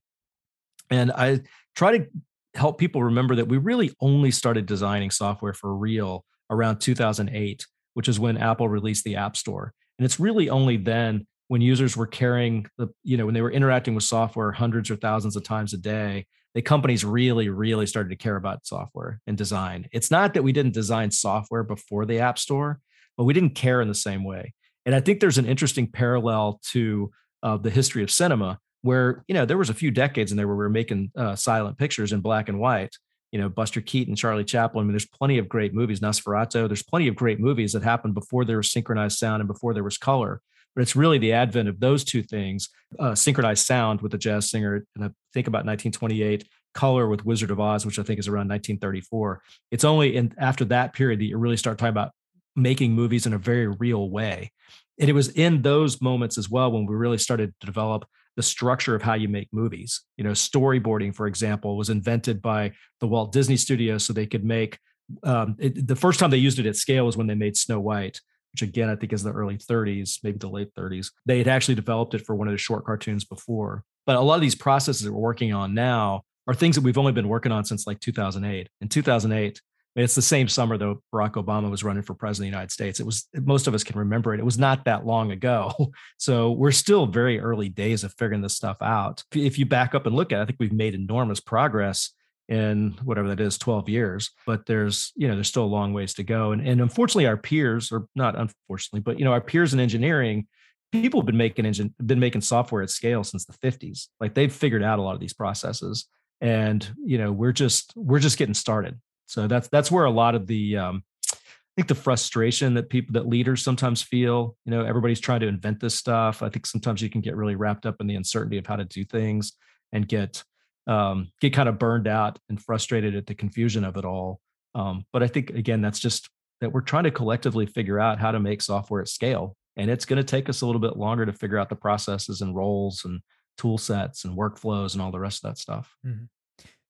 And 0.90 1.12
I 1.12 1.40
try 1.74 1.98
to 1.98 2.06
help 2.54 2.78
people 2.78 3.02
remember 3.02 3.36
that 3.36 3.48
we 3.48 3.58
really 3.58 3.92
only 4.00 4.30
started 4.30 4.66
designing 4.66 5.10
software 5.10 5.52
for 5.52 5.74
real 5.74 6.24
around 6.50 6.78
2008 6.78 7.64
which 7.94 8.08
is 8.08 8.20
when 8.20 8.36
Apple 8.36 8.68
released 8.68 9.04
the 9.04 9.16
App 9.16 9.36
Store. 9.36 9.72
And 9.98 10.04
it's 10.04 10.20
really 10.20 10.48
only 10.48 10.76
then 10.76 11.26
when 11.48 11.60
users 11.60 11.96
were 11.96 12.06
carrying 12.06 12.66
the, 12.78 12.88
you 13.02 13.16
know, 13.16 13.26
when 13.26 13.34
they 13.34 13.42
were 13.42 13.50
interacting 13.50 13.94
with 13.94 14.04
software 14.04 14.52
hundreds 14.52 14.90
or 14.90 14.96
thousands 14.96 15.36
of 15.36 15.42
times 15.42 15.74
a 15.74 15.78
day, 15.78 16.26
the 16.54 16.62
companies 16.62 17.04
really, 17.04 17.48
really 17.48 17.86
started 17.86 18.08
to 18.10 18.16
care 18.16 18.36
about 18.36 18.66
software 18.66 19.20
and 19.26 19.36
design. 19.36 19.88
It's 19.92 20.10
not 20.10 20.34
that 20.34 20.42
we 20.42 20.52
didn't 20.52 20.74
design 20.74 21.10
software 21.10 21.62
before 21.62 22.06
the 22.06 22.20
App 22.20 22.38
Store, 22.38 22.80
but 23.16 23.24
we 23.24 23.34
didn't 23.34 23.54
care 23.54 23.80
in 23.80 23.88
the 23.88 23.94
same 23.94 24.24
way. 24.24 24.54
And 24.86 24.94
I 24.94 25.00
think 25.00 25.20
there's 25.20 25.38
an 25.38 25.46
interesting 25.46 25.90
parallel 25.90 26.60
to 26.70 27.10
uh, 27.42 27.56
the 27.56 27.70
history 27.70 28.02
of 28.02 28.10
cinema, 28.10 28.58
where 28.82 29.24
you 29.28 29.34
know 29.34 29.44
there 29.44 29.58
was 29.58 29.70
a 29.70 29.74
few 29.74 29.90
decades 29.90 30.30
in 30.30 30.36
there 30.36 30.46
where 30.46 30.56
we 30.56 30.62
were 30.62 30.70
making 30.70 31.12
uh, 31.16 31.36
silent 31.36 31.78
pictures 31.78 32.12
in 32.12 32.20
black 32.20 32.48
and 32.48 32.58
white. 32.58 32.96
You 33.32 33.40
know, 33.40 33.48
Buster 33.48 33.80
Keaton, 33.80 34.12
and 34.12 34.18
Charlie 34.18 34.44
Chaplin. 34.44 34.82
I 34.82 34.84
mean, 34.84 34.92
there's 34.92 35.06
plenty 35.06 35.38
of 35.38 35.48
great 35.48 35.72
movies. 35.72 36.00
Nosferatu. 36.00 36.66
There's 36.68 36.82
plenty 36.82 37.08
of 37.08 37.14
great 37.14 37.38
movies 37.38 37.72
that 37.72 37.82
happened 37.82 38.14
before 38.14 38.44
there 38.44 38.56
was 38.56 38.72
synchronized 38.72 39.18
sound 39.18 39.40
and 39.40 39.48
before 39.48 39.74
there 39.74 39.84
was 39.84 39.98
color. 39.98 40.40
But 40.74 40.82
it's 40.82 40.96
really 40.96 41.18
the 41.18 41.32
advent 41.32 41.68
of 41.68 41.80
those 41.80 42.04
two 42.04 42.22
things: 42.22 42.68
uh, 42.98 43.14
synchronized 43.14 43.66
sound 43.66 44.00
with 44.00 44.12
the 44.12 44.18
jazz 44.18 44.50
singer, 44.50 44.84
and 44.94 45.04
I 45.04 45.10
think 45.32 45.46
about 45.46 45.66
1928, 45.66 46.46
color 46.74 47.08
with 47.08 47.24
Wizard 47.24 47.50
of 47.50 47.60
Oz, 47.60 47.86
which 47.86 47.98
I 47.98 48.02
think 48.02 48.18
is 48.18 48.28
around 48.28 48.48
1934. 48.48 49.42
It's 49.70 49.84
only 49.84 50.16
in 50.16 50.34
after 50.38 50.64
that 50.66 50.92
period 50.92 51.20
that 51.20 51.24
you 51.24 51.38
really 51.38 51.56
start 51.56 51.78
talking 51.78 51.90
about 51.90 52.12
making 52.56 52.92
movies 52.92 53.26
in 53.26 53.32
a 53.32 53.38
very 53.38 53.68
real 53.68 54.10
way. 54.10 54.52
And 54.98 55.08
it 55.08 55.14
was 55.14 55.28
in 55.30 55.62
those 55.62 56.00
moments 56.00 56.36
as 56.36 56.50
well 56.50 56.70
when 56.70 56.86
we 56.86 56.94
really 56.94 57.18
started 57.18 57.54
to 57.60 57.66
develop 57.66 58.04
the 58.40 58.44
structure 58.44 58.94
of 58.94 59.02
how 59.02 59.12
you 59.12 59.28
make 59.28 59.48
movies. 59.52 60.00
You 60.16 60.24
know, 60.24 60.30
storyboarding, 60.30 61.14
for 61.14 61.26
example, 61.26 61.76
was 61.76 61.90
invented 61.90 62.40
by 62.40 62.72
the 63.00 63.06
Walt 63.06 63.32
Disney 63.32 63.58
Studios 63.58 64.02
so 64.02 64.14
they 64.14 64.24
could 64.24 64.44
make. 64.44 64.78
Um, 65.22 65.56
it, 65.58 65.86
the 65.86 65.94
first 65.94 66.18
time 66.18 66.30
they 66.30 66.38
used 66.38 66.58
it 66.58 66.64
at 66.64 66.76
scale 66.76 67.04
was 67.04 67.18
when 67.18 67.26
they 67.26 67.34
made 67.34 67.54
Snow 67.54 67.78
White, 67.80 68.18
which 68.54 68.62
again 68.62 68.88
I 68.88 68.96
think 68.96 69.12
is 69.12 69.22
the 69.22 69.32
early 69.32 69.58
30s, 69.58 70.20
maybe 70.24 70.38
the 70.38 70.48
late 70.48 70.74
30s. 70.74 71.10
They 71.26 71.36
had 71.36 71.48
actually 71.48 71.74
developed 71.74 72.14
it 72.14 72.24
for 72.24 72.34
one 72.34 72.48
of 72.48 72.52
the 72.52 72.58
short 72.58 72.86
cartoons 72.86 73.26
before. 73.26 73.84
But 74.06 74.16
a 74.16 74.20
lot 74.20 74.36
of 74.36 74.40
these 74.40 74.54
processes 74.54 75.02
that 75.02 75.12
we're 75.12 75.20
working 75.20 75.52
on 75.52 75.74
now 75.74 76.22
are 76.46 76.54
things 76.54 76.76
that 76.76 76.82
we've 76.82 76.96
only 76.96 77.12
been 77.12 77.28
working 77.28 77.52
on 77.52 77.66
since 77.66 77.86
like 77.86 78.00
2008. 78.00 78.70
In 78.80 78.88
2008, 78.88 79.60
it's 79.96 80.14
the 80.14 80.22
same 80.22 80.48
summer 80.48 80.78
though 80.78 81.02
Barack 81.12 81.32
Obama 81.32 81.70
was 81.70 81.82
running 81.82 82.02
for 82.02 82.14
president 82.14 82.48
of 82.48 82.52
the 82.52 82.56
United 82.56 82.72
States. 82.72 83.00
It 83.00 83.06
was 83.06 83.28
most 83.34 83.66
of 83.66 83.74
us 83.74 83.84
can 83.84 83.98
remember 83.98 84.32
it. 84.32 84.40
It 84.40 84.44
was 84.44 84.58
not 84.58 84.84
that 84.84 85.06
long 85.06 85.32
ago. 85.32 85.72
So 86.18 86.52
we're 86.52 86.70
still 86.70 87.06
very 87.06 87.40
early 87.40 87.70
days 87.70 88.04
of 88.04 88.14
figuring 88.18 88.42
this 88.42 88.54
stuff 88.54 88.76
out. 88.82 89.24
If 89.34 89.58
you 89.58 89.64
back 89.64 89.94
up 89.94 90.06
and 90.06 90.14
look 90.14 90.32
at 90.32 90.38
it, 90.38 90.42
I 90.42 90.44
think 90.44 90.58
we've 90.60 90.72
made 90.72 90.94
enormous 90.94 91.40
progress 91.40 92.10
in 92.50 92.90
whatever 93.04 93.28
that 93.28 93.40
is 93.40 93.56
12 93.56 93.88
years 93.88 94.30
but 94.44 94.66
there's 94.66 95.12
you 95.14 95.28
know 95.28 95.34
there's 95.34 95.48
still 95.48 95.64
a 95.64 95.66
long 95.66 95.92
ways 95.92 96.12
to 96.14 96.24
go 96.24 96.50
and, 96.50 96.66
and 96.66 96.80
unfortunately 96.80 97.26
our 97.26 97.36
peers 97.36 97.92
or 97.92 98.08
not 98.16 98.36
unfortunately 98.36 99.00
but 99.00 99.18
you 99.20 99.24
know 99.24 99.32
our 99.32 99.40
peers 99.40 99.72
in 99.72 99.78
engineering 99.78 100.46
people 100.90 101.20
have 101.20 101.26
been 101.26 101.36
making 101.36 101.64
engine 101.64 101.94
been 102.04 102.18
making 102.18 102.40
software 102.40 102.82
at 102.82 102.90
scale 102.90 103.22
since 103.22 103.44
the 103.44 103.52
50s 103.52 104.08
like 104.18 104.34
they've 104.34 104.52
figured 104.52 104.82
out 104.82 104.98
a 104.98 105.02
lot 105.02 105.14
of 105.14 105.20
these 105.20 105.32
processes 105.32 106.06
and 106.40 106.90
you 107.04 107.18
know 107.18 107.30
we're 107.30 107.52
just 107.52 107.92
we're 107.94 108.18
just 108.18 108.36
getting 108.36 108.54
started 108.54 109.00
so 109.30 109.46
that's 109.46 109.68
that's 109.68 109.92
where 109.92 110.06
a 110.06 110.10
lot 110.10 110.34
of 110.34 110.48
the 110.48 110.76
um, 110.76 111.04
I 111.32 111.36
think 111.76 111.86
the 111.86 111.94
frustration 111.94 112.74
that 112.74 112.90
people 112.90 113.12
that 113.12 113.28
leaders 113.28 113.62
sometimes 113.62 114.02
feel, 114.02 114.56
you 114.64 114.72
know, 114.72 114.84
everybody's 114.84 115.20
trying 115.20 115.38
to 115.38 115.46
invent 115.46 115.78
this 115.78 115.94
stuff. 115.94 116.42
I 116.42 116.48
think 116.48 116.66
sometimes 116.66 117.00
you 117.00 117.08
can 117.08 117.20
get 117.20 117.36
really 117.36 117.54
wrapped 117.54 117.86
up 117.86 118.00
in 118.00 118.08
the 118.08 118.16
uncertainty 118.16 118.58
of 118.58 118.66
how 118.66 118.74
to 118.74 118.84
do 118.84 119.04
things 119.04 119.52
and 119.92 120.08
get 120.08 120.42
um, 120.88 121.30
get 121.40 121.52
kind 121.52 121.68
of 121.68 121.78
burned 121.78 122.08
out 122.08 122.40
and 122.48 122.60
frustrated 122.60 123.14
at 123.14 123.26
the 123.26 123.36
confusion 123.36 123.84
of 123.84 123.96
it 123.96 124.04
all. 124.04 124.40
Um, 124.74 125.04
but 125.12 125.22
I 125.22 125.28
think 125.28 125.50
again, 125.50 125.80
that's 125.80 126.00
just 126.00 126.28
that 126.60 126.72
we're 126.72 126.80
trying 126.80 127.04
to 127.04 127.12
collectively 127.12 127.66
figure 127.66 128.00
out 128.00 128.18
how 128.18 128.32
to 128.32 128.40
make 128.40 128.62
software 128.62 129.00
at 129.00 129.08
scale, 129.08 129.56
and 129.76 129.88
it's 129.88 130.06
going 130.06 130.16
to 130.16 130.24
take 130.24 130.48
us 130.48 130.62
a 130.62 130.66
little 130.66 130.80
bit 130.80 130.96
longer 130.96 131.24
to 131.24 131.32
figure 131.32 131.58
out 131.58 131.68
the 131.68 131.76
processes 131.76 132.40
and 132.40 132.56
roles 132.56 133.04
and 133.04 133.20
tool 133.56 133.78
sets 133.78 134.24
and 134.24 134.36
workflows 134.36 134.94
and 134.94 135.02
all 135.02 135.12
the 135.12 135.20
rest 135.20 135.44
of 135.44 135.50
that 135.50 135.58
stuff. 135.58 135.94
Mm-hmm 136.04 136.24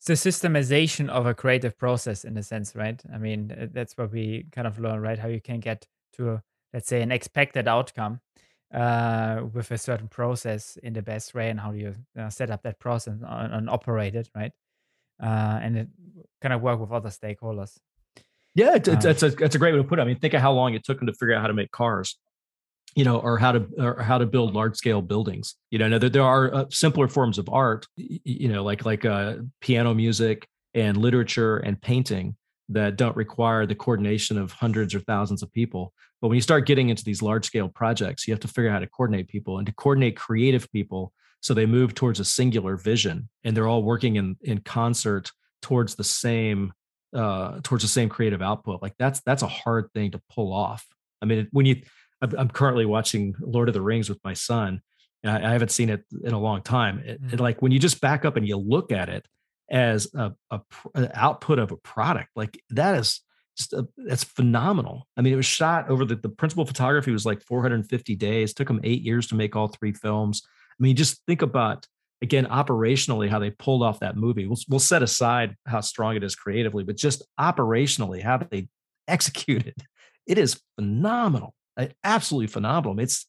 the 0.06 0.14
systemization 0.14 1.08
of 1.08 1.26
a 1.26 1.34
creative 1.34 1.76
process 1.76 2.24
in 2.24 2.36
a 2.36 2.42
sense, 2.42 2.74
right? 2.74 3.00
I 3.12 3.18
mean, 3.18 3.52
uh, 3.52 3.66
that's 3.72 3.96
what 3.96 4.12
we 4.12 4.46
kind 4.52 4.66
of 4.66 4.78
learn, 4.78 5.00
right? 5.00 5.18
How 5.18 5.28
you 5.28 5.40
can 5.40 5.60
get 5.60 5.86
to, 6.14 6.30
a, 6.30 6.42
let's 6.72 6.88
say, 6.88 7.02
an 7.02 7.12
expected 7.12 7.68
outcome 7.68 8.20
uh, 8.72 9.42
with 9.52 9.70
a 9.70 9.78
certain 9.78 10.08
process 10.08 10.78
in 10.82 10.92
the 10.92 11.02
best 11.02 11.34
way, 11.34 11.50
and 11.50 11.60
how 11.60 11.72
do 11.72 11.78
you 11.78 11.94
uh, 12.18 12.30
set 12.30 12.50
up 12.50 12.62
that 12.62 12.78
process 12.78 13.14
and, 13.14 13.52
and 13.52 13.68
operate 13.68 14.14
it, 14.14 14.28
right? 14.34 14.52
Uh, 15.22 15.58
and 15.62 15.76
it 15.76 15.88
kind 16.40 16.54
of 16.54 16.62
work 16.62 16.80
with 16.80 16.92
other 16.92 17.10
stakeholders. 17.10 17.76
Yeah, 18.54 18.76
it's, 18.76 18.88
it's, 18.88 19.04
it's, 19.04 19.22
a, 19.22 19.44
it's 19.44 19.54
a 19.54 19.58
great 19.58 19.72
way 19.74 19.82
to 19.82 19.84
put 19.84 19.98
it. 19.98 20.02
I 20.02 20.04
mean, 20.06 20.18
think 20.18 20.34
of 20.34 20.40
how 20.40 20.52
long 20.52 20.74
it 20.74 20.82
took 20.82 20.98
them 20.98 21.06
to 21.06 21.12
figure 21.12 21.34
out 21.34 21.42
how 21.42 21.46
to 21.46 21.54
make 21.54 21.70
cars 21.70 22.16
you 22.94 23.04
know, 23.04 23.18
or 23.18 23.38
how 23.38 23.52
to 23.52 23.66
or 23.78 24.02
how 24.02 24.18
to 24.18 24.26
build 24.26 24.54
large 24.54 24.76
scale 24.76 25.02
buildings. 25.02 25.54
You 25.70 25.78
know, 25.78 25.98
there, 25.98 26.10
there 26.10 26.22
are 26.22 26.54
uh, 26.54 26.64
simpler 26.70 27.08
forms 27.08 27.38
of 27.38 27.48
art, 27.48 27.86
you 27.96 28.48
know, 28.48 28.64
like 28.64 28.84
like 28.84 29.04
uh, 29.04 29.36
piano 29.60 29.94
music 29.94 30.46
and 30.74 30.96
literature 30.96 31.58
and 31.58 31.80
painting 31.80 32.36
that 32.68 32.96
don't 32.96 33.16
require 33.16 33.66
the 33.66 33.74
coordination 33.74 34.38
of 34.38 34.52
hundreds 34.52 34.94
or 34.94 35.00
thousands 35.00 35.42
of 35.42 35.52
people. 35.52 35.92
But 36.20 36.28
when 36.28 36.36
you 36.36 36.42
start 36.42 36.66
getting 36.66 36.88
into 36.88 37.04
these 37.04 37.22
large 37.22 37.46
scale 37.46 37.68
projects, 37.68 38.26
you 38.26 38.32
have 38.32 38.40
to 38.40 38.48
figure 38.48 38.70
out 38.70 38.74
how 38.74 38.78
to 38.80 38.86
coordinate 38.86 39.28
people 39.28 39.58
and 39.58 39.66
to 39.66 39.72
coordinate 39.72 40.16
creative 40.16 40.70
people 40.70 41.12
so 41.40 41.54
they 41.54 41.66
move 41.66 41.94
towards 41.94 42.20
a 42.20 42.24
singular 42.24 42.76
vision 42.76 43.28
and 43.44 43.56
they're 43.56 43.66
all 43.66 43.82
working 43.82 44.16
in 44.16 44.36
in 44.42 44.58
concert 44.58 45.32
towards 45.62 45.94
the 45.94 46.04
same 46.04 46.72
uh 47.14 47.60
towards 47.62 47.82
the 47.82 47.88
same 47.88 48.08
creative 48.08 48.42
output. 48.42 48.82
Like 48.82 48.94
that's 48.98 49.20
that's 49.20 49.42
a 49.42 49.48
hard 49.48 49.90
thing 49.94 50.12
to 50.12 50.20
pull 50.32 50.52
off. 50.52 50.86
I 51.22 51.26
mean, 51.26 51.48
when 51.50 51.66
you 51.66 51.82
I'm 52.22 52.48
currently 52.48 52.86
watching 52.86 53.34
Lord 53.40 53.68
of 53.68 53.74
the 53.74 53.80
Rings 53.80 54.08
with 54.08 54.22
my 54.24 54.34
son. 54.34 54.82
I 55.24 55.52
haven't 55.52 55.70
seen 55.70 55.90
it 55.90 56.04
in 56.24 56.32
a 56.32 56.40
long 56.40 56.62
time. 56.62 57.02
It, 57.04 57.22
mm. 57.22 57.32
it, 57.34 57.40
like 57.40 57.60
when 57.60 57.72
you 57.72 57.78
just 57.78 58.00
back 58.00 58.24
up 58.24 58.36
and 58.36 58.46
you 58.46 58.56
look 58.56 58.90
at 58.90 59.08
it 59.08 59.26
as 59.70 60.08
a, 60.14 60.32
a, 60.50 60.60
an 60.94 61.10
output 61.14 61.58
of 61.58 61.72
a 61.72 61.76
product, 61.76 62.30
like 62.36 62.62
that 62.70 62.96
is 62.96 63.20
just 63.56 63.72
a, 63.74 63.86
that's 63.98 64.24
phenomenal. 64.24 65.06
I 65.16 65.20
mean, 65.20 65.32
it 65.32 65.36
was 65.36 65.46
shot 65.46 65.90
over 65.90 66.04
the, 66.04 66.16
the 66.16 66.30
principal 66.30 66.64
photography 66.64 67.10
was 67.10 67.26
like 67.26 67.42
450 67.42 68.16
days. 68.16 68.50
It 68.50 68.56
took 68.56 68.68
them 68.68 68.80
eight 68.82 69.02
years 69.02 69.26
to 69.28 69.34
make 69.34 69.56
all 69.56 69.68
three 69.68 69.92
films. 69.92 70.42
I 70.46 70.82
mean, 70.82 70.96
just 70.96 71.22
think 71.26 71.42
about 71.42 71.86
again 72.22 72.46
operationally 72.46 73.28
how 73.28 73.38
they 73.38 73.50
pulled 73.50 73.82
off 73.82 74.00
that 74.00 74.16
movie. 74.16 74.46
We'll, 74.46 74.58
we'll 74.68 74.78
set 74.78 75.02
aside 75.02 75.56
how 75.66 75.80
strong 75.80 76.16
it 76.16 76.24
is 76.24 76.34
creatively, 76.34 76.84
but 76.84 76.96
just 76.96 77.22
operationally 77.38 78.22
how 78.22 78.38
they 78.38 78.68
executed 79.08 79.74
it 80.26 80.38
is 80.38 80.60
phenomenal 80.76 81.54
absolutely 82.04 82.48
phenomenal. 82.48 82.98
It's 83.00 83.26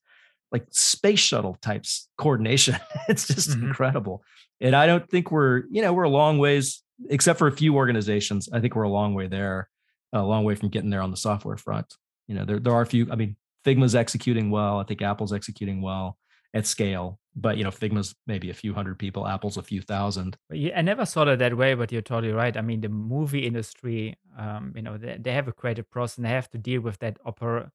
like 0.51 0.65
space 0.71 1.19
shuttle 1.19 1.57
types 1.61 2.09
coordination. 2.17 2.75
it's 3.07 3.27
just 3.27 3.51
mm-hmm. 3.51 3.67
incredible. 3.67 4.23
And 4.59 4.75
I 4.75 4.85
don't 4.85 5.09
think 5.09 5.31
we're, 5.31 5.63
you 5.71 5.81
know, 5.81 5.93
we're 5.93 6.03
a 6.03 6.09
long 6.09 6.37
ways, 6.37 6.83
except 7.09 7.39
for 7.39 7.47
a 7.47 7.51
few 7.51 7.75
organizations. 7.75 8.49
I 8.51 8.59
think 8.59 8.75
we're 8.75 8.83
a 8.83 8.89
long 8.89 9.13
way 9.13 9.27
there, 9.27 9.69
a 10.13 10.21
long 10.21 10.43
way 10.43 10.55
from 10.55 10.69
getting 10.69 10.89
there 10.89 11.01
on 11.01 11.11
the 11.11 11.17
software 11.17 11.57
front. 11.57 11.95
You 12.27 12.35
know, 12.35 12.45
there, 12.45 12.59
there 12.59 12.73
are 12.73 12.81
a 12.81 12.85
few, 12.85 13.07
I 13.11 13.15
mean, 13.15 13.35
Figma's 13.65 13.95
executing 13.95 14.51
well. 14.51 14.79
I 14.79 14.83
think 14.83 15.01
Apple's 15.01 15.33
executing 15.33 15.81
well 15.81 16.17
at 16.53 16.67
scale. 16.67 17.19
But 17.33 17.57
you 17.57 17.63
know, 17.63 17.71
Figma's 17.71 18.13
maybe 18.27 18.49
a 18.49 18.53
few 18.53 18.73
hundred 18.73 18.99
people, 18.99 19.25
Apple's 19.25 19.55
a 19.55 19.63
few 19.63 19.81
thousand. 19.81 20.35
Yeah, 20.51 20.77
I 20.77 20.81
never 20.81 21.05
saw 21.05 21.23
it 21.23 21.37
that 21.37 21.55
way, 21.55 21.75
but 21.75 21.91
you're 21.91 22.01
totally 22.01 22.33
right. 22.33 22.55
I 22.57 22.61
mean, 22.61 22.81
the 22.81 22.89
movie 22.89 23.45
industry, 23.45 24.17
um, 24.37 24.73
you 24.75 24.81
know, 24.81 24.97
they, 24.97 25.17
they 25.17 25.31
have 25.31 25.47
a 25.47 25.53
creative 25.53 25.89
process 25.89 26.17
and 26.17 26.25
they 26.25 26.29
have 26.29 26.49
to 26.49 26.57
deal 26.57 26.81
with 26.81 26.99
that 26.99 27.19
opera 27.25 27.71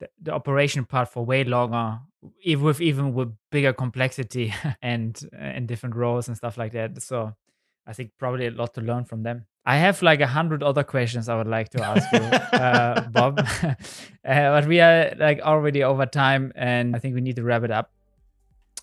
the, 0.00 0.08
the 0.20 0.32
operation 0.32 0.84
part 0.84 1.08
for 1.08 1.24
way 1.24 1.44
longer, 1.44 2.00
even 2.42 2.64
with 2.64 2.80
even 2.80 3.14
with 3.14 3.32
bigger 3.50 3.72
complexity 3.72 4.52
and 4.82 5.20
and 5.38 5.68
different 5.68 5.94
roles 5.94 6.26
and 6.26 6.36
stuff 6.36 6.58
like 6.58 6.72
that. 6.72 7.00
So 7.02 7.34
I 7.86 7.92
think 7.92 8.12
probably 8.18 8.46
a 8.46 8.50
lot 8.50 8.74
to 8.74 8.80
learn 8.80 9.04
from 9.04 9.22
them. 9.22 9.46
I 9.64 9.76
have 9.76 10.02
like 10.02 10.20
a 10.20 10.26
hundred 10.26 10.62
other 10.62 10.82
questions 10.82 11.28
I 11.28 11.36
would 11.36 11.46
like 11.46 11.68
to 11.70 11.84
ask 11.84 12.10
you, 12.12 12.18
uh, 12.18 13.00
Bob, 13.12 13.38
uh, 13.62 13.74
but 14.24 14.66
we 14.66 14.80
are 14.80 15.14
like 15.18 15.40
already 15.40 15.84
over 15.84 16.06
time, 16.06 16.52
and 16.56 16.96
I 16.96 16.98
think 16.98 17.14
we 17.14 17.20
need 17.20 17.36
to 17.36 17.44
wrap 17.44 17.62
it 17.62 17.70
up. 17.70 17.92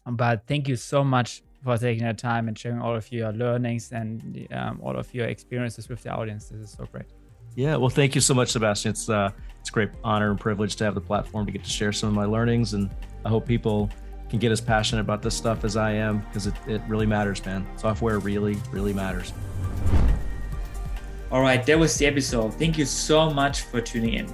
But 0.05 0.47
thank 0.47 0.67
you 0.67 0.75
so 0.75 1.03
much 1.03 1.41
for 1.63 1.77
taking 1.77 2.05
the 2.05 2.13
time 2.13 2.47
and 2.47 2.57
sharing 2.57 2.79
all 2.79 2.95
of 2.95 3.11
your 3.11 3.31
learnings 3.33 3.91
and 3.91 4.47
um, 4.51 4.79
all 4.81 4.95
of 4.95 5.13
your 5.13 5.25
experiences 5.27 5.89
with 5.89 6.03
the 6.03 6.11
audience. 6.11 6.49
This 6.49 6.61
is 6.61 6.71
so 6.71 6.85
great. 6.85 7.07
Yeah, 7.55 7.75
well, 7.77 7.89
thank 7.89 8.13
you 8.13 8.21
so 8.21 8.35
much, 8.35 8.49
Sebastian. 8.49 8.91
It's 8.91 9.09
uh, 9.09 9.31
it's 9.67 9.71
a 9.71 9.73
great 9.73 9.89
honor 10.01 10.31
and 10.31 10.39
privilege 10.39 10.77
to 10.77 10.85
have 10.85 10.95
the 10.95 11.01
platform 11.01 11.45
to 11.45 11.51
get 11.51 11.61
to 11.61 11.69
share 11.69 11.91
some 11.91 12.07
of 12.07 12.15
my 12.15 12.23
learnings, 12.23 12.73
and 12.73 12.89
I 13.25 13.29
hope 13.29 13.45
people 13.45 13.89
can 14.29 14.39
get 14.39 14.49
as 14.49 14.61
passionate 14.61 15.01
about 15.01 15.21
this 15.21 15.35
stuff 15.35 15.65
as 15.65 15.75
I 15.75 15.91
am 15.91 16.19
because 16.19 16.47
it, 16.47 16.53
it 16.67 16.81
really 16.87 17.05
matters, 17.05 17.45
man. 17.45 17.67
Software 17.75 18.19
really, 18.19 18.55
really 18.71 18.93
matters. 18.93 19.33
All 21.33 21.41
right, 21.41 21.65
that 21.65 21.77
was 21.77 21.97
the 21.97 22.05
episode. 22.05 22.53
Thank 22.53 22.77
you 22.77 22.85
so 22.85 23.29
much 23.29 23.63
for 23.63 23.81
tuning 23.81 24.13
in. 24.13 24.33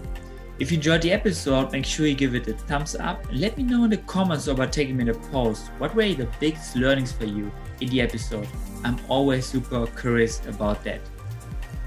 If 0.59 0.71
you 0.71 0.77
enjoyed 0.77 1.01
the 1.01 1.11
episode, 1.11 1.71
make 1.71 1.85
sure 1.85 2.05
you 2.05 2.13
give 2.13 2.35
it 2.35 2.47
a 2.47 2.53
thumbs 2.53 2.95
up 2.95 3.27
and 3.27 3.41
let 3.41 3.57
me 3.57 3.63
know 3.63 3.85
in 3.85 3.89
the 3.89 3.97
comments 3.97 4.45
about 4.45 4.71
taking 4.71 4.95
me 4.97 5.05
the 5.05 5.15
post. 5.31 5.65
What 5.79 5.95
were 5.95 6.13
the 6.13 6.29
biggest 6.39 6.75
learnings 6.75 7.11
for 7.11 7.25
you 7.25 7.51
in 7.81 7.89
the 7.89 8.01
episode? 8.01 8.47
I'm 8.83 8.99
always 9.09 9.47
super 9.47 9.87
curious 9.87 10.45
about 10.45 10.83
that. 10.83 11.01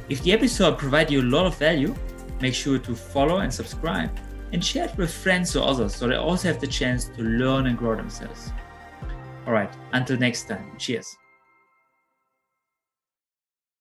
If 0.09 0.21
the 0.25 0.33
episode 0.33 0.79
provided 0.79 1.13
you 1.13 1.21
a 1.21 1.31
lot 1.31 1.47
of 1.47 1.57
value, 1.59 1.95
make 2.41 2.55
sure 2.55 2.79
to 2.79 2.95
follow 2.95 3.39
and 3.39 3.53
subscribe. 3.53 4.11
and 4.53 4.65
share 4.65 4.85
it 4.87 4.97
with 4.97 5.13
friends 5.13 5.57
or 5.57 5.67
others 5.69 5.95
so 5.95 6.07
they 6.07 6.15
also 6.15 6.47
have 6.47 6.61
the 6.61 6.67
chance 6.67 7.09
to 7.09 7.21
learn 7.23 7.67
and 7.67 7.77
grow 7.77 7.97
themselves. 7.97 8.53
All 9.45 9.53
right, 9.53 9.73
until 9.93 10.17
next 10.19 10.49
time, 10.49 10.73
cheers. 10.79 11.19